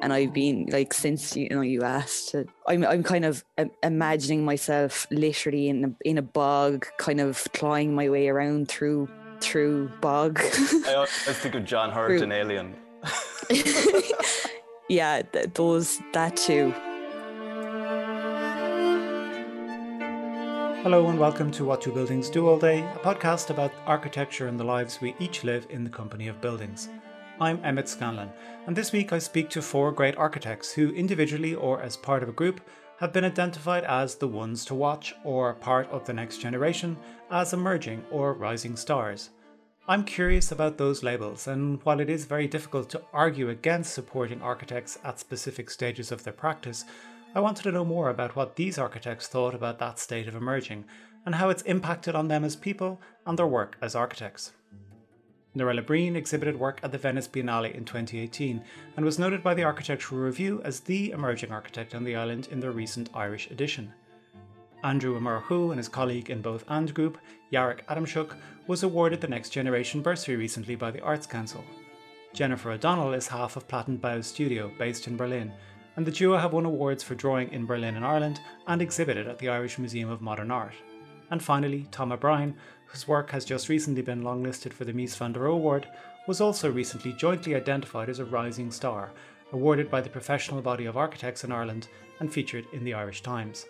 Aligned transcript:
and 0.00 0.12
I've 0.12 0.32
been 0.32 0.66
like 0.70 0.94
since 0.94 1.36
you 1.36 1.48
know 1.48 1.60
you 1.60 1.82
asked. 1.82 2.34
I'm 2.66 2.84
I'm 2.84 3.02
kind 3.02 3.24
of 3.24 3.44
imagining 3.82 4.44
myself 4.44 5.06
literally 5.10 5.68
in 5.68 5.84
a, 5.84 6.08
in 6.08 6.18
a 6.18 6.22
bog, 6.22 6.86
kind 6.98 7.20
of 7.20 7.46
clawing 7.54 7.94
my 7.94 8.08
way 8.08 8.28
around 8.28 8.68
through 8.68 9.08
through 9.40 9.90
bog. 10.00 10.40
I 10.40 10.94
always 10.94 11.10
think 11.10 11.54
of 11.54 11.64
John 11.64 11.90
Hurt 11.90 12.08
through. 12.08 12.22
in 12.22 12.32
Alien. 12.32 12.76
yeah, 14.88 15.22
th- 15.22 15.50
those 15.54 16.00
that 16.12 16.36
too. 16.36 16.74
Hello 20.82 21.08
and 21.08 21.18
welcome 21.18 21.50
to 21.50 21.64
What 21.64 21.82
Do 21.82 21.92
Buildings 21.92 22.30
Do 22.30 22.48
All 22.48 22.58
Day, 22.58 22.80
a 22.80 22.98
podcast 22.98 23.50
about 23.50 23.72
architecture 23.84 24.46
and 24.46 24.58
the 24.58 24.64
lives 24.64 25.00
we 25.00 25.14
each 25.18 25.42
live 25.42 25.66
in 25.70 25.82
the 25.84 25.90
company 25.90 26.28
of 26.28 26.40
buildings. 26.40 26.88
I'm 27.40 27.60
Emmett 27.64 27.88
Scanlon, 27.88 28.32
and 28.66 28.74
this 28.74 28.90
week 28.90 29.12
I 29.12 29.20
speak 29.20 29.48
to 29.50 29.62
four 29.62 29.92
great 29.92 30.16
architects 30.16 30.72
who, 30.72 30.90
individually 30.90 31.54
or 31.54 31.80
as 31.80 31.96
part 31.96 32.24
of 32.24 32.28
a 32.28 32.32
group, 32.32 32.60
have 32.98 33.12
been 33.12 33.24
identified 33.24 33.84
as 33.84 34.16
the 34.16 34.26
ones 34.26 34.64
to 34.64 34.74
watch 34.74 35.14
or 35.22 35.54
part 35.54 35.88
of 35.90 36.04
the 36.04 36.12
next 36.12 36.38
generation 36.38 36.96
as 37.30 37.52
emerging 37.52 38.04
or 38.10 38.32
rising 38.32 38.74
stars. 38.74 39.30
I'm 39.86 40.02
curious 40.02 40.50
about 40.50 40.78
those 40.78 41.04
labels, 41.04 41.46
and 41.46 41.80
while 41.84 42.00
it 42.00 42.10
is 42.10 42.24
very 42.24 42.48
difficult 42.48 42.90
to 42.90 43.02
argue 43.12 43.50
against 43.50 43.94
supporting 43.94 44.42
architects 44.42 44.98
at 45.04 45.20
specific 45.20 45.70
stages 45.70 46.10
of 46.10 46.24
their 46.24 46.32
practice, 46.32 46.84
I 47.36 47.40
wanted 47.40 47.62
to 47.62 47.72
know 47.72 47.84
more 47.84 48.10
about 48.10 48.34
what 48.34 48.56
these 48.56 48.78
architects 48.78 49.28
thought 49.28 49.54
about 49.54 49.78
that 49.78 50.00
state 50.00 50.26
of 50.26 50.34
emerging 50.34 50.86
and 51.24 51.36
how 51.36 51.50
it's 51.50 51.62
impacted 51.62 52.16
on 52.16 52.26
them 52.26 52.42
as 52.42 52.56
people 52.56 53.00
and 53.24 53.38
their 53.38 53.46
work 53.46 53.78
as 53.80 53.94
architects. 53.94 54.54
Narella 55.58 55.84
Breen 55.84 56.14
exhibited 56.14 56.56
work 56.56 56.78
at 56.84 56.92
the 56.92 56.98
Venice 56.98 57.26
Biennale 57.26 57.74
in 57.74 57.84
2018 57.84 58.62
and 58.96 59.04
was 59.04 59.18
noted 59.18 59.42
by 59.42 59.54
the 59.54 59.64
Architectural 59.64 60.20
Review 60.20 60.62
as 60.64 60.80
the 60.80 61.10
emerging 61.10 61.50
architect 61.50 61.96
on 61.96 62.04
the 62.04 62.14
island 62.14 62.46
in 62.52 62.60
their 62.60 62.70
recent 62.70 63.10
Irish 63.12 63.50
edition. 63.50 63.92
Andrew 64.84 65.18
Umurhu 65.18 65.70
and 65.70 65.78
his 65.78 65.88
colleague 65.88 66.30
in 66.30 66.40
both 66.40 66.64
And 66.68 66.94
Group, 66.94 67.18
Jarek 67.52 67.84
Adamczuk, 67.86 68.36
was 68.68 68.84
awarded 68.84 69.20
the 69.20 69.26
Next 69.26 69.50
Generation 69.50 70.00
bursary 70.00 70.36
recently 70.36 70.76
by 70.76 70.92
the 70.92 71.02
Arts 71.02 71.26
Council. 71.26 71.64
Jennifer 72.32 72.70
O'Donnell 72.70 73.14
is 73.14 73.26
half 73.26 73.56
of 73.56 73.66
Plattenbau 73.66 74.22
Studio, 74.22 74.70
based 74.78 75.08
in 75.08 75.16
Berlin, 75.16 75.52
and 75.96 76.06
the 76.06 76.12
duo 76.12 76.36
have 76.36 76.52
won 76.52 76.66
awards 76.66 77.02
for 77.02 77.16
drawing 77.16 77.52
in 77.52 77.66
Berlin 77.66 77.96
and 77.96 78.04
Ireland 78.04 78.40
and 78.68 78.80
exhibited 78.80 79.26
at 79.26 79.40
the 79.40 79.48
Irish 79.48 79.78
Museum 79.78 80.08
of 80.08 80.20
Modern 80.20 80.52
Art. 80.52 80.74
And 81.30 81.42
finally, 81.42 81.86
Tom 81.90 82.12
O'Brien, 82.12 82.54
whose 82.86 83.06
work 83.06 83.30
has 83.30 83.44
just 83.44 83.68
recently 83.68 84.02
been 84.02 84.22
longlisted 84.22 84.72
for 84.72 84.84
the 84.84 84.92
Mies 84.92 85.16
van 85.16 85.32
der 85.32 85.40
Rohe 85.40 85.54
Award, 85.54 85.88
was 86.26 86.40
also 86.40 86.70
recently 86.70 87.12
jointly 87.12 87.54
identified 87.54 88.08
as 88.08 88.18
a 88.18 88.24
rising 88.24 88.70
star, 88.70 89.10
awarded 89.52 89.90
by 89.90 90.00
the 90.00 90.10
Professional 90.10 90.60
Body 90.60 90.86
of 90.86 90.96
Architects 90.96 91.44
in 91.44 91.52
Ireland 91.52 91.88
and 92.20 92.32
featured 92.32 92.66
in 92.72 92.84
the 92.84 92.94
Irish 92.94 93.22
Times. 93.22 93.66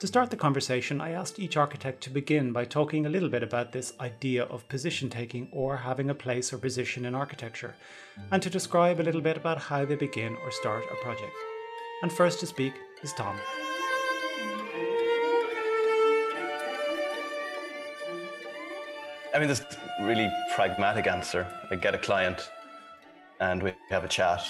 To 0.00 0.06
start 0.06 0.30
the 0.30 0.36
conversation, 0.36 1.00
I 1.00 1.10
asked 1.10 1.40
each 1.40 1.56
architect 1.56 2.02
to 2.04 2.10
begin 2.10 2.52
by 2.52 2.64
talking 2.64 3.04
a 3.04 3.08
little 3.08 3.28
bit 3.28 3.42
about 3.42 3.72
this 3.72 3.94
idea 3.98 4.44
of 4.44 4.68
position 4.68 5.10
taking 5.10 5.48
or 5.50 5.76
having 5.76 6.08
a 6.08 6.14
place 6.14 6.52
or 6.52 6.58
position 6.58 7.04
in 7.04 7.16
architecture, 7.16 7.74
and 8.30 8.40
to 8.40 8.48
describe 8.48 9.00
a 9.00 9.02
little 9.02 9.20
bit 9.20 9.36
about 9.36 9.58
how 9.58 9.84
they 9.84 9.96
begin 9.96 10.36
or 10.44 10.52
start 10.52 10.84
a 10.92 11.02
project. 11.02 11.34
And 12.02 12.12
first 12.12 12.38
to 12.40 12.46
speak 12.46 12.74
is 13.02 13.12
Tom. 13.12 13.36
I 19.38 19.40
mean, 19.40 19.50
this 19.50 19.64
really 20.00 20.28
pragmatic 20.52 21.06
answer. 21.06 21.46
I 21.70 21.76
get 21.76 21.94
a 21.94 21.98
client 21.98 22.50
and 23.38 23.62
we 23.62 23.72
have 23.88 24.02
a 24.02 24.08
chat 24.08 24.44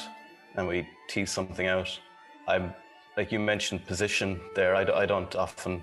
and 0.57 0.67
we 0.67 0.89
tease 1.11 1.31
something 1.31 1.67
out. 1.67 2.01
I'm, 2.47 2.73
like 3.15 3.31
you 3.31 3.39
mentioned, 3.39 3.85
position 3.85 4.41
there. 4.55 4.75
I, 4.75 4.85
I 5.03 5.05
don't 5.05 5.37
often, 5.37 5.83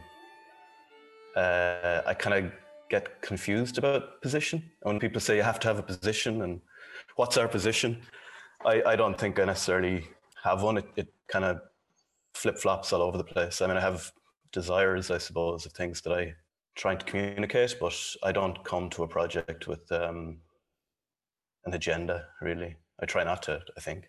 uh, 1.36 2.02
I 2.04 2.16
kind 2.16 2.46
of 2.48 2.52
get 2.90 3.22
confused 3.22 3.78
about 3.78 4.24
position. 4.24 4.72
When 4.82 5.00
people 5.00 5.22
say 5.22 5.36
you 5.36 5.44
have 5.44 5.60
to 5.60 5.68
have 5.68 5.78
a 5.78 5.84
position 5.84 6.42
and 6.42 6.60
what's 7.16 7.38
our 7.38 7.48
position, 7.48 8.02
I, 8.66 8.82
I 8.88 8.96
don't 8.96 9.20
think 9.20 9.38
I 9.40 9.46
necessarily 9.46 10.08
have 10.44 10.64
one. 10.64 10.80
It, 10.80 10.88
it 10.96 11.14
kind 11.28 11.46
of 11.46 11.60
flip 12.34 12.58
flops 12.58 12.92
all 12.92 13.04
over 13.04 13.20
the 13.20 13.24
place. 13.24 13.62
I 13.62 13.68
mean, 13.68 13.78
I 13.78 13.82
have 13.82 14.12
desires, 14.52 15.12
I 15.12 15.20
suppose, 15.20 15.68
of 15.68 15.74
things 15.74 16.02
that 16.02 16.12
I 16.12 16.34
trying 16.76 16.98
to 16.98 17.06
communicate, 17.06 17.76
but 17.80 17.96
I 18.24 18.32
don't 18.32 18.64
come 18.64 18.90
to 18.92 19.04
a 19.04 19.08
project 19.08 19.68
with 19.68 19.90
um, 19.92 20.38
an 21.66 21.74
agenda, 21.74 22.26
really. 22.42 22.76
I 23.02 23.06
try 23.06 23.24
not 23.24 23.44
to, 23.44 23.62
I 23.78 23.82
think. 23.82 24.06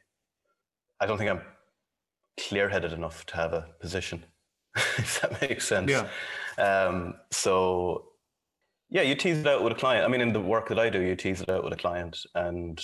I 1.01 1.07
don't 1.07 1.19
think 1.19 1.31
I'm 1.31 1.43
clear 2.39 2.69
headed 2.69 2.93
enough 2.93 3.25
to 3.27 3.37
have 3.37 3.53
a 3.53 3.69
position, 3.81 4.25
if 4.77 5.21
that 5.21 5.41
makes 5.41 5.67
sense. 5.67 5.91
Yeah. 5.91 6.09
Um, 6.59 7.15
so, 7.31 8.07
yeah, 8.91 9.03
you 9.03 9.15
tease 9.15 9.39
it 9.39 9.47
out 9.47 9.63
with 9.63 9.73
a 9.73 9.77
client. 9.77 10.05
I 10.05 10.09
mean, 10.09 10.21
in 10.21 10.33
the 10.33 10.41
work 10.41 10.69
that 10.69 10.79
I 10.79 10.91
do, 10.91 11.01
you 11.01 11.17
tease 11.17 11.41
it 11.41 11.51
out 11.51 11.65
with 11.65 11.73
a 11.73 11.77
client 11.77 12.19
and 12.35 12.83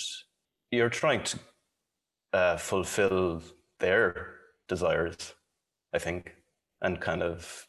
you're 0.71 0.89
trying 0.89 1.23
to 1.23 1.39
uh, 2.33 2.57
fulfill 2.57 3.41
their 3.79 4.35
desires, 4.67 5.33
I 5.93 5.99
think, 5.99 6.33
and 6.81 6.99
kind 6.99 7.21
of 7.21 7.67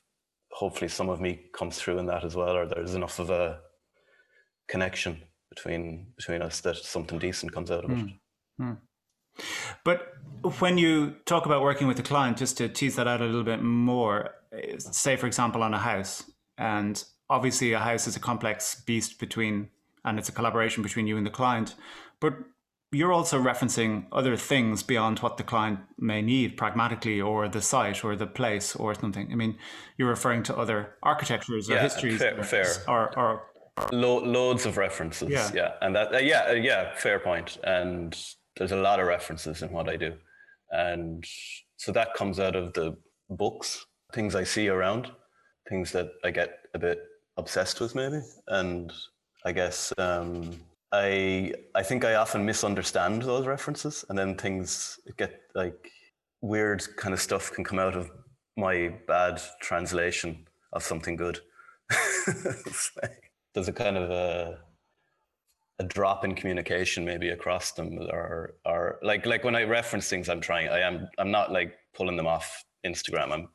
hopefully 0.54 0.88
some 0.88 1.08
of 1.08 1.20
me 1.20 1.40
comes 1.52 1.78
through 1.78 1.98
in 1.98 2.06
that 2.06 2.24
as 2.24 2.36
well, 2.36 2.56
or 2.56 2.66
there's 2.66 2.94
enough 2.94 3.18
of 3.18 3.30
a 3.30 3.58
connection 4.68 5.22
between 5.50 6.06
between 6.16 6.42
us 6.42 6.60
that 6.60 6.76
something 6.76 7.18
decent 7.18 7.52
comes 7.52 7.70
out 7.70 7.84
of 7.84 7.90
it. 7.90 8.06
Mm. 8.60 8.78
But 9.84 10.12
when 10.60 10.78
you 10.78 11.16
talk 11.26 11.44
about 11.44 11.62
working 11.62 11.88
with 11.88 11.98
a 11.98 12.02
client, 12.02 12.36
just 12.36 12.56
to 12.58 12.68
tease 12.68 12.94
that 12.96 13.08
out 13.08 13.20
a 13.20 13.26
little 13.26 13.42
bit 13.42 13.62
more, 13.62 14.30
say 14.78 15.16
for 15.16 15.26
example 15.26 15.62
on 15.62 15.74
a 15.74 15.78
house, 15.78 16.30
and 16.56 17.02
obviously 17.28 17.72
a 17.72 17.80
house 17.80 18.06
is 18.06 18.16
a 18.16 18.20
complex 18.20 18.80
beast 18.86 19.18
between, 19.18 19.70
and 20.04 20.18
it's 20.18 20.28
a 20.28 20.32
collaboration 20.32 20.82
between 20.84 21.08
you 21.08 21.16
and 21.16 21.26
the 21.26 21.30
client. 21.30 21.74
But 22.20 22.34
you're 22.94 23.12
also 23.12 23.42
referencing 23.42 24.06
other 24.12 24.36
things 24.36 24.82
beyond 24.82 25.18
what 25.18 25.36
the 25.36 25.42
client 25.42 25.80
may 25.98 26.22
need 26.22 26.56
pragmatically 26.56 27.20
or 27.20 27.48
the 27.48 27.60
site 27.60 28.04
or 28.04 28.16
the 28.16 28.26
place 28.26 28.76
or 28.76 28.94
something. 28.94 29.30
I 29.32 29.34
mean, 29.34 29.56
you're 29.98 30.08
referring 30.08 30.42
to 30.44 30.56
other 30.56 30.94
architectures 31.02 31.68
or 31.68 31.74
yeah, 31.74 31.82
histories 31.82 32.18
fair, 32.20 32.38
or, 32.38 32.44
fair. 32.44 32.66
Or, 32.88 33.18
or, 33.18 33.42
or 33.76 33.88
Lo- 33.92 34.24
loads 34.24 34.66
of 34.66 34.76
references. 34.76 35.28
Yeah. 35.28 35.50
yeah. 35.54 35.72
And 35.82 35.94
that, 35.96 36.14
uh, 36.14 36.18
yeah, 36.18 36.46
uh, 36.50 36.52
yeah, 36.52 36.94
fair 36.94 37.18
point. 37.18 37.58
And 37.64 38.16
there's 38.56 38.72
a 38.72 38.76
lot 38.76 39.00
of 39.00 39.06
references 39.06 39.62
in 39.62 39.70
what 39.72 39.88
I 39.88 39.96
do. 39.96 40.14
And 40.70 41.24
so 41.76 41.92
that 41.92 42.14
comes 42.14 42.38
out 42.38 42.56
of 42.56 42.72
the 42.72 42.96
books, 43.28 43.84
things 44.12 44.34
I 44.34 44.44
see 44.44 44.68
around, 44.68 45.10
things 45.68 45.90
that 45.92 46.08
I 46.24 46.30
get 46.30 46.50
a 46.74 46.78
bit 46.78 47.00
obsessed 47.36 47.80
with 47.80 47.94
maybe. 47.94 48.20
And 48.46 48.92
I 49.44 49.52
guess, 49.52 49.92
um, 49.98 50.60
I 50.94 51.52
I 51.74 51.82
think 51.82 52.04
I 52.04 52.14
often 52.14 52.44
misunderstand 52.44 53.22
those 53.22 53.46
references, 53.46 54.04
and 54.08 54.16
then 54.18 54.36
things 54.36 55.00
get 55.16 55.40
like 55.54 55.90
weird 56.40 56.84
kind 56.96 57.12
of 57.12 57.20
stuff 57.20 57.52
can 57.52 57.64
come 57.64 57.80
out 57.80 57.96
of 57.96 58.10
my 58.56 58.94
bad 59.08 59.40
translation 59.60 60.46
of 60.72 60.82
something 60.84 61.16
good. 61.16 61.40
there's 63.54 63.68
a 63.68 63.72
kind 63.72 63.96
of 63.96 64.10
a 64.10 64.58
a 65.80 65.84
drop 65.84 66.24
in 66.24 66.36
communication 66.36 67.04
maybe 67.04 67.30
across 67.30 67.72
them, 67.72 67.98
or 68.12 68.54
or 68.64 68.98
like 69.02 69.26
like 69.26 69.42
when 69.42 69.56
I 69.56 69.64
reference 69.64 70.08
things, 70.08 70.28
I'm 70.28 70.40
trying. 70.40 70.68
I 70.68 70.80
am 70.80 71.08
I'm 71.18 71.32
not 71.32 71.50
like 71.50 71.74
pulling 71.94 72.16
them 72.16 72.28
off 72.28 72.64
Instagram. 72.86 73.32
I'm 73.32 73.48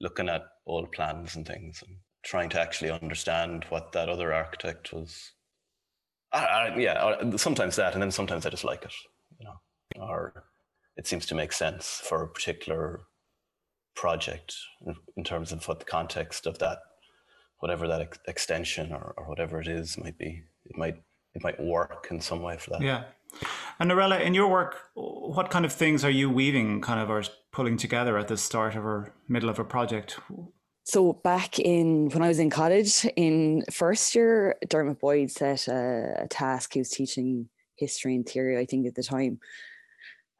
looking 0.00 0.28
at 0.28 0.42
old 0.66 0.92
plans 0.92 1.36
and 1.36 1.46
things 1.46 1.82
and 1.86 1.96
trying 2.24 2.50
to 2.50 2.60
actually 2.60 2.90
understand 2.90 3.64
what 3.70 3.92
that 3.92 4.08
other 4.08 4.34
architect 4.34 4.92
was 4.92 5.32
I, 6.32 6.38
I, 6.38 6.76
yeah, 6.76 6.92
uh, 6.92 7.36
sometimes 7.36 7.76
that, 7.76 7.94
and 7.94 8.02
then 8.02 8.10
sometimes 8.10 8.46
I 8.46 8.50
just 8.50 8.64
like 8.64 8.84
it, 8.84 8.92
you 9.38 9.46
know, 9.46 10.02
or 10.02 10.44
it 10.96 11.06
seems 11.06 11.26
to 11.26 11.34
make 11.34 11.52
sense 11.52 12.00
for 12.04 12.22
a 12.22 12.28
particular 12.28 13.00
project 13.94 14.54
in 15.16 15.24
terms 15.24 15.52
of 15.52 15.66
what 15.68 15.78
the 15.78 15.84
context 15.84 16.46
of 16.46 16.58
that, 16.58 16.78
whatever 17.58 17.86
that 17.88 18.00
ex- 18.00 18.18
extension 18.26 18.92
or, 18.92 19.14
or 19.16 19.28
whatever 19.28 19.60
it 19.60 19.68
is 19.68 19.98
might 19.98 20.18
be. 20.18 20.42
It 20.64 20.76
might 20.76 20.96
it 21.34 21.42
might 21.42 21.58
work 21.60 22.08
in 22.10 22.20
some 22.20 22.42
way 22.42 22.58
for 22.58 22.70
that. 22.70 22.82
Yeah. 22.82 23.04
And 23.78 23.90
Narella, 23.90 24.20
in 24.20 24.34
your 24.34 24.48
work, 24.48 24.76
what 24.94 25.50
kind 25.50 25.64
of 25.64 25.72
things 25.72 26.04
are 26.04 26.10
you 26.10 26.28
weaving, 26.28 26.82
kind 26.82 27.00
of, 27.00 27.08
or 27.10 27.22
pulling 27.50 27.78
together 27.78 28.18
at 28.18 28.28
the 28.28 28.36
start 28.36 28.76
of 28.76 28.84
or 28.84 29.14
middle 29.28 29.48
of 29.48 29.58
a 29.58 29.64
project? 29.64 30.18
So 30.84 31.12
back 31.12 31.58
in 31.58 32.08
when 32.10 32.22
I 32.22 32.28
was 32.28 32.40
in 32.40 32.50
college 32.50 33.06
in 33.16 33.64
first 33.70 34.14
year, 34.14 34.56
Dermot 34.68 35.00
Boyd 35.00 35.30
set 35.30 35.68
a, 35.68 36.24
a 36.24 36.28
task. 36.28 36.74
He 36.74 36.80
was 36.80 36.90
teaching 36.90 37.48
history 37.76 38.16
and 38.16 38.28
theory, 38.28 38.58
I 38.58 38.66
think, 38.66 38.86
at 38.86 38.94
the 38.94 39.02
time, 39.02 39.38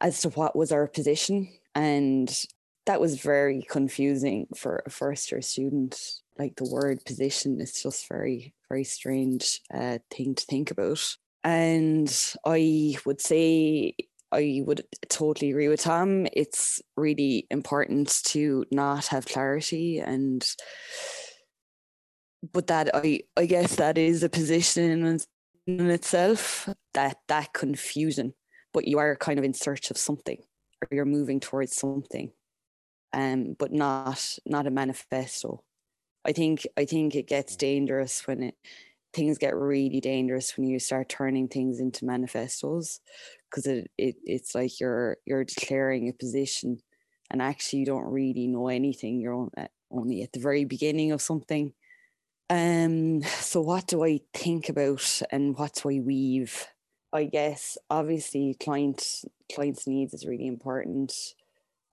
as 0.01 0.21
to 0.23 0.31
what 0.31 0.57
was 0.57 0.73
our 0.73 0.87
position, 0.89 1.49
and 1.75 2.47
that 2.87 3.01
was 3.01 3.21
very 3.21 3.63
confusing 3.63 4.49
for 4.57 4.83
a 4.85 4.91
first 4.91 5.31
year 5.31 5.43
student. 5.43 6.01
Like 6.39 6.57
the 6.57 6.69
word 6.69 7.05
position 7.05 7.61
is 7.61 7.81
just 7.81 8.09
very, 8.09 8.53
very 8.69 8.85
strange 8.85 9.61
uh, 9.73 9.99
thing 10.11 10.35
to 10.35 10.45
think 10.47 10.71
about. 10.71 11.17
And 11.45 12.11
I 12.45 12.97
would 13.05 13.21
say 13.21 13.95
I 14.33 14.63
would 14.65 14.83
totally 15.09 15.51
agree 15.51 15.69
with 15.69 15.83
Tom. 15.83 16.27
It's 16.33 16.81
really 16.97 17.47
important 17.51 18.23
to 18.27 18.65
not 18.71 19.07
have 19.09 19.27
clarity 19.27 19.99
and 19.99 20.45
but 22.53 22.67
that 22.67 22.91
I 22.95 23.21
I 23.37 23.47
guess 23.47 23.77
that 23.77 23.99
is 23.99 24.23
a 24.23 24.29
position 24.29 25.07
in, 25.07 25.21
in 25.67 25.91
itself 25.91 26.69
that 26.95 27.19
that 27.29 27.53
confusion 27.53 28.35
but 28.73 28.89
you 28.89 28.99
are 28.99 29.15
kind 29.17 29.39
of 29.39 29.45
in 29.45 29.55
search 29.55 29.91
of 29.91 29.97
something 29.97 30.39
or 30.81 30.89
you're 30.91 31.05
moving 31.05 31.39
towards 31.39 31.77
something 31.77 32.33
um 33.13 33.55
but 33.59 33.73
not 33.73 34.39
not 34.45 34.67
a 34.67 34.71
manifesto. 34.71 35.63
I 36.25 36.33
think 36.33 36.67
i 36.77 36.85
think 36.85 37.15
it 37.15 37.29
gets 37.29 37.55
dangerous 37.57 38.27
when 38.27 38.43
it 38.43 38.55
things 39.13 39.39
get 39.39 39.55
really 39.55 40.01
dangerous 40.01 40.57
when 40.57 40.67
you 40.67 40.79
start 40.79 41.09
turning 41.09 41.47
things 41.47 41.81
into 41.81 42.05
manifestos 42.07 43.01
because 43.53 43.67
it, 43.67 43.91
it 43.99 44.17
it's 44.25 44.55
like 44.55 44.81
you're 44.81 45.19
you're 45.27 45.45
declaring 45.45 46.09
a 46.09 46.13
position 46.13 46.79
and 47.31 47.43
actually 47.43 47.81
you 47.81 47.87
don't 47.87 48.11
really 48.11 48.47
know 48.47 48.69
anything 48.69 49.21
you're 49.21 49.49
only 49.91 50.23
at 50.23 50.33
the 50.33 50.41
very 50.41 50.65
beginning 50.65 51.13
of 51.13 51.21
something 51.21 51.73
um 52.51 53.23
so 53.23 53.61
what 53.61 53.87
do 53.87 54.03
i 54.03 54.21
think 54.33 54.69
about 54.69 55.23
and 55.31 55.57
what 55.59 55.75
do 55.75 55.91
i 55.91 56.01
weave 56.01 56.67
I 57.13 57.25
guess 57.25 57.77
obviously 57.91 58.57
client 58.59 59.25
clients' 59.55 59.87
needs 59.87 60.15
is 60.15 60.27
really 60.27 60.47
important. 60.47 61.13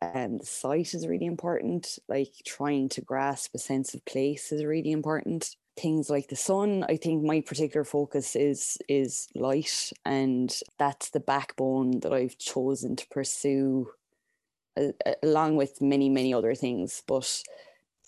And 0.02 0.40
the 0.40 0.46
site 0.46 0.94
is 0.94 1.08
really 1.08 1.26
important. 1.26 2.00
Like 2.08 2.32
trying 2.46 2.88
to 2.90 3.02
grasp 3.02 3.54
a 3.54 3.60
sense 3.60 3.94
of 3.94 4.06
place 4.06 4.54
is 4.54 4.64
really 4.64 4.92
important. 4.92 5.56
Things 5.80 6.10
like 6.10 6.28
the 6.28 6.36
sun, 6.36 6.86
I 6.90 6.98
think 6.98 7.24
my 7.24 7.42
particular 7.42 7.86
focus 7.86 8.36
is 8.36 8.78
is 8.90 9.30
light, 9.34 9.92
and 10.06 10.54
that's 10.78 11.10
the 11.10 11.22
backbone 11.22 12.02
that 12.02 12.12
I've 12.12 12.38
chosen 12.38 12.96
to 12.98 13.08
pursue, 13.08 13.90
uh, 14.76 14.92
along 15.24 15.56
with 15.56 15.82
many 15.82 16.10
many 16.10 16.34
other 16.34 16.54
things. 16.54 17.02
But 17.08 17.44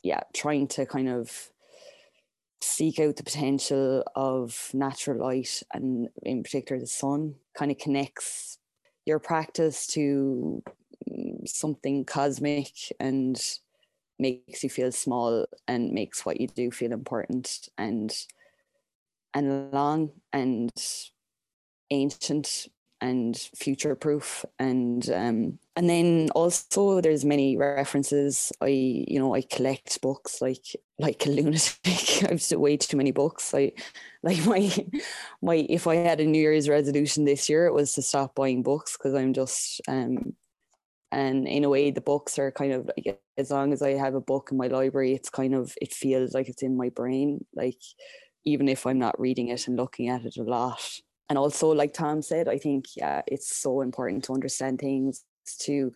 yeah, 0.03 0.21
trying 0.33 0.67
to 0.69 0.85
kind 0.85 1.07
of 1.07 1.51
seek 2.61 2.99
out 2.99 3.15
the 3.15 3.23
potential 3.23 4.03
of 4.15 4.69
natural 4.73 5.17
light 5.17 5.63
and 5.73 6.09
in 6.23 6.43
particular 6.43 6.79
the 6.79 6.87
sun 6.87 7.35
kind 7.57 7.71
of 7.71 7.77
connects 7.79 8.59
your 9.05 9.19
practice 9.19 9.87
to 9.87 10.61
mm, 11.09 11.47
something 11.47 12.05
cosmic 12.05 12.71
and 12.99 13.59
makes 14.21 14.63
you 14.63 14.69
feel 14.69 14.91
small 14.91 15.45
and 15.67 15.91
makes 15.91 16.25
what 16.25 16.39
you 16.39 16.47
do 16.47 16.71
feel 16.71 16.93
important 16.93 17.69
and 17.77 18.13
and 19.33 19.71
long 19.71 20.11
and 20.31 20.71
ancient 21.89 22.67
and 23.01 23.35
future 23.55 23.95
proof 23.95 24.45
and 24.59 25.09
um, 25.09 25.57
and 25.75 25.89
then 25.89 26.29
also 26.35 27.01
there's 27.01 27.25
many 27.25 27.57
references. 27.57 28.51
I 28.61 28.67
you 28.67 29.19
know 29.19 29.33
i 29.33 29.41
collect 29.41 29.99
books 30.01 30.41
like 30.41 30.75
like 30.99 31.25
a 31.25 31.29
lunatic. 31.37 32.23
I've 32.29 32.45
way 32.51 32.77
too 32.77 32.97
many 32.97 33.11
books. 33.11 33.53
I 33.55 33.71
like 34.23 34.45
my 34.45 34.71
my 35.41 35.55
if 35.69 35.87
i 35.87 35.95
had 35.95 36.19
a 36.19 36.25
new 36.25 36.39
year's 36.39 36.69
resolution 36.69 37.25
this 37.25 37.49
year 37.49 37.65
it 37.65 37.73
was 37.73 37.93
to 37.93 38.01
stop 38.01 38.35
buying 38.35 38.61
books 38.63 38.97
because 38.97 39.13
i'm 39.13 39.33
just 39.33 39.81
um 39.87 40.33
and 41.11 41.47
in 41.47 41.63
a 41.63 41.69
way 41.69 41.91
the 41.91 42.01
books 42.01 42.39
are 42.39 42.51
kind 42.51 42.71
of 42.71 42.89
like 42.95 43.19
as 43.37 43.51
long 43.51 43.73
as 43.73 43.81
i 43.81 43.91
have 43.91 44.15
a 44.15 44.21
book 44.21 44.49
in 44.51 44.57
my 44.57 44.67
library 44.67 45.13
it's 45.13 45.29
kind 45.29 45.53
of 45.53 45.73
it 45.81 45.93
feels 45.93 46.33
like 46.33 46.47
it's 46.47 46.63
in 46.63 46.77
my 46.77 46.89
brain 46.89 47.43
like 47.55 47.81
even 48.45 48.67
if 48.67 48.85
i'm 48.85 48.99
not 48.99 49.19
reading 49.19 49.49
it 49.49 49.67
and 49.67 49.77
looking 49.77 50.09
at 50.09 50.25
it 50.25 50.37
a 50.37 50.43
lot. 50.43 50.81
And 51.29 51.37
also 51.37 51.71
like 51.71 51.93
tom 51.93 52.21
said 52.21 52.47
i 52.47 52.57
think 52.57 52.85
yeah 52.95 53.21
it's 53.27 53.55
so 53.55 53.81
important 53.81 54.25
to 54.25 54.33
understand 54.33 54.79
things 54.79 55.23
to 55.59 55.93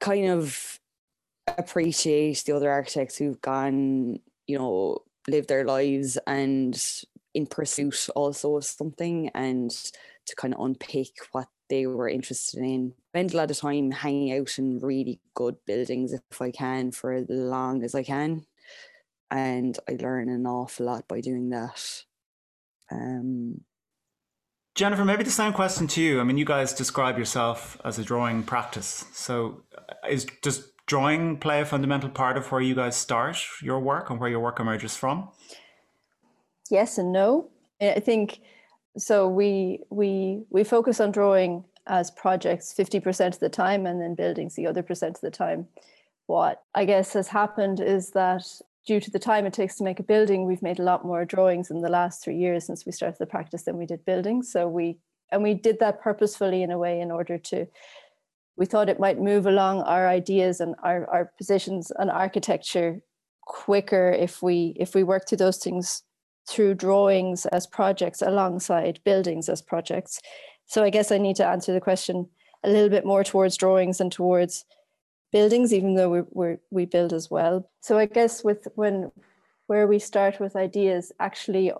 kind 0.00 0.30
of 0.30 0.78
appreciate 1.56 2.42
the 2.44 2.54
other 2.54 2.70
architects 2.70 3.16
who've 3.16 3.40
gone 3.40 4.18
you 4.46 4.58
know 4.58 4.98
lived 5.26 5.48
their 5.48 5.64
lives 5.64 6.18
and 6.26 6.80
in 7.34 7.46
pursuit 7.46 8.08
also 8.14 8.56
of 8.56 8.64
something 8.64 9.28
and 9.34 9.70
to 10.26 10.36
kind 10.36 10.54
of 10.54 10.60
unpick 10.60 11.14
what 11.32 11.48
they 11.68 11.86
were 11.86 12.08
interested 12.08 12.60
in. 12.60 12.94
Spend 13.10 13.34
a 13.34 13.36
lot 13.36 13.50
of 13.50 13.58
time 13.58 13.90
hanging 13.90 14.38
out 14.38 14.58
in 14.58 14.78
really 14.80 15.20
good 15.34 15.56
buildings 15.66 16.12
if 16.12 16.42
I 16.42 16.50
can 16.50 16.92
for 16.92 17.12
as 17.12 17.26
long 17.28 17.82
as 17.82 17.94
I 17.94 18.02
can. 18.02 18.44
And 19.30 19.78
I 19.88 19.96
learn 20.00 20.28
an 20.28 20.46
awful 20.46 20.86
lot 20.86 21.06
by 21.06 21.20
doing 21.20 21.50
that. 21.50 22.04
Um, 22.90 23.60
Jennifer, 24.74 25.04
maybe 25.04 25.24
the 25.24 25.30
same 25.30 25.52
question 25.52 25.86
to 25.88 26.00
you. 26.00 26.20
I 26.20 26.24
mean, 26.24 26.38
you 26.38 26.44
guys 26.44 26.72
describe 26.72 27.18
yourself 27.18 27.76
as 27.84 27.98
a 27.98 28.04
drawing 28.04 28.42
practice. 28.44 29.04
So, 29.12 29.64
uh, 29.76 30.08
is 30.08 30.26
does 30.40 30.72
drawing 30.86 31.36
play 31.36 31.60
a 31.60 31.66
fundamental 31.66 32.08
part 32.08 32.36
of 32.36 32.50
where 32.50 32.60
you 32.60 32.74
guys 32.74 32.96
start 32.96 33.36
your 33.62 33.80
work 33.80 34.08
and 34.08 34.18
where 34.18 34.30
your 34.30 34.40
work 34.40 34.60
emerges 34.60 34.96
from? 34.96 35.28
Yes 36.70 36.96
and 36.96 37.12
no. 37.12 37.50
I 37.80 38.00
think 38.00 38.40
so. 38.98 39.28
We 39.28 39.80
we 39.90 40.44
we 40.50 40.64
focus 40.64 41.00
on 41.00 41.12
drawing 41.12 41.64
as 41.86 42.10
projects 42.10 42.72
fifty 42.72 43.00
percent 43.00 43.34
of 43.34 43.40
the 43.40 43.48
time, 43.48 43.86
and 43.86 44.00
then 44.00 44.14
buildings 44.14 44.54
the 44.54 44.66
other 44.66 44.82
percent 44.82 45.16
of 45.16 45.20
the 45.20 45.30
time. 45.30 45.68
What 46.26 46.62
I 46.74 46.84
guess 46.84 47.14
has 47.14 47.28
happened 47.28 47.80
is 47.80 48.10
that 48.10 48.44
due 48.86 49.00
to 49.00 49.10
the 49.10 49.18
time 49.18 49.46
it 49.46 49.52
takes 49.52 49.76
to 49.76 49.84
make 49.84 50.00
a 50.00 50.02
building, 50.02 50.46
we've 50.46 50.62
made 50.62 50.78
a 50.78 50.82
lot 50.82 51.04
more 51.04 51.24
drawings 51.24 51.70
in 51.70 51.80
the 51.80 51.88
last 51.88 52.22
three 52.22 52.36
years 52.36 52.66
since 52.66 52.84
we 52.84 52.92
started 52.92 53.18
the 53.18 53.26
practice 53.26 53.64
than 53.64 53.76
we 53.76 53.86
did 53.86 54.04
buildings. 54.04 54.50
So 54.52 54.68
we 54.68 54.98
and 55.30 55.42
we 55.42 55.54
did 55.54 55.78
that 55.80 56.00
purposefully 56.00 56.62
in 56.62 56.70
a 56.70 56.78
way 56.78 57.00
in 57.00 57.10
order 57.10 57.38
to 57.38 57.66
we 58.56 58.66
thought 58.66 58.88
it 58.88 58.98
might 58.98 59.20
move 59.20 59.46
along 59.46 59.82
our 59.82 60.08
ideas 60.08 60.60
and 60.60 60.74
our, 60.82 61.08
our 61.08 61.32
positions 61.38 61.92
on 61.92 62.10
architecture 62.10 63.00
quicker 63.42 64.10
if 64.10 64.42
we 64.42 64.74
if 64.78 64.94
we 64.94 65.02
work 65.02 65.26
through 65.26 65.38
those 65.38 65.58
things 65.58 66.02
through 66.48 66.74
drawings 66.74 67.46
as 67.46 67.66
projects 67.66 68.22
alongside 68.22 69.00
buildings 69.04 69.48
as 69.48 69.62
projects. 69.62 70.20
So 70.66 70.82
I 70.82 70.90
guess 70.90 71.12
I 71.12 71.18
need 71.18 71.36
to 71.36 71.46
answer 71.46 71.72
the 71.72 71.80
question 71.80 72.28
a 72.64 72.70
little 72.70 72.88
bit 72.88 73.04
more 73.04 73.24
towards 73.24 73.56
drawings 73.56 74.00
and 74.00 74.10
towards 74.10 74.64
buildings, 75.30 75.72
even 75.72 75.94
though 75.94 76.10
we 76.10 76.22
we 76.30 76.56
we 76.70 76.84
build 76.86 77.12
as 77.12 77.30
well. 77.30 77.70
So 77.80 77.98
I 77.98 78.06
guess 78.06 78.42
with 78.42 78.66
when 78.74 79.12
where 79.66 79.86
we 79.86 79.98
start 79.98 80.40
with 80.40 80.56
ideas 80.56 81.12
actually 81.20 81.72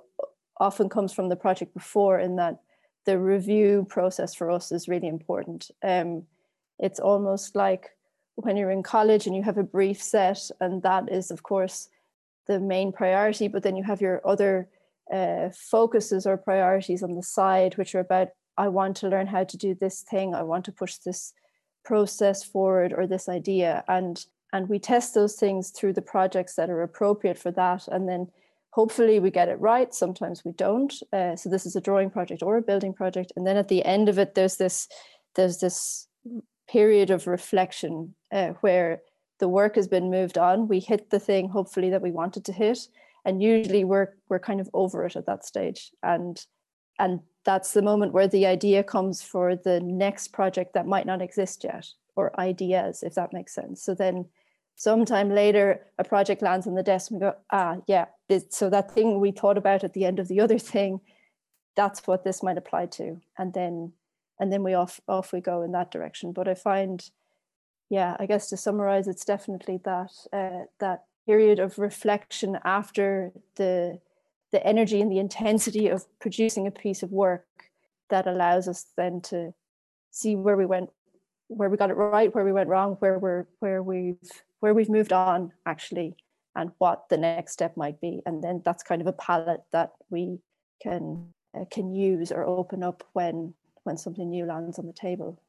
often 0.61 0.89
comes 0.89 1.13
from 1.13 1.29
the 1.29 1.37
project 1.37 1.73
before, 1.75 2.19
in 2.19 2.37
that 2.37 2.61
the 3.07 3.19
review 3.19 3.87
process 3.89 4.35
for 4.35 4.51
us 4.51 4.71
is 4.73 4.89
really 4.89 5.09
important. 5.09 5.71
Um, 5.83 6.25
it's 6.79 7.01
almost 7.01 7.57
like 7.57 7.91
when 8.35 8.57
you're 8.57 8.71
in 8.71 8.83
college 8.83 9.27
and 9.27 9.35
you 9.35 9.43
have 9.43 9.59
a 9.59 9.63
brief 9.63 10.03
set, 10.03 10.51
and 10.61 10.83
that 10.83 11.11
is, 11.11 11.31
of 11.31 11.43
course, 11.43 11.89
the 12.49 12.59
main 12.59 12.93
priority, 12.93 13.47
but 13.49 13.63
then 13.63 13.77
you 13.77 13.85
have 13.85 14.01
your 14.01 14.21
other 14.27 14.69
uh, 15.13 15.51
focuses 15.55 16.27
or 16.27 16.37
priorities 16.37 17.03
on 17.03 17.15
the 17.15 17.23
side, 17.23 17.77
which 17.77 17.95
are 17.95 18.01
about 18.01 18.29
I 18.57 18.69
want 18.69 18.97
to 18.99 19.09
learn 19.09 19.29
how 19.29 19.45
to 19.45 19.57
do 19.57 19.75
this 19.75 20.03
thing, 20.03 20.35
I 20.35 20.43
want 20.43 20.65
to 20.65 20.73
push 20.73 20.97
this 20.97 21.33
process 21.85 22.43
forward 22.43 22.93
or 22.93 23.07
this 23.07 23.29
idea. 23.29 23.85
And 23.89 24.25
and 24.53 24.69
we 24.69 24.79
test 24.79 25.15
those 25.15 25.37
things 25.37 25.71
through 25.71 25.93
the 25.93 26.03
projects 26.03 26.55
that 26.57 26.71
are 26.71 26.83
appropriate 26.83 27.39
for 27.39 27.51
that. 27.53 27.87
And 27.89 28.09
then 28.09 28.29
hopefully 28.71 29.21
we 29.21 29.31
get 29.31 29.49
it 29.49 29.61
right 29.61 29.95
sometimes 29.95 30.45
we 30.45 30.53
don't. 30.53 30.93
Uh, 31.13 31.37
so 31.37 31.49
this 31.49 31.67
is 31.67 31.77
a 31.77 31.81
drawing 31.81 32.11
project 32.11 32.43
or 32.43 32.57
a 32.57 32.63
building 32.63 32.95
project. 32.95 33.33
And 33.37 33.47
then 33.47 33.57
at 33.57 33.69
the 33.69 33.85
end 33.85 34.09
of 34.09 34.19
it 34.19 34.35
there's 34.35 34.57
this 34.57 34.89
there's 35.37 35.59
this 35.59 36.09
period 36.69 37.11
of 37.11 37.27
reflection 37.27 38.15
uh, 38.33 38.49
where 38.61 39.03
the 39.39 39.49
work 39.49 39.77
has 39.77 39.89
been 39.89 40.11
moved 40.11 40.39
on 40.39 40.69
we 40.69 40.81
hit 40.81 41.11
the 41.11 41.19
thing 41.19 41.49
hopefully 41.49 41.91
that 41.91 42.03
we 42.03 42.11
wanted 42.11 42.45
to 42.45 42.53
hit 42.53 42.89
and 43.29 43.43
usually 43.43 43.85
we're 43.85 44.15
we're 44.31 44.39
kind 44.39 44.59
of 44.59 44.71
over 44.73 45.05
it 45.05 45.15
at 45.15 45.27
that 45.27 45.45
stage. 45.45 45.91
And 46.03 46.45
and 46.99 47.21
that's 47.45 47.73
the 47.73 47.83
moment 47.83 48.15
where 48.15 48.27
the 48.27 48.47
idea 48.47 48.83
comes 48.83 49.23
for 49.23 49.55
the 49.55 49.81
next 49.81 50.29
project 50.29 50.73
that 50.75 50.87
might 50.87 51.07
not 51.07 51.23
exist 51.23 51.63
yet 51.65 51.87
or 52.17 52.39
ideas 52.41 53.03
if 53.03 53.15
that 53.15 53.35
makes 53.35 53.55
sense. 53.55 53.83
So 53.83 53.95
then 53.95 54.27
sometime 54.77 55.31
later 55.31 55.87
a 55.99 56.05
project 56.05 56.41
lands 56.41 56.67
on 56.67 56.75
the 56.75 56.83
desk 56.83 57.11
and 57.11 57.21
we 57.21 57.27
go 57.27 57.35
ah 57.51 57.77
yeah 57.87 58.07
so 58.49 58.71
that 58.71 58.93
thing 58.93 59.21
we 59.21 59.33
thought 59.33 59.59
about 59.59 59.83
at 59.85 59.93
the 59.93 60.05
end 60.05 60.19
of 60.21 60.29
the 60.29 60.41
other 60.41 60.59
thing 60.59 61.01
that's 61.77 62.07
what 62.07 62.25
this 62.25 62.43
might 62.43 62.59
apply 62.59 62.87
to. 62.87 63.21
And 63.37 63.53
then 63.53 63.93
and 64.41 64.51
then 64.53 64.63
we 64.63 64.73
off 64.73 65.01
off 65.07 65.35
we 65.35 65.41
go 65.41 65.63
in 65.63 65.73
that 65.73 65.91
direction. 65.91 66.33
But 66.33 66.49
i 66.49 66.55
find 66.55 67.11
yeah 67.91 68.17
i 68.19 68.27
guess 68.27 68.49
to 68.49 68.57
summarize 68.57 69.09
it's 69.09 69.25
definitely 69.25 69.81
that 69.85 70.13
uh, 70.33 70.65
that 70.79 71.05
period 71.27 71.59
of 71.59 71.79
reflection 71.79 72.59
after 72.65 73.33
the 73.57 73.99
the 74.51 74.67
energy 74.67 75.01
and 75.01 75.13
the 75.13 75.19
intensity 75.19 75.89
of 75.89 76.07
producing 76.21 76.67
a 76.67 76.71
piece 76.71 77.03
of 77.03 77.13
work 77.13 77.47
that 78.09 78.27
allows 78.27 78.67
us 78.67 78.87
then 78.97 79.21
to 79.21 79.53
see 80.11 80.35
where 80.35 80.57
we 80.57 80.65
went 80.65 80.91
where 81.49 81.69
we 81.69 81.77
got 81.77 81.91
it 81.91 81.95
right 81.95 82.35
where 82.35 82.45
we 82.45 82.53
went 82.53 82.69
wrong 82.69 82.97
where 83.01 83.19
we're 83.19 83.47
where 83.61 83.83
we've 83.83 84.17
where 84.61 84.75
we've 84.75 84.89
moved 84.89 85.13
on 85.13 85.53
actually 85.67 86.17
and 86.59 86.73
what 86.79 87.09
the 87.09 87.17
next 87.17 87.53
step 87.53 87.77
might 87.77 88.01
be. 88.01 88.21
And 88.27 88.43
then 88.43 88.63
that's 88.65 88.83
kind 88.83 89.01
of 89.01 89.07
a 89.07 89.13
palette 89.13 89.63
that 89.73 89.93
we 90.11 90.41
can 90.83 91.29
uh, 91.57 91.65
can 91.71 91.95
use 91.95 92.31
or 92.33 92.45
open 92.45 92.83
up 92.83 93.05
when 93.13 93.55
when 93.85 93.97
something 93.97 94.29
new 94.29 94.45
lands 94.45 94.79
on 94.79 94.87
the 94.87 94.93
table 94.93 95.41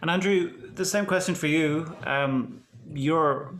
And 0.00 0.10
Andrew, 0.10 0.52
the 0.74 0.84
same 0.84 1.06
question 1.06 1.34
for 1.34 1.46
you. 1.46 1.94
Um, 2.04 2.62
you're 2.92 3.52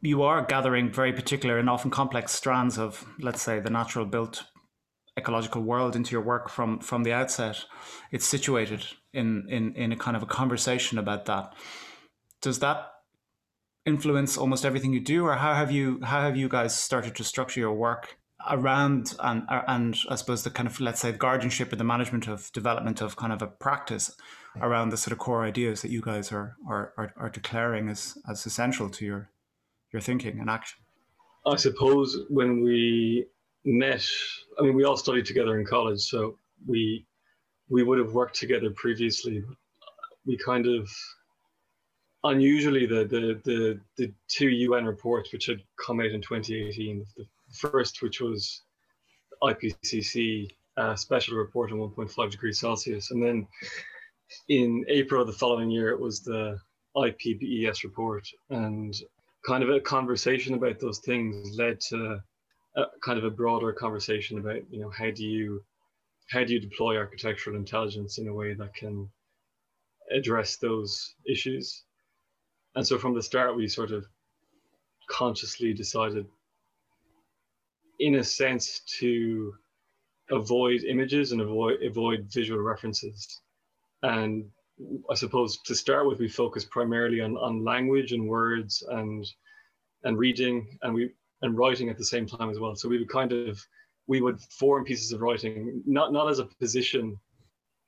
you 0.00 0.22
are 0.22 0.42
gathering 0.42 0.90
very 0.90 1.12
particular 1.12 1.58
and 1.58 1.70
often 1.70 1.90
complex 1.90 2.32
strands 2.32 2.78
of, 2.78 3.06
let's 3.18 3.40
say, 3.40 3.58
the 3.58 3.70
natural 3.70 4.04
built 4.04 4.44
ecological 5.16 5.62
world 5.62 5.96
into 5.96 6.12
your 6.12 6.20
work 6.20 6.48
from 6.48 6.78
from 6.80 7.04
the 7.04 7.12
outset. 7.12 7.64
It's 8.12 8.26
situated 8.26 8.84
in 9.12 9.46
in 9.48 9.74
in 9.74 9.92
a 9.92 9.96
kind 9.96 10.16
of 10.16 10.22
a 10.22 10.26
conversation 10.26 10.98
about 10.98 11.24
that. 11.26 11.54
Does 12.40 12.58
that 12.58 12.90
influence 13.86 14.36
almost 14.36 14.64
everything 14.64 14.92
you 14.92 15.00
do, 15.00 15.26
or 15.26 15.34
how 15.34 15.54
have 15.54 15.70
you 15.70 16.00
how 16.02 16.20
have 16.20 16.36
you 16.36 16.48
guys 16.48 16.78
started 16.78 17.14
to 17.16 17.24
structure 17.24 17.60
your 17.60 17.74
work 17.74 18.18
around 18.50 19.14
and 19.20 19.42
uh, 19.48 19.62
and 19.66 19.96
I 20.08 20.16
suppose 20.16 20.44
the 20.44 20.50
kind 20.50 20.68
of 20.68 20.80
let's 20.80 21.00
say 21.00 21.12
guardianship 21.12 21.72
or 21.72 21.76
the 21.76 21.84
management 21.84 22.28
of 22.28 22.52
development 22.52 23.00
of 23.00 23.16
kind 23.16 23.32
of 23.32 23.42
a 23.42 23.46
practice 23.46 24.16
around 24.60 24.90
the 24.90 24.96
sort 24.96 25.12
of 25.12 25.18
core 25.18 25.44
ideas 25.44 25.82
that 25.82 25.90
you 25.90 26.00
guys 26.00 26.32
are 26.32 26.56
are 26.68 26.92
are, 26.96 27.12
are 27.16 27.30
declaring 27.30 27.88
as 27.88 28.18
as 28.28 28.44
essential 28.46 28.88
to 28.90 29.04
your 29.04 29.30
your 29.92 30.02
thinking 30.02 30.40
and 30.40 30.50
action. 30.50 30.80
I 31.46 31.56
suppose 31.56 32.18
when 32.30 32.62
we 32.62 33.26
met, 33.64 34.04
I 34.58 34.62
mean, 34.62 34.74
we 34.74 34.84
all 34.84 34.96
studied 34.96 35.26
together 35.26 35.58
in 35.58 35.66
college, 35.66 36.00
so 36.00 36.38
we 36.66 37.06
we 37.68 37.82
would 37.82 37.98
have 37.98 38.12
worked 38.12 38.36
together 38.36 38.70
previously. 38.70 39.42
We 40.26 40.38
kind 40.38 40.66
of 40.66 40.90
unusually 42.24 42.86
the 42.86 43.04
the 43.04 43.40
the, 43.44 43.80
the 43.96 44.12
two 44.28 44.48
UN 44.48 44.84
reports 44.86 45.32
which 45.32 45.46
had 45.46 45.62
come 45.84 46.00
out 46.00 46.06
in 46.06 46.22
2018, 46.22 47.04
the 47.16 47.26
first 47.54 48.02
which 48.02 48.20
was 48.20 48.62
IPCC 49.42 50.48
uh, 50.76 50.96
special 50.96 51.36
report 51.36 51.72
on 51.72 51.78
1.5 51.78 52.30
degrees 52.30 52.58
Celsius, 52.58 53.10
and 53.10 53.22
then 53.22 53.46
in 54.48 54.84
April 54.88 55.20
of 55.20 55.26
the 55.26 55.32
following 55.32 55.70
year 55.70 55.90
it 55.90 56.00
was 56.00 56.20
the 56.20 56.58
IPBES 56.96 57.84
report, 57.84 58.26
and 58.50 58.94
kind 59.46 59.62
of 59.62 59.70
a 59.70 59.80
conversation 59.80 60.54
about 60.54 60.80
those 60.80 60.98
things 61.00 61.56
led 61.58 61.80
to 61.80 62.18
a, 62.76 62.84
kind 63.04 63.18
of 63.18 63.24
a 63.24 63.30
broader 63.30 63.72
conversation 63.72 64.38
about 64.38 64.60
you 64.70 64.80
know 64.80 64.90
how 64.90 65.10
do 65.10 65.24
you 65.24 65.62
how 66.30 66.42
do 66.42 66.52
you 66.52 66.60
deploy 66.60 66.96
architectural 66.96 67.56
intelligence 67.56 68.18
in 68.18 68.28
a 68.28 68.34
way 68.34 68.54
that 68.54 68.74
can 68.74 69.08
address 70.10 70.56
those 70.56 71.14
issues? 71.28 71.84
And 72.74 72.86
so 72.86 72.98
from 72.98 73.14
the 73.14 73.22
start 73.22 73.56
we 73.56 73.68
sort 73.68 73.92
of 73.92 74.06
consciously 75.08 75.72
decided 75.72 76.26
in 77.98 78.16
a 78.16 78.24
sense 78.24 78.80
to 78.98 79.54
avoid 80.30 80.82
images 80.84 81.32
and 81.32 81.40
avoid 81.40 81.82
avoid 81.82 82.26
visual 82.32 82.60
references 82.60 83.40
and 84.02 84.44
i 85.10 85.14
suppose 85.14 85.58
to 85.58 85.74
start 85.74 86.06
with 86.06 86.18
we 86.18 86.28
focused 86.28 86.70
primarily 86.70 87.20
on, 87.20 87.36
on 87.36 87.62
language 87.62 88.12
and 88.12 88.26
words 88.26 88.82
and 88.90 89.26
and 90.04 90.18
reading 90.18 90.78
and 90.82 90.94
we 90.94 91.10
and 91.42 91.58
writing 91.58 91.90
at 91.90 91.98
the 91.98 92.04
same 92.04 92.26
time 92.26 92.48
as 92.48 92.58
well 92.58 92.74
so 92.74 92.88
we 92.88 92.98
would 92.98 93.08
kind 93.08 93.32
of 93.32 93.62
we 94.06 94.20
would 94.20 94.40
form 94.40 94.84
pieces 94.84 95.12
of 95.12 95.20
writing 95.20 95.82
not 95.86 96.12
not 96.12 96.28
as 96.30 96.38
a 96.38 96.48
position 96.58 97.16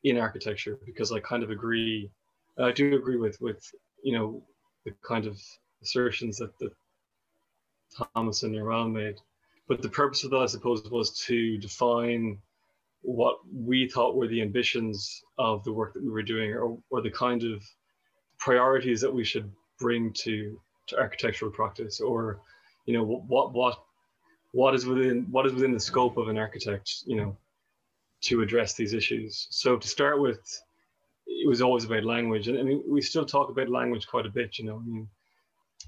in 0.05 0.19
architecture 0.19 0.79
because 0.85 1.11
i 1.11 1.19
kind 1.21 1.43
of 1.43 1.51
agree 1.51 2.11
i 2.59 2.71
do 2.71 2.97
agree 2.97 3.17
with 3.17 3.41
with 3.41 3.63
you 4.03 4.13
know 4.13 4.43
the 4.85 4.93
kind 5.03 5.27
of 5.27 5.41
assertions 5.83 6.37
that, 6.37 6.57
that 6.59 6.71
Thomas 8.15 8.43
and 8.43 8.53
Noral 8.53 8.89
made. 8.89 9.17
But 9.69 9.83
the 9.83 9.89
purpose 9.89 10.25
of 10.25 10.31
that, 10.31 10.39
I 10.39 10.47
suppose, 10.47 10.89
was 10.91 11.19
to 11.27 11.59
define 11.59 12.39
what 13.03 13.39
we 13.53 13.89
thought 13.89 14.17
were 14.17 14.29
the 14.29 14.43
ambitions 14.43 15.23
of 15.39 15.65
the 15.65 15.73
work 15.73 15.95
that 15.95 16.03
we 16.03 16.11
were 16.11 16.23
doing, 16.23 16.53
or, 16.53 16.79
or 16.91 17.03
the 17.03 17.11
kind 17.11 17.43
of 17.45 17.65
priorities 18.39 19.01
that 19.01 19.13
we 19.13 19.25
should 19.25 19.51
bring 19.79 20.13
to, 20.13 20.61
to 20.89 20.99
architectural 20.99 21.51
practice, 21.51 22.01
or 22.01 22.41
you 22.85 22.95
know 22.95 23.05
what 23.05 23.53
what 23.53 23.83
what 24.53 24.75
is 24.75 24.87
within 24.87 25.27
what 25.31 25.47
is 25.47 25.53
within 25.53 25.73
the 25.73 25.81
scope 25.81 26.17
of 26.17 26.29
an 26.29 26.39
architect, 26.39 27.03
you 27.07 27.17
know, 27.17 27.37
to 28.23 28.43
address 28.43 28.75
these 28.75 28.95
issues. 28.95 29.49
So 29.51 29.77
to 29.77 29.89
start 29.89 30.21
with, 30.21 30.41
it 31.27 31.49
was 31.49 31.61
always 31.61 31.85
about 31.85 32.05
language, 32.05 32.49
and 32.49 32.59
I 32.59 32.63
mean 32.63 32.83
we 32.89 33.01
still 33.01 33.27
talk 33.27 33.51
about 33.51 33.69
language 33.69 34.07
quite 34.07 34.27
a 34.27 34.31
bit. 34.31 34.59
You 34.59 34.67
know, 34.67 34.77
I 34.77 34.89
mean, 34.89 35.09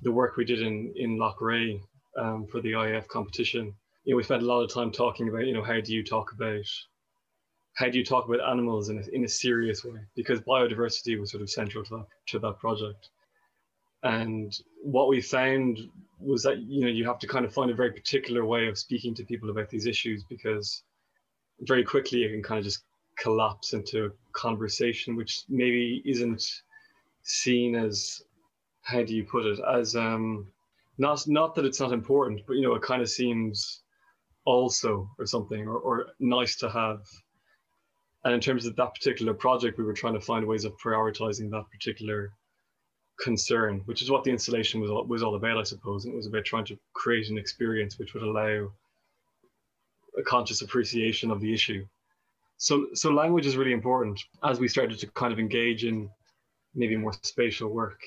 the 0.02 0.12
work 0.12 0.36
we 0.36 0.44
did 0.44 0.62
in 0.62 0.92
in 0.96 1.18
Loughrea 1.18 1.80
um, 2.18 2.46
for 2.46 2.60
the 2.60 2.72
IAF 2.72 3.08
competition, 3.08 3.74
you 4.04 4.12
know, 4.12 4.16
we 4.16 4.22
spent 4.22 4.42
a 4.42 4.46
lot 4.46 4.62
of 4.62 4.72
time 4.72 4.90
talking 4.90 5.28
about 5.28 5.46
you 5.46 5.52
know 5.52 5.62
how 5.62 5.80
do 5.80 5.94
you 5.94 6.02
talk 6.02 6.32
about 6.32 6.64
how 7.74 7.88
do 7.88 7.96
you 7.96 8.04
talk 8.04 8.28
about 8.28 8.48
animals 8.48 8.88
in 8.88 8.98
a, 8.98 9.02
in 9.14 9.24
a 9.24 9.28
serious 9.28 9.84
way? 9.84 10.00
Because 10.16 10.40
biodiversity 10.40 11.18
was 11.18 11.30
sort 11.30 11.42
of 11.42 11.50
central 11.50 11.84
to 11.84 11.90
that, 11.98 12.06
to 12.26 12.38
that 12.40 12.58
project. 12.58 13.10
And 14.02 14.52
what 14.82 15.08
we 15.08 15.20
found 15.20 15.78
was 16.20 16.42
that 16.42 16.58
you 16.58 16.80
know 16.80 16.88
you 16.88 17.06
have 17.06 17.18
to 17.20 17.26
kind 17.26 17.44
of 17.44 17.52
find 17.52 17.70
a 17.70 17.74
very 17.74 17.92
particular 17.92 18.44
way 18.44 18.66
of 18.66 18.78
speaking 18.78 19.14
to 19.14 19.24
people 19.24 19.50
about 19.50 19.70
these 19.70 19.86
issues 19.86 20.24
because 20.28 20.82
very 21.60 21.84
quickly 21.84 22.24
it 22.24 22.30
can 22.30 22.42
kind 22.42 22.58
of 22.58 22.64
just 22.64 22.82
collapse 23.16 23.72
into 23.72 24.06
a 24.06 24.10
conversation 24.32 25.16
which 25.16 25.42
maybe 25.48 26.02
isn't 26.04 26.44
seen 27.22 27.74
as 27.74 28.22
how 28.82 29.02
do 29.02 29.14
you 29.14 29.24
put 29.24 29.44
it 29.44 29.58
as 29.72 29.94
um 29.94 30.46
not 30.98 31.26
not 31.26 31.54
that 31.54 31.64
it's 31.64 31.80
not 31.80 31.92
important 31.92 32.42
but 32.46 32.54
you 32.54 32.62
know 32.62 32.74
it 32.74 32.82
kind 32.82 33.00
of 33.02 33.08
seems 33.08 33.82
also 34.48 35.10
or 35.18 35.26
something 35.26 35.66
or, 35.68 35.76
or 35.78 36.06
nice 36.18 36.56
to 36.56 36.70
have. 36.70 37.00
And 38.24 38.34
in 38.34 38.40
terms 38.40 38.64
of 38.66 38.76
that 38.76 38.94
particular 38.94 39.34
project 39.34 39.78
we 39.78 39.84
were 39.84 39.92
trying 39.92 40.14
to 40.14 40.20
find 40.20 40.46
ways 40.46 40.64
of 40.64 40.72
prioritizing 40.78 41.50
that 41.50 41.66
particular 41.70 42.32
concern 43.20 43.82
which 43.84 44.00
is 44.00 44.10
what 44.10 44.24
the 44.24 44.30
installation 44.30 44.80
was 44.80 44.90
all, 44.90 45.04
was 45.04 45.22
all 45.22 45.34
about 45.34 45.58
i 45.58 45.62
suppose. 45.62 46.04
And 46.04 46.14
it 46.14 46.16
was 46.16 46.26
about 46.26 46.46
trying 46.46 46.64
to 46.66 46.78
create 46.94 47.28
an 47.28 47.36
experience 47.36 47.98
which 47.98 48.14
would 48.14 48.22
allow 48.22 48.70
a 50.18 50.22
conscious 50.22 50.62
appreciation 50.62 51.30
of 51.30 51.40
the 51.40 51.52
issue. 51.52 51.86
So 52.56 52.88
so 52.94 53.10
language 53.10 53.46
is 53.46 53.56
really 53.56 53.72
important. 53.72 54.18
As 54.42 54.58
we 54.58 54.68
started 54.68 54.98
to 54.98 55.06
kind 55.08 55.32
of 55.32 55.38
engage 55.38 55.84
in 55.84 56.08
maybe 56.74 56.96
more 56.96 57.12
spatial 57.22 57.68
work 57.68 58.00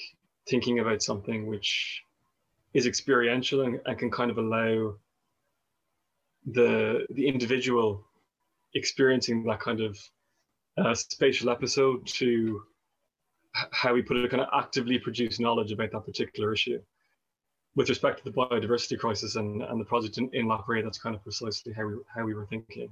thinking 0.50 0.80
about 0.80 1.04
something 1.04 1.46
which 1.46 2.04
is 2.74 2.86
experiential 2.86 3.62
and, 3.62 3.80
and 3.86 3.98
can 3.98 4.12
kind 4.12 4.32
of 4.32 4.38
allow 4.38 4.96
the 6.46 7.06
the 7.12 7.28
individual 7.28 8.04
experiencing 8.74 9.44
that 9.44 9.60
kind 9.60 9.82
of 9.82 9.98
uh, 10.78 10.94
spatial 10.94 11.50
episode 11.50 12.06
to 12.08 12.62
how 13.72 13.94
we 13.94 14.02
put 14.02 14.18
it 14.18 14.32
kind 14.32 14.42
of 14.42 14.50
actively 14.54 14.98
produce 14.98 15.40
knowledge 15.40 15.72
about 15.72 15.92
that 15.92 16.06
particular 16.06 16.54
issue 16.54 16.80
with 17.76 17.90
respect 17.90 18.18
to 18.18 18.24
the 18.24 18.32
biodiversity 18.32 18.98
crisis 18.98 19.36
and, 19.36 19.62
and 19.62 19.80
the 19.80 19.86
project 19.86 20.18
in, 20.18 20.30
in 20.34 20.48
that's 20.84 20.98
kind 20.98 21.16
of 21.16 21.24
precisely 21.24 21.74
how 21.74 21.86
we 21.86 21.96
how 22.14 22.24
we 22.24 22.34
were 22.34 22.46
thinking. 22.46 22.90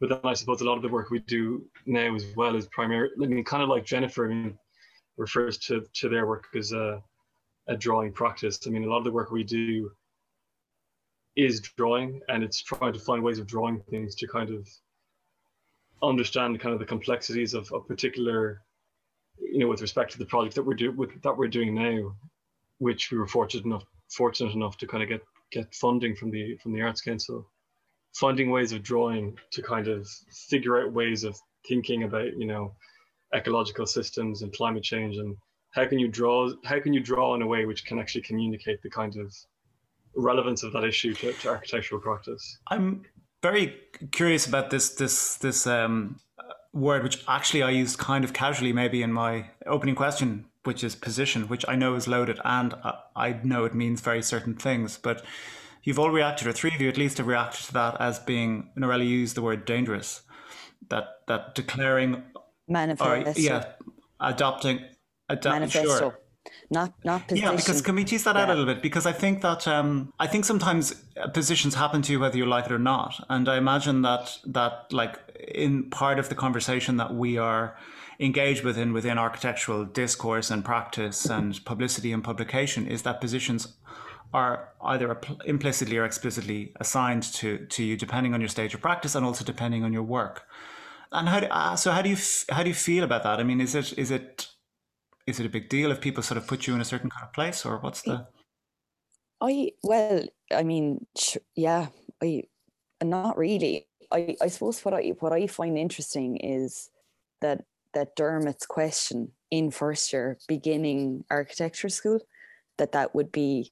But 0.00 0.08
then 0.08 0.20
I 0.24 0.34
suppose 0.34 0.60
a 0.60 0.64
lot 0.64 0.76
of 0.76 0.82
the 0.82 0.88
work 0.88 1.10
we 1.10 1.20
do 1.20 1.64
now 1.86 2.14
as 2.14 2.26
well 2.36 2.56
is 2.56 2.66
primarily, 2.66 3.12
I 3.22 3.26
mean, 3.26 3.44
kind 3.44 3.62
of 3.62 3.68
like 3.68 3.84
Jennifer 3.84 4.26
I 4.26 4.34
mean, 4.34 4.58
refers 5.16 5.58
to, 5.58 5.84
to 5.94 6.08
their 6.08 6.26
work 6.26 6.46
as 6.56 6.72
a, 6.72 7.02
a 7.68 7.76
drawing 7.76 8.12
practice. 8.12 8.58
I 8.66 8.70
mean, 8.70 8.84
a 8.84 8.88
lot 8.88 8.98
of 8.98 9.04
the 9.04 9.12
work 9.12 9.30
we 9.30 9.44
do 9.44 9.90
is 11.36 11.60
drawing 11.60 12.20
and 12.28 12.42
it's 12.42 12.62
trying 12.62 12.92
to 12.92 12.98
find 12.98 13.22
ways 13.22 13.38
of 13.38 13.46
drawing 13.46 13.80
things 13.90 14.14
to 14.16 14.26
kind 14.26 14.50
of 14.50 14.68
understand 16.02 16.60
kind 16.60 16.74
of 16.74 16.80
the 16.80 16.86
complexities 16.86 17.54
of 17.54 17.70
a 17.72 17.80
particular, 17.80 18.60
you 19.38 19.60
know, 19.60 19.68
with 19.68 19.80
respect 19.80 20.12
to 20.12 20.18
the 20.18 20.26
project 20.26 20.56
that 20.56 20.64
we're 20.64 20.74
doing 20.74 20.96
with 20.96 21.22
that 21.22 21.36
we're 21.36 21.48
doing 21.48 21.74
now, 21.74 22.14
which 22.78 23.10
we 23.10 23.18
were 23.18 23.28
fortunate 23.28 23.64
enough 23.64 23.84
fortunate 24.10 24.54
enough 24.54 24.76
to 24.76 24.86
kind 24.86 25.02
of 25.02 25.08
get 25.08 25.22
get 25.52 25.74
funding 25.74 26.14
from 26.14 26.30
the 26.30 26.56
from 26.62 26.72
the 26.72 26.82
Arts 26.82 27.00
Council 27.00 27.48
finding 28.14 28.50
ways 28.50 28.72
of 28.72 28.82
drawing 28.82 29.36
to 29.52 29.62
kind 29.62 29.88
of 29.88 30.06
figure 30.48 30.80
out 30.80 30.92
ways 30.92 31.24
of 31.24 31.38
thinking 31.66 32.02
about 32.02 32.36
you 32.36 32.46
know 32.46 32.74
ecological 33.34 33.86
systems 33.86 34.42
and 34.42 34.52
climate 34.52 34.82
change 34.82 35.16
and 35.16 35.36
how 35.72 35.86
can 35.86 35.98
you 35.98 36.08
draw 36.08 36.50
how 36.64 36.80
can 36.80 36.92
you 36.92 37.00
draw 37.00 37.34
in 37.34 37.42
a 37.42 37.46
way 37.46 37.66
which 37.66 37.84
can 37.84 37.98
actually 37.98 38.22
communicate 38.22 38.82
the 38.82 38.90
kind 38.90 39.16
of 39.16 39.34
relevance 40.14 40.62
of 40.62 40.72
that 40.72 40.84
issue 40.84 41.14
to, 41.14 41.32
to 41.32 41.48
architectural 41.48 42.00
practice? 42.00 42.58
I'm 42.68 43.02
very 43.42 43.76
curious 44.10 44.46
about 44.46 44.70
this 44.70 44.90
this 44.90 45.36
this 45.36 45.66
um, 45.66 46.20
word 46.72 47.02
which 47.02 47.22
actually 47.28 47.62
i 47.62 47.68
used 47.68 47.98
kind 47.98 48.24
of 48.24 48.32
casually 48.32 48.72
maybe 48.72 49.02
in 49.02 49.12
my 49.12 49.50
opening 49.66 49.94
question 49.94 50.46
which 50.64 50.82
is 50.82 50.94
position 50.94 51.46
which 51.48 51.66
i 51.68 51.76
know 51.76 51.94
is 51.94 52.08
loaded 52.08 52.40
and 52.46 52.74
i 53.14 53.38
know 53.44 53.66
it 53.66 53.74
means 53.74 54.00
very 54.00 54.22
certain 54.22 54.54
things 54.54 54.96
but 54.96 55.22
you've 55.82 55.98
all 55.98 56.10
reacted, 56.10 56.46
or 56.46 56.52
three 56.52 56.74
of 56.74 56.80
you 56.80 56.88
at 56.88 56.96
least 56.96 57.18
have 57.18 57.26
reacted 57.26 57.66
to 57.66 57.72
that 57.74 58.00
as 58.00 58.18
being, 58.18 58.70
Norelli 58.76 59.08
used 59.08 59.36
the 59.36 59.42
word 59.42 59.64
dangerous, 59.64 60.22
that 60.88 61.20
that 61.28 61.54
declaring, 61.54 62.22
manifesto, 62.68 63.30
or, 63.30 63.34
yeah, 63.36 63.64
adopting, 64.20 64.80
adopting, 65.32 65.68
sure, 65.68 66.18
not 66.70 66.92
not 67.04 67.28
position. 67.28 67.50
Yeah, 67.50 67.56
because 67.56 67.82
can 67.82 67.94
we 67.94 68.04
tease 68.04 68.24
that 68.24 68.36
yeah. 68.36 68.42
out 68.42 68.50
a 68.50 68.54
little 68.54 68.72
bit? 68.72 68.82
Because 68.82 69.06
I 69.06 69.12
think 69.12 69.42
that 69.42 69.66
um, 69.68 70.12
I 70.18 70.26
think 70.26 70.44
sometimes 70.44 70.94
uh, 71.16 71.28
positions 71.28 71.74
happen 71.74 72.02
to 72.02 72.12
you 72.12 72.20
whether 72.20 72.36
you 72.36 72.46
like 72.46 72.66
it 72.66 72.72
or 72.72 72.78
not, 72.78 73.24
and 73.28 73.48
I 73.48 73.56
imagine 73.56 74.02
that 74.02 74.38
that 74.46 74.92
like 74.92 75.18
in 75.48 75.90
part 75.90 76.18
of 76.18 76.28
the 76.28 76.34
conversation 76.34 76.96
that 76.96 77.14
we 77.14 77.38
are 77.38 77.76
engaged 78.20 78.64
within 78.64 78.92
within 78.92 79.18
architectural 79.18 79.84
discourse 79.84 80.50
and 80.50 80.64
practice 80.64 81.26
and 81.26 81.64
publicity 81.64 82.12
and 82.12 82.22
publication 82.22 82.86
is 82.86 83.02
that 83.02 83.20
positions 83.20 83.74
are 84.32 84.68
either 84.82 85.18
implicitly 85.44 85.98
or 85.98 86.04
explicitly 86.04 86.72
assigned 86.80 87.22
to 87.22 87.66
to 87.66 87.82
you 87.84 87.96
depending 87.96 88.34
on 88.34 88.40
your 88.40 88.48
stage 88.48 88.74
of 88.74 88.80
practice 88.80 89.14
and 89.14 89.26
also 89.26 89.44
depending 89.44 89.84
on 89.84 89.92
your 89.92 90.02
work. 90.02 90.44
And 91.10 91.28
how 91.28 91.40
do, 91.40 91.46
uh, 91.46 91.76
so 91.76 91.90
how 91.90 92.00
do 92.00 92.08
you 92.08 92.16
how 92.50 92.62
do 92.62 92.68
you 92.68 92.74
feel 92.74 93.04
about 93.04 93.22
that? 93.24 93.38
I 93.38 93.42
mean, 93.42 93.60
is 93.60 93.74
it 93.74 93.92
is 93.98 94.10
it 94.10 94.48
is 95.26 95.40
it 95.40 95.46
a 95.46 95.48
big 95.48 95.68
deal 95.68 95.90
if 95.90 96.00
people 96.00 96.22
sort 96.22 96.38
of 96.38 96.46
put 96.46 96.66
you 96.66 96.74
in 96.74 96.80
a 96.80 96.84
certain 96.84 97.10
kind 97.10 97.24
of 97.24 97.32
place, 97.32 97.64
or 97.64 97.78
what's 97.78 98.02
the? 98.02 98.26
I 99.40 99.72
well, 99.82 100.24
I 100.52 100.62
mean, 100.62 101.06
yeah, 101.54 101.88
I 102.22 102.44
not 103.02 103.36
really. 103.38 103.86
I 104.10 104.36
I 104.40 104.48
suppose 104.48 104.84
what 104.84 104.94
I 104.94 105.12
what 105.20 105.32
I 105.32 105.46
find 105.46 105.78
interesting 105.78 106.36
is 106.36 106.90
that 107.40 107.64
that 107.94 108.16
Dermot's 108.16 108.66
question 108.66 109.32
in 109.50 109.70
first 109.70 110.12
year 110.12 110.38
beginning 110.48 111.24
architecture 111.30 111.88
school 111.88 112.20
that 112.78 112.92
that 112.92 113.14
would 113.14 113.30
be 113.30 113.70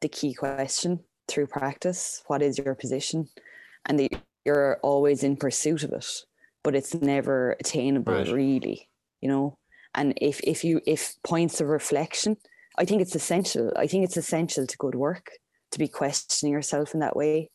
the 0.00 0.08
key 0.08 0.34
question 0.34 1.00
through 1.26 1.46
practice 1.46 2.22
what 2.26 2.42
is 2.42 2.58
your 2.58 2.74
position 2.74 3.28
and 3.86 3.98
the, 3.98 4.10
you're 4.44 4.78
always 4.82 5.22
in 5.22 5.36
pursuit 5.36 5.82
of 5.84 5.92
it 5.92 6.06
but 6.62 6.74
it's 6.74 6.94
never 6.94 7.56
attainable 7.60 8.12
right. 8.12 8.30
really 8.30 8.88
you 9.22 9.28
know 9.28 9.56
and 9.94 10.14
if 10.20 10.40
if 10.40 10.64
you 10.64 10.80
if 10.86 11.14
points 11.22 11.60
of 11.60 11.68
reflection 11.68 12.36
i 12.78 12.84
think 12.84 13.02
it's 13.02 13.14
essential 13.14 13.72
i 13.76 13.86
think 13.86 14.04
it's 14.04 14.16
essential 14.16 14.66
to 14.66 14.76
good 14.78 14.94
work 14.94 15.30
to 15.72 15.78
be 15.78 15.88
questioning 15.88 16.52
yourself 16.52 16.94
in 16.94 17.00
that 17.00 17.16
way. 17.16 17.50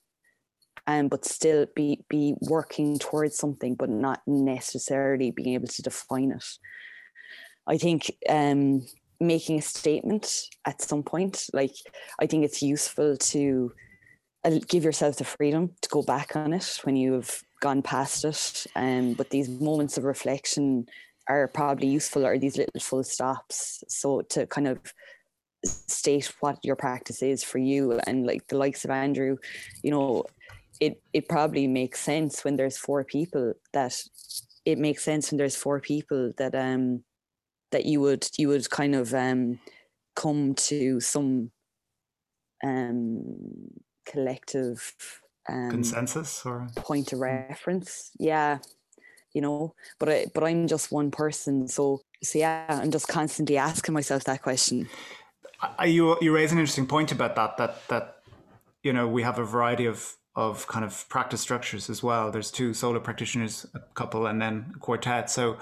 And 0.86 1.10
but 1.10 1.26
still 1.26 1.66
be 1.76 2.06
be 2.10 2.36
working 2.42 2.98
towards 2.98 3.38
something 3.38 3.76
but 3.76 3.90
not 3.90 4.22
necessarily 4.26 5.32
being 5.32 5.54
able 5.54 5.68
to 5.68 5.82
define 5.82 6.32
it. 6.32 6.46
I 7.68 7.78
think 7.78 8.12
um 8.30 8.86
making 9.20 9.60
a 9.60 9.62
statement 9.62 10.44
at 10.66 10.80
some 10.80 11.02
point 11.02 11.50
like 11.52 11.74
i 12.20 12.28
think 12.28 12.46
it's 12.46 12.62
useful 12.62 13.18
to 13.18 13.72
uh, 14.44 14.60
give 14.68 14.84
yourself 14.84 15.16
the 15.16 15.24
freedom 15.24 15.72
to 15.82 15.90
go 15.90 16.04
back 16.04 16.36
on 16.36 16.54
it 16.54 16.80
when 16.84 16.96
you've 16.96 17.44
gone 17.60 17.82
past 17.82 18.24
it. 18.24 18.68
Um, 18.76 19.14
but 19.14 19.32
these 19.32 19.50
moments 19.50 19.98
of 19.98 20.04
reflection 20.04 20.86
are 21.30 21.48
probably 21.48 21.88
useful 21.88 22.26
are 22.26 22.38
these 22.38 22.58
little 22.58 22.80
full 22.80 23.04
stops. 23.04 23.84
So 23.88 24.22
to 24.30 24.48
kind 24.48 24.68
of 24.68 24.80
state 25.66 26.32
what 26.40 26.64
your 26.64 26.76
practice 26.76 27.22
is 27.22 27.44
for 27.44 27.58
you 27.58 28.00
and 28.06 28.26
like 28.26 28.48
the 28.48 28.58
likes 28.58 28.86
of 28.86 28.92
andrew 28.92 29.38
you 29.84 29.92
know 29.92 30.24
it 30.80 31.02
it 31.14 31.28
probably 31.28 31.68
makes 31.68 32.00
sense 32.00 32.44
when 32.44 32.56
there's 32.56 32.78
four 32.78 33.04
people 33.04 33.54
that 33.74 34.00
it 34.66 34.78
makes 34.78 35.04
sense 35.04 35.32
when 35.32 35.38
there's 35.38 35.56
four 35.56 35.80
people 35.80 36.32
that 36.38 36.54
um 36.54 37.04
that 37.72 37.86
you 37.86 38.00
would 38.00 38.28
you 38.38 38.48
would 38.48 38.70
kind 38.70 38.96
of 38.96 39.14
um 39.14 39.60
come 40.16 40.54
to 40.54 41.00
some 41.00 41.52
um 42.64 43.24
collective 44.06 44.96
um, 45.50 45.70
consensus 45.70 46.46
or 46.46 46.68
point 46.76 47.14
of 47.14 47.20
reference. 47.20 48.12
Yeah 48.20 48.60
you 49.38 49.42
know 49.42 49.74
but 50.00 50.10
i 50.10 50.26
but 50.34 50.44
i'm 50.44 50.68
just 50.68 50.92
one 50.92 51.12
person 51.12 51.68
so 51.68 52.02
so 52.24 52.40
yeah 52.40 52.66
i'm 52.82 52.92
just 52.92 53.08
constantly 53.08 53.56
asking 53.56 53.94
myself 53.94 54.24
that 54.24 54.42
question 54.42 54.90
you 55.86 56.18
you 56.22 56.34
raise 56.34 56.52
an 56.52 56.58
interesting 56.58 56.88
point 56.88 57.12
about 57.12 57.36
that 57.36 57.58
that 57.58 57.88
that 57.88 58.06
you 58.82 58.92
know 58.92 59.08
we 59.08 59.22
have 59.22 59.38
a 59.38 59.46
variety 59.46 59.86
of 59.86 60.18
of 60.38 60.68
kind 60.68 60.86
of 60.86 61.10
practice 61.10 61.42
structures 61.42 61.90
as 61.90 62.04
well. 62.04 62.32
There's 62.32 62.52
two 62.52 62.72
solo 62.72 63.00
practitioners, 63.00 63.66
a 63.74 63.80
couple, 63.96 64.28
and 64.28 64.40
then 64.40 64.72
a 64.76 64.78
quartet. 64.78 65.32
So, 65.32 65.58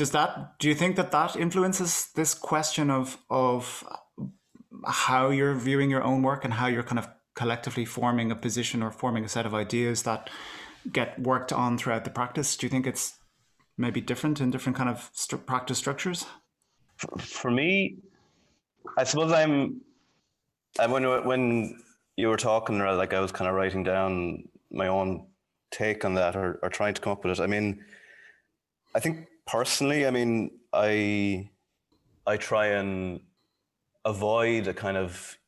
does 0.00 0.10
that? 0.10 0.58
Do 0.58 0.66
you 0.68 0.74
think 0.74 0.96
that 0.96 1.12
that 1.12 1.36
influences 1.36 2.08
this 2.16 2.34
question 2.34 2.90
of 2.90 3.16
of 3.30 3.84
how 4.84 5.30
you're 5.30 5.54
viewing 5.54 5.88
your 5.88 6.02
own 6.02 6.22
work 6.22 6.44
and 6.44 6.52
how 6.52 6.66
you're 6.66 6.82
kind 6.82 6.98
of 6.98 7.08
collectively 7.36 7.84
forming 7.84 8.32
a 8.32 8.34
position 8.34 8.82
or 8.82 8.90
forming 8.90 9.24
a 9.24 9.28
set 9.28 9.46
of 9.46 9.54
ideas 9.54 10.02
that 10.02 10.28
get 10.92 11.18
worked 11.18 11.52
on 11.52 11.78
throughout 11.78 12.04
the 12.04 12.10
practice? 12.10 12.56
Do 12.56 12.66
you 12.66 12.70
think 12.70 12.86
it's 12.86 13.18
maybe 13.76 14.00
different 14.00 14.40
in 14.40 14.50
different 14.50 14.76
kind 14.76 14.88
of 14.88 15.10
st- 15.12 15.46
practice 15.46 15.78
structures? 15.78 16.26
For 17.18 17.50
me, 17.50 17.98
I 18.96 19.04
suppose 19.04 19.32
I'm. 19.32 19.80
I 20.78 20.86
when 20.86 21.04
when 21.24 21.80
you 22.16 22.28
were 22.28 22.36
talking, 22.36 22.78
like 22.78 23.14
I 23.14 23.20
was 23.20 23.32
kind 23.32 23.48
of 23.48 23.54
writing 23.54 23.84
down 23.84 24.48
my 24.70 24.88
own 24.88 25.26
take 25.70 26.04
on 26.04 26.14
that, 26.14 26.34
or, 26.36 26.58
or 26.62 26.68
trying 26.68 26.94
to 26.94 27.00
come 27.00 27.12
up 27.12 27.24
with 27.24 27.38
it. 27.38 27.42
I 27.42 27.46
mean, 27.46 27.84
I 28.94 29.00
think 29.00 29.28
personally, 29.46 30.06
I 30.06 30.10
mean, 30.10 30.50
I 30.72 31.48
I 32.26 32.36
try 32.36 32.68
and 32.68 33.20
avoid 34.04 34.66
a 34.66 34.74
kind 34.74 34.96
of 34.96 35.38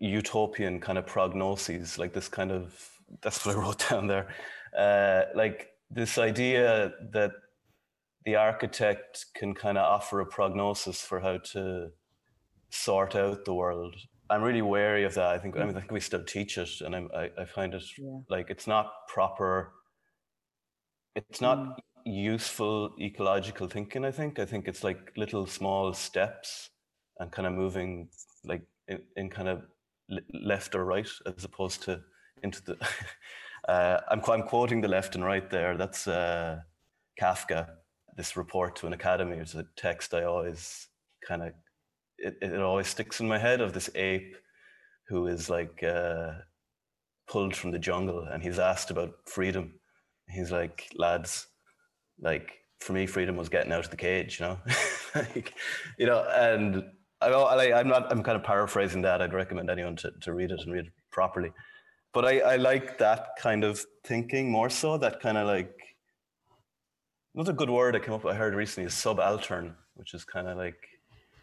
utopian 0.00 0.80
kind 0.80 0.98
of 0.98 1.06
prognoses, 1.06 1.98
like 1.98 2.12
this 2.12 2.28
kind 2.28 2.50
of 2.50 2.95
that's 3.22 3.44
what 3.44 3.56
I 3.56 3.58
wrote 3.58 3.88
down 3.90 4.06
there, 4.06 4.28
uh, 4.76 5.22
like 5.34 5.68
this 5.90 6.18
idea 6.18 6.92
that 7.12 7.32
the 8.24 8.36
architect 8.36 9.26
can 9.34 9.54
kind 9.54 9.78
of 9.78 9.84
offer 9.84 10.20
a 10.20 10.26
prognosis 10.26 11.00
for 11.00 11.20
how 11.20 11.38
to 11.38 11.90
sort 12.70 13.14
out 13.14 13.44
the 13.44 13.54
world 13.54 13.94
I'm 14.28 14.42
really 14.42 14.62
wary 14.62 15.04
of 15.04 15.14
that. 15.14 15.28
I 15.28 15.38
think 15.38 15.56
I, 15.56 15.64
mean, 15.64 15.76
I 15.76 15.80
think 15.80 15.92
we 15.92 16.00
still 16.00 16.24
teach 16.24 16.58
it, 16.58 16.80
and 16.80 16.94
I'm, 16.96 17.08
I, 17.14 17.30
I 17.38 17.44
find 17.44 17.74
it 17.74 17.84
yeah. 17.96 18.18
like 18.28 18.50
it's 18.50 18.66
not 18.66 18.92
proper. 19.08 19.72
It's 21.14 21.40
not 21.40 21.58
mm. 21.58 21.74
useful 22.04 22.94
ecological 23.00 23.68
thinking. 23.68 24.04
I 24.04 24.10
think 24.10 24.38
I 24.38 24.44
think 24.44 24.66
it's 24.66 24.82
like 24.82 25.12
little 25.16 25.46
small 25.46 25.92
steps 25.92 26.70
and 27.18 27.30
kind 27.30 27.46
of 27.46 27.52
moving 27.54 28.08
like 28.44 28.62
in, 28.88 29.00
in 29.16 29.30
kind 29.30 29.48
of 29.48 29.62
left 30.32 30.74
or 30.74 30.84
right 30.84 31.08
as 31.26 31.44
opposed 31.44 31.82
to 31.84 32.00
into 32.42 32.62
the. 32.62 32.76
uh, 33.68 34.00
I'm 34.08 34.22
I'm 34.28 34.42
quoting 34.42 34.80
the 34.80 34.88
left 34.88 35.14
and 35.14 35.24
right 35.24 35.48
there. 35.50 35.76
That's 35.76 36.06
uh, 36.06 36.60
Kafka. 37.20 37.68
This 38.16 38.36
report 38.36 38.76
to 38.76 38.86
an 38.86 38.94
academy 38.94 39.36
is 39.36 39.54
a 39.54 39.66
text 39.76 40.14
I 40.14 40.24
always 40.24 40.88
kind 41.26 41.42
of 41.42 41.52
it, 42.18 42.38
it 42.40 42.60
always 42.60 42.86
sticks 42.86 43.20
in 43.20 43.28
my 43.28 43.38
head 43.38 43.60
of 43.60 43.72
this 43.72 43.90
ape 43.94 44.36
who 45.08 45.26
is 45.26 45.48
like 45.50 45.82
uh, 45.82 46.32
pulled 47.28 47.54
from 47.54 47.70
the 47.70 47.78
jungle 47.78 48.26
and 48.30 48.42
he's 48.42 48.58
asked 48.58 48.90
about 48.90 49.14
freedom. 49.26 49.74
He's 50.28 50.50
like, 50.50 50.88
lads, 50.96 51.46
like 52.20 52.58
for 52.80 52.92
me, 52.92 53.06
freedom 53.06 53.36
was 53.36 53.48
getting 53.48 53.72
out 53.72 53.84
of 53.84 53.90
the 53.90 53.96
cage, 53.96 54.40
you 54.40 54.46
know, 54.46 54.58
like, 55.14 55.54
you 55.98 56.06
know, 56.06 56.26
and 56.30 56.84
I, 57.20 57.72
I'm 57.72 57.88
not, 57.88 58.10
I'm 58.10 58.22
kind 58.22 58.36
of 58.36 58.44
paraphrasing 58.44 59.02
that. 59.02 59.22
I'd 59.22 59.32
recommend 59.32 59.70
anyone 59.70 59.96
to, 59.96 60.12
to 60.22 60.32
read 60.32 60.50
it 60.50 60.60
and 60.60 60.72
read 60.72 60.86
it 60.86 60.92
properly. 61.10 61.52
But 62.16 62.24
I, 62.24 62.38
I 62.38 62.56
like 62.56 62.96
that 62.96 63.36
kind 63.38 63.62
of 63.62 63.84
thinking 64.02 64.50
more 64.50 64.70
so, 64.70 64.96
that 64.96 65.20
kind 65.20 65.36
of 65.36 65.46
like, 65.46 65.78
another 67.34 67.52
good 67.52 67.68
word 67.68 67.94
I 67.94 67.98
came 67.98 68.14
up 68.14 68.24
I 68.24 68.32
heard 68.32 68.54
recently 68.54 68.86
is 68.86 68.94
subaltern, 68.94 69.74
which 69.96 70.14
is 70.14 70.24
kind 70.24 70.48
of 70.48 70.56
like 70.56 70.78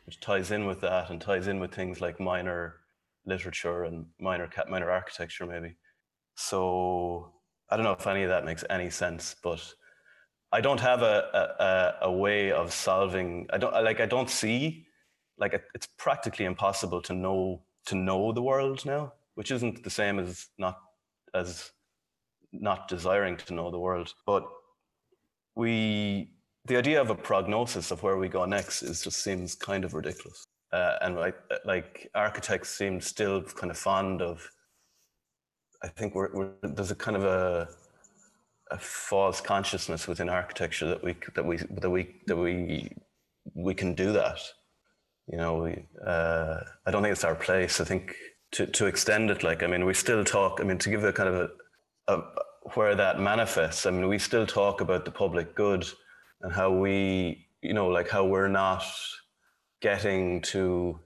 which 0.07 0.19
ties 0.19 0.49
in 0.49 0.65
with 0.65 0.81
that 0.81 1.11
and 1.11 1.21
ties 1.21 1.47
in 1.47 1.59
with 1.59 1.75
things 1.75 2.01
like 2.01 2.19
minor 2.19 2.77
literature 3.27 3.83
and 3.83 4.07
minor 4.19 4.49
minor 4.67 4.89
architecture 4.89 5.45
maybe. 5.45 5.75
So 6.33 7.31
I 7.69 7.75
don't 7.75 7.85
know 7.85 7.91
if 7.91 8.07
any 8.07 8.23
of 8.23 8.29
that 8.29 8.43
makes 8.43 8.65
any 8.71 8.89
sense, 8.89 9.35
but 9.43 9.61
I 10.51 10.59
don't 10.59 10.79
have 10.79 11.03
a, 11.03 11.93
a, 12.01 12.07
a 12.07 12.11
way 12.11 12.51
of 12.51 12.73
solving. 12.73 13.45
I 13.53 13.59
don't 13.59 13.73
like. 13.83 13.99
I 13.99 14.07
don't 14.07 14.27
see 14.27 14.87
like 15.37 15.53
it's 15.75 15.87
practically 15.99 16.45
impossible 16.45 17.03
to 17.03 17.13
know 17.13 17.61
to 17.85 17.95
know 17.95 18.31
the 18.31 18.41
world 18.41 18.87
now, 18.87 19.13
which 19.35 19.51
isn't 19.51 19.83
the 19.83 19.89
same 19.89 20.19
as 20.19 20.47
not 20.57 20.77
as 21.33 21.71
not 22.51 22.87
desiring 22.87 23.37
to 23.37 23.53
know 23.53 23.71
the 23.71 23.79
world. 23.79 24.13
But 24.25 24.47
we 25.55 26.31
the 26.65 26.77
idea 26.77 27.01
of 27.01 27.09
a 27.09 27.15
prognosis 27.15 27.91
of 27.91 28.03
where 28.03 28.17
we 28.17 28.29
go 28.29 28.45
next 28.45 28.83
is 28.83 29.01
just 29.01 29.23
seems 29.23 29.55
kind 29.55 29.83
of 29.83 29.93
ridiculous. 29.93 30.45
Uh, 30.71 30.97
and 31.01 31.15
like 31.15 31.35
like 31.65 32.09
architects 32.15 32.69
seem 32.69 33.01
still 33.01 33.41
kind 33.43 33.71
of 33.71 33.77
fond 33.77 34.21
of. 34.21 34.47
I 35.83 35.89
think 35.89 36.15
we're, 36.15 36.33
we're, 36.33 36.51
there's 36.63 36.91
a 36.91 36.95
kind 36.95 37.17
of 37.17 37.25
a 37.25 37.67
a 38.71 38.79
false 38.79 39.41
consciousness 39.41 40.07
within 40.07 40.29
architecture 40.29 40.87
that 40.87 41.03
we 41.03 41.15
that 41.35 41.45
we 41.45 41.57
that 41.57 41.89
we 41.89 42.15
that 42.27 42.37
we 42.37 42.91
we 43.53 43.73
can 43.73 43.93
do 43.93 44.13
that. 44.13 44.39
You 45.27 45.37
know, 45.37 45.63
we, 45.63 45.85
uh, 46.05 46.59
I 46.85 46.91
don't 46.91 47.01
think 47.01 47.13
it's 47.13 47.23
our 47.23 47.35
place. 47.35 47.79
I 47.79 47.85
think 47.85 48.15
to 48.53 48.65
to 48.67 48.85
extend 48.85 49.29
it, 49.29 49.43
like 49.43 49.63
I 49.63 49.67
mean, 49.67 49.85
we 49.85 49.93
still 49.93 50.23
talk. 50.23 50.59
I 50.61 50.63
mean, 50.63 50.77
to 50.79 50.89
give 50.89 51.03
a 51.03 51.13
kind 51.13 51.29
of 51.29 51.35
a, 51.35 52.13
a 52.13 52.23
where 52.75 52.95
that 52.95 53.19
manifests. 53.19 53.85
I 53.85 53.91
mean, 53.91 54.07
we 54.07 54.17
still 54.17 54.47
talk 54.47 54.81
about 54.81 55.05
the 55.05 55.11
public 55.11 55.55
good 55.55 55.85
and 56.41 56.51
how 56.51 56.71
we, 56.71 57.47
you 57.61 57.73
know, 57.73 57.87
like 57.87 58.09
how 58.09 58.25
we're 58.25 58.47
not 58.47 58.83
getting 59.81 60.41
to 60.41 60.99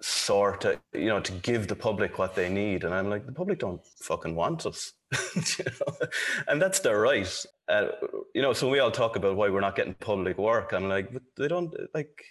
sort 0.00 0.64
of, 0.66 0.78
you 0.92 1.06
know, 1.06 1.20
to 1.20 1.32
give 1.32 1.68
the 1.68 1.76
public 1.76 2.18
what 2.18 2.34
they 2.34 2.48
need. 2.48 2.84
And 2.84 2.94
I'm 2.94 3.08
like, 3.08 3.26
the 3.26 3.32
public 3.32 3.58
don't 3.58 3.80
fucking 4.00 4.34
want 4.34 4.66
us. 4.66 4.92
you 5.34 5.64
know? 5.64 6.06
And 6.48 6.60
that's 6.60 6.80
their 6.80 7.00
right. 7.00 7.46
Uh, 7.68 7.88
you 8.34 8.42
know, 8.42 8.52
so 8.52 8.68
we 8.68 8.78
all 8.78 8.90
talk 8.90 9.16
about 9.16 9.36
why 9.36 9.48
we're 9.48 9.60
not 9.60 9.76
getting 9.76 9.94
public 9.94 10.36
work. 10.36 10.72
I'm 10.72 10.88
like, 10.88 11.12
but 11.12 11.22
they 11.38 11.48
don't, 11.48 11.74
like, 11.94 12.22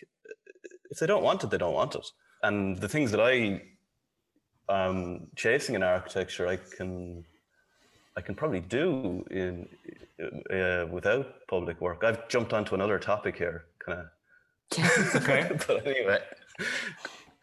if 0.92 1.00
they 1.00 1.08
don't 1.08 1.24
want 1.24 1.44
it, 1.44 1.50
they 1.50 1.58
don't 1.58 1.74
want 1.74 1.96
it. 1.96 2.06
And 2.44 2.78
the 2.78 2.90
things 2.90 3.10
that 3.12 3.20
I 3.20 3.62
um 4.70 5.28
chasing 5.36 5.76
an 5.76 5.84
architecture, 5.84 6.48
I 6.48 6.58
can 6.58 7.24
I 8.18 8.22
can 8.22 8.36
probably 8.36 8.62
do 8.62 9.26
in 9.30 9.68
uh, 10.52 10.86
without 10.90 11.48
public 11.48 11.82
work. 11.82 12.04
I've 12.04 12.28
jumped 12.30 12.54
onto 12.54 12.76
another 12.76 12.98
topic 12.98 13.38
here, 13.38 13.66
kind 13.86 14.00
of. 14.00 15.16
okay. 15.16 15.50
but 15.68 15.86
anyway, 15.86 16.20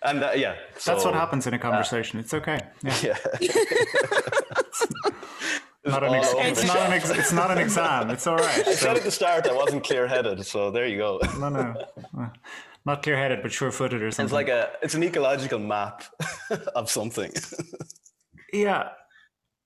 and 0.02 0.24
uh, 0.24 0.32
yeah, 0.34 0.56
so, 0.76 0.92
that's 0.92 1.04
what 1.04 1.14
happens 1.14 1.46
in 1.46 1.54
a 1.54 1.58
uh, 1.58 1.60
conversation. 1.60 2.18
Uh, 2.18 2.22
it's 2.22 2.34
okay. 2.34 2.58
Yeah. 2.82 3.16
yeah. 3.40 3.54
not 5.84 6.04
an 6.04 6.14
ex- 6.14 6.34
it's, 6.36 6.64
not 6.64 6.78
an 6.78 6.92
ex- 6.92 7.10
it's 7.10 7.32
not 7.32 7.50
an 7.50 7.58
exam. 7.58 8.10
It's 8.10 8.26
all 8.26 8.36
right. 8.36 8.66
I 8.66 8.72
so. 8.72 8.86
said 8.86 8.96
at 8.96 9.02
the 9.02 9.10
start 9.10 9.46
I 9.46 9.52
wasn't 9.52 9.84
clear-headed, 9.84 10.44
so 10.46 10.70
there 10.70 10.86
you 10.86 10.96
go. 10.96 11.20
no, 11.38 11.48
no, 11.48 11.74
not 12.84 13.02
clear-headed, 13.02 13.42
but 13.42 13.52
sure-footed 13.52 14.02
or 14.02 14.10
something. 14.10 14.26
It's 14.26 14.32
like 14.32 14.48
a 14.48 14.70
it's 14.82 14.94
an 14.94 15.02
ecological 15.02 15.58
map 15.58 16.04
of 16.74 16.90
something. 16.90 17.32
yeah, 18.52 18.90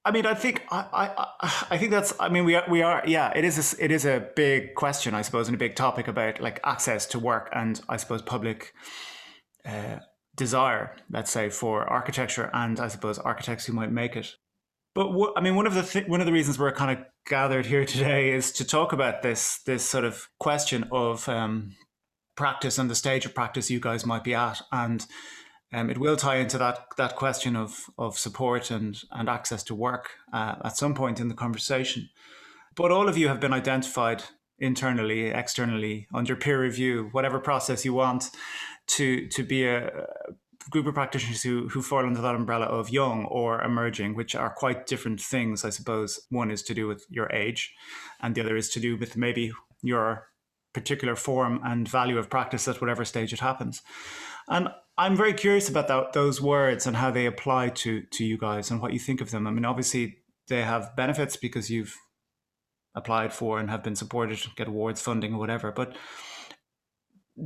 I 0.07 0.13
mean, 0.13 0.25
I 0.25 0.35
think 0.35 0.63
I, 0.71 1.11
I, 1.41 1.67
I 1.71 1.79
think 1.79 1.91
that's. 1.91 2.15
I 2.21 2.29
mean, 2.29 2.45
we 2.45 2.55
are, 2.55 2.65
we 2.71 2.81
are. 2.81 3.03
Yeah, 3.05 3.33
it 3.35 3.45
is. 3.45 3.75
A, 3.75 3.85
it 3.85 3.91
is 3.91 4.05
a 4.07 4.29
big 4.37 4.77
question, 4.77 5.15
I 5.15 5.23
suppose, 5.23 5.49
and 5.49 5.55
a 5.57 5.59
big 5.59 5.75
topic 5.75 6.07
about 6.07 6.41
like 6.41 6.61
access 6.63 7.07
to 7.07 7.19
work 7.19 7.49
and 7.53 7.81
I 7.89 7.97
suppose 7.97 8.23
public 8.23 8.73
uh, 9.65 9.99
desire. 10.37 10.95
Let's 11.11 11.33
say 11.33 11.51
for 11.51 11.91
architecture 11.91 12.51
and 12.55 12.79
I 12.79 12.87
suppose 12.87 13.19
architects 13.19 13.67
who 13.67 13.73
might 13.73 13.91
make 13.91 14.15
it. 14.15 14.37
But 14.95 15.09
w- 15.09 15.33
I 15.37 15.41
mean, 15.41 15.57
one 15.57 15.67
of 15.67 15.75
the 15.75 15.83
th- 15.83 16.07
one 16.07 16.21
of 16.21 16.27
the 16.27 16.33
reasons 16.33 16.57
we're 16.57 16.71
kind 16.71 16.97
of 16.97 17.05
gathered 17.27 17.67
here 17.67 17.85
today 17.85 18.31
is 18.31 18.53
to 18.53 18.65
talk 18.65 18.93
about 18.93 19.23
this 19.23 19.59
this 19.67 19.85
sort 19.85 20.05
of 20.05 20.29
question 20.39 20.85
of 20.93 21.29
um, 21.29 21.75
practice 22.37 22.79
and 22.79 22.91
the 22.91 22.95
stage 22.95 23.27
of 23.27 23.35
practice 23.35 23.71
you 23.71 23.81
guys 23.81 24.07
might 24.07 24.25
be 24.25 24.35
at, 24.35 24.63
and 24.71 25.07
um, 25.73 25.91
it 25.91 25.99
will 25.99 26.17
tie 26.17 26.37
into 26.37 26.59
that 26.59 26.87
that 26.97 27.17
question 27.17 27.57
of 27.57 27.87
of 27.99 28.19
support 28.19 28.71
and 28.71 29.03
and 29.11 29.29
access 29.29 29.63
to 29.65 29.75
work 29.75 30.11
uh, 30.33 30.57
at 30.65 30.77
some 30.77 30.95
point 30.95 31.21
in 31.21 31.29
the 31.29 31.35
conversation. 31.35 32.09
But 32.77 32.93
all 32.93 33.09
of 33.09 33.17
you 33.17 33.29
have 33.29 33.41
been 33.41 33.55
identified 33.55 34.23
internally, 34.59 35.27
externally, 35.29 36.07
under 36.15 36.37
peer 36.37 36.61
review, 36.61 37.09
whatever 37.13 37.41
process 37.41 37.85
you 37.85 37.95
want, 37.95 38.31
to 38.89 39.27
to 39.29 39.43
be 39.43 39.67
a, 39.67 40.07
group 40.71 40.87
of 40.87 40.95
practitioners 40.95 41.43
who 41.43 41.69
who 41.69 41.83
fall 41.83 42.05
under 42.05 42.21
that 42.21 42.35
umbrella 42.35 42.67
of 42.67 42.91
young 42.91 43.25
or 43.27 43.63
emerging, 43.63 44.15
which 44.15 44.35
are 44.35 44.51
quite 44.51 44.87
different 44.87 45.21
things, 45.21 45.65
I 45.65 45.71
suppose. 45.71 46.21
One 46.31 46.51
is 46.51 46.63
to 46.65 46.75
do 46.75 46.89
with 46.89 47.07
your 47.09 47.31
age, 47.33 47.73
and 48.21 48.35
the 48.35 48.41
other 48.41 48.57
is 48.57 48.69
to 48.71 48.81
do 48.81 48.97
with 48.97 49.17
maybe 49.17 49.53
your 49.83 50.29
particular 50.77 51.17
form 51.17 51.59
and 51.65 51.89
value 51.89 52.19
of 52.19 52.29
practice 52.29 52.69
at 52.69 52.81
whatever 52.83 53.05
stage 53.05 53.33
it 53.33 53.41
happens. 53.41 53.81
And 54.47 54.69
I'm 54.99 55.17
very 55.17 55.33
curious 55.33 55.71
about 55.71 55.89
that, 55.89 56.13
those 56.13 56.41
words 56.41 56.87
and 56.87 56.97
how 56.97 57.11
they 57.11 57.27
apply 57.27 57.71
to 57.83 58.03
to 58.03 58.25
you 58.25 58.37
guys 58.37 58.71
and 58.71 58.81
what 58.81 58.93
you 58.93 58.99
think 58.99 59.21
of 59.23 59.31
them. 59.31 59.47
I 59.47 59.51
mean, 59.51 59.65
obviously 59.65 60.19
they 60.49 60.63
have 60.63 60.95
benefits 60.95 61.37
because 61.37 61.71
you've 61.71 61.97
applied 62.95 63.33
for 63.33 63.59
and 63.59 63.71
have 63.71 63.83
been 63.83 63.97
supported, 63.97 64.39
get 64.55 64.69
awards, 64.69 65.01
funding, 65.01 65.35
or 65.35 65.39
whatever. 65.39 65.73
But 65.73 65.97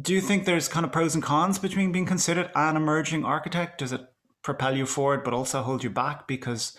do 0.07 0.13
you 0.13 0.21
think 0.21 0.45
there's 0.45 0.69
kind 0.69 0.85
of 0.85 0.93
pros 0.93 1.15
and 1.15 1.25
cons 1.25 1.59
between 1.59 1.93
being 1.93 2.07
considered 2.07 2.51
an 2.55 2.77
emerging 2.77 3.25
architect? 3.25 3.79
Does 3.79 3.93
it 3.93 4.03
propel 4.43 4.77
you 4.77 4.87
forward 4.87 5.23
but 5.25 5.35
also 5.35 5.63
hold 5.63 5.85
you 5.85 5.91
back 5.91 6.27
because 6.27 6.77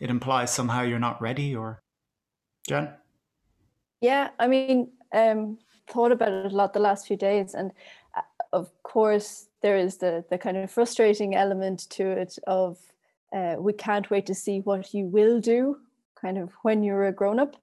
it 0.00 0.10
implies 0.10 0.52
somehow 0.52 0.82
you're 0.82 1.06
not 1.08 1.20
ready? 1.20 1.56
Or 1.56 1.82
Jen? 2.68 2.92
Yeah, 4.00 4.28
I 4.38 4.48
mean, 4.48 4.92
um, 5.14 5.58
thought 5.86 6.12
about 6.12 6.32
it 6.32 6.52
a 6.52 6.56
lot 6.56 6.72
the 6.72 6.80
last 6.80 7.06
few 7.06 7.16
days, 7.16 7.54
and 7.54 7.72
uh, 8.16 8.22
of 8.52 8.70
course 8.82 9.46
there 9.62 9.76
is 9.76 9.98
the 9.98 10.24
the 10.30 10.38
kind 10.38 10.56
of 10.56 10.70
frustrating 10.70 11.34
element 11.34 11.88
to 11.90 12.06
it 12.06 12.38
of 12.46 12.78
uh, 13.34 13.56
we 13.58 13.72
can't 13.72 14.10
wait 14.10 14.26
to 14.26 14.34
see 14.34 14.60
what 14.60 14.94
you 14.94 15.06
will 15.06 15.40
do 15.40 15.78
kind 16.20 16.38
of 16.38 16.52
when 16.62 16.82
you're 16.82 17.06
a 17.06 17.12
grown 17.12 17.40
up 17.40 17.56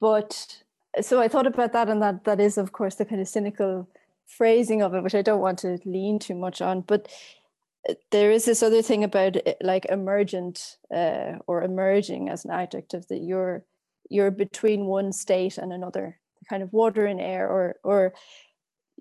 but 0.00 0.62
so 1.00 1.20
i 1.20 1.28
thought 1.28 1.46
about 1.46 1.72
that 1.72 1.88
and 1.88 2.00
that 2.02 2.24
that 2.24 2.40
is 2.40 2.56
of 2.56 2.72
course 2.72 2.94
the 2.94 3.04
kind 3.04 3.20
of 3.20 3.28
cynical 3.28 3.86
phrasing 4.26 4.82
of 4.82 4.94
it 4.94 5.02
which 5.02 5.14
i 5.14 5.22
don't 5.22 5.40
want 5.40 5.58
to 5.58 5.78
lean 5.84 6.18
too 6.18 6.34
much 6.34 6.60
on. 6.60 6.80
But 6.80 7.08
uh, 7.88 7.94
there 8.10 8.30
is 8.30 8.44
this 8.44 8.62
other 8.62 8.82
thing 8.82 9.04
about 9.04 9.36
it, 9.36 9.58
like 9.60 9.86
emergent 9.86 10.76
uh, 10.94 11.38
or 11.46 11.62
emerging 11.62 12.28
as 12.28 12.44
an 12.44 12.50
adjective 12.50 13.06
that 13.08 13.22
you're 13.22 13.64
you're 14.08 14.30
between 14.30 14.86
one 14.86 15.12
state 15.12 15.58
and 15.58 15.72
another 15.72 16.18
kind 16.52 16.62
of 16.62 16.72
water 16.72 17.06
and 17.06 17.20
air 17.20 17.48
or 17.48 17.76
or 17.82 18.12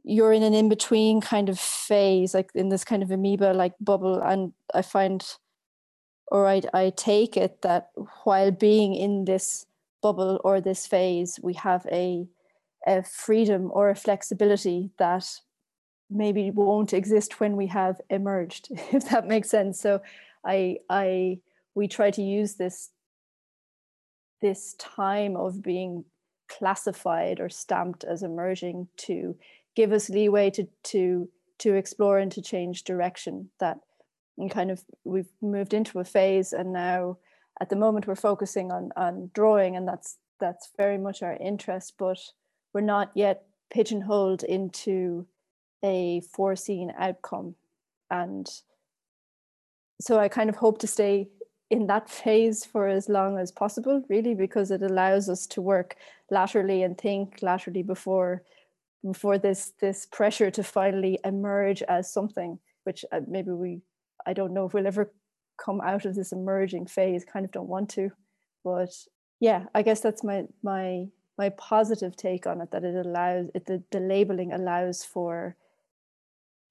you're 0.04 0.34
in 0.34 0.44
an 0.44 0.54
in 0.54 0.70
between 0.70 1.22
kind 1.22 1.50
of 1.50 1.60
phase, 1.60 2.34
like 2.34 2.52
in 2.56 2.70
this 2.70 2.84
kind 2.84 3.04
of 3.04 3.12
amoeba 3.12 3.54
like 3.54 3.74
bubble. 3.80 4.22
And 4.22 4.54
I 4.74 4.82
find, 4.82 5.24
or 6.28 6.48
I, 6.48 6.62
I 6.74 6.92
take 6.96 7.38
it 7.38 7.62
that 7.62 7.90
while 8.24 8.52
being 8.52 8.96
in 8.96 9.26
this 9.26 9.66
bubble 10.02 10.42
or 10.44 10.60
this 10.60 10.88
phase, 10.88 11.40
we 11.44 11.54
have 11.54 11.86
a, 11.92 12.28
a 12.88 13.04
freedom 13.04 13.70
or 13.72 13.90
a 13.90 13.96
flexibility 13.96 14.90
that 14.98 15.28
maybe 16.10 16.50
won't 16.52 16.94
exist 16.94 17.40
when 17.40 17.56
we 17.56 17.68
have 17.68 18.02
emerged, 18.10 18.70
if 18.92 19.10
that 19.10 19.28
makes 19.28 19.50
sense. 19.50 19.80
So 19.80 20.02
I, 20.44 20.78
I, 20.90 21.40
we 21.76 21.88
try 21.88 22.10
to 22.12 22.22
use 22.24 22.56
this, 22.56 22.90
this 24.42 24.74
time 24.80 25.36
of 25.38 25.62
being 25.62 26.06
classified 26.58 27.40
or 27.40 27.50
stamped 27.50 28.04
as 28.04 28.24
emerging 28.24 28.88
to 28.98 29.36
give 29.76 29.92
us 29.92 30.10
leeway 30.10 30.50
to 30.50 30.68
to 30.84 31.30
to 31.60 31.76
explore 31.76 32.18
and 32.18 32.32
to 32.32 32.42
change 32.42 32.84
direction 32.84 33.50
that 33.60 33.80
kind 34.50 34.72
of 34.72 34.84
we've 35.04 35.32
moved 35.42 35.74
into 35.74 36.00
a 36.00 36.04
phase 36.04 36.52
and 36.52 36.74
now 36.74 37.18
at 37.60 37.70
the 37.70 37.76
moment 37.76 38.08
we're 38.08 38.16
focusing 38.16 38.72
on 38.72 38.92
on 38.96 39.30
drawing 39.34 39.76
and 39.76 39.88
that's 39.88 40.18
that's 40.40 40.72
very 40.78 40.98
much 40.98 41.22
our 41.22 41.38
interest 41.40 41.94
but 41.98 42.18
we're 42.74 42.82
not 42.82 43.12
yet 43.14 43.44
pigeonholed 43.72 44.44
into 44.44 45.26
a 45.84 46.22
foreseen 46.34 46.94
outcome. 46.98 47.56
And 48.10 48.48
so 50.00 50.20
i 50.20 50.28
kind 50.28 50.50
of 50.50 50.56
hope 50.56 50.80
to 50.80 50.88
stay 50.88 51.30
in 51.72 51.88
that 51.88 52.10
phase 52.10 52.66
for 52.66 52.88
as 52.88 53.08
long 53.08 53.40
as 53.40 53.50
possible 53.50 54.04
really 54.10 54.36
because 54.36 54.72
it 54.72 54.82
allows 54.82 55.30
us 55.30 55.48
to 55.48 55.62
work 55.62 55.96
laterally 56.30 56.84
and 56.84 56.98
think 56.98 57.40
laterally 57.42 57.82
before 57.82 58.44
for 59.16 59.38
this 59.40 59.72
this 59.80 60.06
pressure 60.06 60.52
to 60.52 60.62
finally 60.62 61.18
emerge 61.24 61.82
as 61.84 62.12
something 62.12 62.60
which 62.84 63.06
uh, 63.12 63.22
maybe 63.28 63.52
we 63.52 63.82
i 64.28 64.34
don't 64.34 64.54
know 64.54 64.66
if 64.66 64.74
we'll 64.74 64.86
ever 64.86 65.12
come 65.58 65.80
out 65.82 66.06
of 66.06 66.14
this 66.14 66.34
emerging 66.34 66.86
phase 66.86 67.24
kind 67.24 67.46
of 67.46 67.52
don't 67.52 67.70
want 67.70 67.90
to 67.90 68.12
but 68.64 68.94
yeah 69.40 69.64
i 69.74 69.82
guess 69.82 70.02
that's 70.02 70.24
my 70.24 70.44
my 70.62 71.06
my 71.38 71.50
positive 71.52 72.16
take 72.18 72.46
on 72.46 72.60
it 72.62 72.70
that 72.72 72.84
it 72.84 73.06
allows 73.06 73.48
it 73.56 73.66
the, 73.66 73.82
the 73.92 74.00
labeling 74.00 74.52
allows 74.52 75.04
for 75.06 75.56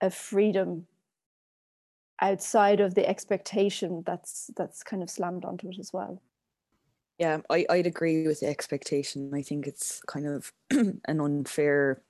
a 0.03 0.11
freedom 0.11 0.87
outside 2.21 2.81
of 2.81 2.95
the 2.95 3.09
expectation 3.09 4.03
that's 4.05 4.51
that's 4.57 4.83
kind 4.83 5.03
of 5.03 5.11
slammed 5.11 5.45
onto 5.45 5.69
it 5.69 5.79
as 5.79 5.93
well. 5.93 6.21
Yeah 7.19 7.39
I, 7.51 7.67
i'd 7.71 7.87
agree 7.87 8.27
with 8.27 8.41
the 8.41 8.49
expectation. 8.49 9.33
I 9.35 9.43
think 9.43 9.67
it's 9.67 10.01
kind 10.07 10.27
of 10.27 10.53
an 10.71 11.21
unfair 11.21 12.03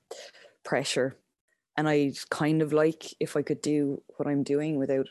pressure 0.62 1.16
and 1.76 1.88
i 1.88 2.12
kind 2.28 2.60
of 2.60 2.72
like 2.72 3.14
if 3.18 3.34
i 3.34 3.40
could 3.40 3.62
do 3.62 4.02
what 4.16 4.28
i'm 4.28 4.42
doing 4.42 4.76
without 4.76 5.06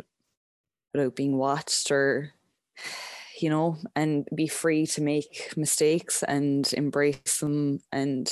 without 0.93 1.15
being 1.15 1.37
watched 1.37 1.89
or 1.89 2.33
you 3.41 3.49
know 3.49 3.77
and 3.95 4.27
be 4.35 4.47
free 4.47 4.85
to 4.85 5.01
make 5.01 5.53
mistakes 5.55 6.23
and 6.23 6.71
embrace 6.73 7.39
them. 7.39 7.79
And 7.91 8.29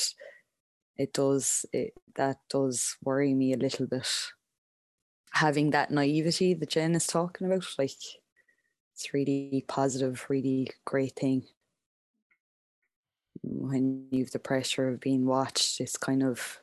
it 0.98 1.14
does 1.14 1.66
it 1.74 1.94
that 2.16 2.38
does 2.50 2.98
worry 3.04 3.34
me 3.34 3.54
a 3.54 3.58
little 3.58 3.88
bit 3.88 4.08
having 5.38 5.72
that 5.72 5.92
naivety 5.92 6.54
that 6.54 6.70
jen 6.70 6.96
is 6.96 7.08
talking 7.08 7.48
about 7.48 7.66
like 7.78 7.92
it's 8.94 9.14
really 9.14 9.64
positive 9.68 10.26
really 10.30 10.70
great 10.86 11.16
thing 11.16 11.44
when 13.44 14.08
you've 14.12 14.32
the 14.32 14.40
pressure 14.40 14.90
of 14.90 15.00
being 15.00 15.26
watched 15.26 15.80
it's 15.80 15.98
kind 15.98 16.24
of 16.24 16.60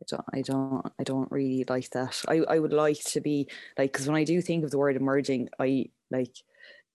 I 0.00 0.06
don't, 0.08 0.24
I 0.32 0.42
don't, 0.42 0.92
I 0.98 1.04
don't 1.04 1.30
really 1.30 1.64
like 1.68 1.90
that. 1.90 2.22
I, 2.26 2.38
I 2.48 2.58
would 2.58 2.72
like 2.72 3.02
to 3.04 3.20
be 3.20 3.48
like, 3.76 3.92
because 3.92 4.06
when 4.06 4.16
I 4.16 4.24
do 4.24 4.40
think 4.40 4.64
of 4.64 4.70
the 4.70 4.78
word 4.78 4.96
emerging, 4.96 5.50
I 5.58 5.90
like 6.10 6.34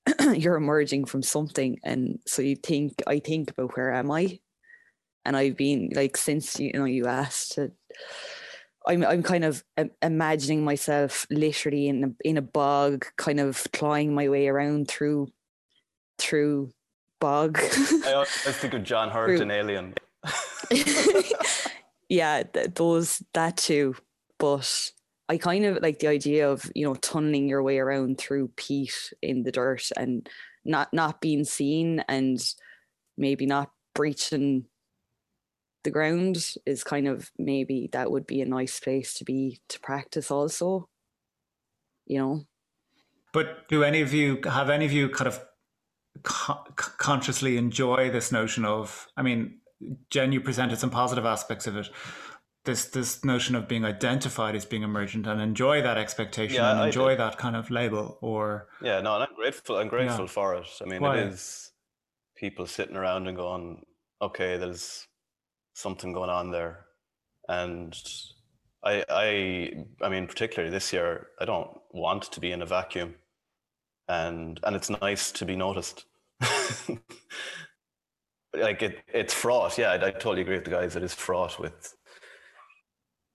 you're 0.33 0.55
emerging 0.55 1.05
from 1.05 1.21
something, 1.21 1.79
and 1.83 2.19
so 2.25 2.41
you 2.41 2.55
think, 2.55 3.01
I 3.07 3.19
think 3.19 3.51
about 3.51 3.75
where 3.77 3.93
am 3.93 4.11
I, 4.11 4.39
and 5.23 5.37
I've 5.37 5.57
been 5.57 5.91
like 5.95 6.17
since 6.17 6.59
you 6.59 6.73
know 6.73 6.85
you 6.85 7.05
asked, 7.07 7.53
to, 7.53 7.71
I'm 8.87 9.03
I'm 9.03 9.23
kind 9.23 9.43
of 9.43 9.63
imagining 10.01 10.63
myself 10.63 11.25
literally 11.29 11.87
in 11.87 12.03
a, 12.03 12.27
in 12.27 12.37
a 12.37 12.41
bog, 12.41 13.05
kind 13.17 13.39
of 13.39 13.65
clawing 13.73 14.13
my 14.13 14.29
way 14.29 14.47
around 14.47 14.87
through 14.87 15.27
through 16.17 16.71
bog. 17.19 17.59
I 17.59 18.13
always 18.13 18.29
think 18.29 18.73
of 18.73 18.83
John 18.83 19.09
Hurt 19.09 19.41
in 19.41 19.51
Alien. 19.51 19.95
yeah, 22.09 22.43
th- 22.43 22.73
those 22.75 23.23
that 23.33 23.57
too, 23.57 23.95
but 24.37 24.91
I 25.29 25.37
kind 25.37 25.65
of 25.65 25.81
like 25.81 25.99
the 25.99 26.07
idea 26.07 26.49
of 26.49 26.69
you 26.75 26.85
know 26.85 26.95
tunneling 26.95 27.47
your 27.47 27.63
way 27.63 27.79
around 27.79 28.17
through 28.17 28.49
peat 28.55 29.13
in 29.21 29.43
the 29.43 29.51
dirt 29.51 29.89
and 29.97 30.27
not 30.63 30.93
not 30.93 31.21
being 31.21 31.43
seen 31.43 32.03
and 32.07 32.39
maybe 33.17 33.45
not 33.45 33.71
breaching 33.93 34.65
the 35.85 35.91
ground 35.91 36.53
is 36.65 36.83
kind 36.83 37.07
of 37.07 37.31
maybe 37.37 37.89
that 37.93 38.11
would 38.11 38.27
be 38.27 38.41
a 38.41 38.45
nice 38.45 38.79
place 38.79 39.13
to 39.13 39.23
be 39.23 39.61
to 39.69 39.79
practice 39.79 40.29
also 40.29 40.89
you 42.05 42.19
know 42.19 42.45
but 43.31 43.67
do 43.69 43.83
any 43.83 44.01
of 44.01 44.13
you 44.13 44.39
have 44.45 44.69
any 44.69 44.83
of 44.83 44.91
you 44.91 45.07
kind 45.07 45.27
of 45.27 45.39
co- 46.23 46.65
consciously 46.75 47.55
enjoy 47.55 48.09
this 48.09 48.31
notion 48.31 48.65
of 48.65 49.07
i 49.15 49.21
mean 49.21 49.59
jen 50.09 50.31
you 50.33 50.41
presented 50.41 50.77
some 50.77 50.89
positive 50.89 51.25
aspects 51.25 51.67
of 51.67 51.77
it 51.77 51.87
this 52.65 52.85
this 52.85 53.23
notion 53.23 53.55
of 53.55 53.67
being 53.67 53.85
identified 53.85 54.55
as 54.55 54.65
being 54.65 54.81
emergent 54.81 55.27
and 55.27 55.39
enjoy 55.39 55.81
that 55.83 55.97
expectation 55.97 56.55
yeah, 56.55 56.71
and 56.71 56.87
enjoy 56.87 57.15
that 57.15 57.37
kind 57.37 57.55
of 57.55 57.69
label 57.69 58.17
or 58.21 58.67
yeah 58.81 58.99
no 59.01 59.13
i'm 59.13 59.35
grateful 59.35 59.77
i'm 59.77 59.87
grateful 59.87 60.25
yeah. 60.25 60.31
for 60.31 60.55
it 60.55 60.67
i 60.81 60.85
mean 60.85 61.01
Why? 61.01 61.17
it 61.17 61.27
is 61.27 61.71
people 62.35 62.65
sitting 62.65 62.95
around 62.95 63.27
and 63.27 63.37
going 63.37 63.85
okay 64.21 64.57
there's 64.57 65.07
something 65.75 66.13
going 66.13 66.29
on 66.31 66.49
there. 66.49 66.85
And 67.47 67.95
I, 68.83 69.05
I, 69.07 69.85
I 70.01 70.09
mean, 70.09 70.25
particularly 70.25 70.71
this 70.71 70.91
year, 70.91 71.27
I 71.39 71.45
don't 71.45 71.69
want 71.91 72.23
to 72.23 72.39
be 72.39 72.51
in 72.51 72.63
a 72.63 72.65
vacuum, 72.65 73.13
and 74.07 74.59
and 74.63 74.75
it's 74.75 74.89
nice 74.89 75.31
to 75.33 75.45
be 75.45 75.55
noticed. 75.55 76.05
like 78.53 78.81
it, 78.81 79.03
it's 79.13 79.33
fraught. 79.33 79.77
Yeah, 79.77 79.91
I, 79.91 80.07
I 80.07 80.11
totally 80.11 80.41
agree 80.41 80.55
with 80.55 80.65
the 80.65 80.71
guys. 80.71 80.95
It 80.95 81.03
is 81.03 81.13
fraught 81.13 81.59
with 81.59 81.95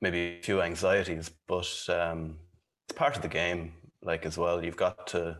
maybe 0.00 0.38
a 0.40 0.42
few 0.42 0.60
anxieties, 0.62 1.30
but 1.46 1.70
um, 1.88 2.38
it's 2.88 2.98
part 2.98 3.14
of 3.16 3.22
the 3.22 3.28
game. 3.28 3.74
Like 4.02 4.24
as 4.26 4.38
well, 4.38 4.64
you've 4.64 4.76
got 4.76 5.06
to 5.08 5.38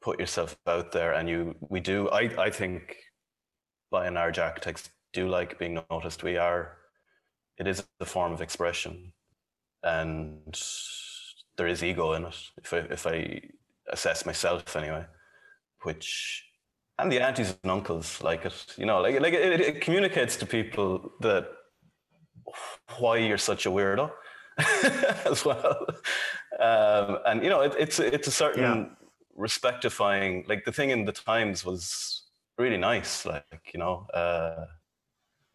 put 0.00 0.20
yourself 0.20 0.56
out 0.66 0.92
there, 0.92 1.12
and 1.12 1.28
you. 1.28 1.54
We 1.68 1.80
do. 1.80 2.08
I, 2.08 2.30
I 2.38 2.50
think 2.50 2.96
by 3.90 4.06
and 4.06 4.14
large, 4.14 4.38
architects 4.38 4.90
do 5.12 5.28
like 5.28 5.58
being 5.58 5.80
noticed. 5.90 6.22
We 6.22 6.36
are, 6.36 6.76
it 7.58 7.66
is 7.66 7.84
a 8.00 8.04
form 8.04 8.32
of 8.32 8.40
expression, 8.40 9.12
and 9.82 10.60
there 11.56 11.66
is 11.66 11.82
ego 11.82 12.12
in 12.12 12.24
it. 12.24 12.36
If 12.62 12.72
I, 12.72 12.78
if 12.78 13.06
I 13.06 13.40
assess 13.90 14.26
myself 14.26 14.76
anyway, 14.76 15.04
which 15.82 16.44
and 16.98 17.12
the 17.12 17.20
aunties 17.20 17.54
and 17.62 17.70
uncles 17.70 18.20
like 18.22 18.44
it, 18.44 18.74
you 18.76 18.86
know, 18.86 19.00
like 19.00 19.20
like 19.20 19.32
it, 19.32 19.60
it 19.60 19.80
communicates 19.80 20.36
to 20.36 20.46
people 20.46 21.12
that 21.20 21.48
why 22.98 23.18
you're 23.18 23.38
such 23.38 23.66
a 23.66 23.70
weirdo 23.70 24.10
as 25.26 25.44
well, 25.44 25.86
um, 26.58 27.18
and 27.26 27.42
you 27.42 27.50
know, 27.50 27.60
it, 27.60 27.74
it's 27.78 28.00
it's 28.00 28.26
a 28.26 28.32
certain 28.32 28.62
yeah. 28.62 28.86
respectifying. 29.36 30.44
Like 30.48 30.64
the 30.64 30.72
thing 30.72 30.90
in 30.90 31.04
the 31.04 31.12
Times 31.12 31.64
was 31.64 32.24
really 32.58 32.76
nice, 32.76 33.24
like 33.24 33.70
you 33.72 33.78
know. 33.78 34.06
Uh, 34.12 34.66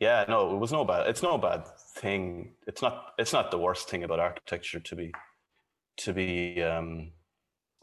yeah, 0.03 0.25
no, 0.27 0.53
it 0.53 0.59
was 0.59 0.71
no 0.71 0.83
bad. 0.83 1.07
It's 1.07 1.23
no 1.23 1.37
bad 1.37 1.65
thing. 1.95 2.55
It's 2.67 2.81
not. 2.81 3.13
It's 3.17 3.33
not 3.33 3.51
the 3.51 3.57
worst 3.57 3.89
thing 3.89 4.03
about 4.03 4.19
architecture 4.19 4.81
to 4.81 4.95
be, 4.95 5.13
to 5.97 6.13
be 6.13 6.61
um, 6.61 7.11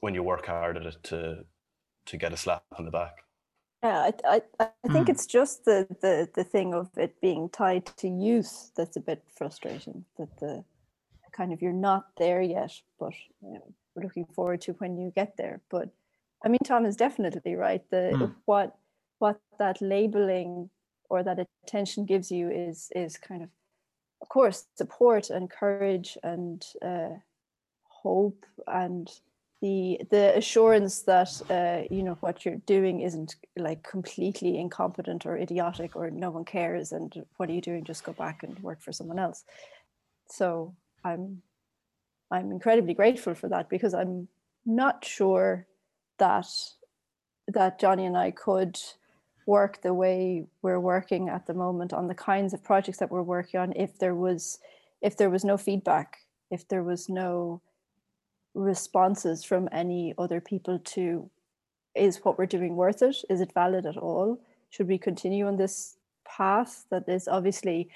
when 0.00 0.14
you 0.14 0.22
work 0.22 0.46
hard 0.46 0.76
at 0.76 0.86
it 0.86 1.02
to 1.04 1.44
to 2.06 2.16
get 2.16 2.32
a 2.32 2.36
slap 2.36 2.64
on 2.78 2.84
the 2.84 2.90
back. 2.90 3.14
Yeah, 3.82 4.10
I 4.10 4.12
I, 4.34 4.42
I 4.84 4.88
think 4.92 5.06
mm. 5.06 5.12
it's 5.14 5.26
just 5.26 5.64
the, 5.64 5.86
the 6.02 6.28
the 6.34 6.44
thing 6.44 6.74
of 6.74 6.90
it 6.98 7.20
being 7.22 7.48
tied 7.48 7.86
to 7.96 8.08
use 8.08 8.70
that's 8.76 8.96
a 8.96 9.00
bit 9.10 9.22
frustrating. 9.38 10.04
That 10.18 10.38
the 10.38 10.64
kind 11.32 11.52
of 11.54 11.62
you're 11.62 11.72
not 11.72 12.08
there 12.18 12.42
yet, 12.42 12.72
but 12.98 13.14
you 13.40 13.54
know, 13.54 13.72
we're 13.94 14.02
looking 14.02 14.26
forward 14.26 14.60
to 14.62 14.72
when 14.72 14.98
you 14.98 15.10
get 15.16 15.38
there. 15.38 15.62
But 15.70 15.88
I 16.44 16.48
mean, 16.48 16.64
Tom 16.66 16.84
is 16.84 16.96
definitely 16.96 17.54
right. 17.54 17.82
The 17.90 18.10
mm. 18.12 18.34
what 18.44 18.76
what 19.18 19.40
that 19.58 19.80
labeling 19.80 20.68
or 21.10 21.22
that 21.22 21.46
attention 21.64 22.04
gives 22.04 22.30
you 22.30 22.50
is 22.50 22.90
is 22.94 23.16
kind 23.16 23.42
of 23.42 23.50
of 24.22 24.28
course 24.28 24.66
support 24.76 25.30
and 25.30 25.50
courage 25.50 26.16
and 26.22 26.64
uh, 26.82 27.10
hope 27.84 28.44
and 28.66 29.10
the 29.60 30.00
the 30.10 30.36
assurance 30.36 31.02
that 31.02 31.30
uh, 31.50 31.86
you 31.94 32.02
know 32.02 32.16
what 32.20 32.44
you're 32.44 32.62
doing 32.64 33.00
isn't 33.00 33.36
like 33.56 33.82
completely 33.82 34.58
incompetent 34.58 35.26
or 35.26 35.36
idiotic 35.36 35.94
or 35.96 36.10
no 36.10 36.30
one 36.30 36.44
cares 36.44 36.92
and 36.92 37.26
what 37.36 37.50
are 37.50 37.52
you 37.52 37.60
doing? 37.60 37.84
Just 37.84 38.04
go 38.04 38.12
back 38.12 38.42
and 38.42 38.58
work 38.60 38.80
for 38.80 38.92
someone 38.92 39.18
else. 39.18 39.44
So 40.28 40.74
i'm 41.04 41.42
i'm 42.30 42.50
incredibly 42.50 42.94
grateful 42.94 43.34
for 43.34 43.48
that 43.48 43.68
because 43.68 43.94
i'm 43.94 44.28
not 44.66 45.04
sure 45.04 45.66
that 46.18 46.46
that 47.48 47.80
johnny 47.80 48.06
and 48.06 48.16
i 48.16 48.30
could 48.30 48.78
work 49.46 49.82
the 49.82 49.94
way 49.94 50.46
we're 50.62 50.80
working 50.80 51.28
at 51.28 51.46
the 51.46 51.54
moment 51.54 51.92
on 51.92 52.06
the 52.06 52.14
kinds 52.14 52.52
of 52.54 52.62
projects 52.62 52.98
that 52.98 53.10
we're 53.10 53.22
working 53.22 53.58
on 53.60 53.72
if 53.74 53.98
there 53.98 54.14
was 54.14 54.58
if 55.00 55.16
there 55.16 55.30
was 55.30 55.44
no 55.44 55.56
feedback 55.56 56.18
if 56.50 56.68
there 56.68 56.82
was 56.82 57.08
no 57.08 57.60
responses 58.54 59.44
from 59.44 59.68
any 59.72 60.14
other 60.18 60.40
people 60.40 60.78
to 60.80 61.30
is 61.94 62.18
what 62.24 62.38
we're 62.38 62.46
doing 62.46 62.76
worth 62.76 63.02
it? 63.02 63.16
Is 63.28 63.40
it 63.40 63.52
valid 63.52 63.86
at 63.86 63.96
all? 63.96 64.40
Should 64.70 64.88
we 64.88 64.98
continue 64.98 65.46
on 65.46 65.56
this 65.56 65.96
path 66.24 66.84
that 66.90 67.08
is 67.08 67.26
obviously 67.26 67.88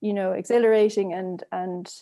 you 0.00 0.14
know 0.14 0.32
exhilarating 0.32 1.12
and 1.12 1.44
and 1.52 1.92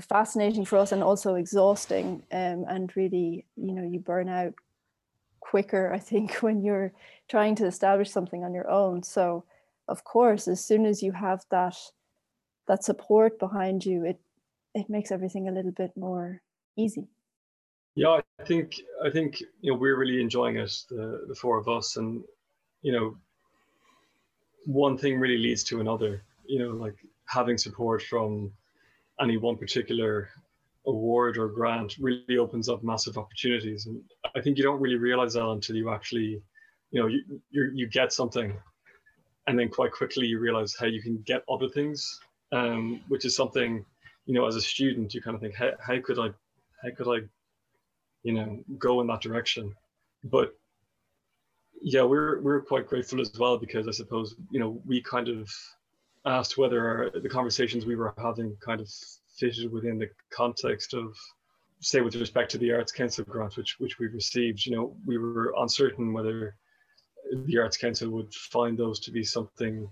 fascinating 0.00 0.64
for 0.64 0.78
us 0.78 0.92
and 0.92 1.02
also 1.02 1.34
exhausting 1.34 2.22
um, 2.32 2.64
and 2.68 2.96
really 2.96 3.46
you 3.56 3.72
know 3.72 3.84
you 3.84 4.00
burn 4.00 4.28
out 4.28 4.54
quicker, 5.52 5.92
I 5.92 5.98
think, 5.98 6.28
when 6.46 6.62
you're 6.64 6.92
trying 7.28 7.54
to 7.56 7.66
establish 7.66 8.10
something 8.10 8.42
on 8.42 8.54
your 8.54 8.68
own. 8.70 9.02
So, 9.02 9.44
of 9.86 10.02
course, 10.02 10.48
as 10.48 10.64
soon 10.64 10.86
as 10.86 11.02
you 11.02 11.12
have 11.12 11.44
that 11.50 11.76
that 12.68 12.84
support 12.84 13.38
behind 13.38 13.84
you, 13.84 13.98
it 14.10 14.18
it 14.74 14.86
makes 14.88 15.10
everything 15.12 15.48
a 15.48 15.52
little 15.52 15.76
bit 15.82 15.92
more 15.96 16.40
easy. 16.76 17.06
Yeah, 17.94 18.20
I 18.40 18.44
think 18.44 18.80
I 19.06 19.10
think 19.10 19.40
you 19.60 19.70
know 19.70 19.78
we're 19.78 20.00
really 20.02 20.20
enjoying 20.20 20.56
it, 20.56 20.72
the 20.88 21.04
the 21.28 21.34
four 21.42 21.58
of 21.58 21.68
us, 21.68 21.96
and 21.96 22.24
you 22.86 22.92
know, 22.92 23.06
one 24.64 24.96
thing 24.96 25.20
really 25.20 25.42
leads 25.46 25.64
to 25.64 25.80
another. 25.80 26.12
You 26.52 26.58
know, 26.60 26.70
like 26.84 26.96
having 27.26 27.58
support 27.58 28.02
from 28.02 28.52
any 29.20 29.36
one 29.36 29.56
particular 29.58 30.30
award 30.86 31.38
or 31.38 31.48
grant 31.48 31.96
really 32.00 32.38
opens 32.38 32.68
up 32.68 32.82
massive 32.82 33.16
opportunities. 33.16 33.86
And 33.86 34.02
i 34.36 34.40
think 34.40 34.56
you 34.56 34.64
don't 34.64 34.80
really 34.80 34.98
realize 34.98 35.34
that 35.34 35.46
until 35.46 35.76
you 35.76 35.90
actually 35.90 36.42
you 36.90 37.00
know 37.00 37.06
you 37.06 37.40
you 37.50 37.86
get 37.88 38.12
something. 38.12 38.56
And 39.48 39.58
then 39.58 39.68
quite 39.68 39.92
quickly 39.92 40.26
you 40.26 40.38
realize 40.38 40.76
how 40.78 40.86
you 40.86 41.02
can 41.02 41.20
get 41.26 41.42
other 41.48 41.68
things 41.68 42.20
um, 42.52 43.00
which 43.08 43.24
is 43.24 43.34
something 43.34 43.84
you 44.26 44.34
know 44.34 44.46
as 44.46 44.56
a 44.56 44.60
student 44.60 45.14
you 45.14 45.22
kind 45.22 45.34
of 45.34 45.40
think 45.40 45.54
how, 45.54 45.70
how 45.84 45.98
could 46.00 46.18
i 46.18 46.28
how 46.82 46.90
could 46.96 47.08
i 47.08 47.18
you 48.22 48.32
know 48.32 48.62
go 48.78 49.00
in 49.00 49.06
that 49.08 49.20
direction? 49.20 49.74
But 50.24 50.54
yeah 51.80 52.02
we're 52.02 52.40
we're 52.40 52.62
quite 52.62 52.86
grateful 52.86 53.20
as 53.20 53.32
well 53.36 53.58
because 53.58 53.88
i 53.88 53.90
suppose 53.90 54.36
you 54.52 54.60
know 54.60 54.80
we 54.86 55.02
kind 55.02 55.28
of 55.28 55.50
asked 56.24 56.56
whether 56.56 57.10
the 57.20 57.28
conversations 57.28 57.84
we 57.84 57.96
were 57.96 58.14
having 58.18 58.56
kind 58.64 58.80
of 58.80 58.88
fitted 59.38 59.72
within 59.72 59.98
the 59.98 60.08
context 60.30 60.94
of 60.94 61.16
say 61.80 62.00
with 62.00 62.14
respect 62.14 62.50
to 62.50 62.58
the 62.58 62.72
arts 62.72 62.92
council 62.92 63.24
grant 63.24 63.56
which 63.56 63.78
which 63.78 63.98
we 63.98 64.06
received 64.06 64.64
you 64.64 64.76
know 64.76 64.96
we 65.06 65.18
were 65.18 65.54
uncertain 65.58 66.12
whether 66.12 66.54
the 67.46 67.58
arts 67.58 67.76
council 67.76 68.10
would 68.10 68.32
find 68.34 68.78
those 68.78 69.00
to 69.00 69.10
be 69.10 69.24
something 69.24 69.88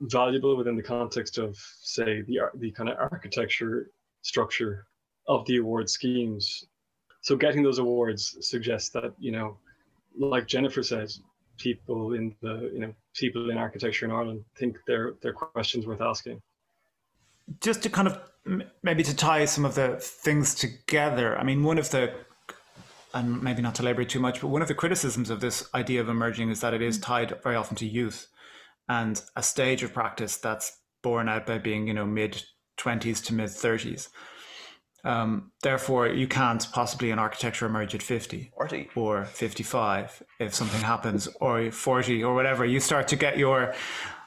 valuable 0.00 0.56
within 0.56 0.76
the 0.76 0.82
context 0.82 1.38
of 1.38 1.56
say 1.82 2.22
the 2.22 2.40
the 2.56 2.70
kind 2.72 2.88
of 2.88 2.98
architecture 2.98 3.90
structure 4.22 4.86
of 5.28 5.44
the 5.46 5.56
award 5.56 5.88
schemes. 5.88 6.66
So 7.22 7.36
getting 7.36 7.62
those 7.62 7.78
awards 7.78 8.36
suggests 8.40 8.90
that 8.90 9.12
you 9.18 9.32
know 9.32 9.56
like 10.18 10.46
jennifer 10.46 10.82
says 10.82 11.20
people 11.58 12.14
in 12.14 12.34
the 12.40 12.70
you 12.72 12.80
know 12.80 12.94
people 13.14 13.50
in 13.50 13.58
architecture 13.58 14.06
in 14.06 14.12
ireland 14.12 14.42
think 14.56 14.78
they're 14.86 15.14
they're 15.20 15.32
questions 15.32 15.86
worth 15.86 16.00
asking 16.00 16.40
just 17.60 17.82
to 17.82 17.90
kind 17.90 18.08
of 18.08 18.20
maybe 18.82 19.02
to 19.02 19.14
tie 19.14 19.44
some 19.44 19.64
of 19.64 19.74
the 19.74 19.96
things 19.98 20.54
together, 20.54 21.38
I 21.38 21.44
mean, 21.44 21.64
one 21.64 21.78
of 21.78 21.90
the, 21.90 22.14
and 23.14 23.42
maybe 23.42 23.62
not 23.62 23.74
to 23.76 23.82
labor 23.82 24.04
too 24.04 24.20
much, 24.20 24.40
but 24.40 24.48
one 24.48 24.62
of 24.62 24.68
the 24.68 24.74
criticisms 24.74 25.30
of 25.30 25.40
this 25.40 25.68
idea 25.74 26.00
of 26.00 26.08
emerging 26.08 26.50
is 26.50 26.60
that 26.60 26.74
it 26.74 26.82
is 26.82 26.98
tied 26.98 27.34
very 27.42 27.56
often 27.56 27.76
to 27.76 27.86
youth 27.86 28.28
and 28.88 29.22
a 29.34 29.42
stage 29.42 29.82
of 29.82 29.92
practice 29.92 30.36
that's 30.36 30.78
borne 31.02 31.28
out 31.28 31.46
by 31.46 31.58
being, 31.58 31.86
you 31.86 31.94
know, 31.94 32.06
mid 32.06 32.42
20s 32.78 33.24
to 33.24 33.34
mid 33.34 33.50
30s. 33.50 34.08
Um, 35.04 35.52
therefore, 35.62 36.08
you 36.08 36.26
can't 36.26 36.66
possibly 36.72 37.10
in 37.10 37.18
architecture 37.18 37.66
emerge 37.66 37.94
at 37.94 38.02
50 38.02 38.50
40. 38.56 38.90
or 38.96 39.24
55 39.24 40.22
if 40.40 40.52
something 40.52 40.80
happens, 40.80 41.28
or 41.40 41.70
40 41.70 42.24
or 42.24 42.34
whatever. 42.34 42.64
You 42.64 42.80
start 42.80 43.06
to 43.08 43.16
get 43.16 43.38
your 43.38 43.72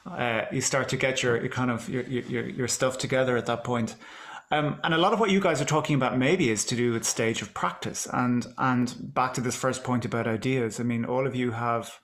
uh, 0.09 0.45
you 0.51 0.61
start 0.61 0.89
to 0.89 0.97
get 0.97 1.23
your, 1.23 1.37
your 1.37 1.49
kind 1.49 1.71
of 1.71 1.89
your, 1.89 2.03
your, 2.03 2.47
your 2.49 2.67
stuff 2.67 2.97
together 2.97 3.37
at 3.37 3.45
that 3.45 3.63
point. 3.63 3.95
Um, 4.51 4.79
and 4.83 4.93
a 4.93 4.97
lot 4.97 5.13
of 5.13 5.19
what 5.19 5.29
you 5.29 5.39
guys 5.39 5.61
are 5.61 5.65
talking 5.65 5.95
about 5.95 6.17
maybe 6.17 6.49
is 6.49 6.65
to 6.65 6.75
do 6.75 6.91
with 6.91 7.03
stage 7.03 7.41
of 7.43 7.53
practice 7.53 8.07
and 8.11 8.47
and 8.57 8.95
back 9.13 9.35
to 9.35 9.41
this 9.41 9.55
first 9.55 9.83
point 9.83 10.05
about 10.05 10.27
ideas. 10.27 10.79
I 10.79 10.83
mean, 10.83 11.05
all 11.05 11.27
of 11.27 11.35
you 11.35 11.51
have 11.51 11.99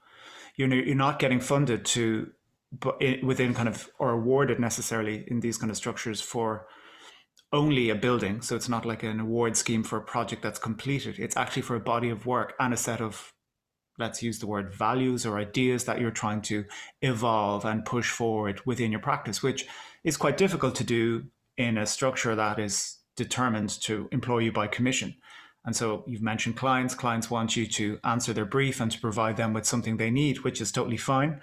you're 0.55 0.71
you're 0.71 0.95
not 0.95 1.17
getting 1.17 1.39
funded 1.39 1.85
to 1.85 2.31
but 2.71 3.01
within 3.23 3.53
kind 3.53 3.67
of 3.67 3.89
or 3.99 4.11
awarded 4.11 4.59
necessarily 4.59 5.23
in 5.27 5.39
these 5.39 5.57
kind 5.57 5.71
of 5.71 5.77
structures 5.77 6.21
for 6.21 6.67
only 7.51 7.89
a 7.89 7.95
building. 7.95 8.41
So 8.41 8.55
it's 8.55 8.69
not 8.69 8.85
like 8.85 9.03
an 9.03 9.19
award 9.19 9.55
scheme 9.57 9.83
for 9.83 9.97
a 9.97 10.03
project 10.03 10.41
that's 10.41 10.59
completed. 10.59 11.19
It's 11.19 11.37
actually 11.37 11.61
for 11.61 11.75
a 11.75 11.79
body 11.79 12.09
of 12.09 12.25
work 12.25 12.53
and 12.59 12.73
a 12.73 12.77
set 12.77 13.01
of, 13.01 13.33
let's 13.97 14.21
use 14.21 14.39
the 14.39 14.47
word 14.47 14.73
values 14.73 15.25
or 15.25 15.37
ideas 15.37 15.85
that 15.85 15.99
you're 15.99 16.11
trying 16.11 16.41
to 16.41 16.65
evolve 17.01 17.65
and 17.65 17.85
push 17.85 18.11
forward 18.11 18.61
within 18.65 18.91
your 18.91 18.99
practice, 18.99 19.41
which 19.41 19.65
is 20.03 20.17
quite 20.17 20.37
difficult 20.37 20.75
to 20.75 20.83
do 20.83 21.25
in 21.57 21.77
a 21.77 21.85
structure 21.85 22.35
that 22.35 22.59
is 22.59 22.97
determined 23.15 23.69
to 23.69 24.09
employ 24.11 24.39
you 24.39 24.51
by 24.51 24.67
commission. 24.67 25.15
And 25.65 25.75
so 25.75 26.03
you've 26.05 26.21
mentioned 26.21 26.57
clients. 26.57 26.93
Clients 26.93 27.31
want 27.31 27.55
you 27.55 27.65
to 27.67 27.99
answer 28.03 28.33
their 28.33 28.45
brief 28.45 28.79
and 28.79 28.91
to 28.91 28.99
provide 28.99 29.37
them 29.37 29.53
with 29.53 29.65
something 29.65 29.97
they 29.97 30.11
need, 30.11 30.39
which 30.39 30.61
is 30.61 30.71
totally 30.71 30.97
fine. 30.97 31.41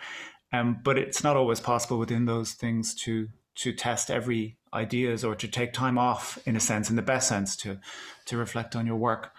Um, 0.52 0.78
but 0.84 0.98
it's 0.98 1.24
not 1.24 1.36
always 1.36 1.60
possible 1.60 1.98
within 1.98 2.26
those 2.26 2.52
things 2.52 2.94
to 2.96 3.28
to 3.54 3.72
test 3.72 4.10
every 4.10 4.56
ideas 4.72 5.24
or 5.24 5.34
to 5.34 5.46
take 5.46 5.74
time 5.74 5.98
off 5.98 6.38
in 6.46 6.56
a 6.56 6.60
sense, 6.60 6.88
in 6.88 6.96
the 6.96 7.02
best 7.02 7.28
sense, 7.28 7.56
to 7.56 7.78
to 8.26 8.36
reflect 8.36 8.76
on 8.76 8.86
your 8.86 8.96
work. 8.96 9.32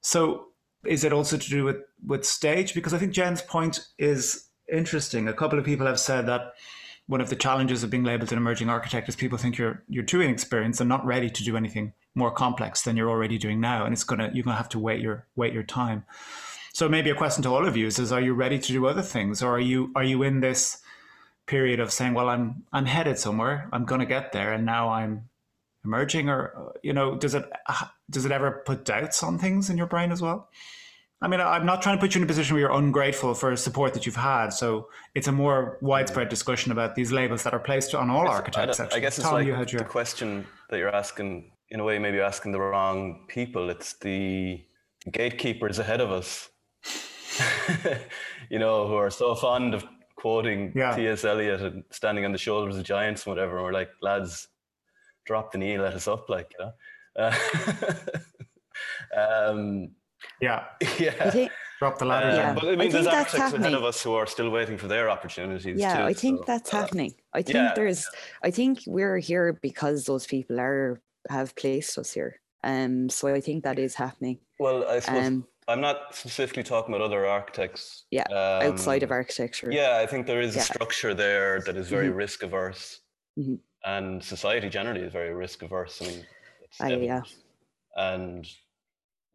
So 0.00 0.48
is 0.86 1.04
it 1.04 1.12
also 1.12 1.36
to 1.36 1.50
do 1.50 1.64
with 1.64 1.78
with 2.06 2.24
stage? 2.24 2.74
Because 2.74 2.94
I 2.94 2.98
think 2.98 3.12
Jen's 3.12 3.42
point 3.42 3.86
is 3.98 4.48
interesting. 4.72 5.28
A 5.28 5.32
couple 5.32 5.58
of 5.58 5.64
people 5.64 5.86
have 5.86 6.00
said 6.00 6.26
that 6.26 6.54
one 7.06 7.20
of 7.20 7.28
the 7.28 7.36
challenges 7.36 7.82
of 7.82 7.90
being 7.90 8.04
labeled 8.04 8.32
an 8.32 8.38
emerging 8.38 8.70
architect 8.70 9.08
is 9.08 9.16
people 9.16 9.38
think 9.38 9.58
you're 9.58 9.82
you're 9.88 10.04
too 10.04 10.20
inexperienced 10.20 10.80
and 10.80 10.88
not 10.88 11.04
ready 11.04 11.30
to 11.30 11.44
do 11.44 11.56
anything 11.56 11.92
more 12.14 12.30
complex 12.30 12.82
than 12.82 12.96
you're 12.96 13.10
already 13.10 13.38
doing 13.38 13.60
now, 13.60 13.84
and 13.84 13.92
it's 13.92 14.04
gonna 14.04 14.30
you're 14.32 14.44
gonna 14.44 14.56
have 14.56 14.68
to 14.70 14.78
wait 14.78 15.00
your 15.00 15.26
wait 15.36 15.52
your 15.52 15.62
time. 15.62 16.04
So 16.72 16.88
maybe 16.88 17.10
a 17.10 17.14
question 17.14 17.42
to 17.44 17.50
all 17.50 17.66
of 17.66 17.76
you 17.76 17.86
is: 17.86 17.98
is 17.98 18.12
Are 18.12 18.20
you 18.20 18.34
ready 18.34 18.58
to 18.58 18.72
do 18.72 18.86
other 18.86 19.02
things, 19.02 19.42
or 19.42 19.56
are 19.56 19.60
you 19.60 19.92
are 19.94 20.04
you 20.04 20.22
in 20.22 20.40
this 20.40 20.82
period 21.46 21.80
of 21.80 21.92
saying, 21.92 22.14
well, 22.14 22.28
I'm 22.28 22.64
I'm 22.72 22.86
headed 22.86 23.18
somewhere. 23.18 23.68
I'm 23.72 23.84
going 23.84 24.00
to 24.00 24.06
get 24.06 24.32
there, 24.32 24.52
and 24.52 24.64
now 24.64 24.90
I'm 24.90 25.28
emerging. 25.84 26.28
Or 26.28 26.52
uh, 26.56 26.78
you 26.82 26.92
know, 26.92 27.16
does 27.16 27.34
it 27.34 27.44
uh, 27.66 27.86
does 28.10 28.24
it 28.24 28.32
ever 28.32 28.62
put 28.66 28.84
doubts 28.84 29.22
on 29.22 29.38
things 29.38 29.70
in 29.70 29.76
your 29.76 29.86
brain 29.86 30.12
as 30.12 30.22
well? 30.22 30.48
I 31.22 31.28
mean, 31.28 31.40
I'm 31.40 31.64
not 31.64 31.80
trying 31.80 31.96
to 31.96 32.00
put 32.00 32.14
you 32.14 32.18
in 32.18 32.24
a 32.24 32.26
position 32.26 32.54
where 32.54 32.60
you're 32.60 32.72
ungrateful 32.72 33.32
for 33.32 33.56
support 33.56 33.94
that 33.94 34.04
you've 34.04 34.14
had. 34.14 34.48
So 34.48 34.88
it's 35.14 35.26
a 35.26 35.32
more 35.32 35.78
widespread 35.80 36.28
discussion 36.28 36.70
about 36.70 36.96
these 36.96 37.12
labels 37.12 37.44
that 37.44 37.54
are 37.54 37.60
placed 37.60 37.94
on 37.94 38.10
all 38.10 38.28
architects. 38.28 38.78
I, 38.78 38.88
I 38.92 38.98
guess 39.00 39.16
it's 39.16 39.26
Tom, 39.26 39.34
like 39.34 39.46
your... 39.46 39.64
the 39.64 39.84
question 39.84 40.46
that 40.68 40.78
you're 40.78 40.94
asking. 40.94 41.50
In 41.70 41.80
a 41.80 41.84
way, 41.84 41.98
maybe 41.98 42.18
you're 42.18 42.26
asking 42.26 42.52
the 42.52 42.60
wrong 42.60 43.24
people. 43.26 43.70
It's 43.70 43.94
the 43.94 44.62
gatekeepers 45.10 45.78
ahead 45.78 46.00
of 46.00 46.12
us, 46.12 46.50
you 48.50 48.58
know, 48.58 48.86
who 48.86 48.94
are 48.94 49.10
so 49.10 49.34
fond 49.34 49.74
of 49.74 49.84
quoting 50.14 50.72
yeah. 50.76 50.94
T.S. 50.94 51.24
Eliot 51.24 51.60
and 51.62 51.84
standing 51.90 52.24
on 52.24 52.32
the 52.32 52.38
shoulders 52.38 52.76
of 52.76 52.84
giants 52.84 53.26
and 53.26 53.34
whatever. 53.34 53.56
And 53.56 53.64
we're 53.64 53.72
like, 53.72 53.90
lads, 54.02 54.48
drop 55.24 55.52
the 55.52 55.58
knee, 55.58 55.78
let 55.78 55.94
us 55.94 56.08
up, 56.08 56.28
like, 56.28 56.52
you 56.58 56.64
know. 56.64 56.72
Uh, 57.16 57.34
um, 59.50 59.90
yeah. 60.40 60.64
Yeah. 60.98 61.48
drop 61.78 61.98
the 61.98 62.04
ladder. 62.04 62.30
Uh, 62.30 62.36
yeah. 62.36 62.54
But 62.54 62.64
I 62.64 62.76
mean, 62.76 62.88
I 62.88 62.92
there's 62.92 63.06
architects 63.06 63.52
ahead 63.52 63.74
of 63.74 63.84
us 63.84 64.02
who 64.02 64.14
are 64.14 64.26
still 64.26 64.50
waiting 64.50 64.78
for 64.78 64.88
their 64.88 65.10
opportunities. 65.10 65.78
Yeah, 65.78 65.98
too, 65.98 66.02
I 66.04 66.12
think 66.12 66.38
so, 66.40 66.44
that's 66.46 66.72
uh, 66.72 66.80
happening. 66.80 67.14
I 67.32 67.42
think 67.42 67.56
yeah, 67.56 67.72
there's, 67.74 68.06
I 68.42 68.50
think 68.50 68.80
we're 68.86 69.18
here 69.18 69.58
because 69.60 70.04
those 70.04 70.26
people 70.26 70.60
are 70.60 71.00
have 71.30 71.56
placed 71.56 71.98
us 71.98 72.12
here. 72.12 72.40
Um, 72.62 73.08
so 73.08 73.28
I 73.28 73.40
think 73.40 73.64
that 73.64 73.78
is 73.78 73.94
happening. 73.94 74.38
Well, 74.58 74.86
I 74.88 75.00
suppose 75.00 75.26
um, 75.26 75.46
I'm 75.68 75.80
not 75.80 76.14
specifically 76.14 76.62
talking 76.62 76.94
about 76.94 77.04
other 77.04 77.26
architects. 77.26 78.04
Yeah, 78.10 78.24
um, 78.24 78.72
outside 78.72 79.02
of 79.02 79.10
architecture. 79.10 79.70
Yeah, 79.70 79.98
I 80.02 80.06
think 80.06 80.26
there 80.26 80.40
is 80.40 80.54
yeah. 80.54 80.62
a 80.62 80.64
structure 80.64 81.14
there 81.14 81.60
that 81.66 81.76
is 81.76 81.88
very 81.88 82.08
mm-hmm. 82.08 82.16
risk 82.16 82.42
averse, 82.42 83.00
mm-hmm. 83.38 83.56
And 83.84 84.22
society 84.22 84.68
generally 84.68 85.02
is 85.02 85.12
very 85.12 85.34
risk 85.34 85.62
averse. 85.62 86.00
I 86.02 86.06
mean, 86.06 86.24
uh, 86.80 87.04
yeah, 87.04 87.22
and 87.96 88.48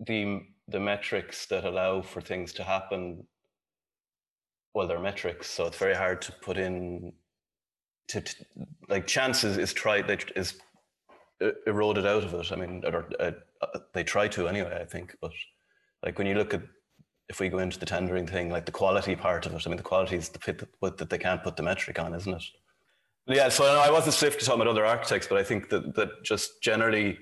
the 0.06 0.42
the 0.68 0.80
metrics 0.80 1.46
that 1.48 1.66
allow 1.66 2.02
for 2.02 2.22
things 2.22 2.54
to 2.54 2.64
happen, 2.64 3.26
well, 4.74 4.88
they're 4.88 5.00
metrics, 5.00 5.50
so 5.50 5.66
it's 5.66 5.78
very 5.78 5.96
hard 5.96 6.22
to 6.24 6.32
put 6.32 6.58
in. 6.58 7.14
To, 8.10 8.22
to 8.22 8.36
like 8.90 9.06
chances 9.06 9.58
is 9.58 9.72
tried 9.72 10.10
is 10.36 10.60
eroded 11.68 12.08
out 12.08 12.24
of 12.24 12.34
it. 12.34 12.52
I 12.52 12.56
mean, 12.56 12.84
or, 12.86 13.08
uh, 13.20 13.32
they 13.94 14.04
try 14.04 14.28
to 14.30 14.48
anyway. 14.48 14.80
I 14.82 14.86
think, 14.86 15.16
but 15.22 15.32
like 16.04 16.18
when 16.18 16.28
you 16.28 16.34
look 16.34 16.54
at 16.54 16.64
if 17.30 17.40
we 17.40 17.50
go 17.50 17.60
into 17.60 17.80
the 17.80 17.86
tendering 17.86 18.26
thing, 18.26 18.50
like 18.50 18.66
the 18.66 18.72
quality 18.72 19.16
part 19.16 19.46
of 19.46 19.54
it, 19.54 19.62
I 19.66 19.70
mean, 19.70 19.78
the 19.78 19.84
quality 19.84 20.16
is 20.16 20.30
the 20.30 20.40
fit 20.40 20.58
that, 20.58 20.98
that 20.98 21.10
they 21.10 21.18
can't 21.20 21.44
put 21.44 21.56
the 21.56 21.64
metric 21.64 22.00
on, 22.00 22.16
isn't 22.16 22.34
it? 22.34 22.44
Yeah, 23.28 23.50
so 23.50 23.66
I 23.66 23.92
wasn't 23.92 24.16
specifically 24.16 24.46
talking 24.46 24.62
about 24.62 24.72
other 24.72 24.86
architects, 24.86 25.28
but 25.28 25.38
I 25.38 25.44
think 25.44 25.70
that, 25.70 25.96
that 25.96 26.24
just 26.24 26.62
generally 26.62 27.20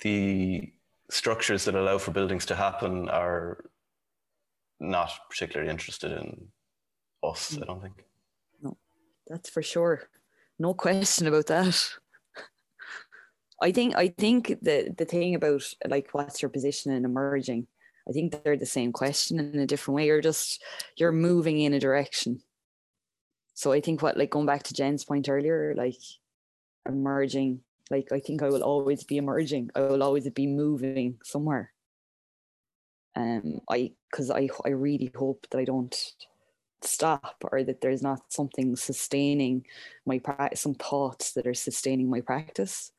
the 0.00 0.72
structures 1.10 1.64
that 1.64 1.74
allow 1.74 1.98
for 1.98 2.10
buildings 2.10 2.46
to 2.46 2.54
happen 2.54 3.08
are 3.08 3.64
not 4.80 5.10
particularly 5.30 5.70
interested 5.70 6.12
in 6.12 6.48
us, 7.22 7.56
I 7.60 7.64
don't 7.64 7.80
think. 7.80 8.04
No, 8.62 8.76
that's 9.26 9.48
for 9.48 9.62
sure. 9.62 10.08
No 10.58 10.74
question 10.74 11.26
about 11.26 11.46
that. 11.46 11.90
I 13.62 13.72
think 13.72 13.96
I 13.96 14.08
think 14.08 14.48
the 14.62 14.94
the 14.96 15.04
thing 15.04 15.34
about 15.34 15.62
like 15.88 16.08
what's 16.12 16.42
your 16.42 16.48
position 16.48 16.92
in 16.92 17.04
emerging, 17.04 17.66
I 18.08 18.12
think 18.12 18.32
they're 18.32 18.56
the 18.56 18.66
same 18.66 18.92
question 18.92 19.38
in 19.38 19.58
a 19.58 19.66
different 19.66 19.96
way. 19.96 20.06
You're 20.06 20.20
just 20.20 20.62
you're 20.96 21.12
moving 21.12 21.60
in 21.60 21.72
a 21.72 21.80
direction. 21.80 22.40
So 23.54 23.72
I 23.72 23.80
think 23.80 24.02
what 24.02 24.16
like 24.16 24.30
going 24.30 24.46
back 24.46 24.64
to 24.64 24.74
Jen's 24.74 25.04
point 25.04 25.28
earlier, 25.28 25.74
like 25.76 26.00
emerging, 26.86 27.60
like 27.90 28.12
I 28.12 28.20
think 28.20 28.42
I 28.42 28.48
will 28.48 28.62
always 28.62 29.04
be 29.04 29.16
emerging. 29.16 29.70
I 29.74 29.80
will 29.80 30.02
always 30.02 30.28
be 30.30 30.46
moving 30.46 31.18
somewhere. 31.24 31.72
Um 33.16 33.60
I 33.70 33.92
because 34.10 34.30
I 34.30 34.48
I 34.64 34.70
really 34.70 35.12
hope 35.14 35.46
that 35.50 35.58
I 35.58 35.64
don't 35.64 35.94
stop 36.82 37.36
or 37.50 37.62
that 37.62 37.80
there's 37.80 38.02
not 38.02 38.20
something 38.28 38.76
sustaining 38.76 39.64
my 40.04 40.18
practice 40.18 40.60
some 40.60 40.74
thoughts 40.74 41.32
that 41.32 41.46
are 41.46 41.54
sustaining 41.54 42.10
my 42.10 42.20
practice 42.20 42.92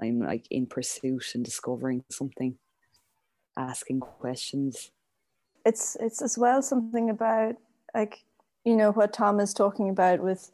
I'm 0.00 0.20
like 0.20 0.46
in 0.50 0.66
pursuit 0.66 1.34
and 1.34 1.44
discovering 1.44 2.04
something, 2.10 2.56
asking 3.56 4.00
questions. 4.00 4.90
It's 5.64 5.96
it's 6.00 6.22
as 6.22 6.38
well 6.38 6.62
something 6.62 7.10
about 7.10 7.56
like 7.94 8.24
you 8.64 8.76
know 8.76 8.92
what 8.92 9.12
Tom 9.12 9.40
is 9.40 9.54
talking 9.54 9.88
about 9.88 10.20
with 10.20 10.50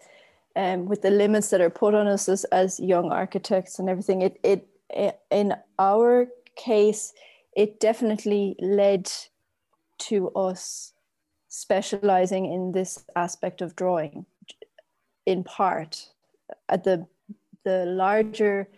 um, 0.55 0.87
with 0.87 1.03
the 1.03 1.11
limits 1.11 1.51
that 1.51 1.61
are 1.61 1.71
put 1.71 1.95
on 1.95 2.07
us 2.07 2.29
as, 2.29 2.45
as 2.45 2.81
young 2.81 3.13
architects 3.13 3.79
and 3.79 3.91
everything. 3.91 4.23
It, 4.23 4.41
it 4.43 4.69
it 4.91 5.21
in 5.31 5.55
our 5.79 6.29
case, 6.57 7.13
it 7.55 7.81
definitely 7.81 8.57
led 8.61 9.11
to 9.99 10.31
us 10.31 10.93
specializing 11.49 12.53
in 12.53 12.73
this 12.73 13.05
aspect 13.15 13.61
of 13.61 13.77
drawing 13.77 14.27
in 15.25 15.43
part 15.45 16.11
at 16.69 16.85
the 16.85 17.07
the 17.65 17.85
larger 17.87 18.69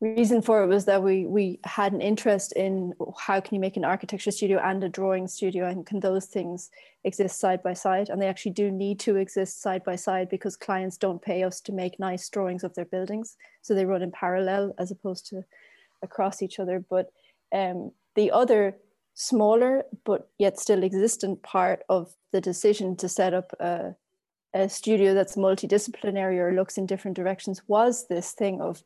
reason 0.00 0.42
for 0.42 0.62
it 0.62 0.66
was 0.66 0.84
that 0.84 1.02
we 1.02 1.26
we 1.26 1.58
had 1.64 1.92
an 1.92 2.00
interest 2.00 2.52
in 2.52 2.92
how 3.18 3.40
can 3.40 3.54
you 3.54 3.60
make 3.60 3.76
an 3.76 3.84
architecture 3.84 4.30
studio 4.30 4.60
and 4.62 4.82
a 4.84 4.88
drawing 4.88 5.26
studio 5.26 5.66
and 5.66 5.86
can 5.86 6.00
those 6.00 6.26
things 6.26 6.70
exist 7.04 7.38
side 7.38 7.62
by 7.62 7.72
side? 7.72 8.08
And 8.08 8.20
they 8.20 8.28
actually 8.28 8.52
do 8.52 8.70
need 8.70 9.00
to 9.00 9.16
exist 9.16 9.62
side 9.62 9.84
by 9.84 9.96
side 9.96 10.28
because 10.28 10.56
clients 10.56 10.96
don't 10.96 11.22
pay 11.22 11.42
us 11.44 11.60
to 11.62 11.72
make 11.72 11.98
nice 11.98 12.28
drawings 12.28 12.64
of 12.64 12.74
their 12.74 12.84
buildings. 12.84 13.36
So 13.62 13.74
they 13.74 13.86
run 13.86 14.02
in 14.02 14.10
parallel 14.10 14.74
as 14.78 14.90
opposed 14.90 15.26
to 15.28 15.44
across 16.02 16.42
each 16.42 16.58
other. 16.58 16.84
But 16.88 17.10
um, 17.52 17.92
the 18.14 18.30
other 18.30 18.76
smaller 19.14 19.84
but 20.04 20.28
yet 20.38 20.58
still 20.58 20.82
existent 20.82 21.42
part 21.42 21.82
of 21.88 22.14
the 22.32 22.40
decision 22.40 22.96
to 22.96 23.08
set 23.08 23.32
up 23.32 23.52
a, 23.60 23.94
a 24.52 24.68
studio 24.68 25.14
that's 25.14 25.36
multidisciplinary 25.36 26.36
or 26.38 26.52
looks 26.52 26.76
in 26.76 26.84
different 26.84 27.16
directions 27.16 27.62
was 27.68 28.08
this 28.08 28.32
thing 28.32 28.60
of 28.60 28.82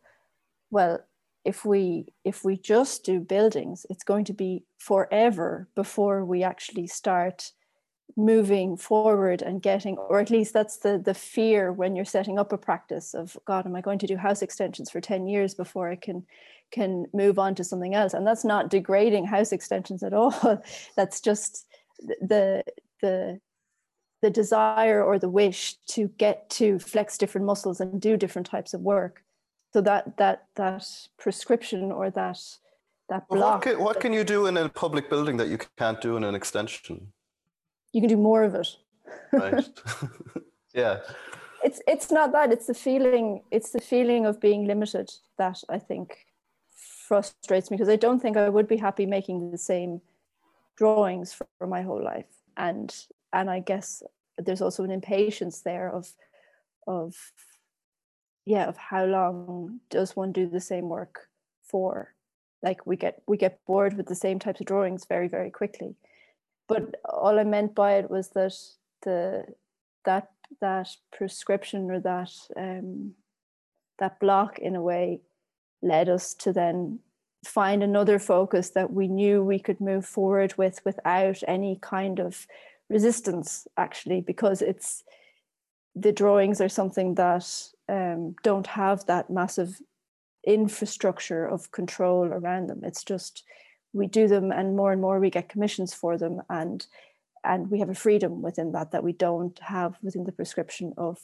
well 0.71 1.01
if 1.45 1.65
we 1.65 2.07
if 2.25 2.45
we 2.45 2.57
just 2.57 3.05
do 3.05 3.21
buildings 3.21 3.87
it's 3.91 4.05
going 4.05 4.25
to 4.25 4.33
be 4.33 4.65
forever 4.79 5.69
before 5.75 6.25
we 6.25 6.43
actually 6.43 6.87
start 6.87 7.53
moving 8.17 8.77
forward 8.77 9.43
and 9.43 9.63
getting 9.63 9.97
or 9.97 10.19
at 10.19 10.31
least 10.31 10.53
that's 10.53 10.79
the 10.79 10.99
the 10.99 11.15
fear 11.15 11.71
when 11.73 11.95
you're 11.95 12.05
setting 12.05 12.39
up 12.39 12.53
a 12.53 12.59
practice 12.59 13.15
of 13.15 13.37
god 13.45 13.67
am 13.67 13.77
i 13.77 13.81
going 13.81 13.99
to 13.99 14.07
do 14.07 14.17
house 14.17 14.43
extensions 14.43 14.91
for 14.91 15.01
10 15.01 15.29
years 15.29 15.55
before 15.55 15.91
i 15.91 15.97
can 15.97 16.25
can 16.71 17.07
move 17.13 17.39
on 17.39 17.55
to 17.57 17.65
something 17.65 17.95
else? 17.95 18.15
And 18.15 18.27
that's 18.27 18.45
not 18.45 18.71
degrading 18.71 19.27
house 19.27 19.53
extensions 19.53 20.03
at 20.03 20.13
all. 20.13 20.63
That's 20.97 21.21
just 21.21 21.67
the 22.01 22.63
the 23.01 23.41
the 24.21 24.31
desire 24.31 25.03
or 25.03 25.19
the 25.19 25.29
wish 25.29 25.77
to 25.87 26.09
get 26.19 26.51
to 26.51 26.79
flex 26.81 27.19
different 27.19 27.47
muscles 27.47 27.81
and 27.81 28.01
do 28.01 28.17
different 28.17 28.47
types 28.47 28.75
of 28.75 28.81
work 28.81 29.23
so 29.73 29.81
that 29.83 30.17
that 30.17 30.47
that 30.57 30.87
prescription 31.19 31.93
or 31.93 32.11
that 32.11 32.41
that 33.09 33.29
block 33.29 33.53
what 33.55 33.63
can, 33.63 33.83
what 33.83 34.01
can 34.01 34.13
you 34.13 34.25
do 34.25 34.47
in 34.47 34.57
a 34.57 34.69
public 34.69 35.09
building 35.09 35.37
that 35.37 35.49
you 35.49 35.59
can't 35.77 36.01
do 36.01 36.17
in 36.17 36.25
an 36.25 36.35
extension? 36.35 37.13
You 37.93 38.01
can 38.01 38.09
do 38.09 38.17
more 38.17 38.43
of 38.45 38.55
it. 38.55 38.69
Right. 39.33 39.65
Yeah. 40.75 40.99
It's 41.65 41.81
it's 41.89 42.11
not 42.13 42.33
that 42.33 42.53
it's 42.53 42.67
the 42.67 42.75
feeling 42.75 43.43
it's 43.51 43.71
the 43.71 43.81
feeling 43.81 44.27
of 44.27 44.41
being 44.41 44.67
limited 44.67 45.11
that 45.39 45.59
i 45.69 45.79
think 45.79 46.27
frustrates 47.09 47.71
me 47.71 47.77
because 47.77 47.89
i 47.89 47.97
don't 47.97 48.21
think 48.21 48.37
i 48.37 48.49
would 48.49 48.69
be 48.69 48.77
happy 48.77 49.07
making 49.07 49.51
the 49.51 49.59
same 49.59 50.01
drawings 50.77 51.33
for, 51.33 51.47
for 51.59 51.67
my 51.67 51.83
whole 51.83 52.03
life. 52.03 52.31
And 52.57 52.95
and 53.33 53.51
i 53.51 53.59
guess 53.59 54.03
there's 54.37 54.63
also 54.63 54.85
an 54.85 54.93
impatience 54.93 55.63
there 55.63 55.91
of 55.91 56.13
of 56.87 57.17
yeah 58.49 58.65
of 58.65 58.79
how 58.79 59.05
long 59.05 59.81
does 59.91 60.17
one 60.17 60.33
do 60.33 60.49
the 60.49 60.61
same 60.61 60.89
work 60.89 61.29
for? 61.63 62.15
Like 62.63 62.87
we 62.87 62.97
get 62.97 63.23
we 63.29 63.37
get 63.37 63.65
bored 63.67 63.95
with 63.97 64.07
the 64.07 64.15
same 64.15 64.39
types 64.39 64.61
of 64.61 64.67
drawings 64.67 65.05
very 65.05 65.29
very 65.29 65.51
quickly. 65.51 65.95
But 66.67 66.95
all 67.05 67.39
i 67.39 67.45
meant 67.45 67.75
by 67.75 67.99
it 67.99 68.11
was 68.11 68.31
that 68.31 68.55
the 69.03 69.45
that 70.07 70.31
that 70.61 70.89
prescription 71.13 71.91
or 71.91 72.01
that 72.01 72.33
um 72.57 73.13
that 73.99 74.19
block 74.19 74.59
in 74.59 74.75
a 74.77 74.83
way 74.83 75.21
led 75.83 76.09
us 76.09 76.35
to 76.35 76.53
then 76.53 77.01
find 77.45 77.83
another 77.83 78.19
focus 78.19 78.71
that 78.71 78.93
we 78.93 79.09
knew 79.09 79.45
we 79.45 79.59
could 79.59 79.81
move 79.81 80.07
forward 80.07 80.57
with 80.57 80.81
without 80.85 81.43
any 81.47 81.79
kind 81.83 82.19
of 82.19 82.47
resistance 82.89 83.69
actually 83.77 84.21
because 84.21 84.63
it's 84.63 85.05
the 86.01 86.13
drawings 86.13 86.61
are 86.61 86.69
something 86.69 87.15
that 87.15 87.47
um, 87.89 88.35
don't 88.43 88.67
have 88.67 89.07
that 89.07 89.31
massive 89.31 89.81
infrastructure 90.47 91.47
of 91.47 91.71
control 91.73 92.27
around 92.27 92.69
them. 92.69 92.81
It's 92.85 93.05
just 93.05 93.45
we 93.93 94.07
do 94.07 94.29
them 94.29 94.53
and 94.53 94.77
more 94.77 94.93
and 94.93 95.01
more 95.01 95.19
we 95.19 95.31
get 95.31 95.49
commissions 95.49 95.95
for 95.95 96.17
them 96.17 96.43
and 96.49 96.87
and 97.45 97.71
we 97.71 97.79
have 97.79 97.89
a 97.89 97.95
freedom 97.95 98.43
within 98.43 98.73
that 98.73 98.91
that 98.91 99.05
we 99.05 99.13
don't 99.13 99.59
have 99.61 99.97
within 100.03 100.25
the 100.25 100.33
prescription 100.33 100.93
of 100.97 101.19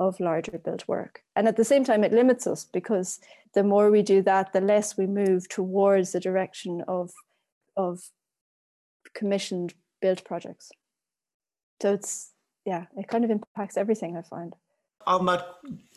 of 0.00 0.18
larger 0.20 0.58
built 0.58 0.88
work. 0.88 1.22
And 1.36 1.46
at 1.46 1.56
the 1.56 1.64
same 1.64 1.84
time 1.84 2.02
it 2.02 2.12
limits 2.12 2.46
us 2.46 2.64
because 2.64 3.20
the 3.54 3.62
more 3.62 3.90
we 3.90 4.02
do 4.02 4.22
that 4.22 4.52
the 4.52 4.60
less 4.60 4.96
we 4.96 5.06
move 5.06 5.48
towards 5.48 6.12
the 6.12 6.20
direction 6.20 6.82
of 6.88 7.12
of 7.76 8.10
commissioned 9.14 9.74
built 10.00 10.24
projects. 10.24 10.70
So 11.80 11.94
it's 11.94 12.31
yeah 12.64 12.84
it 12.96 13.08
kind 13.08 13.24
of 13.24 13.30
impacts 13.30 13.76
everything 13.76 14.16
i 14.16 14.22
find. 14.22 14.54
On 15.04 15.26
that 15.26 15.56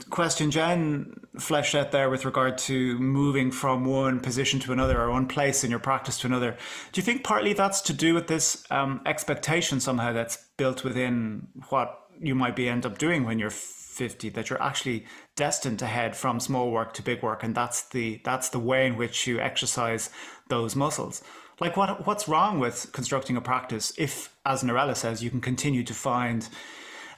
question 0.09 0.49
Jen 0.49 1.13
fleshed 1.39 1.75
out 1.75 1.91
there 1.91 2.09
with 2.09 2.25
regard 2.25 2.57
to 2.59 2.97
moving 2.97 3.51
from 3.51 3.85
one 3.85 4.19
position 4.19 4.59
to 4.61 4.73
another 4.73 4.99
or 4.99 5.11
one 5.11 5.27
place 5.27 5.63
in 5.63 5.69
your 5.69 5.79
practice 5.79 6.17
to 6.19 6.27
another, 6.27 6.57
do 6.91 6.99
you 6.99 7.03
think 7.03 7.23
partly 7.23 7.53
that's 7.53 7.81
to 7.81 7.93
do 7.93 8.15
with 8.15 8.25
this 8.25 8.63
um, 8.71 9.01
expectation 9.05 9.79
somehow 9.79 10.11
that's 10.11 10.37
built 10.57 10.83
within 10.83 11.47
what 11.69 11.99
you 12.19 12.33
might 12.33 12.55
be 12.55 12.67
end 12.67 12.85
up 12.85 12.97
doing 12.97 13.25
when 13.25 13.37
you're 13.37 13.51
50 13.51 14.29
that 14.29 14.49
you're 14.49 14.61
actually 14.61 15.05
destined 15.35 15.79
to 15.79 15.85
head 15.85 16.15
from 16.15 16.39
small 16.39 16.71
work 16.71 16.93
to 16.93 17.01
big 17.01 17.21
work 17.23 17.43
and 17.43 17.55
that's 17.55 17.89
the 17.89 18.21
that's 18.25 18.49
the 18.49 18.59
way 18.59 18.87
in 18.87 18.97
which 18.97 19.25
you 19.25 19.39
exercise 19.39 20.09
those 20.49 20.75
muscles 20.75 21.23
like 21.59 21.77
what 21.77 22.05
what's 22.05 22.27
wrong 22.27 22.59
with 22.59 22.91
constructing 22.91 23.37
a 23.37 23.41
practice 23.41 23.93
if 23.97 24.35
as 24.45 24.63
Norella 24.63 24.95
says 24.95 25.23
you 25.23 25.29
can 25.29 25.41
continue 25.41 25.83
to 25.83 25.93
find 25.93 26.49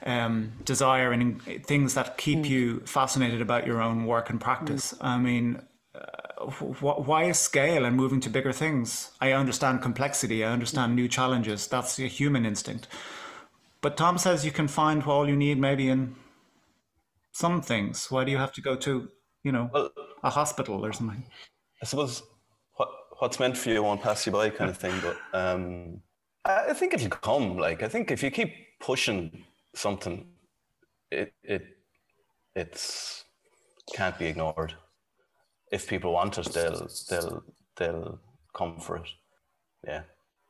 um, 0.06 0.52
desire 0.64 1.12
and 1.12 1.42
things 1.66 1.94
that 1.94 2.18
keep 2.18 2.40
mm. 2.40 2.48
you 2.48 2.80
fascinated 2.80 3.40
about 3.40 3.66
your 3.66 3.82
own 3.82 4.06
work 4.06 4.30
and 4.30 4.40
practice 4.40 4.94
mm. 4.94 5.04
I 5.04 5.18
mean 5.18 5.62
uh, 5.94 6.46
wh- 6.46 7.08
why 7.08 7.24
is 7.24 7.38
scale 7.38 7.84
and 7.84 7.96
moving 7.96 8.20
to 8.20 8.30
bigger 8.30 8.52
things 8.52 9.10
I 9.20 9.32
understand 9.32 9.82
complexity 9.82 10.44
I 10.44 10.52
understand 10.52 10.94
new 10.94 11.08
challenges 11.08 11.66
that's 11.66 11.98
a 11.98 12.06
human 12.06 12.46
instinct 12.46 12.86
but 13.80 13.96
Tom 13.96 14.18
says 14.18 14.44
you 14.44 14.50
can 14.50 14.68
find 14.68 15.02
all 15.04 15.28
you 15.28 15.36
need 15.36 15.58
maybe 15.58 15.88
in 15.88 16.16
some 17.32 17.62
things? 17.62 18.10
Why 18.10 18.24
do 18.24 18.32
you 18.32 18.38
have 18.38 18.52
to 18.52 18.60
go 18.60 18.74
to, 18.76 19.08
you 19.44 19.52
know, 19.52 19.70
well, 19.72 19.90
a 20.22 20.30
hospital 20.30 20.84
or 20.84 20.92
something? 20.92 21.24
I 21.80 21.86
suppose 21.86 22.22
what 22.22 22.37
what's 23.18 23.38
meant 23.38 23.56
for 23.56 23.70
you 23.70 23.82
won't 23.82 24.02
pass 24.02 24.26
you 24.26 24.32
by, 24.32 24.50
kind 24.50 24.70
of 24.70 24.76
thing. 24.76 24.94
But 25.02 25.16
um, 25.38 26.00
I 26.44 26.72
think 26.72 26.94
it'll 26.94 27.10
come. 27.10 27.56
Like 27.56 27.82
I 27.82 27.88
think 27.88 28.10
if 28.10 28.22
you 28.22 28.30
keep 28.30 28.54
pushing 28.80 29.44
something, 29.74 30.26
it 31.10 31.32
it 31.42 31.62
it's 32.54 33.24
can't 33.94 34.18
be 34.18 34.26
ignored. 34.26 34.74
If 35.70 35.86
people 35.86 36.12
want 36.12 36.38
it, 36.38 36.46
they'll 36.52 36.88
they'll 37.10 37.42
they'll 37.76 38.20
come 38.54 38.80
for 38.80 38.96
it. 38.96 39.08
Yeah, 39.86 40.02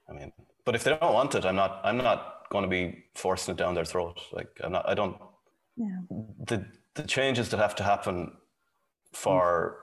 I 0.09 0.13
mean, 0.13 0.33
but 0.65 0.75
if 0.75 0.85
they 0.85 0.97
don't 0.97 1.15
want 1.15 1.35
it, 1.35 1.45
I'm 1.45 1.57
not 1.57 1.81
I'm 1.85 1.99
not 1.99 2.49
going 2.51 2.63
to 2.63 2.69
be 2.69 3.05
forcing 3.15 3.53
it 3.55 3.59
down 3.59 3.75
their 3.75 3.85
throat. 3.85 4.21
Like 4.33 4.49
I'm 4.63 4.73
not. 4.73 4.89
I 4.89 4.95
don't 4.95 5.17
yeah. 5.77 6.01
the 6.47 6.65
the 6.95 7.03
changes 7.03 7.49
that 7.51 7.59
have 7.59 7.75
to 7.77 7.83
happen 7.83 8.33
for 9.13 9.79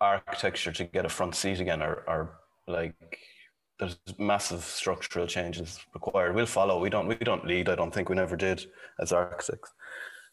architecture 0.00 0.72
to 0.72 0.84
get 0.84 1.06
a 1.06 1.08
front 1.08 1.34
seat 1.34 1.60
again 1.60 1.82
are, 1.82 2.04
are 2.08 2.30
like 2.66 3.18
there's 3.78 3.98
massive 4.18 4.62
structural 4.64 5.26
changes 5.26 5.78
required. 5.94 6.34
We'll 6.34 6.46
follow. 6.46 6.80
We 6.80 6.90
don't 6.90 7.08
we 7.08 7.16
don't 7.16 7.46
lead. 7.46 7.68
I 7.68 7.74
don't 7.74 7.92
think 7.92 8.08
we 8.08 8.16
never 8.16 8.36
did 8.36 8.66
as 9.00 9.12
architects. 9.12 9.72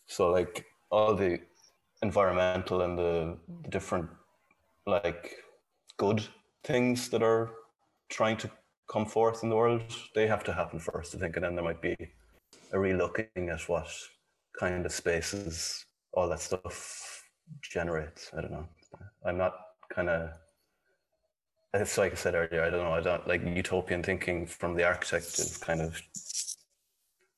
So 0.08 0.32
like 0.32 0.66
all 0.92 1.16
the 1.16 1.40
environmental 2.02 2.82
and 2.82 2.98
the, 2.98 3.38
the 3.64 3.70
different 3.70 4.10
like 4.86 5.36
good 5.98 6.24
things 6.64 7.10
that 7.10 7.24
are 7.24 7.52
trying 8.10 8.38
to 8.38 8.52
come 8.92 9.06
forth 9.06 9.44
in 9.44 9.50
the 9.50 9.56
world, 9.56 9.82
they 10.14 10.28
have 10.28 10.44
to 10.44 10.54
happen 10.54 10.80
first, 10.80 11.16
I 11.16 11.20
think, 11.20 11.36
and 11.36 11.46
then 11.46 11.56
there 11.56 11.64
might 11.64 11.82
be 11.82 11.96
a 12.74 12.76
relooking 12.76 13.52
at 13.52 13.68
what 13.70 13.88
kind 14.60 14.86
of 14.86 14.92
spaces 14.92 15.86
all 16.14 16.30
that 16.30 16.42
stuff 16.42 17.24
generates. 17.62 18.30
I 18.38 18.42
don't 18.42 18.52
know. 18.52 18.68
I'm 19.26 19.38
not 19.38 19.54
kind 19.94 20.10
of. 20.10 20.32
It's 21.74 21.98
like 21.98 22.12
I 22.12 22.16
said 22.16 22.36
earlier. 22.36 22.64
I 22.64 22.70
don't 22.70 22.84
know. 22.84 22.94
I 22.94 23.02
don't 23.02 23.28
like 23.28 23.44
utopian 23.44 24.04
thinking 24.04 24.46
from 24.46 24.76
the 24.76 24.84
architect 24.84 25.40
is 25.40 25.58
kind 25.58 25.82
of. 25.82 26.00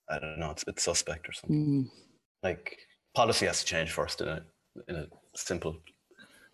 I 0.09 0.19
don't 0.19 0.39
know. 0.39 0.51
It's 0.51 0.63
a 0.63 0.67
bit 0.67 0.79
suspect 0.79 1.27
or 1.29 1.31
something. 1.31 1.85
Mm. 1.85 1.89
Like 2.43 2.77
policy 3.15 3.45
has 3.45 3.61
to 3.61 3.65
change 3.65 3.91
first 3.91 4.21
in 4.21 4.27
a 4.27 4.41
in 4.87 4.95
a 4.95 5.07
simple 5.35 5.77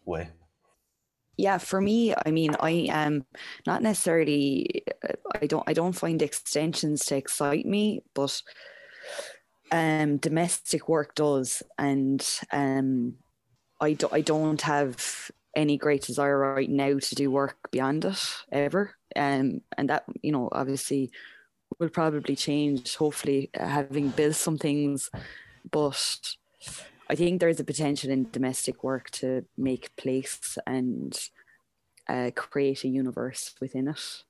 way. 0.05 0.29
Yeah, 1.37 1.57
for 1.57 1.81
me, 1.81 2.13
I 2.25 2.29
mean, 2.29 2.55
I 2.59 2.87
am 2.89 3.25
not 3.65 3.81
necessarily. 3.81 4.83
I 5.41 5.47
don't. 5.47 5.63
I 5.67 5.73
don't 5.73 5.93
find 5.93 6.21
extensions 6.21 7.05
to 7.05 7.15
excite 7.15 7.65
me, 7.65 8.03
but 8.13 8.41
um, 9.71 10.17
domestic 10.17 10.87
work 10.87 11.15
does, 11.15 11.63
and 11.79 12.23
um, 12.51 13.15
I 13.81 13.93
do, 13.93 14.07
I 14.11 14.21
don't 14.21 14.61
have 14.61 15.31
any 15.55 15.75
great 15.75 16.03
desire 16.03 16.37
right 16.37 16.69
now 16.69 16.99
to 16.99 17.15
do 17.15 17.31
work 17.31 17.57
beyond 17.71 18.05
it 18.05 18.23
ever, 18.51 18.95
um, 19.15 19.61
and 19.77 19.89
that 19.89 20.05
you 20.21 20.31
know 20.31 20.49
obviously 20.51 21.11
will 21.79 21.89
probably 21.89 22.35
change. 22.35 22.95
Hopefully, 22.95 23.49
uh, 23.59 23.65
having 23.65 24.09
built 24.09 24.35
some 24.35 24.57
things, 24.57 25.09
but 25.69 26.35
I 27.09 27.15
think 27.15 27.39
there 27.39 27.49
is 27.49 27.59
a 27.59 27.65
potential 27.65 28.11
in 28.11 28.29
domestic 28.31 28.83
work 28.83 29.09
to 29.11 29.45
make 29.57 29.95
place 29.97 30.57
and 30.67 31.19
uh, 32.07 32.31
create 32.35 32.83
a 32.83 32.87
universe 32.87 33.55
within 33.59 33.87
it. 33.87 34.23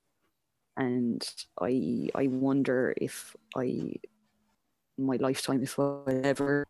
And 0.76 1.22
I 1.60 2.08
I 2.14 2.26
wonder 2.28 2.94
if 2.96 3.36
I 3.54 3.96
my 4.96 5.16
lifetime 5.16 5.62
if 5.62 5.78
I 5.78 6.12
ever 6.24 6.64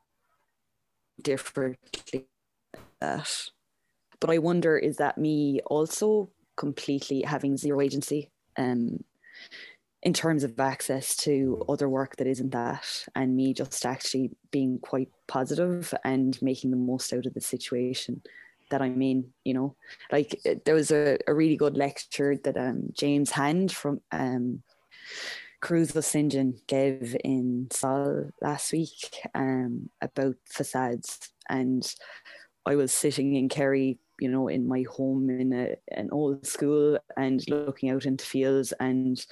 differently 1.23 2.27
that. 3.01 3.31
But 4.21 4.31
I 4.31 4.39
wonder 4.39 4.77
is 4.77 4.97
that 4.97 5.19
me 5.19 5.61
also 5.67 6.31
completely 6.57 7.23
having 7.23 7.57
zero 7.57 7.81
agency 7.81 8.31
um, 8.57 9.03
in 10.03 10.13
terms 10.13 10.45
of 10.45 10.59
access 10.59 11.17
to 11.17 11.65
other 11.69 11.89
work 11.89 12.17
that 12.17 12.27
isn't 12.27 12.51
that, 12.51 12.87
and 13.15 13.37
me 13.37 13.55
just 13.55 13.85
actually 13.87 14.31
being 14.51 14.79
quite 14.81 15.09
positive 15.29 15.95
and 16.05 16.41
making 16.43 16.71
the 16.71 16.77
most 16.77 17.13
out 17.13 17.27
of 17.27 17.35
the 17.35 17.41
situation 17.41 18.23
that 18.71 18.83
I'm 18.83 19.01
in. 19.03 19.33
You 19.45 19.55
know, 19.55 19.77
like 20.11 20.41
there 20.65 20.75
was 20.75 20.91
a, 20.91 21.19
a 21.27 21.35
really 21.35 21.57
good 21.57 21.77
lecture 21.77 22.37
that 22.45 22.57
um, 22.57 22.93
James 22.93 23.31
Hand 23.31 23.73
from 23.73 24.01
um, 24.11 24.63
Caruso 25.63 26.01
St. 26.01 26.33
John 26.33 26.55
gave 26.67 27.17
in 27.25 27.69
Sol 27.71 28.31
last 28.43 28.73
week 28.73 29.21
um, 29.35 29.89
about 30.03 30.35
facades. 30.45 31.31
And 31.49 31.83
I 32.67 32.77
was 32.77 32.93
sitting 32.93 33.35
in 33.35 33.49
Kerry, 33.49 33.99
you 34.21 34.29
know, 34.29 34.49
in 34.49 34.69
my 34.69 34.85
home 34.91 35.31
in 35.31 35.53
a, 35.53 35.77
an 35.91 36.11
old 36.13 36.47
school 36.47 36.99
and 37.17 37.43
looking 37.49 37.91
out 37.91 38.07
into 38.07 38.25
fields. 38.25 38.73
And 38.79 39.25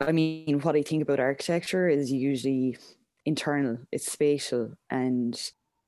I 0.00 0.12
mean, 0.12 0.60
what 0.60 0.76
I 0.76 0.82
think 0.82 1.02
about 1.02 1.20
architecture 1.20 1.88
is 1.88 2.10
usually 2.10 2.76
internal, 3.24 3.78
it's 3.92 4.10
spatial, 4.10 4.72
and 4.90 5.38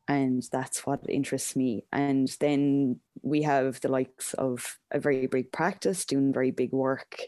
and 0.06 0.46
that's 0.52 0.84
what 0.84 1.00
interests 1.08 1.56
me. 1.56 1.86
And 1.90 2.28
then 2.38 3.00
we 3.22 3.42
have 3.42 3.80
the 3.80 3.88
likes 3.88 4.34
of 4.34 4.78
a 4.90 5.00
very 5.00 5.26
big 5.26 5.50
practice 5.50 6.04
doing 6.04 6.32
very 6.32 6.50
big 6.50 6.72
work 6.72 7.22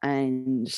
and 0.00 0.72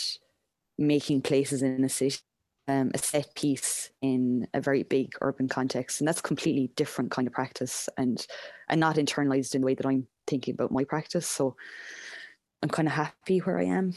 making 0.78 1.20
places 1.20 1.62
in 1.62 1.84
a 1.84 1.88
city 1.90 2.20
um, 2.68 2.90
a 2.94 2.98
set 2.98 3.34
piece 3.34 3.90
in 4.02 4.46
a 4.54 4.60
very 4.60 4.82
big 4.82 5.12
urban 5.20 5.48
context 5.48 6.00
and 6.00 6.08
that's 6.08 6.20
completely 6.20 6.70
different 6.76 7.10
kind 7.10 7.28
of 7.28 7.34
practice 7.34 7.88
and 7.96 8.26
and 8.68 8.80
not 8.80 8.96
internalized 8.96 9.54
in 9.54 9.60
the 9.60 9.66
way 9.66 9.74
that 9.74 9.86
i'm 9.86 10.06
thinking 10.26 10.54
about 10.54 10.72
my 10.72 10.84
practice 10.84 11.28
so 11.28 11.56
i'm 12.62 12.68
kind 12.68 12.88
of 12.88 12.94
happy 12.94 13.38
where 13.38 13.58
i 13.58 13.64
am. 13.64 13.94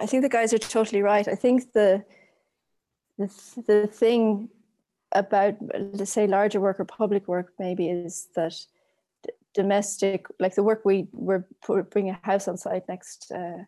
I 0.00 0.06
think 0.06 0.22
the 0.22 0.30
guys 0.30 0.54
are 0.54 0.58
totally 0.58 1.02
right. 1.02 1.28
I 1.28 1.34
think 1.34 1.72
the 1.72 2.02
the, 3.18 3.30
the 3.66 3.86
thing 3.86 4.48
about 5.12 5.56
let's 5.92 6.12
say 6.12 6.26
larger 6.26 6.60
work 6.60 6.80
or 6.80 6.86
public 6.86 7.28
work 7.28 7.52
maybe 7.58 7.90
is 7.90 8.28
that 8.34 8.54
domestic 9.52 10.26
like 10.38 10.54
the 10.54 10.62
work 10.62 10.82
we 10.84 11.08
were 11.12 11.44
bringing 11.90 12.12
a 12.12 12.26
house 12.26 12.48
on 12.48 12.56
site 12.56 12.88
next 12.88 13.30
uh, 13.32 13.64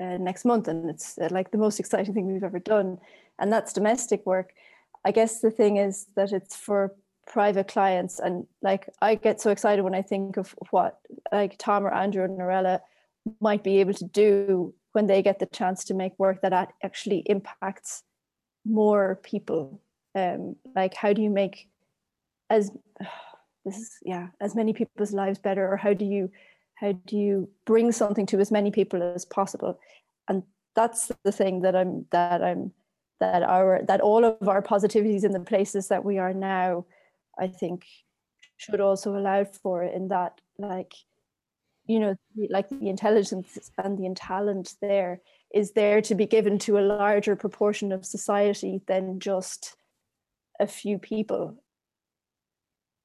uh, 0.00 0.16
next 0.18 0.44
month, 0.44 0.68
and 0.68 0.90
it's 0.90 1.18
uh, 1.18 1.28
like 1.30 1.50
the 1.50 1.58
most 1.58 1.80
exciting 1.80 2.14
thing 2.14 2.26
we've 2.26 2.44
ever 2.44 2.58
done, 2.58 2.98
and 3.38 3.52
that's 3.52 3.72
domestic 3.72 4.24
work. 4.26 4.52
I 5.04 5.10
guess 5.10 5.40
the 5.40 5.50
thing 5.50 5.76
is 5.76 6.06
that 6.16 6.32
it's 6.32 6.56
for 6.56 6.94
private 7.26 7.68
clients, 7.68 8.18
and 8.18 8.46
like 8.62 8.88
I 9.00 9.14
get 9.14 9.40
so 9.40 9.50
excited 9.50 9.82
when 9.82 9.94
I 9.94 10.02
think 10.02 10.36
of 10.36 10.54
what 10.70 10.98
like 11.32 11.56
Tom 11.58 11.86
or 11.86 11.94
Andrew 11.94 12.22
or 12.22 12.28
Norella 12.28 12.80
might 13.40 13.64
be 13.64 13.80
able 13.80 13.94
to 13.94 14.04
do 14.04 14.74
when 14.92 15.06
they 15.06 15.22
get 15.22 15.38
the 15.38 15.46
chance 15.46 15.84
to 15.84 15.94
make 15.94 16.18
work 16.18 16.40
that 16.42 16.72
actually 16.82 17.18
impacts 17.26 18.02
more 18.64 19.20
people. 19.22 19.80
Um, 20.14 20.56
like 20.74 20.94
how 20.94 21.12
do 21.12 21.22
you 21.22 21.30
make 21.30 21.68
as 22.48 22.70
this 23.64 23.78
is 23.78 23.98
yeah 24.04 24.28
as 24.40 24.54
many 24.54 24.72
people's 24.72 25.12
lives 25.12 25.38
better, 25.38 25.66
or 25.70 25.76
how 25.76 25.92
do 25.92 26.04
you 26.04 26.30
how 26.76 26.92
do 26.92 27.16
you 27.16 27.48
bring 27.64 27.92
something 27.92 28.26
to 28.26 28.40
as 28.40 28.50
many 28.50 28.70
people 28.70 29.02
as 29.02 29.24
possible? 29.24 29.78
And 30.28 30.42
that's 30.74 31.10
the 31.24 31.32
thing 31.32 31.62
that 31.62 31.74
i'm 31.74 32.04
that 32.10 32.44
i'm 32.44 32.70
that 33.18 33.42
our 33.42 33.80
that 33.88 34.02
all 34.02 34.24
of 34.24 34.46
our 34.46 34.62
positivities 34.62 35.24
in 35.24 35.32
the 35.32 35.40
places 35.40 35.88
that 35.88 36.04
we 36.04 36.18
are 36.18 36.34
now 36.34 36.84
i 37.38 37.46
think 37.46 37.86
should 38.58 38.80
also 38.80 39.16
allow 39.16 39.42
for 39.42 39.82
in 39.82 40.08
that 40.08 40.38
like 40.58 40.92
you 41.86 41.98
know 41.98 42.14
like 42.50 42.68
the 42.68 42.90
intelligence 42.90 43.70
and 43.82 43.98
the 43.98 44.14
talent 44.14 44.74
there 44.82 45.20
is 45.54 45.72
there 45.72 46.02
to 46.02 46.14
be 46.14 46.26
given 46.26 46.58
to 46.58 46.78
a 46.78 46.80
larger 46.80 47.34
proportion 47.34 47.92
of 47.92 48.04
society 48.04 48.82
than 48.86 49.18
just 49.18 49.76
a 50.60 50.66
few 50.66 50.98
people. 50.98 51.62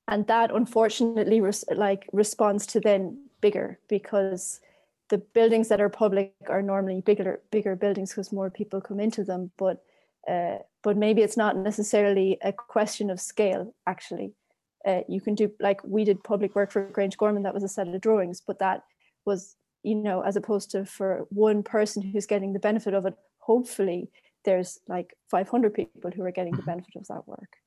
And 0.07 0.27
that 0.27 0.51
unfortunately 0.53 1.39
res- 1.39 1.63
like 1.73 2.09
responds 2.11 2.65
to 2.67 2.81
then 2.81 3.29
bigger 3.41 3.79
because 3.87 4.61
the 5.09 5.17
buildings 5.17 5.67
that 5.67 5.81
are 5.81 5.89
public 5.89 6.33
are 6.47 6.61
normally 6.61 7.01
bigger 7.01 7.41
bigger 7.51 7.75
buildings 7.75 8.11
because 8.11 8.31
more 8.31 8.49
people 8.49 8.81
come 8.81 8.99
into 8.99 9.23
them. 9.23 9.51
But 9.57 9.83
uh, 10.27 10.59
but 10.83 10.97
maybe 10.97 11.21
it's 11.21 11.37
not 11.37 11.57
necessarily 11.57 12.37
a 12.43 12.53
question 12.53 13.09
of 13.09 13.19
scale 13.19 13.73
actually. 13.85 14.33
Uh, 14.85 15.01
you 15.07 15.21
can 15.21 15.35
do 15.35 15.51
like 15.59 15.79
we 15.83 16.03
did 16.03 16.23
public 16.23 16.55
work 16.55 16.71
for 16.71 16.89
Grangegorman 16.89 17.43
that 17.43 17.53
was 17.53 17.63
a 17.63 17.67
set 17.67 17.87
of 17.87 18.01
drawings 18.01 18.41
but 18.41 18.57
that 18.57 18.81
was 19.25 19.55
you 19.83 19.93
know 19.93 20.21
as 20.21 20.35
opposed 20.35 20.71
to 20.71 20.85
for 20.85 21.27
one 21.29 21.61
person 21.61 22.01
who's 22.01 22.25
getting 22.25 22.53
the 22.53 22.59
benefit 22.59 22.95
of 22.95 23.05
it 23.05 23.13
hopefully 23.37 24.09
there's 24.43 24.79
like 24.87 25.15
500 25.29 25.73
people 25.73 26.11
who 26.11 26.23
are 26.23 26.31
getting 26.31 26.53
the 26.53 26.59
mm-hmm. 26.59 26.71
benefit 26.71 26.95
of 26.95 27.07
that 27.07 27.27
work. 27.27 27.57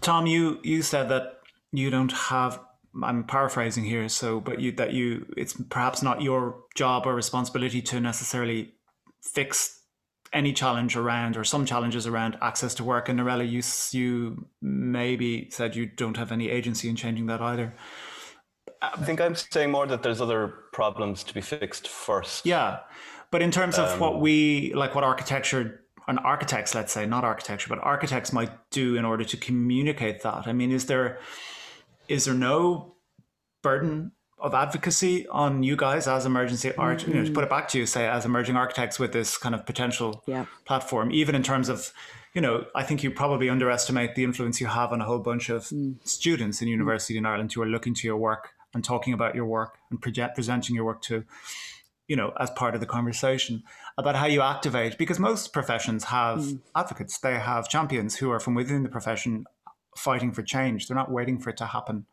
Tom 0.00 0.26
you 0.26 0.58
you 0.62 0.82
said 0.82 1.08
that 1.08 1.40
you 1.72 1.90
don't 1.90 2.12
have 2.12 2.60
I'm 3.02 3.24
paraphrasing 3.24 3.84
here, 3.84 4.08
so 4.08 4.40
but 4.40 4.60
you 4.60 4.72
that 4.72 4.92
you 4.92 5.26
it's 5.36 5.54
perhaps 5.68 6.02
not 6.02 6.22
your 6.22 6.64
job 6.74 7.06
or 7.06 7.14
responsibility 7.14 7.82
to 7.82 8.00
necessarily 8.00 8.74
fix 9.22 9.82
any 10.32 10.52
challenge 10.52 10.96
around 10.96 11.36
or 11.36 11.44
some 11.44 11.64
challenges 11.64 12.06
around 12.06 12.36
access 12.42 12.74
to 12.74 12.84
work. 12.84 13.08
And 13.08 13.18
Norella, 13.20 13.48
you 13.48 13.62
you 13.98 14.46
maybe 14.60 15.48
said 15.50 15.76
you 15.76 15.86
don't 15.86 16.16
have 16.16 16.32
any 16.32 16.50
agency 16.50 16.88
in 16.88 16.96
changing 16.96 17.26
that 17.26 17.40
either. 17.40 17.74
I 18.80 18.96
think 19.02 19.20
I'm 19.20 19.34
saying 19.34 19.70
more 19.70 19.86
that 19.86 20.02
there's 20.02 20.20
other 20.20 20.48
problems 20.72 21.24
to 21.24 21.34
be 21.34 21.40
fixed 21.40 21.88
first. 21.88 22.46
Yeah, 22.46 22.80
but 23.30 23.42
in 23.42 23.50
terms 23.50 23.78
of 23.78 23.88
um, 23.92 24.00
what 24.00 24.20
we 24.20 24.72
like, 24.74 24.94
what 24.94 25.04
architecture 25.04 25.84
and 26.06 26.18
architects, 26.20 26.74
let's 26.74 26.92
say, 26.92 27.04
not 27.04 27.24
architecture, 27.24 27.68
but 27.68 27.78
architects 27.82 28.32
might 28.32 28.50
do 28.70 28.96
in 28.96 29.04
order 29.04 29.24
to 29.24 29.36
communicate 29.36 30.22
that. 30.22 30.46
I 30.46 30.52
mean, 30.52 30.72
is 30.72 30.86
there 30.86 31.18
is 32.08 32.24
there 32.24 32.34
no 32.34 32.94
burden 33.62 34.12
of 34.40 34.54
advocacy 34.54 35.26
on 35.28 35.62
you 35.62 35.76
guys 35.76 36.06
as 36.06 36.24
emergency 36.24 36.72
art 36.76 37.00
mm-hmm. 37.00 37.10
you 37.10 37.16
know, 37.18 37.24
to 37.24 37.32
put 37.32 37.44
it 37.44 37.50
back 37.50 37.68
to 37.68 37.78
you 37.78 37.86
say 37.86 38.06
as 38.06 38.24
emerging 38.24 38.56
architects 38.56 38.98
with 38.98 39.12
this 39.12 39.36
kind 39.36 39.54
of 39.54 39.66
potential 39.66 40.22
yeah. 40.26 40.46
platform 40.64 41.10
even 41.10 41.34
in 41.34 41.42
terms 41.42 41.68
of 41.68 41.92
you 42.34 42.40
know 42.40 42.64
i 42.74 42.82
think 42.84 43.02
you 43.02 43.10
probably 43.10 43.48
underestimate 43.48 44.14
the 44.14 44.22
influence 44.22 44.60
you 44.60 44.68
have 44.68 44.92
on 44.92 45.00
a 45.00 45.04
whole 45.04 45.18
bunch 45.18 45.48
of 45.48 45.64
mm. 45.64 45.96
students 46.06 46.62
in 46.62 46.68
university 46.68 47.14
mm. 47.14 47.18
in 47.18 47.26
ireland 47.26 47.52
who 47.52 47.60
are 47.60 47.66
looking 47.66 47.94
to 47.94 48.06
your 48.06 48.16
work 48.16 48.50
and 48.74 48.84
talking 48.84 49.12
about 49.14 49.34
your 49.34 49.46
work 49.46 49.78
and 49.90 50.00
project, 50.00 50.34
presenting 50.34 50.76
your 50.76 50.84
work 50.84 51.02
to 51.02 51.24
you 52.06 52.16
know 52.16 52.32
as 52.40 52.50
part 52.50 52.74
of 52.74 52.80
the 52.80 52.86
conversation 52.86 53.62
about 53.98 54.14
how 54.14 54.26
you 54.26 54.40
activate 54.40 54.96
because 54.96 55.18
most 55.18 55.52
professions 55.52 56.04
have 56.04 56.38
mm. 56.38 56.60
advocates 56.74 57.18
they 57.18 57.38
have 57.38 57.68
champions 57.68 58.16
who 58.16 58.30
are 58.30 58.40
from 58.40 58.54
within 58.54 58.82
the 58.82 58.88
profession 58.88 59.44
fighting 59.98 60.32
for 60.32 60.42
change. 60.42 60.86
They're 60.86 60.96
not 60.96 61.10
waiting 61.10 61.38
for 61.38 61.50
it 61.50 61.56
to 61.58 61.66
happen. 61.66 62.06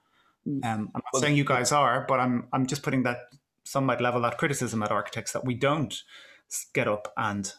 Mm. 0.47 0.63
Um, 0.65 0.91
I'm 0.93 1.01
not 1.03 1.03
well, 1.13 1.21
saying 1.21 1.37
you 1.37 1.45
guys 1.45 1.71
are, 1.71 2.05
but 2.07 2.19
I'm 2.19 2.47
I'm 2.53 2.65
just 2.65 2.83
putting 2.83 3.03
that 3.03 3.29
some 3.63 3.85
might 3.85 4.01
level 4.01 4.21
that 4.21 4.37
criticism 4.37 4.83
at 4.83 4.91
architects 4.91 5.31
that 5.33 5.43
we 5.43 5.55
don't 5.55 6.03
get 6.73 6.87
up 6.87 7.11
and 7.17 7.51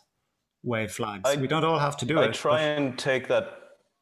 wave 0.63 0.93
flags. 0.93 1.23
I, 1.29 1.37
we 1.37 1.49
don't 1.49 1.65
all 1.65 1.79
have 1.79 1.97
to 1.99 2.07
do 2.07 2.19
I 2.19 2.25
it. 2.25 2.29
I 2.29 2.33
try 2.33 2.59
but... 2.59 2.83
and 2.83 2.99
take 2.99 3.29
that 3.29 3.59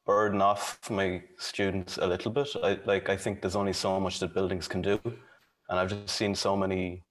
burden 0.07 0.43
off 0.43 0.79
my 0.91 1.22
students 1.39 1.99
a 1.99 2.07
little 2.07 2.31
bit. 2.31 2.49
I 2.62 2.79
like 2.85 3.09
I 3.09 3.16
think 3.16 3.41
there's 3.41 3.57
only 3.57 3.72
so 3.72 3.99
much 4.01 4.18
that 4.20 4.35
buildings 4.35 4.68
can 4.68 4.83
do, 4.83 5.01
and 5.05 5.79
I've 5.79 5.89
just 5.89 6.11
seen 6.11 6.35
so 6.35 6.57
many 6.57 7.03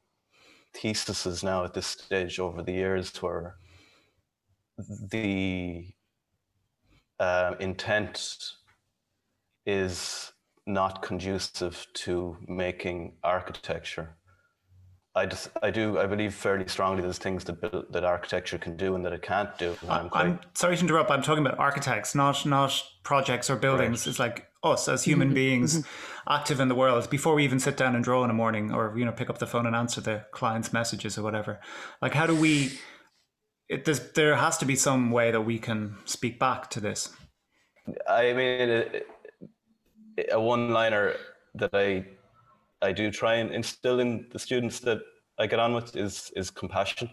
theses 0.74 1.44
now 1.44 1.64
at 1.64 1.74
this 1.74 1.88
stage 1.88 2.40
over 2.40 2.64
the 2.64 2.72
years 2.72 3.16
where 3.22 3.56
the 5.12 5.86
uh, 7.20 7.56
intent 7.60 8.38
is 9.66 10.32
not 10.66 11.02
conducive 11.02 11.88
to 11.94 12.38
making 12.48 13.14
architecture. 13.24 14.16
I 15.16 15.28
just, 15.28 15.50
I 15.62 15.70
do, 15.70 16.00
I 16.00 16.08
believe 16.08 16.34
fairly 16.34 16.68
strongly 16.68 17.04
there's 17.04 17.20
things 17.20 17.44
that 17.44 17.62
that 17.92 18.04
architecture 18.04 18.58
can 18.58 18.76
do 18.76 18.96
and 18.96 19.06
that 19.06 19.14
it 19.14 19.22
can't 19.22 19.56
do. 19.60 19.76
I'm, 19.88 20.10
quite... 20.10 20.26
I'm, 20.26 20.40
sorry 20.56 20.76
to 20.76 20.82
interrupt. 20.82 21.12
I'm 21.12 21.22
talking 21.22 21.46
about 21.46 21.60
architects, 21.60 22.16
not 22.16 22.44
not 22.48 22.82
projects 23.04 23.48
or 23.48 23.56
buildings. 23.56 24.02
Right. 24.02 24.08
It's 24.08 24.20
like 24.20 24.48
us 24.64 24.88
as 24.88 25.04
human 25.04 25.28
mm-hmm. 25.28 25.36
beings, 25.36 25.80
mm-hmm. 25.80 26.34
active 26.34 26.60
in 26.60 26.68
the 26.68 26.74
world. 26.74 27.08
Before 27.12 27.36
we 27.36 27.44
even 27.44 27.60
sit 27.60 27.78
down 27.78 27.94
and 27.94 28.04
draw 28.04 28.24
in 28.24 28.30
the 28.30 28.34
morning, 28.34 28.74
or 28.74 28.98
you 28.98 29.06
know, 29.06 29.12
pick 29.12 29.30
up 29.30 29.38
the 29.38 29.46
phone 29.46 29.68
and 29.68 29.76
answer 29.76 30.02
the 30.02 30.26
client's 30.32 30.74
messages 30.74 31.16
or 31.16 31.22
whatever. 31.22 31.60
Like, 32.02 32.16
how 32.16 32.26
do 32.26 32.36
we? 32.36 32.80
It, 33.70 33.86
there 34.16 34.36
has 34.36 34.58
to 34.58 34.66
be 34.66 34.76
some 34.76 35.12
way 35.12 35.30
that 35.30 35.42
we 35.42 35.60
can 35.60 35.98
speak 36.06 36.40
back 36.40 36.72
to 36.72 36.80
this. 36.80 37.14
I 38.10 38.34
mean, 38.34 38.70
it, 38.70 39.08
a 40.32 40.40
one 40.40 40.72
liner 40.72 41.16
that 41.56 41.74
I 41.74 42.06
I 42.82 42.92
do 42.92 43.12
try 43.12 43.36
and 43.36 43.52
instill 43.52 44.00
in 44.00 44.28
the 44.32 44.40
students 44.40 44.80
that 44.82 45.00
I 45.40 45.48
get 45.48 45.60
on 45.60 45.74
with 45.74 45.96
is 45.96 46.32
is 46.36 46.50
compassion 46.52 47.10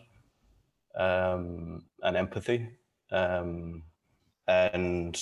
um, 0.98 1.84
and 2.02 2.16
empathy 2.16 2.68
um, 3.10 3.82
and 4.48 5.16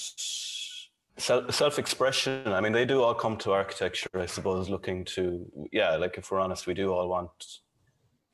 self 1.19 1.79
expression. 1.79 2.43
I 2.47 2.61
mean, 2.61 2.73
they 2.73 2.85
do 2.85 3.03
all 3.03 3.15
come 3.15 3.37
to 3.39 3.53
architecture, 3.53 4.09
I 4.15 4.27
suppose, 4.27 4.69
looking 4.69 5.05
to 5.17 5.47
yeah, 5.73 5.97
like 5.97 6.19
if 6.19 6.31
we're 6.31 6.41
honest, 6.41 6.67
we 6.67 6.75
do 6.75 6.93
all 6.93 7.09
want 7.09 7.31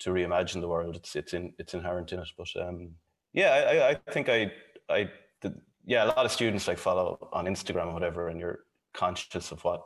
to 0.01 0.11
reimagine 0.11 0.61
the 0.61 0.69
world. 0.69 0.97
It's 0.97 1.17
it's 1.17 1.35
in 1.35 1.53
it's 1.59 1.75
inherent 1.75 2.13
in 2.13 2.21
it. 2.21 2.29
But 2.37 2.49
um, 2.61 2.93
yeah, 3.33 3.51
I, 3.51 3.91
I 3.91 4.13
think 4.13 4.29
I 4.29 4.53
I 4.89 5.11
yeah, 5.87 6.05
a 6.05 6.07
lot 6.07 6.25
of 6.25 6.33
students 6.33 6.67
like 6.67 6.79
follow 6.79 7.29
on 7.33 7.45
Instagram 7.47 7.89
or 7.89 7.93
whatever, 7.93 8.29
and 8.29 8.41
you're 8.41 8.61
conscious 8.95 9.53
of 9.53 9.63
what 9.65 9.83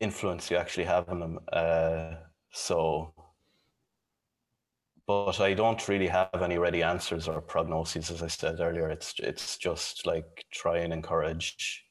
influence 0.00 0.50
you 0.50 0.56
actually 0.56 0.84
have 0.84 1.08
on 1.08 1.20
them. 1.20 1.38
Uh, 1.52 2.14
so 2.52 3.14
but 5.06 5.40
I 5.40 5.52
don't 5.54 5.86
really 5.88 6.06
have 6.06 6.30
any 6.40 6.56
ready 6.58 6.82
answers 6.82 7.28
or 7.28 7.42
prognoses, 7.42 8.10
as 8.10 8.22
I 8.22 8.26
said 8.26 8.60
earlier. 8.60 8.88
It's 8.88 9.14
it's 9.18 9.58
just 9.58 10.06
like 10.06 10.46
try 10.50 10.78
and 10.78 10.92
encourage 10.92 11.84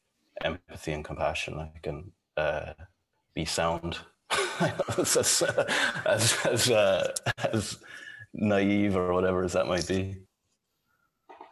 empathy 0.43 0.93
and 0.93 1.05
compassion, 1.05 1.57
like 1.57 1.85
and 1.85 2.11
uh, 2.37 2.73
be 3.35 3.45
sound. 3.45 3.99
as 4.97 5.15
as 5.15 5.43
as, 6.05 6.71
uh, 6.71 7.13
as 7.51 7.77
naive 8.33 8.95
or 8.95 9.13
whatever 9.13 9.43
as 9.43 9.53
that 9.53 9.67
might 9.67 9.87
be. 9.87 10.15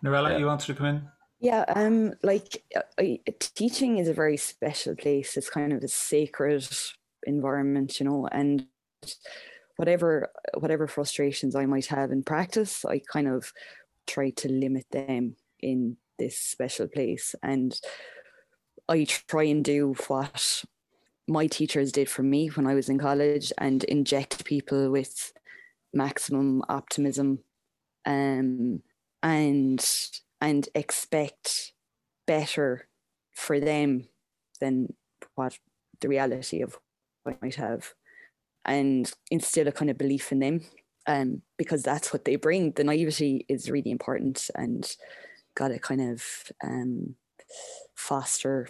Norella, 0.04 0.32
yeah. 0.32 0.38
you 0.38 0.48
wanted 0.48 0.66
to 0.66 0.74
come 0.74 0.88
in? 0.88 1.08
Yeah, 1.42 1.66
um, 1.70 2.14
like 2.22 2.64
I, 3.00 3.20
teaching 3.40 3.98
is 3.98 4.08
a 4.08 4.14
very 4.14 4.38
special 4.38 4.96
place. 4.96 5.36
It's 5.38 5.50
kind 5.50 5.74
of 5.74 5.84
a 5.84 5.88
sacred 5.88 6.68
environment, 7.26 8.00
you 8.00 8.06
know, 8.06 8.28
and 8.32 8.68
whatever 9.78 10.32
whatever 10.58 10.88
frustrations 10.88 11.56
I 11.56 11.66
might 11.66 11.88
have 11.88 12.12
in 12.12 12.24
practice, 12.24 12.86
I 12.86 13.02
kind 13.12 13.28
of 13.28 13.52
try 14.08 14.32
to 14.32 14.50
limit 14.52 14.86
them 14.92 15.36
in 15.60 15.98
this 16.20 16.38
special 16.38 16.88
place, 16.88 17.36
and 17.44 17.80
I 18.90 19.06
try 19.06 19.44
and 19.44 19.64
do 19.64 19.96
what 20.08 20.64
my 21.28 21.48
teachers 21.48 21.92
did 21.92 22.10
for 22.10 22.24
me 22.24 22.50
when 22.50 22.68
I 22.68 22.76
was 22.76 22.90
in 22.90 23.00
college, 23.00 23.54
and 23.58 23.84
inject 23.86 24.46
people 24.46 24.92
with 24.92 25.34
maximum 25.94 26.64
optimism, 26.70 27.40
um, 28.06 28.82
and 29.24 29.86
and 30.42 30.68
expect 30.76 31.74
better 32.26 32.88
for 33.34 33.60
them 33.60 34.08
than 34.60 34.94
what 35.36 35.58
the 36.02 36.10
reality 36.10 36.62
of 36.62 36.78
what 37.24 37.42
might 37.42 37.56
have. 37.56 37.94
And 38.66 39.12
instill 39.32 39.68
a 39.68 39.72
kind 39.72 39.90
of 39.90 39.98
belief 39.98 40.32
in 40.32 40.40
them. 40.40 40.62
Um, 41.08 41.42
because 41.58 41.82
that's 41.82 42.14
what 42.14 42.26
they 42.26 42.36
bring. 42.36 42.74
The 42.74 42.84
naivety 42.84 43.46
is 43.50 43.72
really 43.72 43.90
important 43.90 44.50
and 44.54 44.88
gotta 45.56 45.80
kind 45.80 46.02
of 46.02 46.24
um 46.64 47.16
foster 47.96 48.68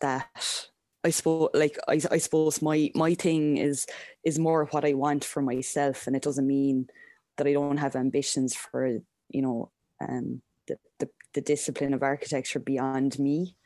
that. 0.00 0.68
I 1.04 1.10
suppose 1.10 1.50
like 1.54 1.78
I, 1.86 2.00
I 2.10 2.18
suppose 2.18 2.60
my 2.60 2.90
my 2.94 3.14
thing 3.14 3.58
is 3.58 3.86
is 4.24 4.38
more 4.38 4.66
what 4.66 4.84
I 4.84 4.94
want 4.94 5.24
for 5.24 5.40
myself 5.40 6.06
and 6.06 6.16
it 6.16 6.22
doesn't 6.22 6.46
mean 6.46 6.88
that 7.36 7.46
I 7.46 7.52
don't 7.52 7.76
have 7.76 7.94
ambitions 7.94 8.56
for, 8.56 8.98
you 9.28 9.42
know, 9.42 9.70
um 10.00 10.42
the, 10.68 10.78
the, 10.98 11.08
the 11.34 11.40
discipline 11.40 11.94
of 11.94 12.02
architecture 12.02 12.58
beyond 12.58 13.18
me. 13.18 13.56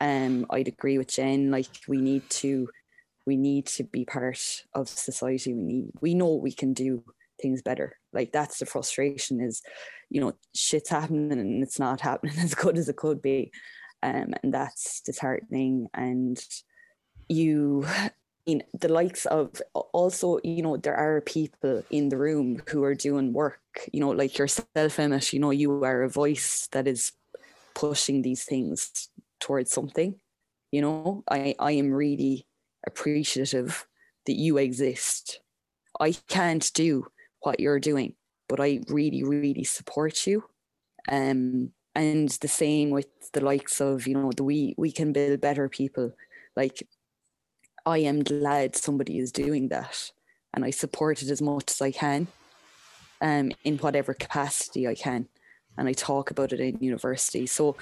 Um, 0.00 0.46
I'd 0.50 0.68
agree 0.68 0.98
with 0.98 1.08
Jen. 1.08 1.50
Like 1.50 1.68
we 1.88 1.98
need 1.98 2.28
to, 2.30 2.68
we 3.26 3.36
need 3.36 3.66
to 3.66 3.84
be 3.84 4.04
part 4.04 4.64
of 4.74 4.88
society. 4.88 5.54
We 5.54 5.62
need, 5.62 5.90
we 6.00 6.14
know 6.14 6.34
we 6.34 6.52
can 6.52 6.72
do 6.72 7.04
things 7.40 7.62
better. 7.62 7.96
Like 8.12 8.32
that's 8.32 8.58
the 8.58 8.66
frustration 8.66 9.40
is, 9.40 9.62
you 10.10 10.20
know, 10.20 10.34
shit's 10.54 10.90
happening 10.90 11.32
and 11.32 11.62
it's 11.62 11.78
not 11.78 12.00
happening 12.10 12.38
as 12.38 12.54
good 12.54 12.78
as 12.78 12.88
it 12.88 12.96
could 12.96 13.22
be, 13.22 13.50
um, 14.02 14.34
and 14.42 14.52
that's 14.52 15.00
disheartening. 15.00 15.88
And 15.94 16.38
you 17.28 17.86
in 18.46 18.62
the 18.78 18.88
likes 18.88 19.26
of 19.26 19.62
also 19.74 20.38
you 20.42 20.62
know 20.62 20.76
there 20.76 20.96
are 20.96 21.20
people 21.20 21.82
in 21.90 22.08
the 22.08 22.18
room 22.18 22.60
who 22.68 22.82
are 22.82 22.94
doing 22.94 23.32
work 23.32 23.60
you 23.92 24.00
know 24.00 24.10
like 24.10 24.36
yourself 24.36 24.98
Emmett 24.98 25.32
you 25.32 25.38
know 25.38 25.50
you 25.50 25.84
are 25.84 26.02
a 26.02 26.08
voice 26.08 26.68
that 26.72 26.88
is 26.88 27.12
pushing 27.74 28.22
these 28.22 28.44
things 28.44 29.08
towards 29.40 29.70
something 29.70 30.16
you 30.72 30.80
know? 30.80 31.22
I 31.30 31.54
I 31.58 31.72
am 31.72 31.92
really 31.92 32.46
appreciative 32.86 33.86
that 34.26 34.34
you 34.34 34.56
exist. 34.58 35.40
I 36.00 36.12
can't 36.28 36.68
do 36.74 37.06
what 37.40 37.60
you're 37.60 37.80
doing 37.80 38.14
but 38.52 38.60
I 38.60 38.80
really 38.88 39.22
really 39.22 39.64
support 39.64 40.26
you. 40.26 40.44
Um 41.10 41.70
and 41.94 42.28
the 42.28 42.48
same 42.48 42.90
with 42.90 43.06
the 43.32 43.40
likes 43.40 43.80
of 43.80 44.06
you 44.06 44.14
know 44.14 44.30
the 44.30 44.44
we 44.44 44.74
we 44.76 44.92
can 44.92 45.12
build 45.12 45.40
better 45.40 45.70
people. 45.70 46.12
Like 46.54 46.86
I 47.84 47.98
am 47.98 48.22
glad 48.22 48.76
somebody 48.76 49.18
is 49.18 49.32
doing 49.32 49.68
that 49.68 50.12
and 50.54 50.64
I 50.64 50.70
support 50.70 51.22
it 51.22 51.30
as 51.30 51.42
much 51.42 51.70
as 51.70 51.80
I 51.80 51.90
can 51.90 52.28
um, 53.20 53.52
in 53.64 53.78
whatever 53.78 54.14
capacity 54.14 54.86
I 54.86 54.94
can. 54.94 55.28
And 55.76 55.88
I 55.88 55.92
talk 55.92 56.30
about 56.30 56.52
it 56.52 56.60
in 56.60 56.78
university. 56.80 57.46
So 57.46 57.76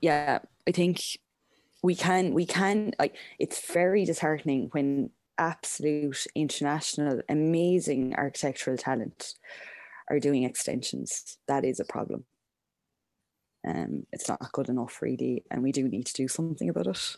yeah, 0.00 0.40
I 0.66 0.72
think 0.72 1.00
we 1.82 1.94
can 1.94 2.34
we 2.34 2.44
can 2.44 2.92
like 2.98 3.16
it's 3.38 3.72
very 3.72 4.04
disheartening 4.04 4.68
when 4.72 5.10
absolute 5.38 6.26
international 6.34 7.22
amazing 7.28 8.14
architectural 8.16 8.76
talent 8.76 9.34
are 10.10 10.20
doing 10.20 10.44
extensions. 10.44 11.38
That 11.46 11.64
is 11.64 11.80
a 11.80 11.84
problem. 11.84 12.24
Um, 13.66 14.06
it's 14.12 14.28
not 14.28 14.52
good 14.52 14.68
enough 14.68 15.00
really, 15.00 15.44
and 15.50 15.62
we 15.62 15.72
do 15.72 15.88
need 15.88 16.06
to 16.06 16.12
do 16.12 16.28
something 16.28 16.68
about 16.68 16.86
it 16.86 17.16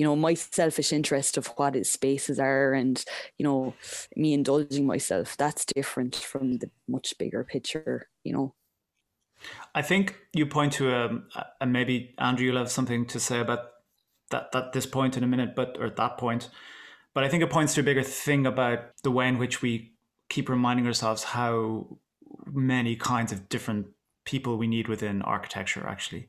you 0.00 0.06
know 0.06 0.16
my 0.16 0.32
selfish 0.32 0.94
interest 0.94 1.36
of 1.36 1.48
what 1.58 1.74
his 1.74 1.92
spaces 1.92 2.40
are 2.40 2.72
and 2.72 3.04
you 3.36 3.44
know 3.44 3.74
me 4.16 4.32
indulging 4.32 4.86
myself 4.86 5.36
that's 5.36 5.66
different 5.66 6.16
from 6.16 6.56
the 6.56 6.70
much 6.88 7.12
bigger 7.18 7.44
picture 7.44 8.08
you 8.24 8.32
know? 8.32 8.54
I 9.74 9.82
think 9.82 10.16
you 10.32 10.46
point 10.46 10.72
to 10.74 10.94
um, 10.94 11.24
a, 11.34 11.44
a 11.60 11.66
maybe 11.66 12.14
andrew 12.16 12.46
you'll 12.46 12.56
have 12.56 12.70
something 12.70 13.04
to 13.08 13.20
say 13.20 13.40
about 13.40 13.60
that 14.30 14.52
that 14.52 14.72
this 14.72 14.86
point 14.86 15.18
in 15.18 15.22
a 15.22 15.26
minute 15.26 15.54
but 15.54 15.76
or 15.78 15.84
at 15.84 15.96
that 15.96 16.16
point. 16.16 16.48
But 17.12 17.24
i 17.24 17.28
think 17.28 17.42
it 17.42 17.50
points 17.50 17.74
to 17.74 17.80
a 17.80 17.84
bigger 17.84 18.02
thing 18.02 18.46
about 18.46 18.96
the 19.02 19.10
way 19.10 19.28
in 19.28 19.36
which 19.36 19.60
we 19.60 19.92
keep 20.30 20.48
reminding 20.48 20.86
ourselves 20.86 21.24
how 21.24 21.98
many 22.46 22.96
kinds 22.96 23.32
of 23.32 23.50
different 23.50 23.88
people 24.24 24.56
we 24.56 24.66
need 24.66 24.88
within 24.88 25.20
architecture 25.22 25.86
actually 25.86 26.26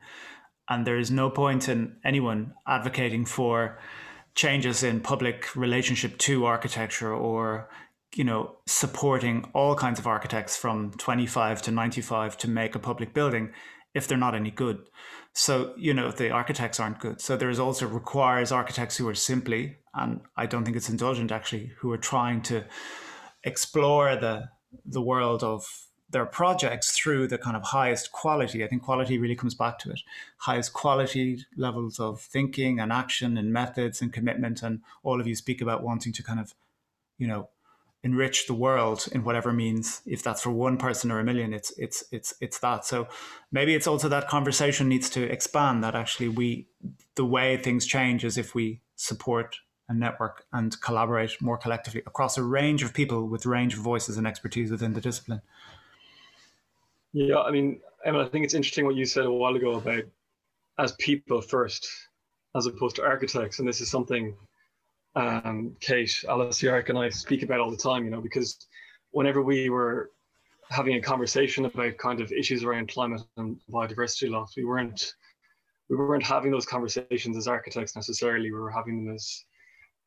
and 0.70 0.86
there 0.86 0.97
is 0.97 1.12
no 1.12 1.30
point 1.30 1.70
in 1.70 1.97
anyone 2.05 2.53
advocating 2.68 3.26
for 3.26 3.80
changes 4.36 4.84
in 4.84 5.01
public 5.01 5.55
relationship 5.55 6.18
to 6.18 6.45
architecture 6.45 7.14
or 7.14 7.70
you 8.16 8.24
know 8.24 8.55
supporting 8.66 9.45
all 9.53 9.76
kinds 9.76 9.99
of 9.99 10.07
architects 10.07 10.55
from 10.57 10.91
25 10.91 11.62
to 11.62 11.72
95 11.72 12.38
to 12.38 12.47
make 12.49 12.76
a 12.76 12.80
public 12.80 13.14
building 13.14 13.51
if 13.93 14.07
they're 14.07 14.18
not 14.18 14.36
any 14.36 14.51
good. 14.51 14.80
So 15.34 15.74
you 15.78 15.93
know 15.93 16.12
the 16.12 16.32
architects 16.32 16.80
aren't 16.80 16.99
good. 16.99 17.22
So 17.22 17.36
there 17.36 17.49
is 17.49 17.59
also 17.59 17.88
requires 17.88 18.51
architects 18.51 18.97
who 18.97 19.07
are 19.07 19.16
simply 19.16 19.78
and 19.93 20.22
i 20.38 20.45
don't 20.45 20.64
think 20.64 20.78
it's 20.78 20.89
indulgent 20.89 21.32
actually 21.32 21.72
who 21.80 21.91
are 21.91 21.97
trying 21.97 22.41
to 22.41 22.64
explore 23.43 24.16
the 24.16 24.43
the 24.86 25.01
world 25.01 25.43
of 25.43 25.66
their 26.12 26.26
projects 26.26 26.91
through 26.91 27.28
the 27.28 27.38
kind 27.38 27.55
of 27.55 27.64
highest 27.64 28.12
quality. 28.12 28.64
I 28.64 28.68
think 28.68 28.84
quality 28.84 29.18
really 29.18 29.36
comes 29.36 29.55
back 29.55 29.80
to 29.80 29.91
it. 29.91 30.01
Highest 30.38 30.74
quality 30.74 31.45
levels 31.55 31.99
of 31.99 32.22
thinking 32.22 32.80
and 32.80 32.91
action 32.91 33.38
and 33.38 33.51
methods 33.51 34.01
and 34.01 34.14
commitment. 34.14 34.62
And 34.62 34.82
all 35.03 35.20
of 35.20 35.28
you 35.28 35.36
speak 35.36 35.62
about 35.62 35.84
wanting 35.84 36.14
to 36.14 36.24
kind 36.24 36.39
of, 36.39 36.53
you 37.18 37.28
know, 37.28 37.49
enrich 38.03 38.47
the 38.47 38.53
world 38.53 39.07
in 39.12 39.24
whatever 39.24 39.53
means. 39.53 40.01
If 40.05 40.24
that's 40.24 40.41
for 40.41 40.51
one 40.51 40.78
person 40.78 41.12
or 41.12 41.20
a 41.20 41.24
million, 41.24 41.53
it's 41.53 41.72
it's 41.78 42.03
it's 42.12 42.34
it's 42.41 42.59
that. 42.59 42.86
So 42.86 43.07
maybe 43.51 43.76
it's 43.76 43.88
also 43.88 44.09
that 44.09 44.28
conversation 44.28 44.89
needs 44.89 45.09
to 45.12 45.24
expand. 45.24 45.84
That 45.84 45.95
actually 45.95 46.30
we 46.30 46.68
the 47.16 47.26
way 47.26 47.57
things 47.57 47.86
change 47.86 48.26
is 48.26 48.38
if 48.38 48.55
we 48.55 48.82
support 48.95 49.57
and 49.88 49.99
network 49.99 50.45
and 50.53 50.80
collaborate 50.82 51.41
more 51.41 51.57
collectively 51.57 52.01
across 52.07 52.38
a 52.38 52.43
range 52.43 52.82
of 52.82 52.93
people 52.93 53.28
with 53.28 53.45
range 53.45 53.74
of 53.74 53.82
voices 53.82 54.18
and 54.18 54.26
expertise 54.26 54.72
within 54.72 54.93
the 54.93 55.01
discipline. 55.01 55.41
Yeah, 57.14 57.39
I 57.39 57.51
mean, 57.51 57.82
Emma, 58.05 58.24
I 58.24 58.30
think 58.30 58.45
it's 58.45 58.53
interesting 58.53 58.86
what 58.86 58.95
you 58.95 59.05
said 59.05 59.26
a 59.26 59.32
while 59.32 59.55
ago 59.55 59.74
about 59.74 60.03
as 60.78 60.93
people 60.93 61.41
first, 61.41 61.88
as 62.55 62.66
opposed 62.66 62.95
to 62.97 63.03
architects. 63.03 63.59
And 63.59 63.68
this 63.68 63.82
is 63.82 63.91
something 63.91 64.36
um, 65.16 65.76
Kate, 65.82 66.24
Alice 66.28 66.64
Yark, 66.64 66.89
and 66.89 66.97
I 66.97 67.09
speak 67.09 67.43
about 67.43 67.59
all 67.59 67.72
the 67.72 67.78
time, 67.78 68.05
you 68.05 68.12
know, 68.12 68.22
because 68.22 68.66
whenever 69.12 69.41
we 69.41 69.70
were 69.70 70.12
having 70.70 70.95
a 70.95 71.01
conversation 71.01 71.66
about 71.66 71.97
kind 71.97 72.22
of 72.22 72.32
issues 72.32 72.64
around 72.64 72.89
climate 72.89 73.22
and 73.36 73.59
biodiversity 73.70 74.30
loss, 74.30 74.55
we 74.55 74.64
weren't 74.64 75.14
we 75.89 75.97
weren't 75.97 76.24
having 76.24 76.51
those 76.51 76.66
conversations 76.66 77.36
as 77.36 77.49
architects 77.49 77.97
necessarily. 77.97 78.51
We 78.51 78.57
were 78.57 78.72
having 78.72 79.03
them 79.03 79.14
as 79.14 79.43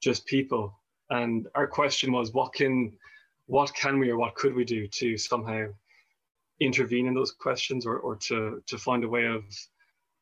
just 0.03 0.25
people. 0.25 0.75
And 1.11 1.47
our 1.55 1.67
question 1.67 2.11
was, 2.13 2.33
what 2.33 2.55
can 2.55 2.97
what 3.47 3.75
can 3.75 3.99
we 3.99 4.09
or 4.09 4.17
what 4.17 4.35
could 4.35 4.55
we 4.55 4.65
do 4.65 4.87
to 4.87 5.19
somehow 5.19 5.67
intervene 6.61 7.07
in 7.07 7.15
those 7.15 7.33
questions 7.33 7.87
or, 7.87 7.99
or 7.99 8.17
to, 8.17 8.63
to 8.67 8.79
find 8.79 9.05
a 9.05 9.09
way 9.09 9.27
of 9.27 9.43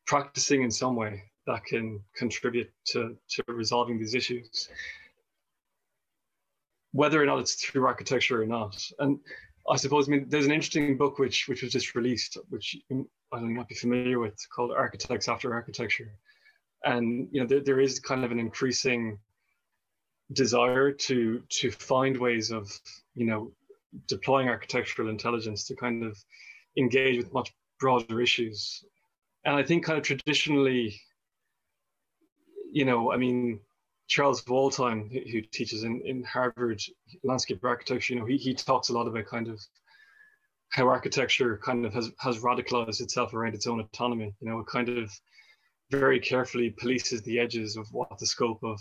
practicing 0.05 0.63
in 0.63 0.71
some 0.71 0.95
way 0.95 1.23
that 1.45 1.63
can 1.65 1.99
contribute 2.15 2.71
to, 2.85 3.15
to 3.29 3.43
resolving 3.47 3.99
these 3.99 4.15
issues, 4.15 4.69
whether 6.91 7.21
or 7.21 7.25
not 7.25 7.39
it's 7.39 7.55
through 7.55 7.85
architecture 7.85 8.41
or 8.41 8.45
not. 8.45 8.81
And 8.99 9.19
I 9.69 9.77
suppose, 9.77 10.07
I 10.07 10.11
mean, 10.11 10.25
there's 10.27 10.45
an 10.45 10.51
interesting 10.51 10.97
book 10.97 11.19
which 11.19 11.47
which 11.47 11.61
was 11.61 11.71
just 11.71 11.95
released, 11.95 12.37
which 12.49 12.77
I 12.91 12.95
don't 12.95 13.43
know, 13.43 13.47
you 13.49 13.55
might 13.55 13.67
be 13.67 13.75
familiar 13.75 14.19
with, 14.19 14.37
called 14.53 14.71
Architects 14.71 15.27
After 15.27 15.53
Architecture. 15.53 16.11
And 16.83 17.29
you 17.31 17.41
know, 17.41 17.47
there, 17.47 17.61
there 17.61 17.79
is 17.79 17.99
kind 17.99 18.25
of 18.25 18.31
an 18.31 18.39
increasing 18.39 19.17
desire 20.33 20.91
to 20.91 21.43
to 21.49 21.71
find 21.71 22.17
ways 22.17 22.51
of 22.51 22.71
you 23.15 23.25
know 23.25 23.51
deploying 24.07 24.49
architectural 24.49 25.09
intelligence 25.09 25.65
to 25.65 25.75
kind 25.75 26.03
of 26.03 26.17
engage 26.77 27.17
with 27.17 27.33
much 27.33 27.53
broader 27.79 28.21
issues. 28.21 28.83
And 29.45 29.55
I 29.55 29.63
think 29.63 29.85
kind 29.85 29.97
of 29.97 30.03
traditionally, 30.03 30.99
you 32.71 32.85
know, 32.85 33.11
I 33.11 33.17
mean, 33.17 33.59
Charles 34.07 34.43
Waldheim, 34.43 35.09
who 35.31 35.41
teaches 35.41 35.83
in, 35.83 36.01
in 36.05 36.23
Harvard 36.23 36.81
landscape 37.23 37.63
architecture, 37.63 38.13
you 38.13 38.19
know, 38.19 38.25
he, 38.25 38.37
he 38.37 38.53
talks 38.53 38.89
a 38.89 38.93
lot 38.93 39.07
about 39.07 39.25
kind 39.25 39.47
of 39.47 39.59
how 40.69 40.87
architecture 40.87 41.59
kind 41.63 41.85
of 41.85 41.93
has, 41.93 42.11
has 42.19 42.39
radicalized 42.39 43.01
itself 43.01 43.33
around 43.33 43.53
its 43.53 43.67
own 43.67 43.79
autonomy. 43.79 44.33
You 44.39 44.49
know, 44.49 44.59
it 44.59 44.67
kind 44.67 44.89
of 44.89 45.11
very 45.91 46.19
carefully 46.19 46.71
polices 46.71 47.23
the 47.23 47.39
edges 47.39 47.77
of 47.77 47.87
what 47.91 48.17
the 48.17 48.25
scope 48.25 48.63
of 48.63 48.79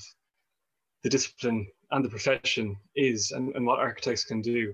the 1.02 1.10
discipline 1.10 1.66
and 1.90 2.04
the 2.04 2.08
profession 2.08 2.76
is 2.96 3.32
and, 3.32 3.54
and 3.54 3.66
what 3.66 3.78
architects 3.78 4.24
can 4.24 4.40
do. 4.40 4.72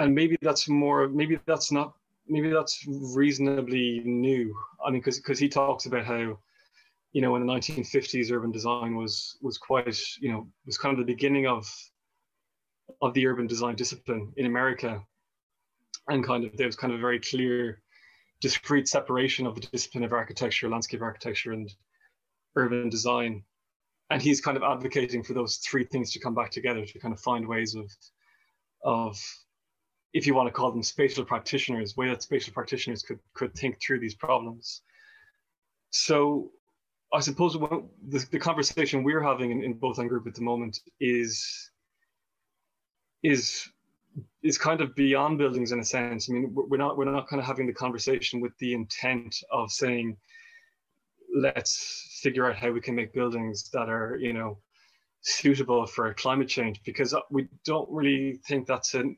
And 0.00 0.14
maybe 0.14 0.36
that's 0.40 0.68
more, 0.68 1.08
maybe 1.08 1.38
that's 1.46 1.70
not, 1.70 1.94
maybe 2.26 2.50
that's 2.50 2.84
reasonably 2.88 4.00
new. 4.04 4.54
I 4.84 4.90
mean, 4.90 5.00
because 5.00 5.18
because 5.18 5.38
he 5.38 5.48
talks 5.48 5.86
about 5.86 6.06
how, 6.06 6.38
you 7.12 7.20
know, 7.20 7.36
in 7.36 7.46
the 7.46 7.52
1950s, 7.52 8.32
urban 8.32 8.50
design 8.50 8.96
was 8.96 9.36
was 9.42 9.58
quite, 9.58 9.98
you 10.20 10.32
know, 10.32 10.48
was 10.64 10.78
kind 10.78 10.98
of 10.98 11.06
the 11.06 11.12
beginning 11.12 11.46
of 11.46 11.70
of 13.02 13.14
the 13.14 13.26
urban 13.26 13.46
design 13.46 13.76
discipline 13.76 14.32
in 14.36 14.46
America. 14.46 15.02
And 16.08 16.24
kind 16.24 16.44
of 16.44 16.56
there 16.56 16.66
was 16.66 16.76
kind 16.76 16.92
of 16.92 16.98
a 16.98 17.02
very 17.02 17.20
clear, 17.20 17.82
discrete 18.40 18.88
separation 18.88 19.46
of 19.46 19.54
the 19.54 19.60
discipline 19.60 20.04
of 20.04 20.12
architecture, 20.12 20.68
landscape 20.68 21.02
architecture, 21.02 21.52
and 21.52 21.70
urban 22.56 22.88
design 22.88 23.44
and 24.10 24.20
he's 24.20 24.40
kind 24.40 24.56
of 24.56 24.62
advocating 24.62 25.22
for 25.22 25.34
those 25.34 25.58
three 25.58 25.84
things 25.84 26.10
to 26.12 26.18
come 26.18 26.34
back 26.34 26.50
together 26.50 26.84
to 26.84 26.98
kind 26.98 27.14
of 27.14 27.20
find 27.20 27.46
ways 27.46 27.74
of 27.74 27.90
of 28.82 29.20
if 30.12 30.26
you 30.26 30.34
want 30.34 30.48
to 30.48 30.52
call 30.52 30.72
them 30.72 30.82
spatial 30.82 31.24
practitioners 31.24 31.96
way 31.96 32.08
that 32.08 32.22
spatial 32.22 32.52
practitioners 32.52 33.02
could 33.02 33.18
could 33.34 33.54
think 33.54 33.80
through 33.80 34.00
these 34.00 34.14
problems. 34.14 34.82
So 35.90 36.52
i 37.12 37.18
suppose 37.18 37.54
the, 37.54 38.24
the 38.30 38.38
conversation 38.38 39.02
we're 39.02 39.22
having 39.22 39.50
in, 39.50 39.64
in 39.64 39.74
Bolt-on 39.74 40.06
Group 40.06 40.28
at 40.28 40.34
the 40.34 40.42
moment 40.42 40.78
is 41.00 41.70
is 43.22 43.68
is 44.42 44.56
kind 44.58 44.80
of 44.80 44.94
beyond 44.94 45.38
buildings 45.38 45.72
in 45.72 45.80
a 45.80 45.84
sense. 45.84 46.28
I 46.28 46.34
mean 46.34 46.52
we're 46.54 46.78
not 46.78 46.96
we're 46.96 47.04
not 47.04 47.28
kind 47.28 47.40
of 47.40 47.46
having 47.46 47.66
the 47.66 47.72
conversation 47.72 48.40
with 48.40 48.52
the 48.58 48.74
intent 48.74 49.36
of 49.52 49.70
saying 49.70 50.16
let's 51.34 52.18
figure 52.22 52.48
out 52.48 52.56
how 52.56 52.70
we 52.70 52.80
can 52.80 52.94
make 52.94 53.12
buildings 53.12 53.70
that 53.72 53.88
are, 53.88 54.16
you 54.20 54.32
know, 54.32 54.58
suitable 55.22 55.86
for 55.86 56.12
climate 56.14 56.48
change 56.48 56.80
because 56.84 57.14
we 57.30 57.46
don't 57.64 57.88
really 57.90 58.40
think 58.46 58.66
that's 58.66 58.94
an, 58.94 59.16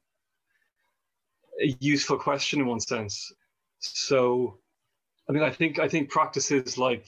a 1.61 1.77
useful 1.81 2.17
question 2.17 2.61
in 2.61 2.67
one 2.67 2.81
sense. 2.81 3.33
So, 3.79 4.59
I 5.29 5.33
mean, 5.33 5.43
I 5.43 5.51
think 5.51 5.79
I 5.79 5.89
think 5.89 6.11
practices 6.11 6.79
like 6.79 7.07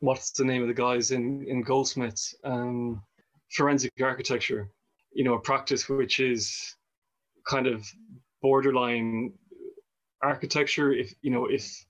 what's 0.00 0.30
the 0.30 0.44
name 0.44 0.62
of 0.62 0.68
the 0.68 0.74
guys 0.74 1.10
in 1.10 1.44
in 1.48 1.62
Goldsmiths, 1.62 2.34
um, 2.44 3.02
forensic 3.50 3.92
architecture, 4.00 4.70
you 5.12 5.24
know, 5.24 5.34
a 5.34 5.40
practice 5.40 5.88
which 5.88 6.20
is 6.20 6.76
kind 7.46 7.66
of 7.66 7.86
borderline 8.40 9.32
architecture. 10.22 10.92
If 10.92 11.12
you 11.22 11.30
know, 11.30 11.46
if 11.46 11.84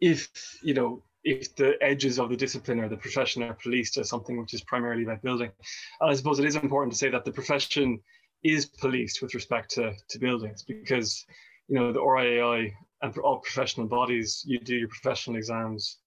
if 0.00 0.58
you 0.62 0.74
know 0.74 1.02
if 1.24 1.54
the 1.56 1.76
edges 1.82 2.18
of 2.18 2.30
the 2.30 2.36
discipline 2.36 2.80
or 2.80 2.88
the 2.88 2.96
profession 2.96 3.42
are 3.42 3.54
policed 3.54 3.98
as 3.98 4.08
something 4.08 4.40
which 4.40 4.54
is 4.54 4.62
primarily 4.62 5.02
about 5.02 5.22
building. 5.22 5.50
And 6.00 6.10
I 6.10 6.14
suppose 6.14 6.38
it 6.38 6.46
is 6.46 6.56
important 6.56 6.92
to 6.92 6.98
say 6.98 7.10
that 7.10 7.24
the 7.24 7.32
profession 7.32 8.00
is 8.42 8.66
policed 8.66 9.22
with 9.22 9.34
respect 9.34 9.70
to, 9.72 9.92
to 10.08 10.18
buildings 10.18 10.62
because, 10.62 11.24
you 11.68 11.74
know, 11.74 11.92
the 11.92 12.00
RIAI 12.00 12.72
and 13.02 13.14
for 13.14 13.22
all 13.22 13.38
professional 13.38 13.86
bodies, 13.86 14.42
you 14.46 14.58
do 14.58 14.76
your 14.76 14.88
professional 14.88 15.36
exams. 15.36 15.98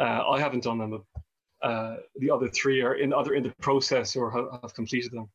Uh, 0.00 0.28
I 0.28 0.40
haven't 0.40 0.64
done 0.64 0.78
them, 0.78 0.90
but 0.90 1.68
uh, 1.68 1.96
the 2.16 2.30
other 2.30 2.48
three 2.48 2.82
are 2.82 2.94
in 2.94 3.12
other 3.12 3.34
in 3.34 3.42
the 3.42 3.54
process 3.60 4.16
or 4.16 4.30
have, 4.30 4.60
have 4.62 4.74
completed 4.74 5.12
them. 5.12 5.28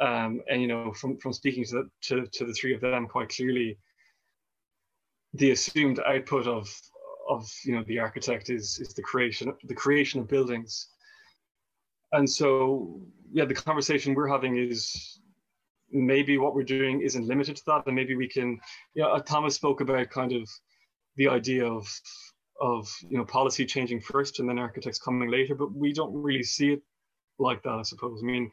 Um, 0.00 0.40
and 0.50 0.60
you 0.60 0.68
know, 0.68 0.92
from 0.92 1.16
from 1.18 1.32
speaking 1.32 1.64
to 1.66 1.74
the, 1.74 1.90
to, 2.02 2.26
to 2.26 2.44
the 2.44 2.52
three 2.52 2.74
of 2.74 2.80
them 2.80 3.06
quite 3.06 3.28
clearly, 3.28 3.78
the 5.34 5.52
assumed 5.52 6.00
output 6.00 6.46
of 6.46 6.68
of 7.28 7.48
you 7.64 7.74
know 7.74 7.84
the 7.84 7.98
architect 7.98 8.50
is 8.50 8.78
is 8.80 8.94
the 8.94 9.02
creation 9.02 9.52
the 9.64 9.74
creation 9.74 10.20
of 10.20 10.28
buildings 10.28 10.88
and 12.12 12.28
so 12.28 13.00
yeah 13.32 13.44
the 13.44 13.54
conversation 13.54 14.14
we're 14.14 14.28
having 14.28 14.56
is 14.56 15.20
maybe 15.92 16.38
what 16.38 16.54
we're 16.54 16.62
doing 16.62 17.00
isn't 17.00 17.26
limited 17.26 17.56
to 17.56 17.62
that 17.66 17.82
and 17.86 17.94
maybe 17.94 18.14
we 18.14 18.28
can 18.28 18.58
yeah 18.94 19.06
uh, 19.06 19.20
thomas 19.20 19.54
spoke 19.54 19.80
about 19.80 20.10
kind 20.10 20.32
of 20.32 20.48
the 21.16 21.28
idea 21.28 21.64
of 21.64 21.86
of 22.60 22.88
you 23.08 23.18
know 23.18 23.24
policy 23.24 23.66
changing 23.66 24.00
first 24.00 24.40
and 24.40 24.48
then 24.48 24.58
architects 24.58 24.98
coming 24.98 25.30
later 25.30 25.54
but 25.54 25.72
we 25.74 25.92
don't 25.92 26.14
really 26.14 26.42
see 26.42 26.72
it 26.72 26.82
like 27.38 27.62
that 27.62 27.72
i 27.72 27.82
suppose 27.82 28.20
i 28.22 28.26
mean 28.26 28.50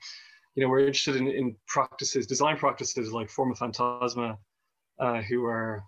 you 0.56 0.64
know 0.64 0.70
we're 0.70 0.80
interested 0.80 1.16
in, 1.16 1.28
in 1.28 1.56
practices 1.68 2.28
design 2.28 2.58
practices 2.58 3.14
like 3.14 3.30
Formafantasma 3.30 4.38
uh, 5.00 5.22
who 5.22 5.46
are 5.46 5.84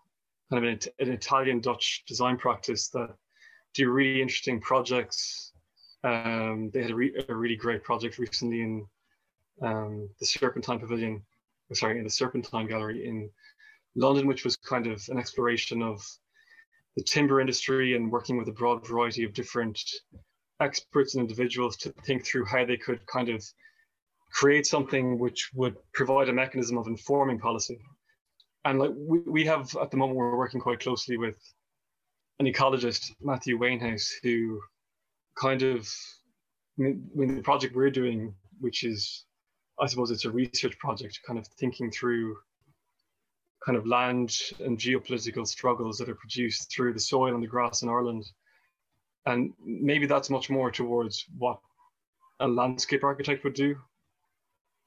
kind 0.50 0.66
of 0.66 0.72
an, 0.72 0.80
an 1.00 1.14
Italian 1.14 1.60
Dutch 1.60 2.04
design 2.08 2.38
practice 2.38 2.90
that 2.90 3.10
do 3.74 3.90
really 3.90 4.22
interesting 4.22 4.60
projects. 4.60 5.54
Um, 6.04 6.72
they 6.74 6.82
had 6.82 6.92
a, 6.92 6.96
re- 6.96 7.26
a, 7.30 7.36
really 7.36 7.56
great 7.56 7.84
project 7.84 8.18
recently 8.18 8.62
in 8.62 8.86
um, 9.62 10.10
the 10.20 10.26
Serpentine 10.26 10.80
Pavilion, 10.80 11.22
sorry, 11.74 11.98
in 11.98 12.04
the 12.04 12.10
Serpentine 12.10 12.68
Gallery 12.68 13.08
in 13.08 13.30
London, 13.96 14.28
which 14.28 14.44
was 14.44 14.56
kind 14.58 14.88
of 14.88 15.02
an 15.10 15.18
exploration 15.18 15.82
of 15.82 16.02
the 16.96 17.04
timber 17.04 17.40
industry 17.40 17.96
and 17.96 18.12
working 18.12 18.38
with 18.38 18.48
a 18.48 18.54
broad 18.54 18.86
variety 18.86 19.24
of 19.24 19.34
different 19.34 19.80
experts 20.60 21.16
and 21.16 21.22
individuals 21.22 21.78
to 21.78 21.94
think 22.06 22.26
through 22.26 22.46
how 22.46 22.66
they 22.66 22.78
could 22.78 23.06
kind 23.08 23.30
of 23.30 23.44
create 24.32 24.66
something 24.66 25.20
which 25.20 25.50
would 25.54 25.76
provide 25.94 26.30
a 26.30 26.34
mechanism 26.34 26.78
of 26.78 26.88
informing 26.88 27.40
policy. 27.40 27.80
And 28.64 28.80
like 28.80 28.92
we, 28.96 29.20
we 29.20 29.46
have 29.46 29.76
at 29.82 29.92
the 29.92 29.98
moment 29.98 30.18
we're 30.18 30.38
working 30.38 30.62
quite 30.62 30.80
closely 30.80 31.18
with 31.18 31.38
an 32.40 32.46
ecologist 32.46 33.12
matthew 33.22 33.58
wainhouse 33.58 34.12
who 34.24 34.62
kind 35.36 35.64
of 35.64 35.88
I 36.80 36.84
mean, 37.16 37.36
the 37.36 37.42
project 37.42 37.76
we're 37.76 37.90
doing 37.90 38.34
which 38.60 38.84
is 38.84 39.26
i 39.82 39.88
suppose 39.88 40.12
it's 40.12 40.26
a 40.26 40.32
research 40.32 40.78
project 40.78 41.20
kind 41.26 41.40
of 41.40 41.48
thinking 41.60 41.92
through 41.92 42.38
kind 43.66 43.78
of 43.78 43.86
land 43.86 44.36
and 44.60 44.78
geopolitical 44.78 45.46
struggles 45.46 45.98
that 45.98 46.10
are 46.10 46.16
produced 46.16 46.72
through 46.72 46.94
the 46.94 47.00
soil 47.00 47.34
and 47.34 47.44
the 47.44 47.48
grass 47.48 47.82
in 47.82 47.90
ireland 47.90 48.26
and 49.26 49.54
maybe 49.64 50.06
that's 50.06 50.30
much 50.30 50.50
more 50.50 50.72
towards 50.72 51.26
what 51.38 51.60
a 52.40 52.48
landscape 52.48 53.04
architect 53.04 53.44
would 53.44 53.54
do 53.54 53.76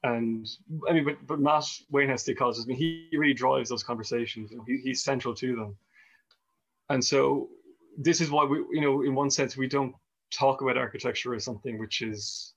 and 0.05 0.47
I 0.87 0.93
mean, 0.93 1.03
but, 1.03 1.17
but 1.25 1.39
Matt 1.39 1.65
Wainhouse, 1.89 2.23
the 2.23 2.35
ecologist, 2.35 2.63
I 2.63 2.67
mean, 2.67 2.77
he 2.77 3.09
really 3.13 3.33
drives 3.33 3.69
those 3.69 3.83
conversations. 3.83 4.51
He, 4.67 4.77
he's 4.77 5.03
central 5.03 5.33
to 5.33 5.55
them. 5.55 5.75
And 6.89 7.03
so 7.03 7.49
this 7.97 8.21
is 8.21 8.29
why 8.29 8.45
we, 8.45 8.57
you 8.71 8.81
know, 8.81 9.01
in 9.01 9.15
one 9.15 9.31
sense, 9.31 9.57
we 9.57 9.67
don't 9.67 9.95
talk 10.31 10.61
about 10.61 10.77
architecture 10.77 11.33
as 11.33 11.43
something 11.43 11.79
which 11.79 12.01
is 12.01 12.53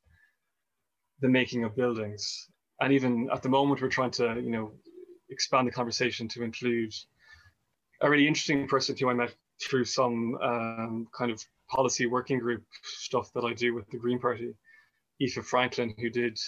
the 1.21 1.29
making 1.29 1.65
of 1.65 1.77
buildings. 1.77 2.49
And 2.81 2.93
even 2.93 3.29
at 3.33 3.43
the 3.43 3.49
moment, 3.49 3.83
we're 3.83 3.89
trying 3.89 4.13
to, 4.13 4.41
you 4.41 4.51
know, 4.51 4.73
expand 5.31 5.67
the 5.67 5.73
conversation 5.73 6.29
to 6.29 6.43
include 6.43 6.95
a 8.01 8.09
really 8.09 8.27
interesting 8.27 8.69
person 8.69 8.97
who 8.97 9.11
I 9.11 9.15
met 9.15 9.35
through 9.61 9.85
some 9.85 10.37
um, 10.43 11.09
kind 11.17 11.31
of 11.31 11.43
policy 11.69 12.07
working 12.07 12.39
group 12.39 12.63
stuff 12.83 13.33
that 13.35 13.45
I 13.45 13.53
do 13.53 13.75
with 13.75 13.89
the 13.91 13.99
Green 13.99 14.19
Party, 14.19 14.55
Aoife 15.21 15.45
Franklin, 15.45 15.95
who 15.99 16.09
did 16.09 16.39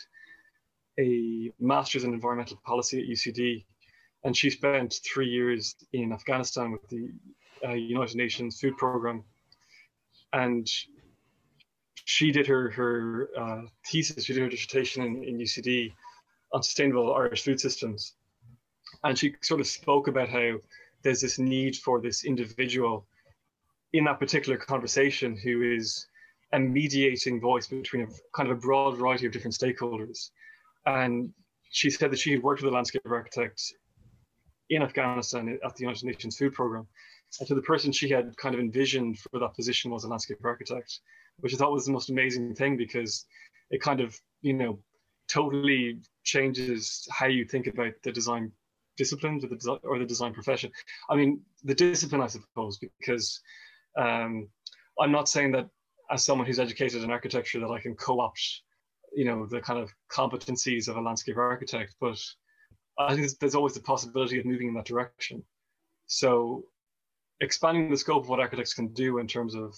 a 0.99 1.53
master's 1.59 2.05
in 2.05 2.15
environmental 2.15 2.61
policy 2.65 3.01
at 3.01 3.09
UCD, 3.09 3.65
and 4.25 4.37
she 4.37 4.51
spent 4.51 5.01
three 5.05 5.29
years 5.29 5.75
in 5.93 6.13
Afghanistan 6.13 6.73
with 6.73 6.89
the 6.89 7.11
uh, 7.67 7.73
United 7.73 8.17
Nations 8.17 8.61
Food 8.61 8.77
Program, 8.77 9.25
and 10.33 10.69
she 12.05 12.31
did 12.33 12.47
her 12.47 12.71
her 12.71 13.29
uh, 13.39 13.63
thesis, 13.87 14.25
she 14.25 14.33
did 14.33 14.43
her 14.43 14.49
dissertation 14.49 15.03
in, 15.05 15.25
in 15.25 15.39
UCD 15.39 15.93
on 16.53 16.63
sustainable 16.63 17.15
Irish 17.15 17.45
food 17.45 17.61
systems, 17.61 18.15
and 19.05 19.19
she 19.19 19.35
sort 19.43 19.61
of 19.61 19.67
spoke 19.67 20.09
about 20.09 20.29
how 20.29 20.57
there's 21.03 21.21
this 21.21 21.39
need 21.39 21.77
for 21.77 22.01
this 22.01 22.25
individual 22.25 23.07
in 23.93 24.05
that 24.05 24.21
particular 24.21 24.57
conversation 24.57 25.37
who 25.37 25.63
is 25.63 26.07
a 26.53 26.59
mediating 26.59 27.41
voice 27.41 27.67
between 27.67 28.03
a 28.03 28.09
kind 28.35 28.51
of 28.51 28.59
a 28.59 28.61
broad 28.61 28.97
variety 28.97 29.27
of 29.27 29.33
different 29.33 29.55
stakeholders. 29.55 30.31
And 30.87 31.33
she 31.71 31.91
said 31.91 32.11
that 32.11 32.19
she 32.19 32.33
had 32.33 32.43
worked 32.43 32.63
with 32.63 32.73
a 32.73 32.75
landscape 32.75 33.03
architect 33.09 33.63
in 34.71 34.83
Afghanistan 34.83 35.59
at 35.65 35.77
the 35.77 35.83
United 35.83 36.05
Nations 36.05 36.37
Food 36.37 36.53
Programme. 36.53 36.87
And 37.39 37.49
so 37.49 37.55
the 37.55 37.63
person 37.63 37.93
she 37.93 38.09
had 38.09 38.37
kind 38.37 38.55
of 38.55 38.61
envisioned 38.61 39.19
for 39.19 39.39
that 39.39 39.55
position 39.55 39.91
was 39.91 40.05
a 40.05 40.09
landscape 40.09 40.39
architect, 40.45 41.01
which 41.41 41.55
I 41.55 41.57
thought 41.57 41.73
was 41.73 41.87
the 41.87 41.93
most 41.93 42.11
amazing 42.11 42.55
thing 42.55 42.77
because 42.77 43.27
it 43.71 43.81
kind 43.81 44.01
of, 44.01 44.19
you 44.43 44.53
know, 44.53 44.79
totally 45.29 46.01
changes 46.25 47.07
how 47.11 47.27
you 47.27 47.45
think 47.45 47.67
about 47.67 47.93
the 48.03 48.13
design 48.13 48.53
disciplines 48.97 49.45
or 49.45 49.49
the 49.49 49.57
design, 49.57 49.79
or 49.85 49.99
the 49.99 50.05
design 50.05 50.35
profession. 50.35 50.71
I 51.09 51.17
mean, 51.17 51.41
the 51.65 51.75
discipline, 51.75 52.21
I 52.21 52.27
suppose, 52.27 52.79
because 52.79 53.41
um, 53.97 54.49
I'm 55.01 55.13
not 55.13 55.29
saying 55.29 55.53
that 55.53 55.69
as 56.11 56.25
someone 56.25 56.47
who's 56.47 56.59
educated 56.59 57.03
in 57.03 57.11
architecture 57.11 57.61
that 57.61 57.71
I 57.71 57.81
can 57.81 57.95
co-opt, 57.95 58.63
you 59.15 59.25
know, 59.25 59.47
the 59.47 59.61
kind 59.61 59.79
of 59.79 59.93
competencies 60.13 60.89
of 60.89 60.97
a 60.97 61.01
landscape 61.01 61.37
architect, 61.37 61.95
but 62.01 62.21
I 62.99 63.15
think 63.15 63.31
there's 63.39 63.55
always 63.55 63.75
the 63.75 63.81
possibility 63.81 64.39
of 64.39 64.45
moving 64.45 64.69
in 64.69 64.75
that 64.75 64.85
direction. 64.85 65.43
So 66.07 66.65
expanding 67.41 67.91
the 67.91 67.97
scope 67.97 68.25
of 68.25 68.29
what 68.29 68.41
architects 68.41 68.75
can 68.75 68.89
do 68.89 69.19
in 69.19 69.27
terms 69.27 69.55
of 69.55 69.75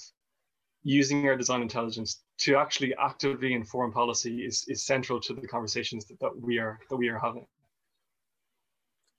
using 0.85 1.27
our 1.29 1.37
design 1.37 1.63
intelligence 1.63 2.23
to 2.39 2.57
actually 2.57 2.95
actively 2.97 3.53
inform 3.53 3.93
policy 3.93 4.45
is, 4.45 4.65
is 4.69 4.85
central 4.85 5.21
to 5.21 5.35
the 5.35 5.47
conversations 5.47 6.05
that, 6.07 6.19
that 6.21 6.33
we 6.41 6.59
are 6.59 6.79
that 6.91 6.97
we 6.97 7.09
are 7.09 7.19
having. 7.19 7.47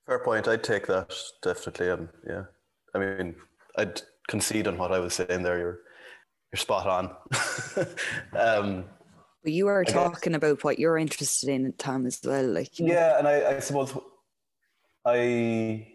Fair 0.06 0.20
point. 0.20 0.48
I'd 0.48 0.64
take 0.64 0.88
that 0.88 1.14
definitely. 1.42 1.90
Um, 1.90 2.10
yeah, 2.28 2.44
I 2.94 3.00
mean, 3.00 3.36
I'd 3.78 4.02
concede 4.28 4.68
on 4.68 4.78
what 4.78 4.92
I 4.92 5.00
was 5.00 5.14
saying 5.14 5.44
there. 5.44 5.58
You're 5.58 5.80
you're 6.52 6.58
spot 6.58 6.88
on. 6.88 7.16
um, 8.38 8.86
but 9.44 9.52
you 9.52 9.68
are 9.68 9.84
talking 9.84 10.36
about 10.36 10.64
what 10.64 10.80
you're 10.80 10.98
interested 10.98 11.50
in, 11.50 11.74
Tom, 11.78 12.06
as 12.06 12.20
well. 12.24 12.46
Like 12.46 12.80
yeah, 12.80 13.18
and 13.18 13.28
I, 13.28 13.56
I 13.56 13.60
suppose 13.60 13.98
I 15.06 15.93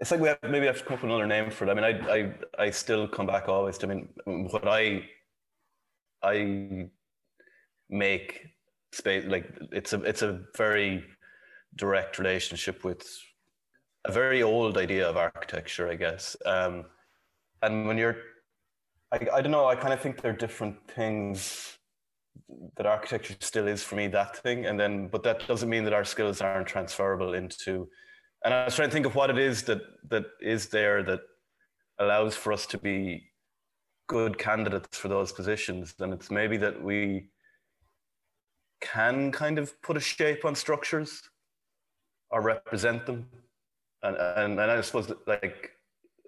it's 0.00 0.10
like 0.10 0.20
we 0.20 0.28
have 0.28 0.38
maybe 0.42 0.66
have 0.66 0.78
to 0.78 0.84
come 0.84 0.94
up 0.94 1.02
with 1.02 1.10
another 1.10 1.26
name 1.26 1.50
for 1.50 1.66
it. 1.66 1.70
I 1.70 1.74
mean, 1.74 1.84
I 1.84 2.14
I 2.14 2.34
I 2.66 2.70
still 2.70 3.08
come 3.08 3.26
back 3.26 3.48
always 3.48 3.78
to 3.78 3.86
I 3.86 3.94
mean 3.94 4.08
what 4.50 4.66
I 4.66 5.08
I 6.22 6.88
make 7.88 8.46
space 8.92 9.24
like 9.26 9.50
it's 9.72 9.92
a 9.92 10.02
it's 10.02 10.22
a 10.22 10.40
very 10.56 11.04
direct 11.76 12.18
relationship 12.18 12.84
with 12.84 13.06
a 14.06 14.12
very 14.12 14.42
old 14.42 14.78
idea 14.78 15.08
of 15.08 15.16
architecture, 15.16 15.90
I 15.90 15.96
guess. 15.96 16.36
Um, 16.46 16.86
and 17.62 17.86
when 17.86 17.98
you're, 17.98 18.16
I, 19.12 19.18
I 19.34 19.40
don't 19.42 19.50
know, 19.50 19.66
I 19.66 19.74
kind 19.74 19.92
of 19.92 20.00
think 20.00 20.22
they're 20.22 20.32
different 20.32 20.76
things. 20.88 21.76
That 22.76 22.86
architecture 22.86 23.34
still 23.40 23.66
is 23.66 23.82
for 23.82 23.96
me 23.96 24.06
that 24.08 24.36
thing, 24.36 24.66
and 24.66 24.78
then, 24.78 25.08
but 25.08 25.22
that 25.24 25.46
doesn't 25.48 25.68
mean 25.68 25.84
that 25.84 25.92
our 25.92 26.04
skills 26.04 26.40
aren't 26.40 26.68
transferable 26.68 27.34
into 27.34 27.88
and 28.44 28.54
I 28.54 28.64
was 28.64 28.74
trying 28.74 28.88
to 28.88 28.92
think 28.92 29.06
of 29.06 29.14
what 29.14 29.30
it 29.30 29.38
is 29.38 29.62
that 29.64 29.80
that 30.08 30.24
is 30.40 30.68
there 30.68 31.02
that 31.02 31.20
allows 31.98 32.36
for 32.36 32.52
us 32.52 32.66
to 32.66 32.78
be 32.78 33.30
good 34.08 34.38
candidates 34.38 34.96
for 34.96 35.08
those 35.08 35.32
positions. 35.32 35.94
And 35.98 36.12
it's 36.12 36.30
maybe 36.30 36.56
that 36.58 36.80
we 36.82 37.28
can 38.80 39.32
kind 39.32 39.58
of 39.58 39.80
put 39.82 39.96
a 39.96 40.00
shape 40.00 40.44
on 40.44 40.54
structures 40.54 41.22
or 42.30 42.42
represent 42.42 43.06
them. 43.06 43.26
And 44.02 44.16
and, 44.16 44.60
and 44.60 44.70
I 44.70 44.80
suppose 44.80 45.12
like 45.26 45.70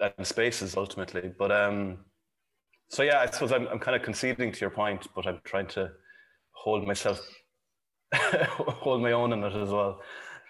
and 0.01 0.27
spaces 0.27 0.77
ultimately. 0.77 1.33
But 1.39 1.53
um 1.53 1.99
so 2.91 3.03
yeah, 3.03 3.21
I 3.21 3.27
suppose 3.27 3.53
I'm 3.53 3.69
I'm 3.69 3.79
kind 3.79 3.97
of 3.97 4.03
conceding 4.03 4.51
to 4.53 4.61
your 4.61 4.71
point, 4.71 5.07
but 5.15 5.27
I'm 5.27 5.41
trying 5.45 5.69
to 5.69 5.91
hold 6.53 6.87
myself 6.87 7.21
hold 8.15 9.03
my 9.03 9.13
own 9.13 9.33
in 9.33 9.45
it 9.45 9.55
as 9.55 9.69
well. 9.69 10.01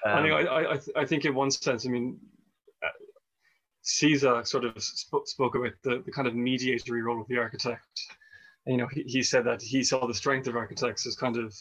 Um, 0.05 0.19
I 0.19 0.23
think 0.23 0.49
I, 0.49 0.65
I, 0.65 1.03
I 1.03 1.07
think 1.07 1.25
in 1.25 1.35
one 1.35 1.51
sense, 1.51 1.87
I 1.87 1.91
mean, 1.91 2.19
uh, 2.85 2.89
Caesar 3.83 4.45
sort 4.45 4.65
of 4.65 4.81
sp- 4.83 5.27
spoke 5.27 5.55
about 5.55 5.73
the, 5.83 6.03
the 6.05 6.13
kind 6.13 6.29
of 6.29 6.35
mediatory 6.35 7.03
role 7.03 7.21
of 7.21 7.29
the 7.29 7.39
architect. 7.39 8.01
And, 8.67 8.75
you 8.75 8.79
know, 8.79 8.89
he, 8.89 9.03
he 9.03 9.23
said 9.23 9.45
that 9.45 9.63
he 9.63 9.83
saw 9.83 10.07
the 10.07 10.15
strength 10.15 10.47
of 10.47 10.57
architects 10.57 11.07
as 11.07 11.17
kind 11.17 11.37
of 11.37 11.55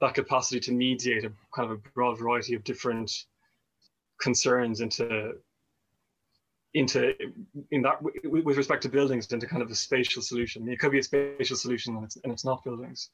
that 0.00 0.14
capacity 0.14 0.60
to 0.60 0.72
mediate 0.72 1.24
a 1.24 1.32
kind 1.54 1.70
of 1.70 1.78
a 1.78 1.90
broad 1.94 2.18
variety 2.18 2.54
of 2.54 2.64
different 2.64 3.10
concerns 4.20 4.80
into 4.80 5.34
into 6.74 7.14
in 7.70 7.82
that 7.82 8.02
with 8.24 8.56
respect 8.56 8.82
to 8.82 8.88
buildings 8.88 9.32
into 9.32 9.46
kind 9.46 9.62
of 9.62 9.70
a 9.70 9.74
spatial 9.74 10.20
solution. 10.20 10.68
It 10.68 10.80
could 10.80 10.90
be 10.90 10.98
a 10.98 11.02
spatial 11.02 11.56
solution 11.56 11.94
and 11.96 12.04
it's, 12.04 12.16
and 12.16 12.32
it's 12.32 12.44
not 12.44 12.64
buildings. 12.64 13.10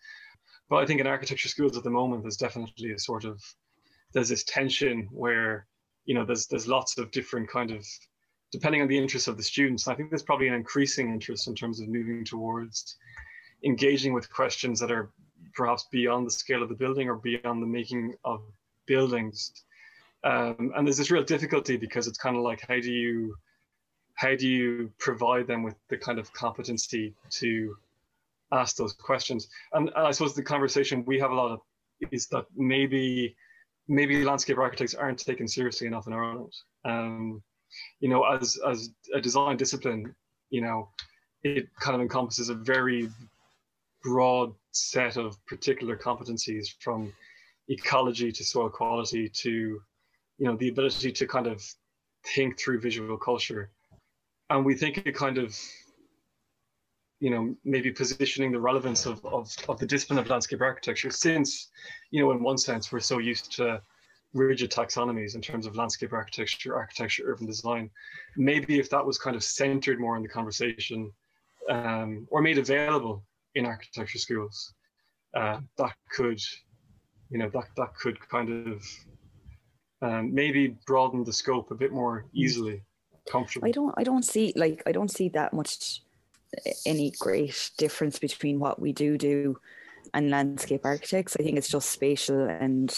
But 0.69 0.77
I 0.77 0.87
think 0.87 1.01
in 1.01 1.07
architecture 1.07 1.49
schools 1.49 1.77
at 1.77 1.85
the 1.85 1.91
moment, 1.91 2.23
there's 2.23 2.37
definitely 2.37 2.93
a 2.93 2.99
sort 2.99 3.25
of 3.25 3.43
there's 4.13 4.29
this 4.29 4.45
tension 4.45 5.09
where 5.11 5.67
you 6.05 6.15
know 6.15 6.25
there's 6.25 6.47
there's 6.47 6.67
lots 6.67 6.99
of 6.99 7.11
different 7.11 7.49
kind 7.49 7.71
of 7.71 7.87
depending 8.53 8.83
on 8.83 8.89
the 8.89 8.99
interests 8.99 9.29
of 9.29 9.37
the 9.37 9.43
students 9.43 9.87
i 9.89 9.95
think 9.95 10.11
there's 10.11 10.23
probably 10.23 10.49
an 10.49 10.55
increasing 10.55 11.11
interest 11.11 11.47
in 11.47 11.55
terms 11.55 11.81
of 11.81 11.89
moving 11.89 12.25
towards 12.25 12.97
engaging 13.65 14.13
with 14.13 14.33
questions 14.33 14.81
that 14.81 14.91
are 14.91 15.11
perhaps 15.55 15.87
beyond 15.91 16.27
the 16.27 16.31
scale 16.31 16.63
of 16.63 16.69
the 16.69 16.75
building 16.75 17.09
or 17.09 17.17
beyond 17.17 17.63
the 17.63 17.67
making 17.67 18.15
of 18.25 18.43
buildings. 18.87 19.53
Um, 20.25 20.73
and 20.77 20.87
there's 20.87 20.97
this 20.97 21.11
real 21.11 21.23
difficulty 21.23 21.77
because 21.77 22.07
it's 22.07 22.19
kind 22.19 22.37
of 22.37 22.43
like 22.43 22.61
how 22.69 22.81
do 22.81 22.93
you 22.93 23.35
how 24.15 24.35
do 24.35 24.47
you 24.47 24.91
provide 24.99 25.47
them 25.47 25.63
with 25.63 25.75
the 25.89 25.97
kind 25.97 26.19
of 26.19 26.31
competency 26.35 27.15
to 27.31 27.75
ask 28.53 28.77
those 28.77 28.93
questions? 28.93 29.49
And, 29.73 29.91
and 29.97 30.07
i 30.07 30.11
suppose 30.11 30.35
the 30.35 30.43
conversation 30.43 31.05
we 31.07 31.19
have 31.19 31.31
a 31.31 31.35
lot 31.35 31.53
of 31.53 31.61
is 32.11 32.27
that 32.29 32.45
maybe 32.55 33.35
maybe 33.91 34.25
landscape 34.25 34.57
architects 34.57 34.95
aren't 34.95 35.19
taken 35.19 35.49
seriously 35.49 35.87
enough 35.89 36.07
in 36.07 36.13
Ireland. 36.13 36.55
Um, 36.85 37.43
you 37.99 38.09
know, 38.09 38.23
as 38.25 38.59
as 38.67 38.91
a 39.13 39.21
design 39.21 39.57
discipline, 39.57 40.15
you 40.51 40.61
know, 40.61 40.89
it 41.43 41.69
kind 41.81 41.97
of 41.97 42.01
encompasses 42.01 42.49
a 42.49 42.55
very 42.55 43.11
broad 44.03 44.55
set 44.71 45.17
of 45.17 45.37
particular 45.47 45.97
competencies 45.97 46.69
from 46.79 47.13
ecology 47.69 48.33
to 48.33 48.45
soil 48.45 48.71
quality 48.71 49.29
to, 49.29 49.51
you 49.51 50.47
know, 50.47 50.57
the 50.57 50.69
ability 50.69 51.13
to 51.13 51.27
kind 51.27 51.47
of 51.47 51.63
think 52.35 52.59
through 52.59 52.81
visual 52.81 53.17
culture. 53.19 53.71
And 54.51 54.65
we 54.65 54.75
think 54.75 54.99
it 55.05 55.15
kind 55.15 55.37
of 55.37 55.57
you 57.21 57.31
know, 57.31 57.55
maybe 57.65 57.93
positioning 57.93 58.51
the 58.51 58.61
relevance 58.61 59.05
of, 59.07 59.25
of, 59.27 59.55
of 59.69 59.79
the 59.79 59.87
discipline 59.87 60.19
of 60.19 60.29
landscape 60.29 60.63
architecture 60.63 61.11
since, 61.11 61.69
you 62.11 62.21
know, 62.21 62.31
in 62.33 62.43
one 62.43 62.57
sense, 62.57 62.91
we're 62.91 63.01
so 63.01 63.19
used 63.19 63.53
to 63.53 63.81
rigid 64.33 64.71
taxonomies 64.71 65.35
in 65.35 65.43
terms 65.43 65.67
of 65.67 65.77
landscape 65.77 66.13
architecture, 66.13 66.75
architecture, 66.75 67.25
urban 67.27 67.47
design. 67.47 67.91
Maybe 68.37 68.79
if 68.79 68.89
that 68.91 69.05
was 69.05 69.19
kind 69.19 69.37
of 69.37 69.45
centered 69.45 70.01
more 70.01 70.17
in 70.17 70.23
the 70.23 70.29
conversation 70.29 71.13
um, 71.69 72.27
or 72.31 72.41
made 72.41 72.57
available 72.57 73.23
in 73.55 73.67
architecture 73.67 74.19
schools, 74.19 74.73
uh, 75.37 75.61
that 75.77 75.93
could, 76.11 76.41
you 77.29 77.39
know, 77.39 77.51
that, 77.51 77.67
that 77.77 77.95
could 77.97 78.19
kind 78.31 78.67
of 78.67 78.83
um, 80.01 80.33
maybe 80.33 80.75
broaden 80.87 81.23
the 81.23 81.33
scope 81.33 81.71
a 81.71 81.75
bit 81.75 81.93
more 81.93 82.25
easily, 82.33 82.83
comfortably. 83.29 83.69
I 83.69 83.73
don't, 83.73 83.95
I 83.99 84.05
don't 84.05 84.25
see 84.25 84.55
like, 84.57 84.83
I 84.87 84.93
don't 84.93 85.11
see 85.11 85.29
that 85.31 85.53
much 85.53 86.01
any 86.87 87.13
great 87.19 87.71
difference 87.79 88.19
between 88.19 88.59
what 88.59 88.81
we 88.81 88.93
do 88.93 89.17
do 89.17 89.59
and 90.15 90.31
landscape 90.31 90.83
architects. 90.85 91.37
I 91.39 91.43
think 91.43 91.57
it's 91.57 91.69
just 91.69 91.91
spatial 91.91 92.49
and 92.49 92.93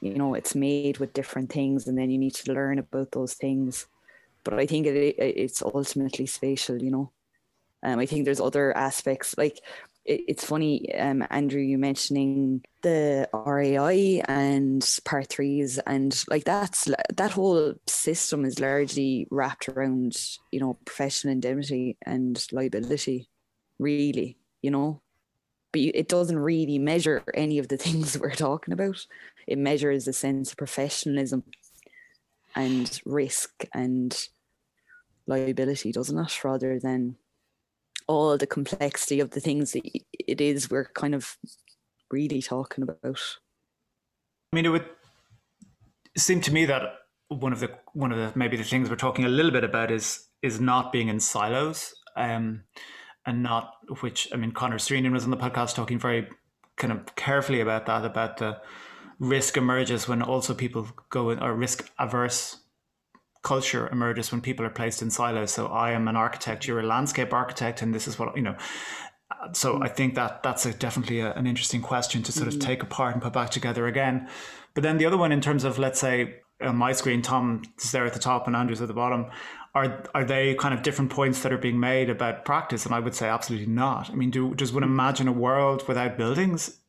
you 0.00 0.14
know 0.14 0.34
it's 0.34 0.54
made 0.54 0.98
with 0.98 1.12
different 1.12 1.52
things, 1.52 1.86
and 1.86 1.96
then 1.96 2.10
you 2.10 2.18
need 2.18 2.34
to 2.34 2.52
learn 2.52 2.78
about 2.78 3.12
those 3.12 3.34
things. 3.34 3.86
But 4.44 4.54
I 4.54 4.66
think 4.66 4.86
it, 4.86 5.16
it's 5.18 5.62
ultimately 5.62 6.26
spatial. 6.26 6.82
You 6.82 6.90
know, 6.90 7.12
um, 7.82 7.98
I 7.98 8.06
think 8.06 8.24
there's 8.24 8.40
other 8.40 8.76
aspects 8.76 9.36
like 9.38 9.60
it's 10.04 10.44
funny, 10.44 10.94
um, 10.94 11.26
Andrew, 11.30 11.62
you 11.62 11.78
mentioning 11.78 12.62
the 12.82 13.28
RIAI 13.32 14.22
and 14.28 14.86
part 15.04 15.28
threes, 15.28 15.78
and 15.78 16.22
like 16.28 16.44
that's 16.44 16.90
that 17.14 17.30
whole 17.30 17.74
system 17.86 18.44
is 18.44 18.60
largely 18.60 19.26
wrapped 19.30 19.68
around 19.68 20.14
you 20.50 20.60
know 20.60 20.76
professional 20.84 21.32
indemnity 21.32 21.96
and 22.04 22.46
liability, 22.52 23.28
really, 23.78 24.36
you 24.60 24.70
know. 24.70 25.00
But 25.72 25.80
it 25.80 26.08
doesn't 26.08 26.38
really 26.38 26.78
measure 26.78 27.24
any 27.32 27.58
of 27.58 27.68
the 27.68 27.76
things 27.84 28.18
we're 28.18 28.34
talking 28.34 28.74
about. 28.74 29.06
It 29.46 29.58
measures 29.58 30.06
a 30.06 30.12
sense 30.12 30.52
of 30.52 30.58
professionalism 30.58 31.44
and 32.54 33.00
risk 33.06 33.64
and 33.72 34.28
liability, 35.26 35.92
doesn't 35.92 36.18
it? 36.18 36.44
Rather 36.44 36.78
than 36.78 37.16
all 38.06 38.36
the 38.36 38.46
complexity 38.46 39.20
of 39.20 39.30
the 39.30 39.40
things 39.40 39.72
that 39.72 39.82
it 40.12 40.40
is 40.40 40.70
we're 40.70 40.90
kind 40.94 41.14
of 41.14 41.36
really 42.10 42.42
talking 42.42 42.82
about. 42.82 43.20
I 44.52 44.56
mean, 44.56 44.66
it 44.66 44.70
would 44.70 44.86
seem 46.16 46.40
to 46.42 46.52
me 46.52 46.64
that 46.66 46.82
one 47.28 47.52
of 47.52 47.60
the 47.60 47.70
one 47.92 48.12
of 48.12 48.18
the 48.18 48.38
maybe 48.38 48.56
the 48.56 48.64
things 48.64 48.88
we're 48.88 48.96
talking 48.96 49.24
a 49.24 49.28
little 49.28 49.50
bit 49.50 49.64
about 49.64 49.90
is 49.90 50.28
is 50.42 50.60
not 50.60 50.92
being 50.92 51.08
in 51.08 51.20
silos, 51.20 51.94
um, 52.16 52.62
and 53.26 53.42
not 53.42 53.74
which 54.00 54.28
I 54.32 54.36
mean 54.36 54.52
Connor 54.52 54.78
Strianan 54.78 55.12
was 55.12 55.24
on 55.24 55.30
the 55.30 55.36
podcast 55.36 55.74
talking 55.74 55.98
very 55.98 56.28
kind 56.76 56.92
of 56.92 57.14
carefully 57.16 57.60
about 57.60 57.86
that 57.86 58.04
about 58.04 58.38
the 58.38 58.60
risk 59.18 59.56
emerges 59.56 60.08
when 60.08 60.22
also 60.22 60.54
people 60.54 60.88
go 61.08 61.30
in 61.30 61.38
or 61.40 61.54
risk 61.54 61.90
averse 61.98 62.58
culture 63.44 63.88
emerges 63.92 64.32
when 64.32 64.40
people 64.40 64.66
are 64.66 64.70
placed 64.70 65.02
in 65.02 65.10
silos. 65.10 65.52
So 65.52 65.66
I 65.66 65.92
am 65.92 66.08
an 66.08 66.16
architect, 66.16 66.66
you're 66.66 66.80
a 66.80 66.86
landscape 66.86 67.32
architect, 67.32 67.82
and 67.82 67.94
this 67.94 68.08
is 68.08 68.18
what 68.18 68.36
you 68.36 68.42
know. 68.42 68.56
so 69.52 69.80
I 69.80 69.88
think 69.88 70.16
that 70.16 70.42
that's 70.42 70.66
a, 70.66 70.72
definitely 70.72 71.20
a, 71.20 71.32
an 71.34 71.46
interesting 71.46 71.82
question 71.82 72.22
to 72.24 72.32
sort 72.32 72.48
of 72.48 72.54
mm-hmm. 72.54 72.66
take 72.66 72.82
apart 72.82 73.14
and 73.14 73.22
put 73.22 73.32
back 73.32 73.50
together 73.50 73.86
again. 73.86 74.28
But 74.74 74.82
then 74.82 74.98
the 74.98 75.06
other 75.06 75.18
one, 75.18 75.30
in 75.30 75.40
terms 75.40 75.62
of 75.62 75.78
let's 75.78 76.00
say 76.00 76.40
on 76.60 76.76
my 76.76 76.92
screen, 76.92 77.22
Tom 77.22 77.62
is 77.80 77.92
there 77.92 78.06
at 78.06 78.14
the 78.14 78.18
top 78.18 78.46
and 78.46 78.56
Andrew's 78.56 78.82
at 78.82 78.88
the 78.88 78.94
bottom. 78.94 79.26
Are 79.74 80.04
are 80.14 80.24
they 80.24 80.54
kind 80.54 80.72
of 80.72 80.82
different 80.82 81.10
points 81.10 81.42
that 81.42 81.52
are 81.52 81.58
being 81.58 81.78
made 81.78 82.08
about 82.10 82.44
practice? 82.44 82.86
And 82.86 82.94
I 82.94 83.00
would 83.00 83.14
say 83.14 83.28
absolutely 83.28 83.66
not. 83.66 84.10
I 84.10 84.14
mean, 84.14 84.30
do 84.30 84.54
does 84.54 84.72
one 84.72 84.84
imagine 84.84 85.28
a 85.28 85.32
world 85.32 85.86
without 85.86 86.16
buildings? 86.16 86.80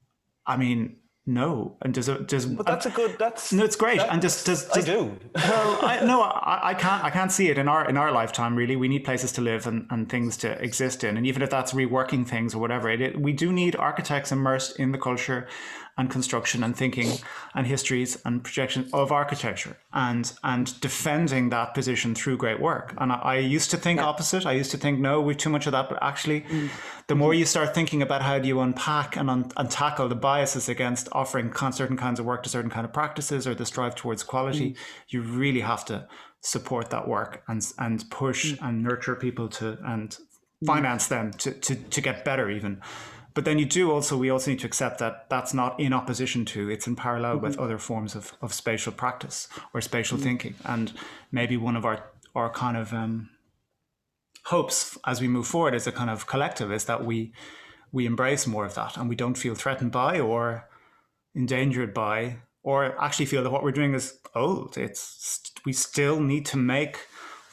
I 0.47 0.57
mean, 0.57 0.97
no, 1.27 1.75
and 1.81 1.91
does 1.91 2.07
it 2.07 2.27
does? 2.27 2.45
But 2.45 2.67
that's 2.67 2.85
a 2.85 2.91
good. 2.91 3.17
That's 3.17 3.51
no, 3.51 3.63
it's 3.63 3.75
great. 3.75 3.99
And 3.99 4.21
just 4.21 4.45
does, 4.45 4.65
does, 4.65 4.87
I 4.87 4.93
do. 4.93 5.17
well, 5.33 5.79
I, 5.81 5.99
no, 6.05 6.21
I, 6.21 6.69
I 6.69 6.73
can't. 6.75 7.03
I 7.03 7.09
can't 7.09 7.31
see 7.31 7.49
it 7.49 7.57
in 7.57 7.67
our 7.67 7.89
in 7.89 7.97
our 7.97 8.11
lifetime. 8.11 8.55
Really, 8.55 8.75
we 8.75 8.87
need 8.87 9.03
places 9.03 9.31
to 9.33 9.41
live 9.41 9.65
and, 9.65 9.87
and 9.89 10.07
things 10.07 10.37
to 10.37 10.51
exist 10.61 11.03
in. 11.03 11.17
And 11.17 11.25
even 11.25 11.41
if 11.41 11.49
that's 11.49 11.73
reworking 11.73 12.27
things 12.27 12.53
or 12.53 12.59
whatever, 12.59 12.91
it, 12.91 13.01
it 13.01 13.19
we 13.19 13.33
do 13.33 13.51
need 13.51 13.75
architects 13.75 14.31
immersed 14.31 14.79
in 14.79 14.91
the 14.91 14.99
culture 14.99 15.47
and 15.97 16.09
construction 16.09 16.63
and 16.63 16.75
thinking 16.75 17.09
and 17.53 17.65
histories 17.65 18.21
and 18.25 18.43
projection 18.43 18.89
of 18.91 19.11
architecture 19.11 19.77
and 19.93 20.33
and 20.43 20.79
defending 20.81 21.49
that 21.49 21.73
position 21.73 22.13
through 22.13 22.35
great 22.37 22.59
work. 22.59 22.93
And 22.97 23.13
I, 23.13 23.15
I 23.15 23.37
used 23.37 23.71
to 23.71 23.77
think 23.77 23.99
yeah. 23.99 24.05
opposite. 24.05 24.45
I 24.45 24.51
used 24.51 24.71
to 24.71 24.77
think 24.77 24.99
no, 24.99 25.21
we've 25.21 25.37
too 25.37 25.49
much 25.49 25.67
of 25.67 25.71
that. 25.71 25.87
But 25.87 25.99
actually, 26.01 26.41
mm. 26.41 26.69
the 27.07 27.15
more 27.15 27.33
you 27.33 27.45
start 27.45 27.73
thinking 27.73 28.01
about 28.01 28.21
how 28.21 28.39
do 28.39 28.47
you 28.47 28.59
unpack 28.59 29.15
and 29.15 29.29
un, 29.29 29.51
and 29.55 29.71
tackle 29.71 30.09
the 30.09 30.15
biases 30.15 30.67
against 30.67 31.07
offering 31.13 31.53
certain 31.71 31.97
kinds 31.97 32.19
of 32.19 32.25
work 32.25 32.43
to 32.43 32.49
certain 32.49 32.71
kind 32.71 32.85
of 32.85 32.91
practices 32.91 33.47
or 33.47 33.55
the 33.55 33.65
strive 33.65 33.95
towards 33.95 34.21
quality, 34.23 34.71
mm. 34.71 34.77
you 35.09 35.21
really 35.21 35.61
have 35.61 35.85
to 35.85 36.07
support 36.41 36.89
that 36.89 37.07
work 37.07 37.41
and 37.47 37.65
and 37.79 38.09
push 38.11 38.53
mm. 38.53 38.67
and 38.67 38.83
nurture 38.83 39.15
people 39.15 39.47
to 39.47 39.77
and 39.85 40.09
mm. 40.61 40.67
finance 40.67 41.07
them 41.07 41.31
to, 41.31 41.51
to 41.51 41.75
to 41.75 42.01
get 42.01 42.25
better 42.25 42.49
even 42.49 42.81
but 43.35 43.45
then 43.45 43.59
you 43.59 43.65
do 43.65 43.91
also 43.91 44.17
we 44.17 44.31
also 44.31 44.49
need 44.49 44.59
to 44.61 44.65
accept 44.65 44.97
that 44.97 45.29
that's 45.29 45.53
not 45.53 45.79
in 45.79 45.93
opposition 45.93 46.43
to 46.45 46.69
it's 46.69 46.87
in 46.87 46.95
parallel 46.95 47.35
mm-hmm. 47.35 47.45
with 47.45 47.59
other 47.59 47.77
forms 47.77 48.15
of, 48.15 48.33
of 48.41 48.51
spatial 48.51 48.91
practice 48.91 49.47
or 49.73 49.81
spatial 49.81 50.17
mm-hmm. 50.17 50.25
thinking 50.25 50.55
and 50.63 50.93
maybe 51.31 51.55
one 51.55 51.75
of 51.75 51.85
our 51.85 52.09
our 52.33 52.49
kind 52.49 52.75
of 52.75 52.91
um, 52.93 53.29
hopes 54.45 54.97
as 55.05 55.21
we 55.21 55.27
move 55.27 55.47
forward 55.47 55.75
as 55.75 55.85
a 55.85 55.91
kind 55.91 56.09
of 56.09 56.25
collective 56.25 56.71
is 56.71 56.85
that 56.85 57.05
we 57.05 57.31
we 57.91 58.05
embrace 58.05 58.47
more 58.47 58.65
of 58.65 58.73
that 58.75 58.97
and 58.97 59.07
we 59.07 59.15
don't 59.15 59.37
feel 59.37 59.55
threatened 59.55 59.91
by 59.91 60.19
or 60.19 60.67
endangered 61.35 61.93
by 61.93 62.37
or 62.63 62.99
actually 63.01 63.25
feel 63.25 63.43
that 63.43 63.51
what 63.51 63.63
we're 63.63 63.71
doing 63.71 63.93
is 63.93 64.19
old 64.33 64.77
it's 64.77 65.41
we 65.65 65.73
still 65.73 66.19
need 66.19 66.45
to 66.45 66.57
make 66.57 66.99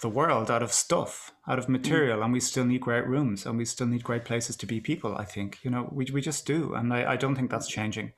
the 0.01 0.09
world 0.09 0.51
out 0.51 0.63
of 0.63 0.73
stuff 0.73 1.32
out 1.49 1.59
of 1.59 1.69
material 1.69 2.21
mm. 2.21 2.25
and 2.25 2.33
we 2.33 2.41
still 2.41 2.65
need 2.65 2.81
great 2.81 3.07
rooms 3.07 3.47
and 3.47 3.59
we 3.59 3.65
still 3.65 3.87
need 3.87 4.05
great 4.05 4.25
places 4.25 4.57
to 4.57 4.67
be 4.67 4.81
people 4.81 5.17
i 5.17 5.25
think. 5.25 5.59
You 5.63 5.71
know 5.71 5.89
we, 5.93 6.07
we 6.13 6.21
just 6.21 6.47
do 6.47 6.75
and 6.75 6.93
I, 6.93 7.13
I 7.13 7.17
don't 7.17 7.35
think 7.35 7.51
that's 7.51 7.69
changing. 7.69 8.13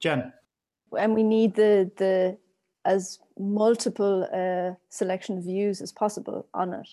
Jen? 0.00 0.32
And 0.98 1.14
we 1.14 1.22
need 1.22 1.54
the 1.54 1.90
the 1.96 2.38
as 2.84 3.18
multiple 3.38 4.26
uh, 4.32 4.74
selection 4.88 5.38
of 5.38 5.44
views 5.44 5.80
as 5.80 5.92
possible 5.92 6.46
on 6.54 6.72
it. 6.72 6.88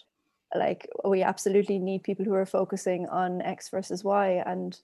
Like 0.53 0.87
we 1.05 1.23
absolutely 1.23 1.79
need 1.79 2.03
people 2.03 2.25
who 2.25 2.33
are 2.33 2.45
focusing 2.45 3.07
on 3.07 3.41
x 3.41 3.69
versus 3.69 4.03
y 4.03 4.41
and 4.45 4.79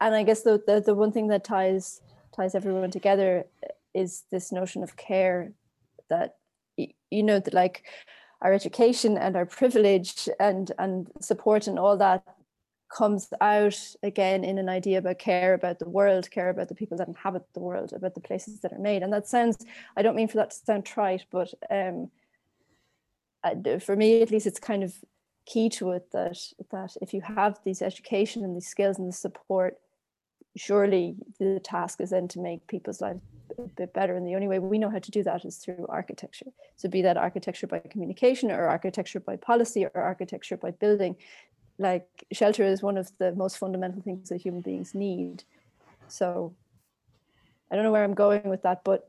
and 0.00 0.14
i 0.14 0.22
guess 0.22 0.42
the, 0.42 0.62
the 0.66 0.82
the 0.84 0.94
one 0.94 1.10
thing 1.10 1.28
that 1.28 1.42
ties 1.42 2.02
ties 2.36 2.54
everyone 2.54 2.90
together 2.90 3.46
is 3.94 4.24
this 4.30 4.52
notion 4.52 4.82
of 4.82 4.96
care 4.96 5.52
that 6.10 6.36
you 6.76 7.22
know 7.22 7.38
that 7.40 7.54
like 7.54 7.84
our 8.42 8.52
education 8.52 9.16
and 9.16 9.36
our 9.36 9.46
privilege 9.46 10.28
and 10.38 10.72
and 10.78 11.10
support 11.20 11.66
and 11.66 11.78
all 11.78 11.96
that 11.96 12.22
comes 12.92 13.32
out 13.40 13.78
again 14.02 14.44
in 14.44 14.58
an 14.58 14.68
idea 14.68 14.98
about 14.98 15.18
care 15.18 15.54
about 15.54 15.78
the 15.78 15.88
world 15.88 16.30
care 16.30 16.50
about 16.50 16.68
the 16.68 16.74
people 16.74 16.98
that 16.98 17.08
inhabit 17.08 17.42
the 17.54 17.60
world 17.60 17.92
about 17.94 18.14
the 18.14 18.20
places 18.20 18.60
that 18.60 18.72
are 18.72 18.78
made. 18.78 19.02
And 19.02 19.12
that 19.12 19.26
sounds 19.26 19.64
i 19.96 20.02
don't 20.02 20.16
mean 20.16 20.28
for 20.28 20.36
that 20.36 20.50
to 20.50 20.56
sound 20.56 20.84
trite 20.84 21.24
but 21.30 21.52
um 21.70 22.10
for 23.80 23.96
me 23.96 24.22
at 24.22 24.30
least 24.30 24.46
it's 24.46 24.60
kind 24.60 24.82
of 24.82 24.94
key 25.46 25.68
to 25.68 25.90
it 25.92 26.10
that 26.12 26.38
that 26.70 26.96
if 27.00 27.14
you 27.14 27.20
have 27.20 27.58
these 27.64 27.82
education 27.82 28.44
and 28.44 28.54
these 28.54 28.68
skills 28.68 28.98
and 28.98 29.08
the 29.08 29.12
support 29.12 29.78
surely 30.56 31.16
the 31.38 31.60
task 31.60 32.00
is 32.00 32.10
then 32.10 32.28
to 32.28 32.40
make 32.40 32.66
people's 32.66 33.00
lives 33.00 33.20
a 33.58 33.62
bit 33.62 33.92
better. 33.92 34.16
And 34.16 34.26
the 34.26 34.34
only 34.34 34.48
way 34.48 34.58
we 34.58 34.78
know 34.78 34.90
how 34.90 34.98
to 34.98 35.10
do 35.10 35.22
that 35.22 35.44
is 35.44 35.56
through 35.56 35.86
architecture. 35.88 36.46
So 36.76 36.88
be 36.88 37.02
that 37.02 37.16
architecture 37.16 37.66
by 37.66 37.78
communication 37.80 38.50
or 38.50 38.66
architecture 38.66 39.20
by 39.20 39.36
policy 39.36 39.84
or 39.84 39.90
architecture 39.94 40.56
by 40.56 40.72
building. 40.72 41.16
Like 41.78 42.06
shelter 42.32 42.64
is 42.64 42.82
one 42.82 42.98
of 42.98 43.10
the 43.18 43.32
most 43.32 43.58
fundamental 43.58 44.02
things 44.02 44.28
that 44.28 44.40
human 44.40 44.60
beings 44.60 44.94
need. 44.94 45.44
So 46.08 46.54
I 47.70 47.74
don't 47.74 47.84
know 47.84 47.92
where 47.92 48.04
I'm 48.04 48.14
going 48.14 48.48
with 48.48 48.62
that, 48.62 48.84
but 48.84 49.08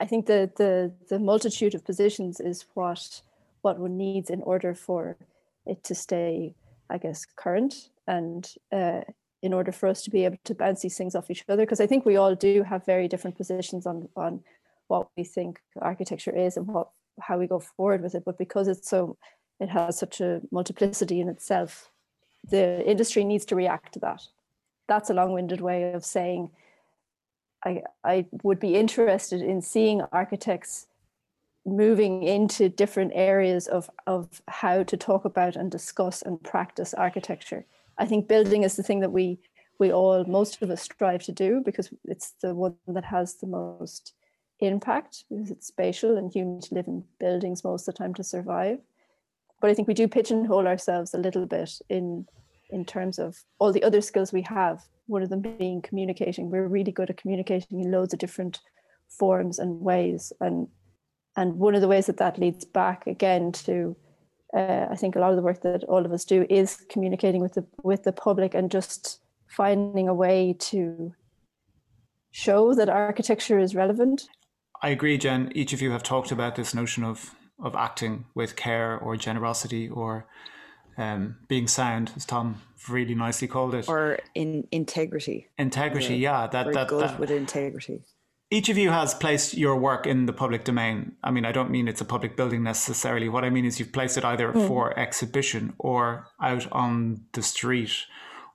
I 0.00 0.06
think 0.06 0.26
the 0.26 0.50
the 0.56 0.92
the 1.08 1.18
multitude 1.18 1.74
of 1.74 1.84
positions 1.84 2.40
is 2.40 2.66
what 2.74 3.22
what 3.62 3.78
one 3.78 3.96
needs 3.96 4.28
in 4.28 4.42
order 4.42 4.74
for 4.74 5.16
it 5.64 5.82
to 5.84 5.94
stay, 5.94 6.54
I 6.90 6.98
guess, 6.98 7.24
current 7.24 7.88
and 8.06 8.52
uh, 8.72 9.02
in 9.44 9.52
order 9.52 9.72
for 9.72 9.86
us 9.88 10.02
to 10.02 10.10
be 10.10 10.24
able 10.24 10.38
to 10.44 10.54
bounce 10.54 10.80
these 10.80 10.96
things 10.96 11.14
off 11.14 11.30
each 11.30 11.44
other 11.48 11.64
because 11.64 11.80
i 11.80 11.86
think 11.86 12.04
we 12.04 12.16
all 12.16 12.34
do 12.34 12.62
have 12.62 12.84
very 12.84 13.06
different 13.08 13.36
positions 13.36 13.86
on 13.86 14.08
on 14.16 14.42
what 14.88 15.08
we 15.16 15.24
think 15.24 15.60
architecture 15.80 16.34
is 16.46 16.56
and 16.56 16.66
what 16.66 16.88
how 17.20 17.38
we 17.38 17.46
go 17.46 17.60
forward 17.60 18.02
with 18.02 18.14
it. 18.14 18.24
But 18.24 18.38
because 18.38 18.68
it's 18.68 18.88
so 18.88 19.16
it 19.60 19.68
has 19.68 19.98
such 19.98 20.20
a 20.20 20.40
multiplicity 20.50 21.20
in 21.20 21.28
itself 21.28 21.90
the 22.50 22.86
industry 22.86 23.24
needs 23.24 23.46
to 23.46 23.56
react 23.56 23.94
to 23.94 24.00
that. 24.00 24.20
That's 24.86 25.08
a 25.08 25.14
long-winded 25.14 25.60
way 25.60 25.92
of 25.92 26.04
saying 26.04 26.50
i 27.64 27.82
i 28.02 28.26
would 28.42 28.60
be 28.60 28.74
interested 28.74 29.40
in 29.40 29.62
seeing 29.62 30.02
architects 30.12 30.86
moving 31.66 32.22
into 32.22 32.68
different 32.68 33.12
areas 33.14 33.66
of 33.66 33.88
of 34.06 34.42
how 34.48 34.82
to 34.82 34.96
talk 34.96 35.24
about 35.24 35.56
and 35.56 35.70
discuss 35.70 36.20
and 36.20 36.42
practice 36.42 36.92
architecture 36.92 37.64
I 37.98 38.06
think 38.06 38.28
building 38.28 38.62
is 38.62 38.76
the 38.76 38.82
thing 38.82 39.00
that 39.00 39.12
we 39.12 39.38
we 39.78 39.92
all 39.92 40.24
most 40.24 40.62
of 40.62 40.70
us 40.70 40.82
strive 40.82 41.22
to 41.24 41.32
do 41.32 41.60
because 41.64 41.90
it's 42.04 42.34
the 42.40 42.54
one 42.54 42.76
that 42.86 43.04
has 43.04 43.36
the 43.36 43.46
most 43.46 44.14
impact 44.60 45.24
because 45.28 45.50
it's 45.50 45.66
spatial 45.66 46.16
and 46.16 46.32
humans 46.32 46.68
live 46.70 46.86
in 46.86 47.04
buildings 47.18 47.64
most 47.64 47.88
of 47.88 47.94
the 47.94 47.98
time 47.98 48.14
to 48.14 48.22
survive. 48.22 48.78
But 49.60 49.70
I 49.70 49.74
think 49.74 49.88
we 49.88 49.94
do 49.94 50.08
pigeonhole 50.08 50.66
ourselves 50.66 51.14
a 51.14 51.18
little 51.18 51.46
bit 51.46 51.78
in 51.88 52.26
in 52.70 52.84
terms 52.84 53.18
of 53.18 53.36
all 53.58 53.72
the 53.72 53.82
other 53.82 54.00
skills 54.00 54.32
we 54.32 54.42
have. 54.42 54.82
One 55.06 55.22
of 55.22 55.28
them 55.28 55.42
being 55.42 55.82
communicating. 55.82 56.50
We're 56.50 56.66
really 56.66 56.92
good 56.92 57.10
at 57.10 57.18
communicating 57.18 57.80
in 57.80 57.90
loads 57.90 58.12
of 58.14 58.18
different 58.18 58.60
forms 59.08 59.58
and 59.58 59.80
ways, 59.80 60.32
and 60.40 60.68
and 61.36 61.58
one 61.58 61.74
of 61.74 61.80
the 61.80 61.88
ways 61.88 62.06
that 62.06 62.16
that 62.18 62.38
leads 62.38 62.64
back 62.64 63.06
again 63.06 63.52
to 63.52 63.96
uh, 64.54 64.86
I 64.90 64.96
think 64.96 65.16
a 65.16 65.18
lot 65.18 65.30
of 65.30 65.36
the 65.36 65.42
work 65.42 65.62
that 65.62 65.84
all 65.84 66.04
of 66.06 66.12
us 66.12 66.24
do 66.24 66.46
is 66.48 66.84
communicating 66.88 67.40
with 67.40 67.54
the 67.54 67.64
with 67.82 68.04
the 68.04 68.12
public 68.12 68.54
and 68.54 68.70
just 68.70 69.20
finding 69.46 70.08
a 70.08 70.14
way 70.14 70.56
to 70.58 71.12
show 72.30 72.74
that 72.74 72.88
architecture 72.88 73.58
is 73.58 73.74
relevant. 73.74 74.28
I 74.82 74.90
agree, 74.90 75.18
Jen. 75.18 75.50
Each 75.54 75.72
of 75.72 75.82
you 75.82 75.90
have 75.90 76.02
talked 76.02 76.30
about 76.30 76.54
this 76.54 76.74
notion 76.74 77.04
of 77.04 77.34
of 77.58 77.74
acting 77.74 78.26
with 78.34 78.56
care 78.56 78.98
or 78.98 79.16
generosity 79.16 79.88
or 79.88 80.26
um, 80.96 81.36
being 81.48 81.66
sound, 81.66 82.12
as 82.16 82.24
Tom 82.24 82.62
really 82.88 83.14
nicely 83.14 83.48
called 83.48 83.74
it, 83.74 83.88
or 83.88 84.20
in 84.34 84.66
integrity. 84.70 85.48
Integrity, 85.58 86.16
yeah, 86.16 86.42
yeah 86.42 86.46
that 86.48 86.72
that, 86.72 86.88
good 86.88 87.02
that, 87.02 87.18
with 87.18 87.30
integrity 87.30 88.02
each 88.54 88.68
of 88.68 88.78
you 88.78 88.90
has 88.90 89.14
placed 89.14 89.54
your 89.54 89.76
work 89.76 90.06
in 90.06 90.26
the 90.26 90.32
public 90.32 90.62
domain. 90.62 91.16
I 91.24 91.32
mean, 91.32 91.44
I 91.44 91.50
don't 91.50 91.72
mean 91.72 91.88
it's 91.88 92.00
a 92.00 92.04
public 92.04 92.36
building 92.36 92.62
necessarily. 92.62 93.28
What 93.28 93.44
I 93.44 93.50
mean 93.50 93.64
is 93.64 93.80
you've 93.80 93.92
placed 93.92 94.16
it 94.16 94.24
either 94.24 94.52
mm. 94.52 94.68
for 94.68 94.96
exhibition 94.96 95.74
or 95.76 96.28
out 96.40 96.70
on 96.70 97.24
the 97.32 97.42
street, 97.42 98.06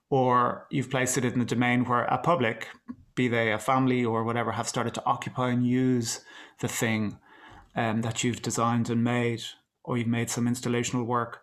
or 0.10 0.68
you've 0.72 0.90
placed 0.90 1.18
it 1.18 1.26
in 1.26 1.38
the 1.38 1.44
domain 1.44 1.84
where 1.84 2.06
a 2.06 2.18
public, 2.18 2.70
be 3.14 3.28
they 3.28 3.52
a 3.52 3.60
family 3.60 4.06
or 4.06 4.24
whatever, 4.24 4.54
have 4.54 4.70
started 4.70 4.94
to 4.94 5.06
occupy 5.06 5.50
and 5.50 5.68
use 5.68 6.22
the 6.62 6.70
thing 6.70 7.20
um, 7.76 8.02
that 8.02 8.24
you've 8.24 8.42
designed 8.42 8.90
and 8.90 9.04
made, 9.04 9.42
or 9.84 9.98
you've 9.98 10.08
made 10.08 10.30
some 10.30 10.48
installational 10.48 11.06
work. 11.06 11.42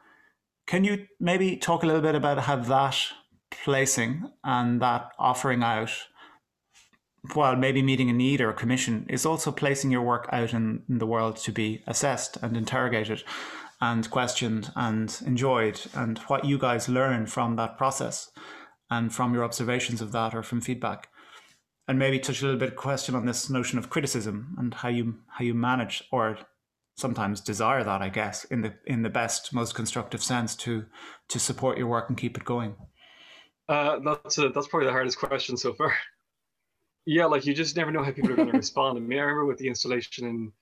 Can 0.66 0.82
you 0.82 1.06
maybe 1.20 1.58
talk 1.58 1.82
a 1.82 1.86
little 1.86 2.00
bit 2.00 2.14
about 2.14 2.38
how 2.38 2.56
that 2.56 2.96
placing 3.50 4.30
and 4.42 4.80
that 4.80 5.10
offering 5.18 5.62
out? 5.62 5.92
While 7.34 7.56
maybe 7.56 7.82
meeting 7.82 8.10
a 8.10 8.12
need 8.12 8.40
or 8.40 8.50
a 8.50 8.54
commission, 8.54 9.06
is 9.08 9.26
also 9.26 9.52
placing 9.52 9.90
your 9.90 10.02
work 10.02 10.28
out 10.32 10.52
in, 10.52 10.82
in 10.88 10.98
the 10.98 11.06
world 11.06 11.36
to 11.38 11.52
be 11.52 11.82
assessed 11.86 12.36
and 12.42 12.56
interrogated 12.56 13.22
and 13.80 14.10
questioned 14.10 14.72
and 14.74 15.20
enjoyed, 15.26 15.80
and 15.94 16.18
what 16.20 16.44
you 16.44 16.58
guys 16.58 16.88
learn 16.88 17.26
from 17.26 17.56
that 17.56 17.76
process 17.76 18.30
and 18.90 19.14
from 19.14 19.34
your 19.34 19.44
observations 19.44 20.00
of 20.00 20.12
that 20.12 20.34
or 20.34 20.42
from 20.42 20.60
feedback. 20.60 21.08
And 21.88 21.98
maybe 21.98 22.18
touch 22.18 22.40
a 22.40 22.44
little 22.44 22.58
bit 22.58 22.74
question 22.74 23.14
on 23.14 23.26
this 23.26 23.48
notion 23.48 23.78
of 23.78 23.90
criticism 23.90 24.56
and 24.58 24.74
how 24.74 24.88
you 24.88 25.18
how 25.28 25.44
you 25.44 25.54
manage 25.54 26.02
or 26.10 26.38
sometimes 26.96 27.40
desire 27.40 27.84
that, 27.84 28.02
I 28.02 28.08
guess, 28.08 28.44
in 28.44 28.62
the 28.62 28.74
in 28.86 29.02
the 29.02 29.10
best, 29.10 29.52
most 29.52 29.74
constructive 29.74 30.22
sense 30.22 30.56
to 30.56 30.86
to 31.28 31.38
support 31.38 31.78
your 31.78 31.86
work 31.86 32.08
and 32.08 32.18
keep 32.18 32.36
it 32.36 32.44
going? 32.44 32.74
Uh, 33.68 33.98
that's 34.04 34.38
a, 34.38 34.48
that's 34.48 34.68
probably 34.68 34.86
the 34.86 34.92
hardest 34.92 35.18
question 35.18 35.56
so 35.56 35.74
far. 35.74 35.94
Yeah, 37.06 37.26
like 37.26 37.46
you 37.46 37.54
just 37.54 37.76
never 37.76 37.92
know 37.92 38.02
how 38.02 38.10
people 38.10 38.32
are 38.32 38.36
going 38.36 38.50
to 38.50 38.56
respond. 38.56 38.98
I 38.98 39.00
mean, 39.00 39.18
I 39.18 39.22
remember 39.22 39.46
with 39.46 39.58
the 39.58 39.68
installation 39.68 40.26
in 40.26 40.52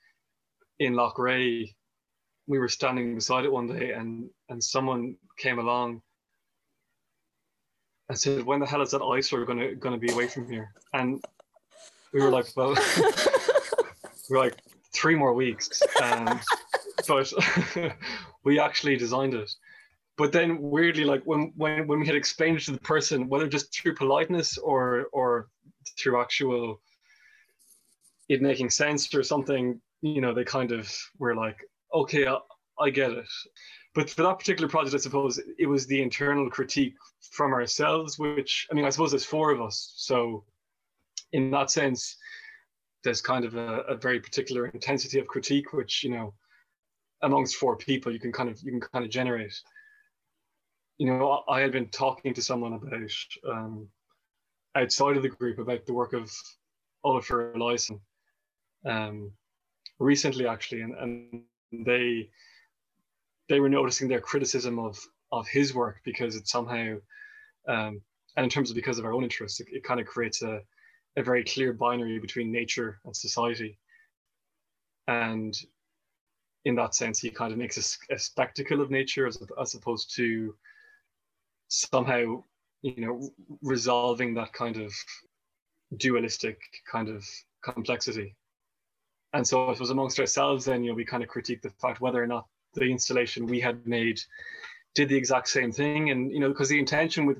in 0.78 0.94
Loughrea, 0.94 1.74
we 2.46 2.58
were 2.58 2.68
standing 2.68 3.14
beside 3.14 3.44
it 3.44 3.52
one 3.52 3.66
day, 3.66 3.92
and 3.92 4.28
and 4.50 4.62
someone 4.62 5.16
came 5.38 5.58
along 5.58 6.02
and 8.08 8.18
said, 8.18 8.44
"When 8.44 8.60
the 8.60 8.66
hell 8.66 8.82
is 8.82 8.90
that 8.90 9.02
eyesore 9.02 9.46
going 9.46 9.58
to 9.58 9.74
going 9.74 9.98
to 9.98 10.06
be 10.06 10.12
away 10.12 10.28
from 10.28 10.48
here?" 10.50 10.72
And 10.92 11.24
we 12.12 12.20
were 12.20 12.30
like, 12.30 12.46
"Well." 12.56 12.76
we 14.30 14.36
are 14.36 14.40
like 14.40 14.60
three 14.92 15.14
more 15.14 15.34
weeks, 15.34 15.82
um, 16.02 16.40
but 17.06 17.32
we 18.44 18.58
actually 18.58 18.96
designed 18.96 19.34
it. 19.34 19.50
But 20.16 20.32
then 20.32 20.60
weirdly, 20.60 21.04
like 21.04 21.22
when 21.24 21.52
when 21.56 21.86
when 21.86 22.00
we 22.00 22.06
had 22.06 22.16
explained 22.16 22.58
it 22.58 22.64
to 22.64 22.72
the 22.72 22.78
person, 22.78 23.28
whether 23.28 23.48
just 23.48 23.74
through 23.74 23.94
politeness 23.94 24.58
or 24.58 25.06
or 25.12 25.48
through 25.98 26.20
actual 26.20 26.80
it 28.28 28.42
making 28.42 28.70
sense 28.70 29.14
or 29.14 29.22
something, 29.22 29.80
you 30.00 30.20
know, 30.20 30.32
they 30.32 30.44
kind 30.44 30.72
of 30.72 30.90
were 31.18 31.34
like, 31.34 31.58
okay, 31.92 32.26
I, 32.26 32.38
I 32.78 32.90
get 32.90 33.10
it. 33.10 33.28
But 33.94 34.10
for 34.10 34.22
that 34.22 34.38
particular 34.38 34.68
project, 34.68 34.94
I 34.94 34.98
suppose 34.98 35.40
it 35.58 35.66
was 35.66 35.86
the 35.86 36.02
internal 36.02 36.50
critique 36.50 36.94
from 37.30 37.52
ourselves, 37.52 38.18
which 38.18 38.66
I 38.70 38.74
mean, 38.74 38.84
I 38.84 38.90
suppose 38.90 39.10
there's 39.12 39.24
four 39.24 39.50
of 39.50 39.60
us, 39.60 39.92
so 39.96 40.44
in 41.32 41.50
that 41.50 41.70
sense, 41.70 42.16
there's 43.02 43.20
kind 43.20 43.44
of 43.44 43.54
a, 43.54 43.80
a 43.82 43.96
very 43.96 44.18
particular 44.18 44.66
intensity 44.66 45.18
of 45.18 45.26
critique, 45.26 45.72
which 45.72 46.02
you 46.02 46.10
know, 46.10 46.34
amongst 47.22 47.56
four 47.56 47.76
people, 47.76 48.12
you 48.12 48.18
can 48.18 48.32
kind 48.32 48.48
of 48.48 48.60
you 48.62 48.72
can 48.72 48.80
kind 48.80 49.04
of 49.04 49.10
generate. 49.10 49.54
You 50.98 51.08
know, 51.08 51.42
I 51.48 51.60
had 51.60 51.72
been 51.72 51.88
talking 51.88 52.34
to 52.34 52.42
someone 52.42 52.74
about 52.74 53.10
um, 53.48 53.88
outside 54.74 55.16
of 55.16 55.22
the 55.22 55.28
group 55.28 55.58
about 55.58 55.86
the 55.86 55.92
work 55.92 56.12
of 56.12 56.30
Olafur 57.04 57.54
Eliasson 57.54 58.00
um, 58.86 59.32
recently, 59.98 60.46
actually, 60.46 60.82
and, 60.82 60.94
and 60.94 61.42
they 61.86 62.30
they 63.48 63.60
were 63.60 63.68
noticing 63.68 64.08
their 64.08 64.20
criticism 64.20 64.78
of 64.78 64.98
of 65.32 65.46
his 65.48 65.74
work 65.74 66.00
because 66.04 66.36
it 66.36 66.48
somehow, 66.48 66.96
um, 67.68 68.00
and 68.36 68.44
in 68.44 68.50
terms 68.50 68.70
of 68.70 68.76
because 68.76 68.98
of 68.98 69.04
our 69.04 69.12
own 69.12 69.24
interests, 69.24 69.60
it, 69.60 69.66
it 69.70 69.84
kind 69.84 70.00
of 70.00 70.06
creates 70.06 70.42
a 70.42 70.60
a 71.16 71.22
very 71.22 71.44
clear 71.44 71.72
binary 71.72 72.18
between 72.18 72.50
nature 72.50 72.98
and 73.04 73.16
society. 73.16 73.78
And 75.06 75.56
in 76.64 76.74
that 76.76 76.94
sense, 76.94 77.20
he 77.20 77.30
kind 77.30 77.52
of 77.52 77.58
makes 77.58 77.76
a, 78.10 78.14
a 78.14 78.18
spectacle 78.18 78.80
of 78.80 78.90
nature 78.90 79.26
as, 79.26 79.38
as 79.60 79.74
opposed 79.74 80.14
to 80.16 80.54
somehow, 81.68 82.42
you 82.84 83.00
know, 83.00 83.30
resolving 83.62 84.34
that 84.34 84.52
kind 84.52 84.76
of 84.76 84.92
dualistic 85.96 86.58
kind 86.90 87.08
of 87.08 87.24
complexity. 87.62 88.36
And 89.32 89.46
so 89.46 89.70
it 89.70 89.80
was 89.80 89.88
amongst 89.88 90.20
ourselves 90.20 90.66
then, 90.66 90.84
you 90.84 90.90
know, 90.90 90.94
we 90.94 91.06
kind 91.06 91.22
of 91.22 91.30
critique 91.30 91.62
the 91.62 91.70
fact 91.80 92.02
whether 92.02 92.22
or 92.22 92.26
not 92.26 92.46
the 92.74 92.84
installation 92.84 93.46
we 93.46 93.58
had 93.58 93.86
made 93.86 94.20
did 94.94 95.08
the 95.08 95.16
exact 95.16 95.48
same 95.48 95.72
thing. 95.72 96.10
And, 96.10 96.30
you 96.30 96.40
know, 96.40 96.48
because 96.48 96.68
the 96.68 96.78
intention 96.78 97.24
with 97.24 97.38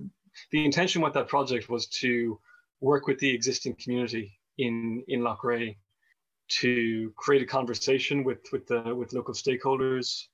the 0.50 0.64
intention 0.64 1.02
with 1.02 1.12
that 1.12 1.28
project 1.28 1.68
was 1.68 1.88
to 1.88 2.40
work 2.80 3.06
with 3.06 3.18
the 3.18 3.30
existing 3.30 3.76
community 3.76 4.32
in 4.56 5.04
in 5.08 5.20
Loughrea 5.20 5.76
to 6.60 7.12
create 7.16 7.42
a 7.42 7.46
conversation 7.46 8.24
with 8.24 8.40
with 8.50 8.66
the 8.66 8.94
with 8.94 9.12
local 9.12 9.34
stakeholders 9.34 10.24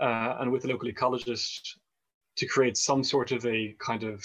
uh, 0.00 0.36
and 0.38 0.52
with 0.52 0.62
the 0.62 0.68
local 0.68 0.88
ecologists 0.88 1.76
to 2.36 2.46
create 2.46 2.76
some 2.76 3.02
sort 3.02 3.32
of 3.32 3.44
a 3.44 3.74
kind 3.80 4.04
of 4.04 4.24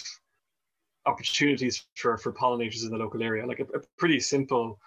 opportunities 1.05 1.85
for 1.95 2.17
for 2.17 2.31
pollinators 2.31 2.83
in 2.83 2.89
the 2.89 2.97
local 2.97 3.21
area 3.21 3.45
like 3.45 3.59
a, 3.59 3.77
a 3.77 3.81
pretty 3.97 4.19
simple 4.19 4.79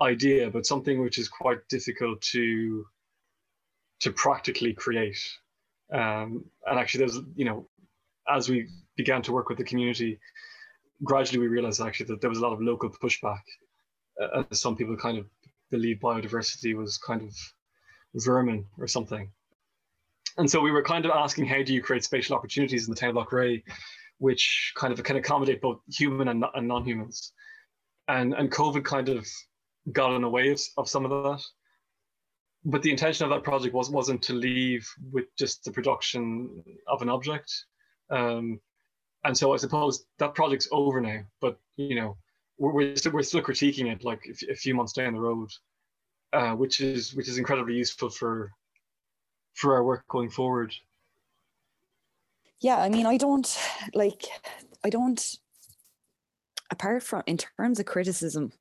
idea 0.00 0.50
but 0.50 0.66
something 0.66 1.00
which 1.02 1.18
is 1.18 1.28
quite 1.28 1.58
difficult 1.68 2.20
to 2.20 2.84
to 4.00 4.10
practically 4.12 4.72
create 4.72 5.18
um, 5.92 6.44
and 6.66 6.78
actually 6.78 6.98
there's 6.98 7.20
you 7.34 7.44
know 7.44 7.68
as 8.28 8.48
we 8.48 8.68
began 8.96 9.22
to 9.22 9.32
work 9.32 9.48
with 9.48 9.58
the 9.58 9.64
community 9.64 10.18
gradually 11.04 11.40
we 11.40 11.48
realized 11.48 11.80
actually 11.80 12.06
that 12.06 12.20
there 12.20 12.30
was 12.30 12.38
a 12.38 12.42
lot 12.42 12.52
of 12.52 12.60
local 12.60 12.90
pushback. 12.90 13.42
Uh, 14.20 14.42
some 14.52 14.76
people 14.76 14.96
kind 14.96 15.18
of 15.18 15.26
believe 15.70 15.98
biodiversity 15.98 16.74
was 16.74 16.98
kind 16.98 17.22
of 17.22 17.34
vermin 18.14 18.64
or 18.78 18.86
something. 18.86 19.30
And 20.38 20.50
so 20.50 20.60
we 20.60 20.70
were 20.70 20.82
kind 20.82 21.04
of 21.04 21.12
asking, 21.12 21.46
how 21.46 21.62
do 21.62 21.72
you 21.72 21.82
create 21.82 22.04
spatial 22.04 22.36
opportunities 22.36 22.86
in 22.86 22.94
the 22.94 23.00
town 23.00 23.16
of 23.16 23.26
Loughrea, 23.26 23.62
which 24.18 24.72
kind 24.76 24.92
of 24.92 25.02
can 25.02 25.16
accommodate 25.16 25.60
both 25.60 25.80
human 25.88 26.28
and, 26.28 26.44
and 26.54 26.68
non-humans? 26.68 27.32
And, 28.08 28.34
and 28.34 28.50
COVID 28.50 28.84
kind 28.84 29.08
of 29.08 29.26
got 29.92 30.14
in 30.14 30.22
the 30.22 30.28
way 30.28 30.50
of, 30.50 30.60
of 30.76 30.88
some 30.88 31.04
of 31.04 31.10
that. 31.10 31.42
But 32.64 32.82
the 32.82 32.90
intention 32.90 33.24
of 33.24 33.30
that 33.30 33.44
project 33.44 33.74
was, 33.74 33.90
wasn't 33.90 34.22
to 34.22 34.32
leave 34.32 34.88
with 35.12 35.26
just 35.38 35.64
the 35.64 35.70
production 35.70 36.62
of 36.88 37.02
an 37.02 37.08
object. 37.08 37.52
Um, 38.10 38.60
and 39.24 39.36
so 39.36 39.52
I 39.52 39.56
suppose 39.56 40.04
that 40.18 40.34
project's 40.34 40.68
over 40.70 41.00
now. 41.00 41.20
But 41.40 41.58
you 41.76 41.94
know, 41.94 42.16
we're 42.58 42.72
we're 42.72 42.96
still, 42.96 43.12
we're 43.12 43.22
still 43.22 43.42
critiquing 43.42 43.92
it 43.92 44.04
like 44.04 44.20
a 44.48 44.54
few 44.54 44.74
months 44.74 44.92
down 44.92 45.14
the 45.14 45.20
road, 45.20 45.50
uh, 46.32 46.52
which 46.52 46.80
is 46.80 47.14
which 47.14 47.28
is 47.28 47.38
incredibly 47.38 47.74
useful 47.74 48.08
for 48.08 48.52
for 49.54 49.74
our 49.74 49.84
work 49.84 50.06
going 50.08 50.30
forward. 50.30 50.74
Yeah, 52.60 52.78
I 52.78 52.88
mean, 52.88 53.06
I 53.06 53.16
don't 53.16 53.58
like, 53.94 54.24
I 54.84 54.90
don't. 54.90 55.36
Apart 56.70 57.02
from 57.02 57.22
in 57.26 57.36
terms 57.36 57.78
of 57.78 57.86
criticism, 57.86 58.52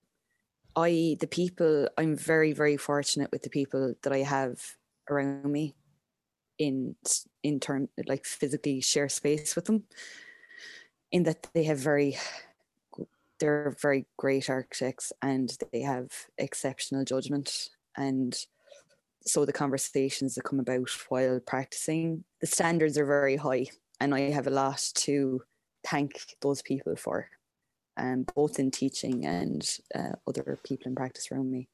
I 0.76 1.18
the 1.20 1.28
people 1.28 1.88
I'm 1.98 2.16
very 2.16 2.52
very 2.52 2.78
fortunate 2.78 3.32
with 3.32 3.44
the 3.44 3.50
people 3.50 3.96
that 4.04 4.14
I 4.14 4.20
have 4.20 4.62
around 5.10 5.52
me 5.52 5.76
in 6.58 6.96
in 7.44 7.60
term 7.60 7.90
like 8.08 8.26
physically 8.26 8.82
share 8.82 9.10
space 9.10 9.56
with 9.56 9.66
them 9.66 9.84
in 11.12 11.24
that 11.24 11.48
they 11.54 11.64
have 11.64 11.80
very 11.80 12.18
they're 13.40 13.76
very 13.82 14.06
great 14.18 14.50
architects 14.50 15.12
and 15.22 15.58
they 15.72 15.82
have 15.82 16.12
exceptional 16.38 17.04
judgment 17.04 17.70
and 17.98 18.46
so 19.26 19.46
the 19.46 19.54
conversations 19.54 20.36
that 20.36 20.44
come 20.44 20.60
about 20.60 20.90
while 21.10 21.40
practicing 21.40 22.24
the 22.42 22.48
standards 22.48 22.98
are 22.98 23.06
very 23.06 23.38
high 23.38 23.66
and 24.00 24.14
i 24.14 24.22
have 24.22 24.48
a 24.48 24.52
lot 24.52 24.90
to 24.94 25.42
thank 25.86 26.36
those 26.42 26.62
people 26.62 26.96
for 26.96 27.28
um, 27.98 28.26
both 28.36 28.60
in 28.60 28.72
teaching 28.72 29.26
and 29.26 29.78
uh, 29.94 30.14
other 30.28 30.58
people 30.64 30.88
in 30.88 30.96
practice 30.96 31.32
around 31.32 31.50
me 31.52 31.68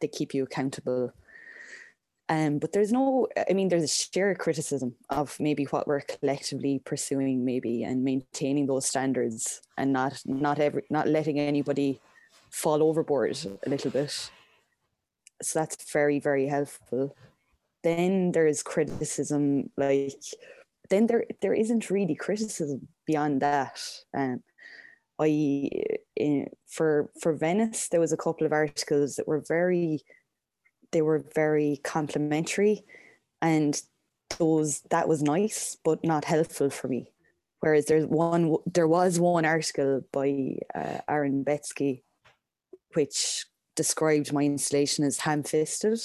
they 0.00 0.08
keep 0.08 0.34
you 0.34 0.42
accountable 0.42 1.12
um, 2.28 2.58
but 2.58 2.72
there's 2.72 2.92
no, 2.92 3.28
I 3.48 3.52
mean, 3.52 3.68
there's 3.68 3.84
a 3.84 3.88
shared 3.88 4.38
criticism 4.38 4.96
of 5.10 5.38
maybe 5.38 5.64
what 5.64 5.86
we're 5.86 6.00
collectively 6.00 6.80
pursuing, 6.84 7.44
maybe, 7.44 7.84
and 7.84 8.02
maintaining 8.02 8.66
those 8.66 8.86
standards, 8.86 9.62
and 9.78 9.92
not 9.92 10.20
not 10.24 10.58
every 10.58 10.82
not 10.90 11.06
letting 11.06 11.38
anybody 11.38 12.00
fall 12.50 12.82
overboard 12.82 13.38
a 13.64 13.68
little 13.68 13.92
bit. 13.92 14.10
So 15.40 15.58
that's 15.60 15.92
very 15.92 16.18
very 16.18 16.48
helpful. 16.48 17.14
Then 17.84 18.32
there's 18.32 18.64
criticism, 18.64 19.70
like 19.76 20.20
then 20.90 21.06
there 21.06 21.24
there 21.40 21.54
isn't 21.54 21.90
really 21.90 22.14
criticism 22.14 22.88
beyond 23.06 23.42
that. 23.42 23.80
Um, 24.16 24.42
I 25.18 25.70
in, 26.14 26.48
for 26.66 27.10
for 27.20 27.32
Venice 27.32 27.88
there 27.88 28.00
was 28.00 28.12
a 28.12 28.16
couple 28.16 28.46
of 28.46 28.52
articles 28.52 29.16
that 29.16 29.28
were 29.28 29.42
very 29.46 30.04
they 30.92 31.02
were 31.02 31.24
very 31.34 31.80
complimentary 31.84 32.84
and 33.40 33.80
those 34.38 34.80
that 34.90 35.08
was 35.08 35.22
nice 35.22 35.76
but 35.84 36.04
not 36.04 36.24
helpful 36.24 36.68
for 36.70 36.88
me 36.88 37.12
whereas 37.60 37.86
there's 37.86 38.06
one 38.06 38.56
there 38.66 38.88
was 38.88 39.18
one 39.18 39.44
article 39.44 40.02
by 40.12 40.56
uh, 40.74 40.98
Aaron 41.08 41.44
Betsky 41.44 42.02
which 42.94 43.46
described 43.74 44.32
my 44.32 44.42
installation 44.42 45.04
as 45.04 45.20
ham-fisted 45.20 46.00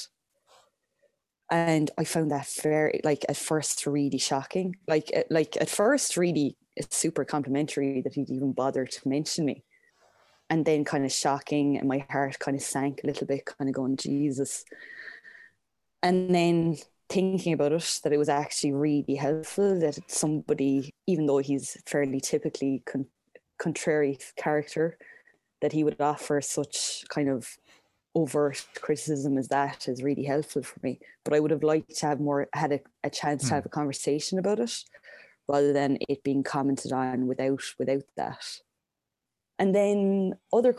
and 1.51 1.91
I 1.97 2.05
found 2.05 2.31
that 2.31 2.47
very 2.63 3.01
like 3.03 3.25
at 3.27 3.35
first 3.35 3.85
really 3.85 4.17
shocking. 4.17 4.77
Like 4.87 5.11
eh, 5.13 5.23
like 5.29 5.57
at 5.59 5.69
first 5.69 6.15
really 6.15 6.55
super 6.89 7.25
complimentary 7.25 8.01
that 8.01 8.13
he'd 8.13 8.29
even 8.29 8.53
bother 8.53 8.85
to 8.85 9.07
mention 9.09 9.45
me. 9.45 9.63
And 10.49 10.65
then 10.65 10.85
kind 10.85 11.05
of 11.05 11.11
shocking 11.11 11.77
and 11.77 11.87
my 11.87 12.05
heart 12.09 12.39
kind 12.39 12.55
of 12.55 12.63
sank 12.63 13.01
a 13.03 13.07
little 13.07 13.27
bit 13.27 13.45
kind 13.45 13.69
of 13.69 13.75
going 13.75 13.97
jesus. 13.97 14.65
And 16.01 16.33
then 16.33 16.77
thinking 17.09 17.53
about 17.53 17.73
it 17.73 17.99
that 18.03 18.13
it 18.13 18.17
was 18.17 18.29
actually 18.29 18.71
really 18.71 19.15
helpful 19.15 19.79
that 19.81 19.99
somebody 20.09 20.93
even 21.07 21.25
though 21.25 21.39
he's 21.39 21.77
fairly 21.85 22.21
typically 22.21 22.81
con- 22.85 23.07
contrary 23.59 24.17
character 24.37 24.97
that 25.61 25.73
he 25.73 25.83
would 25.83 25.99
offer 25.99 26.39
such 26.41 27.03
kind 27.09 27.29
of 27.29 27.57
overt 28.15 28.65
criticism 28.75 29.37
as 29.37 29.47
that 29.47 29.87
is 29.87 30.03
really 30.03 30.23
helpful 30.23 30.63
for 30.63 30.79
me. 30.83 30.99
But 31.23 31.33
I 31.33 31.39
would 31.39 31.51
have 31.51 31.63
liked 31.63 31.95
to 31.97 32.05
have 32.07 32.19
more 32.19 32.47
had 32.53 32.71
a, 32.73 32.79
a 33.03 33.09
chance 33.09 33.43
mm. 33.43 33.47
to 33.47 33.49
hmm. 33.49 33.55
have 33.55 33.65
a 33.65 33.69
conversation 33.69 34.39
about 34.39 34.59
it 34.59 34.73
rather 35.47 35.73
than 35.73 35.97
it 36.07 36.23
being 36.23 36.43
commented 36.43 36.91
on 36.91 37.27
without 37.27 37.61
without 37.77 38.03
that. 38.17 38.45
And 39.59 39.75
then 39.75 40.33
other 40.51 40.73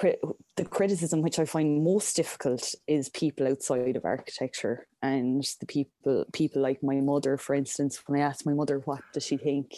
the 0.56 0.64
criticism 0.64 1.22
which 1.22 1.38
I 1.38 1.44
find 1.44 1.84
most 1.84 2.16
difficult 2.16 2.74
is 2.88 3.08
people 3.10 3.46
outside 3.46 3.96
of 3.96 4.04
architecture 4.04 4.88
and 5.00 5.44
the 5.60 5.66
people 5.66 6.24
people 6.32 6.62
like 6.62 6.82
my 6.82 7.00
mother, 7.00 7.36
for 7.36 7.54
instance. 7.54 8.02
When 8.06 8.20
I 8.20 8.24
ask 8.24 8.44
my 8.44 8.54
mother 8.54 8.80
what 8.80 9.02
does 9.12 9.24
she 9.24 9.36
think, 9.36 9.74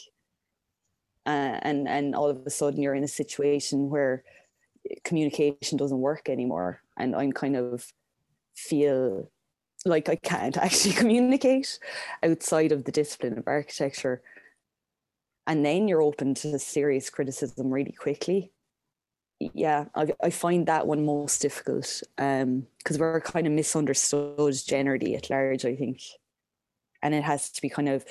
uh, 1.26 1.58
and 1.60 1.86
and 1.86 2.14
all 2.14 2.30
of 2.30 2.46
a 2.46 2.50
sudden 2.50 2.82
you're 2.82 2.94
in 2.94 3.04
a 3.04 3.08
situation 3.08 3.90
where 3.90 4.24
communication 5.02 5.76
doesn't 5.78 6.00
work 6.00 6.28
anymore 6.28 6.80
and 6.96 7.14
i'm 7.14 7.32
kind 7.32 7.56
of 7.56 7.92
feel 8.54 9.30
like 9.84 10.08
i 10.08 10.16
can't 10.16 10.56
actually 10.66 10.94
communicate 10.94 11.78
outside 12.22 12.72
of 12.72 12.84
the 12.84 12.92
discipline 12.92 13.38
of 13.38 13.44
architecture. 13.46 14.22
And 15.46 15.62
then 15.64 15.88
you're 15.88 16.00
open 16.00 16.32
to 16.36 16.58
serious 16.58 17.10
criticism 17.10 17.70
really 17.70 17.92
quickly. 17.92 18.50
Yeah 19.40 19.86
i, 19.94 20.06
I 20.22 20.30
find 20.30 20.66
that 20.66 20.86
one 20.86 21.04
most 21.04 21.42
difficult 21.42 22.02
um 22.18 22.66
because 22.78 22.98
we're 22.98 23.20
kind 23.20 23.46
of 23.46 23.52
misunderstood 23.52 24.54
generally 24.66 25.16
at 25.16 25.28
large 25.28 25.64
i 25.64 25.76
think. 25.76 26.00
And 27.02 27.14
it 27.14 27.24
has 27.24 27.50
to 27.50 27.60
be 27.60 27.68
kind 27.68 27.90
of 27.90 28.06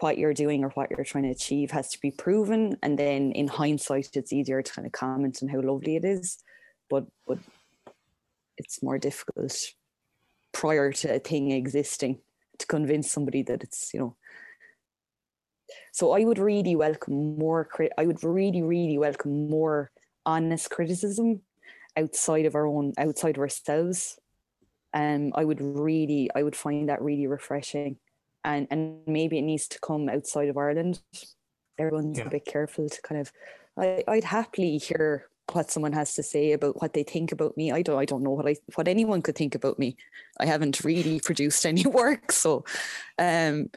what 0.00 0.18
you're 0.18 0.34
doing 0.34 0.62
or 0.64 0.68
what 0.70 0.90
you're 0.90 1.04
trying 1.04 1.24
to 1.24 1.30
achieve 1.30 1.72
has 1.72 1.88
to 1.90 2.00
be 2.00 2.10
proven. 2.10 2.76
And 2.82 2.96
then 2.98 3.32
in 3.32 3.48
hindsight 3.48 4.10
it's 4.14 4.32
easier 4.32 4.62
to 4.62 4.72
kind 4.72 4.86
of 4.86 4.92
comment 4.92 5.40
on 5.42 5.48
how 5.48 5.60
lovely 5.60 5.96
it 5.96 6.04
is. 6.04 6.38
But 6.88 7.06
but 7.26 7.38
it's 8.58 8.82
more 8.82 8.98
difficult 8.98 9.54
prior 10.52 10.92
to 10.92 11.14
a 11.14 11.18
thing 11.18 11.50
existing 11.50 12.18
to 12.58 12.66
convince 12.66 13.10
somebody 13.10 13.42
that 13.42 13.62
it's 13.62 13.92
you 13.94 14.00
know 14.00 14.16
so 15.92 16.12
i 16.12 16.24
would 16.24 16.38
really 16.38 16.74
welcome 16.76 17.38
more 17.38 17.68
i 17.96 18.06
would 18.06 18.22
really 18.22 18.62
really 18.62 18.98
welcome 18.98 19.48
more 19.48 19.90
honest 20.26 20.70
criticism 20.70 21.40
outside 21.96 22.46
of 22.46 22.54
our 22.54 22.66
own 22.66 22.92
outside 22.98 23.36
of 23.36 23.40
ourselves 23.40 24.18
um 24.94 25.32
i 25.34 25.44
would 25.44 25.60
really 25.60 26.30
i 26.34 26.42
would 26.42 26.56
find 26.56 26.88
that 26.88 27.02
really 27.02 27.26
refreshing 27.26 27.96
and 28.44 28.66
and 28.70 29.00
maybe 29.06 29.38
it 29.38 29.42
needs 29.42 29.68
to 29.68 29.80
come 29.80 30.08
outside 30.08 30.48
of 30.48 30.56
Ireland. 30.56 31.00
Everyone's 31.78 32.18
yeah. 32.18 32.26
a 32.26 32.30
bit 32.30 32.44
careful 32.44 32.88
to 32.88 33.02
kind 33.02 33.20
of. 33.20 33.32
I, 33.76 34.02
I'd 34.08 34.24
happily 34.24 34.78
hear 34.78 35.28
what 35.54 35.70
someone 35.70 35.92
has 35.92 36.14
to 36.14 36.22
say 36.22 36.52
about 36.52 36.80
what 36.80 36.92
they 36.92 37.02
think 37.02 37.32
about 37.32 37.56
me. 37.56 37.72
I 37.72 37.82
don't 37.82 37.98
I 37.98 38.04
don't 38.04 38.22
know 38.22 38.30
what 38.30 38.48
I 38.48 38.56
what 38.74 38.88
anyone 38.88 39.22
could 39.22 39.36
think 39.36 39.54
about 39.54 39.78
me. 39.78 39.96
I 40.38 40.46
haven't 40.46 40.84
really 40.84 41.20
produced 41.20 41.64
any 41.66 41.86
work, 41.86 42.32
so 42.32 42.64
um 43.18 43.70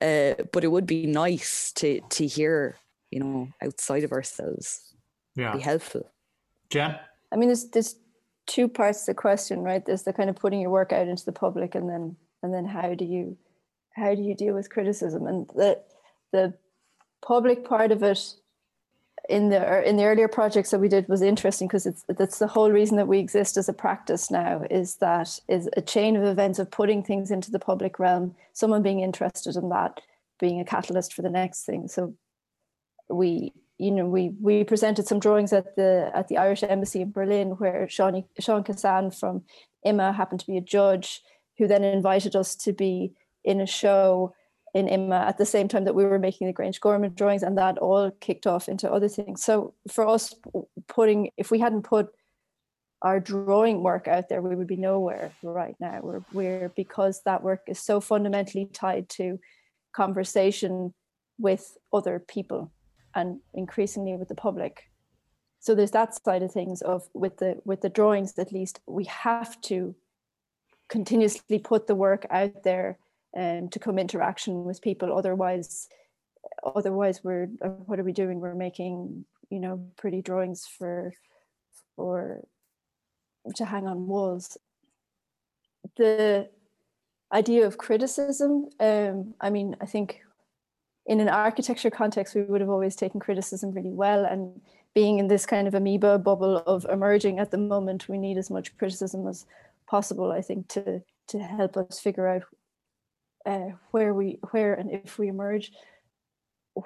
uh 0.00 0.34
but 0.52 0.64
it 0.64 0.70
would 0.70 0.86
be 0.86 1.06
nice 1.06 1.72
to 1.76 2.00
to 2.00 2.26
hear, 2.26 2.76
you 3.10 3.20
know, 3.20 3.48
outside 3.62 4.04
of 4.04 4.12
ourselves. 4.12 4.94
Yeah. 5.36 5.52
Be 5.52 5.60
helpful. 5.60 6.10
Jen? 6.70 6.98
I 7.32 7.36
mean 7.36 7.48
there's 7.48 7.68
there's 7.70 7.96
two 8.46 8.68
parts 8.68 9.04
to 9.04 9.12
the 9.12 9.14
question, 9.14 9.60
right? 9.60 9.84
There's 9.84 10.02
the 10.02 10.12
kind 10.12 10.30
of 10.30 10.36
putting 10.36 10.60
your 10.60 10.70
work 10.70 10.92
out 10.92 11.08
into 11.08 11.24
the 11.24 11.32
public 11.32 11.74
and 11.74 11.88
then 11.88 12.16
and 12.42 12.52
then 12.52 12.66
how 12.66 12.94
do 12.94 13.04
you 13.04 13.36
how 13.94 14.14
do 14.14 14.22
you 14.22 14.34
deal 14.34 14.54
with 14.54 14.70
criticism 14.70 15.26
and 15.26 15.48
the 15.54 15.80
the 16.32 16.54
public 17.22 17.64
part 17.64 17.92
of 17.92 18.02
it 18.02 18.34
in 19.28 19.48
the 19.48 19.60
er, 19.60 19.80
in 19.80 19.96
the 19.96 20.04
earlier 20.04 20.28
projects 20.28 20.70
that 20.70 20.80
we 20.80 20.88
did 20.88 21.08
was 21.08 21.22
interesting 21.22 21.66
because 21.66 21.86
it's 21.86 22.04
that's 22.08 22.38
the 22.38 22.46
whole 22.46 22.70
reason 22.70 22.96
that 22.96 23.08
we 23.08 23.18
exist 23.18 23.56
as 23.56 23.68
a 23.68 23.72
practice 23.72 24.30
now 24.30 24.62
is 24.70 24.96
that 24.96 25.38
is 25.48 25.68
a 25.76 25.82
chain 25.82 26.16
of 26.16 26.24
events 26.24 26.58
of 26.58 26.70
putting 26.70 27.02
things 27.02 27.30
into 27.30 27.50
the 27.50 27.58
public 27.58 27.98
realm 27.98 28.34
someone 28.52 28.82
being 28.82 29.00
interested 29.00 29.56
in 29.56 29.68
that 29.70 30.00
being 30.38 30.60
a 30.60 30.64
catalyst 30.64 31.14
for 31.14 31.22
the 31.22 31.30
next 31.30 31.64
thing. 31.64 31.88
So 31.88 32.14
we 33.08 33.52
you 33.78 33.90
know 33.90 34.06
we 34.06 34.32
we 34.40 34.64
presented 34.64 35.06
some 35.06 35.20
drawings 35.20 35.52
at 35.52 35.76
the 35.76 36.10
at 36.14 36.28
the 36.28 36.38
Irish 36.38 36.62
embassy 36.62 37.00
in 37.00 37.12
Berlin 37.12 37.50
where 37.52 37.88
Sean 37.88 38.24
Sean 38.38 38.64
Kissane 38.64 39.18
from 39.18 39.42
IMMA 39.86 40.14
happened 40.14 40.40
to 40.40 40.46
be 40.46 40.56
a 40.56 40.62
judge 40.62 41.22
who 41.58 41.66
then 41.66 41.84
invited 41.84 42.36
us 42.36 42.54
to 42.56 42.72
be 42.72 43.12
in 43.44 43.60
a 43.60 43.66
show 43.66 44.34
in 44.74 44.86
IMMA 44.86 45.20
at 45.20 45.38
the 45.38 45.46
same 45.46 45.68
time 45.68 45.84
that 45.84 45.94
we 45.94 46.04
were 46.04 46.18
making 46.18 46.48
the 46.48 46.52
Grangegorman 46.52 47.14
drawings, 47.14 47.42
and 47.42 47.56
that 47.56 47.78
all 47.78 48.10
kicked 48.20 48.46
off 48.46 48.68
into 48.68 48.90
other 48.92 49.08
things. 49.08 49.42
So 49.42 49.72
for 49.88 50.06
us, 50.06 50.34
putting 50.88 51.30
if 51.36 51.50
we 51.50 51.60
hadn't 51.60 51.82
put 51.82 52.08
our 53.02 53.20
drawing 53.20 53.82
work 53.82 54.08
out 54.08 54.28
there, 54.28 54.42
we 54.42 54.56
would 54.56 54.66
be 54.66 54.76
nowhere 54.76 55.30
right 55.42 55.76
now. 55.78 56.00
We're, 56.02 56.24
we're 56.32 56.68
because 56.70 57.20
that 57.24 57.42
work 57.42 57.62
is 57.68 57.78
so 57.78 58.00
fundamentally 58.00 58.66
tied 58.72 59.08
to 59.10 59.38
conversation 59.92 60.94
with 61.38 61.76
other 61.92 62.18
people 62.18 62.72
and 63.14 63.40
increasingly 63.52 64.16
with 64.16 64.28
the 64.28 64.34
public. 64.34 64.84
So 65.60 65.74
there's 65.74 65.92
that 65.92 66.14
side 66.24 66.42
of 66.42 66.50
things 66.50 66.82
of 66.82 67.08
with 67.14 67.36
the 67.38 67.60
with 67.64 67.80
the 67.80 67.88
drawings 67.88 68.38
at 68.38 68.52
least 68.52 68.80
we 68.86 69.04
have 69.04 69.60
to 69.62 69.94
continuously 70.88 71.58
put 71.58 71.86
the 71.86 71.94
work 71.94 72.26
out 72.30 72.64
there 72.64 72.98
um, 73.36 73.68
to 73.68 73.78
come 73.78 73.98
interaction 73.98 74.64
with 74.64 74.82
people. 74.82 75.16
Otherwise, 75.16 75.88
otherwise 76.64 77.22
we're 77.22 77.46
what 77.86 77.98
are 77.98 78.04
we 78.04 78.12
doing? 78.12 78.40
We're 78.40 78.54
making 78.54 79.24
you 79.50 79.60
know 79.60 79.86
pretty 79.96 80.22
drawings 80.22 80.66
for 80.66 81.12
for 81.96 82.40
to 83.56 83.64
hang 83.64 83.86
on 83.86 84.06
walls. 84.06 84.56
The 85.96 86.48
idea 87.32 87.66
of 87.66 87.78
criticism. 87.78 88.68
Um, 88.80 89.34
I 89.40 89.50
mean, 89.50 89.76
I 89.80 89.86
think 89.86 90.20
in 91.06 91.20
an 91.20 91.28
architecture 91.28 91.90
context, 91.90 92.34
we 92.34 92.42
would 92.42 92.60
have 92.60 92.70
always 92.70 92.96
taken 92.96 93.20
criticism 93.20 93.72
really 93.72 93.92
well. 93.92 94.24
And 94.24 94.60
being 94.94 95.18
in 95.18 95.26
this 95.26 95.44
kind 95.44 95.68
of 95.68 95.74
amoeba 95.74 96.18
bubble 96.18 96.58
of 96.58 96.86
emerging 96.90 97.38
at 97.38 97.50
the 97.50 97.58
moment, 97.58 98.08
we 98.08 98.16
need 98.16 98.38
as 98.38 98.50
much 98.50 98.76
criticism 98.78 99.26
as 99.26 99.44
possible, 99.86 100.32
I 100.32 100.40
think, 100.40 100.68
to 100.68 101.02
to 101.26 101.38
help 101.38 101.76
us 101.76 102.00
figure 102.00 102.28
out 102.28 102.42
uh, 103.46 103.70
where 103.90 104.14
we 104.14 104.38
where 104.50 104.74
and 104.74 104.90
if 104.90 105.18
we 105.18 105.28
emerge 105.28 105.72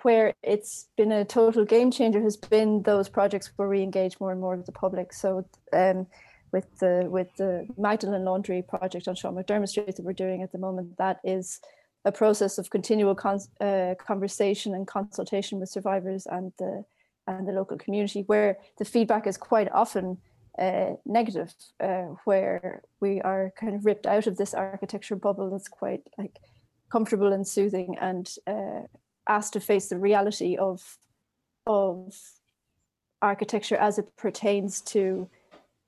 where 0.02 0.34
it's 0.42 0.88
been 0.96 1.12
a 1.12 1.24
total 1.24 1.64
game 1.64 1.90
changer 1.90 2.20
has 2.20 2.36
been 2.36 2.82
those 2.82 3.08
projects 3.08 3.50
where 3.56 3.68
we 3.68 3.82
engage 3.82 4.20
more 4.20 4.32
and 4.32 4.40
more 4.40 4.56
with 4.56 4.66
the 4.66 4.72
public. 4.72 5.12
So 5.12 5.46
um, 5.72 6.06
with 6.52 6.78
the 6.78 7.06
with 7.08 7.28
the 7.36 7.66
Magdalen 7.76 8.24
Laundry 8.24 8.62
project 8.62 9.08
on 9.08 9.14
Sean 9.14 9.34
McDermott 9.34 9.68
Street 9.68 9.96
that 9.96 10.04
we're 10.04 10.12
doing 10.12 10.42
at 10.42 10.52
the 10.52 10.58
moment 10.58 10.96
that 10.98 11.20
is 11.24 11.60
a 12.04 12.12
process 12.12 12.58
of 12.58 12.70
continual 12.70 13.14
con- 13.14 13.40
uh, 13.60 13.94
conversation 13.98 14.74
and 14.74 14.86
consultation 14.86 15.58
with 15.60 15.68
survivors 15.68 16.26
and 16.26 16.52
the 16.58 16.84
and 17.26 17.46
the 17.46 17.52
local 17.52 17.76
community 17.76 18.22
where 18.26 18.56
the 18.78 18.84
feedback 18.84 19.26
is 19.26 19.36
quite 19.36 19.70
often 19.72 20.18
uh, 20.58 20.94
negative, 21.06 21.54
uh, 21.80 22.14
where 22.24 22.82
we 23.00 23.20
are 23.20 23.52
kind 23.58 23.74
of 23.74 23.84
ripped 23.84 24.06
out 24.06 24.26
of 24.26 24.36
this 24.36 24.54
architecture 24.54 25.16
bubble 25.16 25.50
that's 25.50 25.68
quite 25.68 26.02
like 26.16 26.38
comfortable 26.90 27.32
and 27.32 27.46
soothing, 27.46 27.96
and 28.00 28.34
uh, 28.46 28.82
asked 29.28 29.52
to 29.52 29.60
face 29.60 29.88
the 29.88 29.98
reality 29.98 30.56
of 30.56 30.98
of 31.66 32.14
architecture 33.20 33.76
as 33.76 33.98
it 33.98 34.16
pertains 34.16 34.80
to 34.80 35.28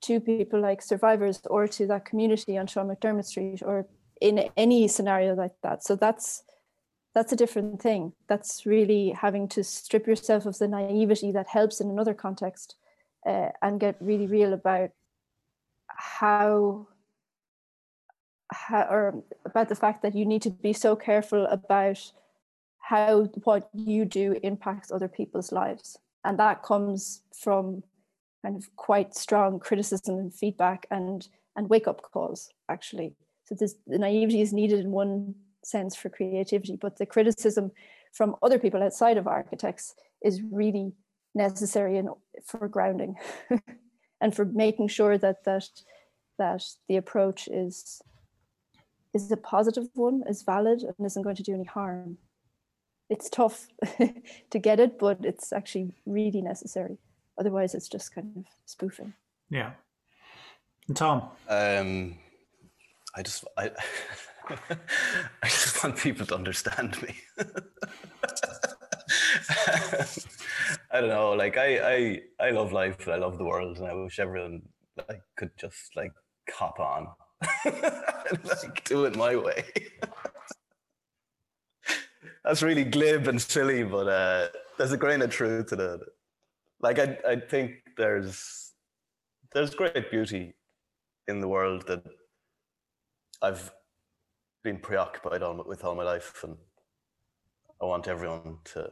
to 0.02 0.20
people 0.20 0.60
like 0.60 0.82
survivors 0.82 1.40
or 1.46 1.68
to 1.68 1.86
that 1.86 2.04
community 2.04 2.56
on 2.56 2.66
Sean 2.66 2.88
McDermott 2.88 3.26
Street 3.26 3.62
or 3.62 3.86
in 4.20 4.50
any 4.56 4.88
scenario 4.88 5.34
like 5.34 5.54
that. 5.62 5.82
So 5.84 5.96
that's 5.96 6.42
that's 7.14 7.32
a 7.32 7.36
different 7.36 7.82
thing. 7.82 8.12
That's 8.28 8.64
really 8.64 9.10
having 9.10 9.48
to 9.48 9.64
strip 9.64 10.06
yourself 10.06 10.46
of 10.46 10.58
the 10.58 10.68
naivety 10.68 11.32
that 11.32 11.48
helps 11.48 11.80
in 11.80 11.90
another 11.90 12.14
context 12.14 12.76
uh, 13.26 13.48
and 13.62 13.80
get 13.80 13.96
really 14.00 14.26
real 14.26 14.52
about 14.52 14.90
how 15.88 16.86
how 18.52 18.82
or 18.90 19.22
about 19.44 19.68
the 19.68 19.74
fact 19.74 20.02
that 20.02 20.14
you 20.14 20.26
need 20.26 20.42
to 20.42 20.50
be 20.50 20.72
so 20.72 20.96
careful 20.96 21.46
about 21.46 22.12
how 22.78 23.24
what 23.44 23.68
you 23.72 24.04
do 24.04 24.36
impacts 24.42 24.90
other 24.90 25.08
people's 25.08 25.52
lives. 25.52 25.98
And 26.24 26.38
that 26.38 26.62
comes 26.62 27.22
from 27.32 27.82
kind 28.42 28.56
of 28.56 28.74
quite 28.76 29.14
strong 29.14 29.60
criticism 29.60 30.18
and 30.18 30.34
feedback 30.34 30.86
and 30.90 31.28
and 31.56 31.68
wake 31.68 31.86
up 31.86 32.02
calls 32.02 32.50
actually. 32.68 33.14
So 33.44 33.54
this 33.54 33.76
the 33.86 33.98
naivety 33.98 34.40
is 34.40 34.52
needed 34.52 34.80
in 34.80 34.90
one 34.90 35.34
sense 35.62 35.94
for 35.94 36.08
creativity 36.08 36.76
but 36.80 36.96
the 36.96 37.04
criticism 37.04 37.70
from 38.12 38.34
other 38.42 38.58
people 38.58 38.82
outside 38.82 39.18
of 39.18 39.26
architects 39.26 39.94
is 40.24 40.40
really 40.50 40.92
necessary 41.34 41.96
in, 41.96 42.08
for 42.44 42.68
grounding 42.68 43.16
and 44.20 44.34
for 44.34 44.44
making 44.44 44.88
sure 44.88 45.18
that 45.18 45.44
that 45.44 45.68
that 46.38 46.64
the 46.88 46.96
approach 46.96 47.48
is 47.48 48.00
is 49.12 49.30
a 49.30 49.36
positive 49.36 49.88
one, 49.94 50.22
is 50.28 50.42
valid, 50.42 50.82
and 50.82 50.94
isn't 51.04 51.22
going 51.22 51.36
to 51.36 51.42
do 51.42 51.54
any 51.54 51.64
harm. 51.64 52.18
It's 53.08 53.28
tough 53.28 53.66
to 54.50 54.58
get 54.58 54.78
it, 54.78 54.98
but 54.98 55.18
it's 55.24 55.52
actually 55.52 55.96
really 56.06 56.40
necessary. 56.40 56.98
Otherwise, 57.38 57.74
it's 57.74 57.88
just 57.88 58.14
kind 58.14 58.32
of 58.36 58.44
spoofing. 58.66 59.14
Yeah. 59.50 59.72
And 60.86 60.96
Tom? 60.96 61.30
Um, 61.48 62.18
I 63.16 63.22
just 63.22 63.44
I, 63.56 63.70
I 65.42 65.48
just 65.48 65.82
want 65.82 65.96
people 65.98 66.26
to 66.26 66.34
understand 66.36 67.02
me. 67.02 67.16
I 70.92 71.00
don't 71.00 71.08
know. 71.08 71.32
Like 71.32 71.56
I, 71.56 71.78
I, 71.78 72.20
I 72.40 72.50
love 72.50 72.72
life. 72.72 73.08
I 73.08 73.16
love 73.16 73.38
the 73.38 73.44
world, 73.44 73.78
and 73.78 73.86
I 73.86 73.94
wish 73.94 74.18
everyone 74.18 74.62
like 75.08 75.22
could 75.36 75.50
just 75.56 75.94
like 75.96 76.12
cop 76.48 76.80
on, 76.80 77.06
and, 77.64 78.44
like 78.44 78.84
do 78.84 79.04
it 79.04 79.16
my 79.16 79.36
way. 79.36 79.64
That's 82.44 82.62
really 82.62 82.84
glib 82.84 83.28
and 83.28 83.40
silly, 83.40 83.84
but 83.84 84.08
uh, 84.08 84.48
there's 84.78 84.92
a 84.92 84.96
grain 84.96 85.22
of 85.22 85.30
truth 85.30 85.66
to 85.68 85.94
it. 85.94 86.00
Like 86.80 86.98
I, 86.98 87.18
I 87.28 87.36
think 87.36 87.74
there's 87.96 88.72
there's 89.52 89.74
great 89.74 90.10
beauty 90.10 90.54
in 91.28 91.40
the 91.40 91.48
world 91.48 91.86
that 91.86 92.02
I've 93.42 93.72
been 94.64 94.78
preoccupied 94.78 95.42
on 95.42 95.62
with 95.66 95.84
all 95.84 95.94
my 95.94 96.02
life, 96.02 96.42
and 96.42 96.56
I 97.80 97.84
want 97.84 98.08
everyone 98.08 98.58
to 98.74 98.90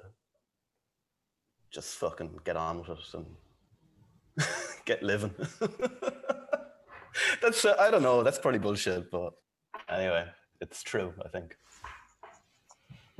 just 1.70 1.96
fucking 1.96 2.40
get 2.44 2.56
on 2.56 2.78
with 2.78 2.90
it 2.90 3.14
and 3.14 3.26
get 4.84 5.02
living. 5.02 5.34
that's 7.42 7.64
uh, 7.64 7.76
I 7.78 7.90
don't 7.90 8.02
know. 8.02 8.22
That's 8.22 8.38
probably 8.38 8.60
bullshit, 8.60 9.10
but 9.10 9.34
anyway, 9.88 10.26
it's 10.60 10.82
true. 10.82 11.12
I 11.24 11.28
think. 11.28 11.56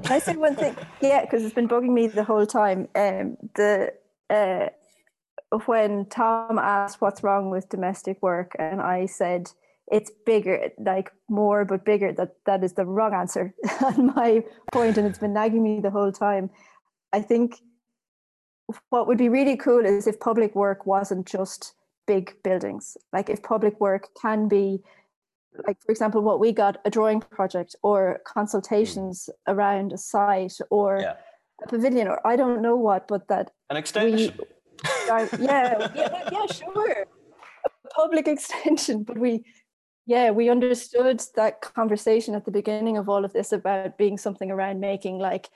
I 0.04 0.20
say 0.20 0.36
one 0.36 0.54
thing? 0.54 0.76
Yeah, 1.00 1.22
because 1.22 1.44
it's 1.44 1.54
been 1.54 1.68
bugging 1.68 1.92
me 1.92 2.06
the 2.06 2.24
whole 2.24 2.46
time. 2.46 2.88
Um, 2.94 3.36
the 3.56 3.92
uh, 4.30 4.68
when 5.66 6.06
Tom 6.06 6.58
asked 6.58 7.00
what's 7.00 7.22
wrong 7.22 7.50
with 7.50 7.68
domestic 7.68 8.22
work, 8.22 8.54
and 8.58 8.80
I 8.80 9.06
said 9.06 9.50
it's 9.90 10.10
bigger, 10.24 10.70
like 10.78 11.10
more 11.28 11.64
but 11.64 11.84
bigger. 11.84 12.12
That 12.12 12.36
that 12.46 12.62
is 12.62 12.74
the 12.74 12.84
wrong 12.84 13.14
answer 13.14 13.54
on 13.84 14.14
my 14.14 14.44
point, 14.72 14.98
and 14.98 15.06
it's 15.06 15.18
been 15.18 15.32
nagging 15.32 15.62
me 15.62 15.80
the 15.80 15.90
whole 15.90 16.12
time. 16.12 16.50
I 17.12 17.20
think 17.20 17.60
what 18.90 19.06
would 19.06 19.18
be 19.18 19.28
really 19.28 19.56
cool 19.56 19.84
is 19.84 20.06
if 20.06 20.20
public 20.20 20.54
work 20.54 20.86
wasn't 20.86 21.26
just 21.26 21.74
big 22.06 22.34
buildings. 22.42 22.96
Like 23.12 23.30
if 23.30 23.42
public 23.42 23.80
work 23.80 24.08
can 24.20 24.48
be, 24.48 24.80
like 25.66 25.80
for 25.80 25.92
example, 25.92 26.22
what 26.22 26.40
we 26.40 26.52
got 26.52 26.78
a 26.84 26.90
drawing 26.90 27.20
project 27.20 27.76
or 27.82 28.20
consultations 28.26 29.28
mm. 29.28 29.54
around 29.54 29.92
a 29.92 29.98
site 29.98 30.58
or 30.70 30.98
yeah. 31.00 31.14
a 31.62 31.68
pavilion 31.68 32.08
or 32.08 32.26
I 32.26 32.36
don't 32.36 32.62
know 32.62 32.76
what, 32.76 33.08
but 33.08 33.28
that 33.28 33.52
an 33.70 33.76
extension. 33.76 34.34
We, 34.38 34.48
yeah, 35.06 35.28
yeah, 35.40 36.28
yeah, 36.32 36.46
sure. 36.46 37.06
A 37.64 37.88
public 37.94 38.28
extension, 38.34 39.02
but 39.02 39.18
we 39.18 39.44
yeah, 40.06 40.30
we 40.30 40.48
understood 40.48 41.22
that 41.36 41.60
conversation 41.60 42.34
at 42.34 42.46
the 42.46 42.50
beginning 42.50 42.96
of 42.96 43.10
all 43.10 43.26
of 43.26 43.34
this 43.34 43.52
about 43.52 43.98
being 43.98 44.16
something 44.16 44.50
around 44.50 44.80
making 44.80 45.18
like 45.18 45.50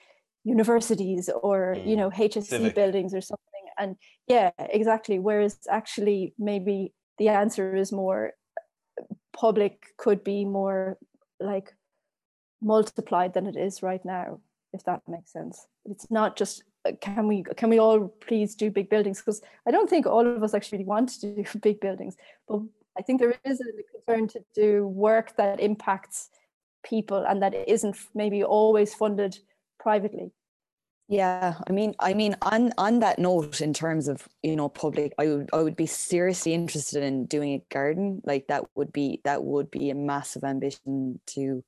universities 0.44 1.30
or 1.42 1.76
mm. 1.76 1.86
you 1.86 1.96
know 1.96 2.10
HSC 2.10 2.44
Civic. 2.44 2.74
buildings 2.74 3.14
or 3.14 3.20
something. 3.20 3.46
And 3.78 3.96
yeah, 4.26 4.50
exactly. 4.58 5.18
Whereas 5.18 5.58
actually, 5.70 6.34
maybe 6.38 6.92
the 7.18 7.28
answer 7.28 7.74
is 7.74 7.92
more 7.92 8.32
public 9.32 9.86
could 9.96 10.22
be 10.22 10.44
more 10.44 10.98
like 11.40 11.74
multiplied 12.60 13.34
than 13.34 13.46
it 13.46 13.56
is 13.56 13.82
right 13.82 14.04
now, 14.04 14.40
if 14.72 14.84
that 14.84 15.02
makes 15.08 15.32
sense. 15.32 15.66
It's 15.84 16.10
not 16.10 16.36
just 16.36 16.62
uh, 16.84 16.92
can 17.00 17.28
we 17.28 17.44
can 17.56 17.70
we 17.70 17.78
all 17.78 18.08
please 18.08 18.54
do 18.54 18.70
big 18.70 18.88
buildings 18.90 19.20
because 19.20 19.40
I 19.66 19.70
don't 19.70 19.88
think 19.88 20.06
all 20.06 20.26
of 20.26 20.42
us 20.42 20.54
actually 20.54 20.84
want 20.84 21.08
to 21.10 21.34
do 21.34 21.44
big 21.62 21.80
buildings, 21.80 22.16
but 22.48 22.60
I 22.98 23.02
think 23.02 23.20
there 23.20 23.34
is 23.44 23.60
a 23.60 23.82
concern 23.92 24.28
to 24.28 24.44
do 24.54 24.86
work 24.86 25.36
that 25.36 25.60
impacts 25.60 26.28
people 26.84 27.24
and 27.26 27.42
that 27.42 27.54
isn't 27.54 27.96
maybe 28.14 28.42
always 28.44 28.94
funded 28.94 29.38
privately. 29.78 30.32
Yeah, 31.08 31.56
I 31.68 31.72
mean, 31.72 31.94
I 31.98 32.14
mean, 32.14 32.36
on 32.40 32.72
on 32.78 33.00
that 33.00 33.18
note, 33.18 33.60
in 33.60 33.74
terms 33.74 34.08
of 34.08 34.26
you 34.42 34.56
know 34.56 34.68
public, 34.68 35.12
I 35.18 35.26
would 35.26 35.50
I 35.52 35.62
would 35.62 35.76
be 35.76 35.86
seriously 35.86 36.54
interested 36.54 37.02
in 37.02 37.26
doing 37.26 37.52
a 37.52 37.64
garden. 37.74 38.22
Like 38.24 38.46
that 38.46 38.64
would 38.76 38.92
be 38.92 39.20
that 39.24 39.44
would 39.44 39.70
be 39.70 39.90
a 39.90 39.94
massive 39.94 40.44
ambition 40.44 41.20
to 41.34 41.62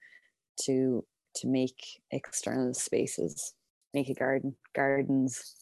to 0.62 1.04
to 1.36 1.46
make 1.48 2.00
external 2.10 2.72
spaces, 2.74 3.54
make 3.92 4.08
a 4.08 4.14
garden, 4.14 4.56
gardens. 4.74 5.56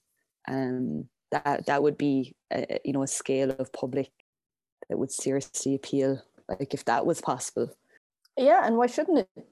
Um, 0.46 1.08
that 1.32 1.66
that 1.66 1.82
would 1.82 1.98
be 1.98 2.36
a, 2.52 2.78
you 2.84 2.92
know 2.92 3.02
a 3.02 3.08
scale 3.08 3.50
of 3.58 3.72
public 3.72 4.10
that 4.88 4.98
would 4.98 5.10
seriously 5.10 5.74
appeal. 5.74 6.22
Like 6.48 6.74
if 6.74 6.84
that 6.84 7.06
was 7.06 7.20
possible. 7.20 7.74
Yeah, 8.36 8.66
and 8.66 8.76
why 8.76 8.86
shouldn't 8.86 9.18
it 9.18 9.46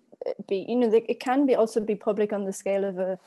be? 0.48 0.66
You 0.68 0.76
know, 0.76 0.92
it 0.92 1.20
can 1.20 1.46
be 1.46 1.54
also 1.54 1.80
be 1.80 1.94
public 1.94 2.32
on 2.32 2.44
the 2.44 2.52
scale 2.52 2.84
of 2.84 2.98
a 2.98 3.18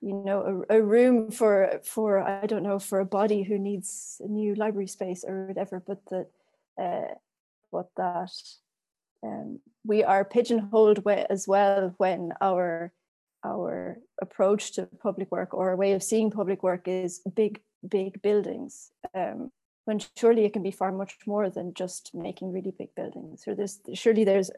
you 0.00 0.14
know 0.14 0.64
a, 0.70 0.78
a, 0.78 0.82
room 0.82 1.30
for 1.30 1.80
for 1.84 2.20
i 2.20 2.46
don't 2.46 2.62
know 2.62 2.78
for 2.78 3.00
a 3.00 3.04
body 3.04 3.42
who 3.42 3.58
needs 3.58 4.20
a 4.24 4.28
new 4.28 4.54
library 4.54 4.86
space 4.86 5.24
or 5.24 5.46
whatever 5.46 5.82
but 5.86 5.98
that 6.06 6.26
uh 6.80 7.14
but 7.70 7.88
that 7.96 8.32
um 9.22 9.60
we 9.84 10.02
are 10.02 10.24
pigeonholed 10.24 11.06
as 11.28 11.46
well 11.46 11.94
when 11.98 12.32
our 12.40 12.92
our 13.44 13.98
approach 14.20 14.72
to 14.72 14.86
public 15.02 15.30
work 15.30 15.54
or 15.54 15.72
a 15.72 15.76
way 15.76 15.92
of 15.92 16.02
seeing 16.02 16.30
public 16.30 16.62
work 16.62 16.88
is 16.88 17.20
big 17.34 17.60
big 17.86 18.20
buildings 18.22 18.90
um 19.14 19.50
when 19.84 19.98
surely 20.16 20.44
it 20.44 20.52
can 20.52 20.62
be 20.62 20.70
far 20.70 20.92
much 20.92 21.16
more 21.26 21.50
than 21.50 21.74
just 21.74 22.14
making 22.14 22.52
really 22.52 22.72
big 22.78 22.94
buildings 22.94 23.42
so 23.44 23.54
there's 23.54 23.80
surely 23.94 24.24
there's 24.24 24.50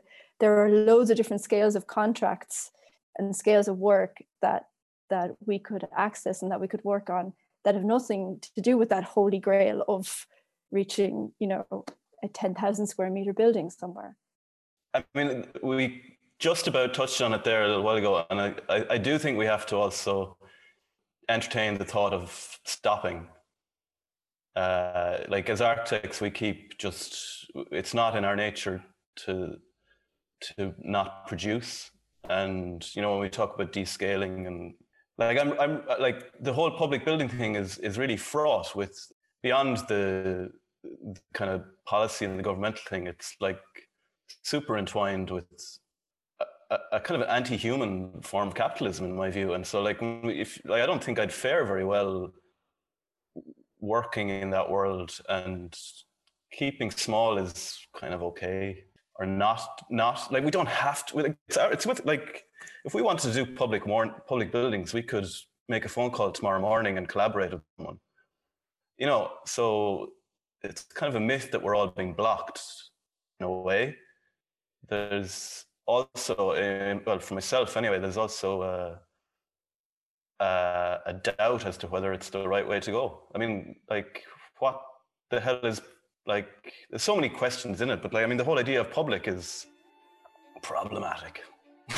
there 0.43 0.59
are 0.59 0.69
loads 0.69 1.09
of 1.09 1.16
different 1.16 1.40
scales 1.40 1.77
of 1.77 1.86
contracts 1.86 2.73
and 3.16 3.35
scales 3.35 3.69
of 3.69 3.78
work 3.78 4.16
that 4.43 4.66
that 5.09 5.31
we 5.47 5.59
could 5.59 5.86
access 5.97 6.43
and 6.43 6.51
that 6.51 6.60
we 6.60 6.66
could 6.66 6.82
work 6.82 7.09
on 7.09 7.32
that 7.64 7.77
have 7.77 7.85
nothing 7.85 8.40
to 8.56 8.60
do 8.60 8.77
with 8.77 8.89
that 8.89 9.05
holy 9.05 9.39
grail 9.39 9.85
of 9.86 10.27
reaching, 10.73 11.31
you 11.39 11.47
know, 11.47 11.85
a 12.24 12.28
10,000 12.28 12.86
square 12.86 13.10
meter 13.10 13.32
building 13.32 13.70
somewhere. 13.70 14.16
I 14.94 15.05
mean, 15.14 15.47
we 15.62 16.02
just 16.39 16.66
about 16.66 16.94
touched 16.94 17.20
on 17.20 17.35
it 17.35 17.44
there 17.44 17.62
a 17.62 17.69
little 17.69 17.85
while 17.85 17.97
ago, 17.97 18.27
and 18.31 18.40
I, 18.40 18.55
I, 18.69 18.86
I 18.90 18.98
do 18.98 19.19
think 19.19 19.39
we 19.39 19.47
have 19.47 19.66
to 19.66 19.77
also 19.77 20.39
entertain 21.28 21.78
the 21.78 21.85
thought 21.85 22.14
of 22.14 22.59
stopping. 22.64 23.28
Uh, 24.56 25.19
like 25.28 25.48
as 25.51 25.60
architects, 25.60 26.20
we 26.20 26.31
keep 26.31 26.78
just, 26.78 27.47
it's 27.70 27.94
not 27.94 28.16
in 28.16 28.24
our 28.24 28.35
nature 28.35 28.82
to 29.27 29.56
to 30.56 30.74
not 30.78 31.27
produce. 31.27 31.90
And, 32.28 32.86
you 32.94 33.02
know, 33.02 33.12
when 33.12 33.20
we 33.20 33.28
talk 33.28 33.55
about 33.55 33.73
descaling 33.73 34.47
and 34.47 34.74
like 35.19 35.39
I'm, 35.39 35.59
I'm 35.60 35.82
like 36.01 36.32
the 36.40 36.52
whole 36.52 36.70
public 36.70 37.05
building 37.05 37.28
thing 37.28 37.56
is 37.56 37.78
is 37.78 37.98
really 37.98 38.16
fraught 38.16 38.74
with 38.74 38.97
beyond 39.43 39.77
the 39.89 40.51
kind 41.35 41.51
of 41.51 41.64
policy 41.85 42.24
and 42.24 42.39
the 42.39 42.43
governmental 42.43 42.82
thing. 42.89 43.06
It's 43.06 43.36
like 43.40 43.60
super 44.43 44.78
entwined 44.78 45.31
with 45.31 45.47
a, 46.70 46.78
a 46.93 47.01
kind 47.01 47.23
of 47.23 47.28
anti-human 47.28 48.23
form 48.23 48.48
of 48.48 48.55
capitalism, 48.55 49.06
in 49.06 49.16
my 49.16 49.31
view. 49.31 49.52
And 49.52 49.66
so, 49.66 49.82
like, 49.82 49.98
if 50.01 50.60
like, 50.64 50.82
I 50.82 50.86
don't 50.86 51.02
think 51.02 51.19
I'd 51.19 51.32
fare 51.32 51.64
very 51.64 51.85
well 51.85 52.32
working 53.81 54.31
in 54.31 54.51
that 54.51 54.70
world, 54.70 55.19
and 55.28 55.77
keeping 56.52 56.90
small 56.90 57.39
is 57.39 57.78
kind 57.94 58.14
of 58.14 58.23
okay, 58.23 58.85
or 59.16 59.26
not. 59.26 59.82
Not 59.90 60.32
like 60.32 60.44
we 60.44 60.51
don't 60.51 60.68
have 60.68 61.05
to. 61.06 61.18
It's, 61.18 61.59
it's 61.59 61.86
with 61.86 62.05
like 62.05 62.44
if 62.84 62.94
we 62.94 63.02
wanted 63.02 63.32
to 63.32 63.44
do 63.44 63.55
public 63.55 63.86
more, 63.86 64.09
public 64.26 64.51
buildings, 64.52 64.93
we 64.93 65.02
could 65.02 65.26
make 65.68 65.84
a 65.84 65.89
phone 65.89 66.10
call 66.10 66.32
tomorrow 66.32 66.60
morning 66.60 66.98
and 66.98 67.09
collaborate 67.09 67.52
with 67.52 67.62
someone. 67.76 67.98
You 68.98 69.06
know, 69.06 69.30
so 69.47 70.10
it's 70.62 70.82
kind 70.82 71.09
of 71.09 71.16
a 71.20 71.24
myth 71.24 71.51
that 71.51 71.62
we're 71.62 71.74
all 71.74 71.89
being 71.89 72.14
blocked 72.14 72.60
in 73.40 73.47
a 73.47 73.51
way. 73.51 73.97
There's 74.89 75.64
also, 75.86 76.52
um, 76.52 77.02
well, 77.06 77.18
for 77.18 77.34
myself 77.34 77.76
anyway, 77.76 77.98
there's 77.98 78.16
also 78.16 78.62
a, 78.62 79.01
a, 80.44 80.98
a 81.06 81.14
doubt 81.14 81.66
as 81.66 81.76
to 81.78 81.86
whether 81.86 82.12
it's 82.12 82.30
the 82.30 82.47
right 82.47 82.66
way 82.66 82.80
to 82.80 82.90
go. 82.90 83.22
I 83.34 83.39
mean, 83.39 83.76
like, 83.90 84.24
what 84.59 84.80
the 85.30 85.40
hell 85.40 85.60
is 85.64 85.80
like? 86.27 86.49
There's 86.90 87.03
so 87.03 87.16
many 87.16 87.28
questions 87.28 87.81
in 87.81 87.90
it, 87.90 88.03
but 88.03 88.12
like, 88.12 88.24
I 88.24 88.27
mean, 88.27 88.39
the 88.39 88.44
whole 88.44 88.59
idea 88.59 88.81
of 88.81 88.90
public 88.90 89.28
is 89.28 89.66
problematic. 90.62 91.43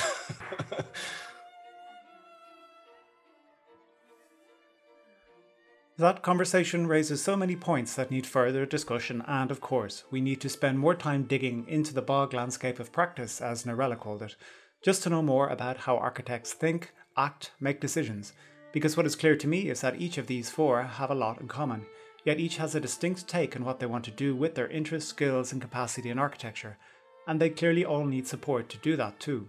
that 5.99 6.23
conversation 6.23 6.87
raises 6.87 7.23
so 7.23 7.37
many 7.37 7.55
points 7.55 7.95
that 7.95 8.11
need 8.11 8.27
further 8.27 8.67
discussion, 8.67 9.23
and 9.27 9.51
of 9.51 9.61
course, 9.61 10.05
we 10.11 10.21
need 10.21 10.41
to 10.41 10.49
spend 10.49 10.79
more 10.79 10.95
time 10.95 11.25
digging 11.25 11.65
into 11.69 11.95
the 11.95 12.03
bog 12.03 12.35
landscape 12.35 12.81
of 12.81 12.93
practice, 12.93 13.41
as 13.41 13.65
Narella 13.65 13.99
called 13.99 14.23
it, 14.23 14.37
just 14.83 15.03
to 15.03 15.11
know 15.11 15.23
more 15.23 15.49
about 15.49 15.79
how 15.79 15.97
architects 15.97 16.53
think, 16.53 16.93
act, 17.17 17.53
make 17.61 17.81
decisions. 17.81 18.33
Because 18.73 18.97
what 18.97 19.07
is 19.07 19.15
clear 19.15 19.37
to 19.37 19.47
me 19.47 19.69
is 19.69 19.83
that 19.83 20.01
each 20.01 20.19
of 20.19 20.27
these 20.27 20.51
four 20.51 20.83
have 20.83 21.11
a 21.11 21.15
lot 21.15 21.41
in 21.41 21.47
common. 21.47 21.87
Yet 22.25 22.41
each 22.41 22.57
has 22.57 22.75
a 22.75 22.81
distinct 22.81 23.27
take 23.29 23.55
on 23.57 23.65
what 23.65 23.81
they 23.81 23.87
want 23.87 24.05
to 24.05 24.11
do 24.11 24.35
with 24.35 24.55
their 24.55 24.69
interests, 24.69 25.11
skills, 25.11 25.53
and 25.53 25.61
capacity 25.61 26.11
in 26.11 26.19
architecture, 26.19 26.79
and 27.27 27.41
they 27.41 27.51
clearly 27.51 27.85
all 27.85 28.05
need 28.05 28.27
support 28.27 28.69
to 28.69 28.79
do 28.79 28.97
that 28.97 29.21
too. 29.21 29.49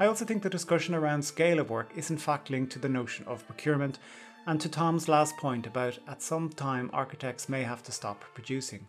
I 0.00 0.06
also 0.06 0.24
think 0.24 0.42
the 0.42 0.50
discussion 0.50 0.94
around 0.94 1.22
scale 1.22 1.58
of 1.58 1.70
work 1.70 1.90
is 1.96 2.10
in 2.10 2.18
fact 2.18 2.50
linked 2.50 2.72
to 2.72 2.78
the 2.78 2.88
notion 2.88 3.24
of 3.26 3.46
procurement 3.46 3.98
and 4.46 4.60
to 4.60 4.68
Tom's 4.68 5.08
last 5.08 5.36
point 5.36 5.66
about 5.66 5.98
at 6.06 6.22
some 6.22 6.48
time 6.50 6.88
architects 6.92 7.48
may 7.48 7.64
have 7.64 7.82
to 7.82 7.92
stop 7.92 8.24
producing. 8.34 8.86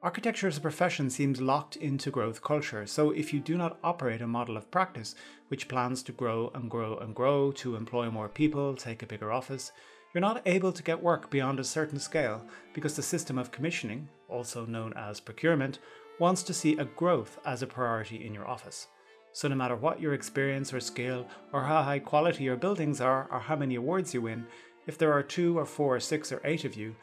Architecture 0.00 0.46
as 0.46 0.56
a 0.56 0.60
profession 0.60 1.10
seems 1.10 1.40
locked 1.40 1.74
into 1.74 2.12
growth 2.12 2.40
culture, 2.40 2.86
so 2.86 3.10
if 3.10 3.34
you 3.34 3.40
do 3.40 3.56
not 3.56 3.78
operate 3.82 4.22
a 4.22 4.28
model 4.28 4.56
of 4.56 4.70
practice 4.70 5.16
which 5.48 5.66
plans 5.66 6.04
to 6.04 6.12
grow 6.12 6.52
and 6.54 6.70
grow 6.70 6.96
and 6.98 7.16
grow 7.16 7.50
to 7.52 7.74
employ 7.74 8.08
more 8.08 8.28
people, 8.28 8.76
take 8.76 9.02
a 9.02 9.06
bigger 9.06 9.32
office, 9.32 9.72
you're 10.12 10.20
not 10.20 10.42
able 10.46 10.72
to 10.72 10.82
get 10.82 11.02
work 11.02 11.30
beyond 11.30 11.60
a 11.60 11.64
certain 11.64 11.98
scale 11.98 12.44
because 12.72 12.96
the 12.96 13.02
system 13.02 13.38
of 13.38 13.50
commissioning, 13.50 14.08
also 14.28 14.64
known 14.66 14.92
as 14.94 15.20
procurement, 15.20 15.78
wants 16.18 16.42
to 16.42 16.54
see 16.54 16.76
a 16.76 16.84
growth 16.84 17.38
as 17.44 17.62
a 17.62 17.66
priority 17.66 18.24
in 18.24 18.34
your 18.34 18.48
office. 18.48 18.88
So, 19.32 19.46
no 19.48 19.54
matter 19.54 19.76
what 19.76 20.00
your 20.00 20.14
experience 20.14 20.72
or 20.72 20.80
skill, 20.80 21.26
or 21.52 21.62
how 21.62 21.82
high 21.82 21.98
quality 21.98 22.44
your 22.44 22.56
buildings 22.56 23.00
are, 23.00 23.28
or 23.30 23.38
how 23.38 23.56
many 23.56 23.76
awards 23.76 24.14
you 24.14 24.22
win, 24.22 24.46
if 24.86 24.98
there 24.98 25.12
are 25.12 25.22
two 25.22 25.58
or 25.58 25.66
four 25.66 25.96
or 25.96 26.00
six 26.00 26.32
or 26.32 26.40
eight 26.44 26.64
of 26.64 26.74
you, 26.74 26.96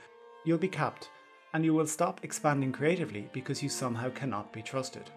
you'll 0.43 0.57
be 0.57 0.67
capped 0.67 1.09
and 1.55 1.63
you 1.63 1.73
will 1.73 1.87
stop 1.87 2.19
expanding 2.21 2.73
creatively 2.73 3.29
because 3.31 3.63
you 3.63 3.69
somehow 3.69 4.09
cannot 4.09 4.51
be 4.51 4.61
trusted. 4.61 5.09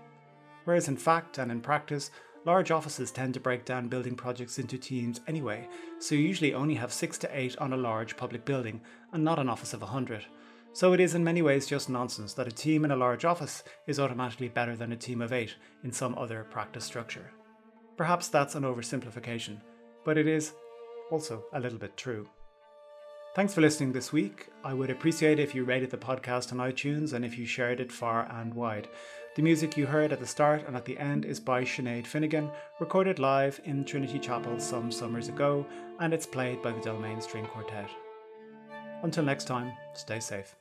Whereas 0.66 0.86
in 0.86 0.96
fact 0.96 1.38
and 1.38 1.50
in 1.50 1.60
practice, 1.60 2.12
large 2.44 2.70
offices 2.70 3.10
tend 3.10 3.34
to 3.34 3.40
break 3.40 3.64
down 3.64 3.88
building 3.88 4.14
projects 4.14 4.58
into 4.58 4.78
teams 4.78 5.20
anyway, 5.26 5.68
so 5.98 6.14
you 6.14 6.22
usually 6.22 6.54
only 6.54 6.74
have 6.74 6.92
6 6.92 7.18
to 7.18 7.38
8 7.38 7.58
on 7.58 7.72
a 7.72 7.76
large 7.76 8.16
public 8.16 8.44
building 8.44 8.80
and 9.12 9.22
not 9.22 9.38
an 9.38 9.48
office 9.48 9.74
of 9.74 9.80
100. 9.82 10.24
So 10.72 10.92
it 10.92 11.00
is 11.00 11.14
in 11.14 11.24
many 11.24 11.42
ways 11.42 11.66
just 11.66 11.88
nonsense 11.88 12.34
that 12.34 12.46
a 12.46 12.52
team 12.52 12.84
in 12.84 12.90
a 12.90 12.96
large 12.96 13.24
office 13.24 13.64
is 13.86 13.98
automatically 13.98 14.48
better 14.48 14.76
than 14.76 14.92
a 14.92 14.96
team 14.96 15.20
of 15.20 15.32
8 15.32 15.54
in 15.84 15.92
some 15.92 16.16
other 16.16 16.44
practice 16.50 16.84
structure. 16.84 17.30
Perhaps 17.96 18.28
that's 18.28 18.54
an 18.54 18.62
oversimplification, 18.62 19.60
but 20.04 20.16
it 20.16 20.28
is 20.28 20.52
also 21.10 21.44
a 21.52 21.60
little 21.60 21.78
bit 21.78 21.96
true. 21.96 22.28
Thanks 23.34 23.54
for 23.54 23.60
listening 23.60 23.92
this 23.92 24.12
week. 24.12 24.48
I 24.64 24.74
would 24.74 24.90
appreciate 24.90 25.38
if 25.38 25.54
you 25.54 25.64
rated 25.64 25.90
the 25.90 25.96
podcast 25.96 26.52
on 26.52 26.58
iTunes 26.58 27.12
and 27.12 27.24
if 27.24 27.38
you 27.38 27.46
shared 27.46 27.78
it 27.78 27.92
far 27.92 28.26
and 28.30 28.54
wide. 28.54 28.88
The 29.34 29.42
music 29.42 29.76
you 29.76 29.86
heard 29.86 30.12
at 30.12 30.18
the 30.18 30.26
start 30.26 30.64
and 30.66 30.76
at 30.76 30.84
the 30.84 30.98
end 30.98 31.24
is 31.24 31.38
by 31.38 31.62
Sinead 31.62 32.06
Finnegan, 32.06 32.50
recorded 32.80 33.18
live 33.18 33.60
in 33.64 33.84
Trinity 33.84 34.18
Chapel 34.18 34.58
some 34.58 34.90
summers 34.90 35.28
ago, 35.28 35.64
and 36.00 36.12
it's 36.12 36.26
played 36.26 36.60
by 36.60 36.72
the 36.72 36.80
Delmain 36.80 37.22
String 37.22 37.46
Quartet. 37.46 37.88
Until 39.02 39.24
next 39.24 39.44
time, 39.44 39.72
stay 39.94 40.18
safe. 40.18 40.56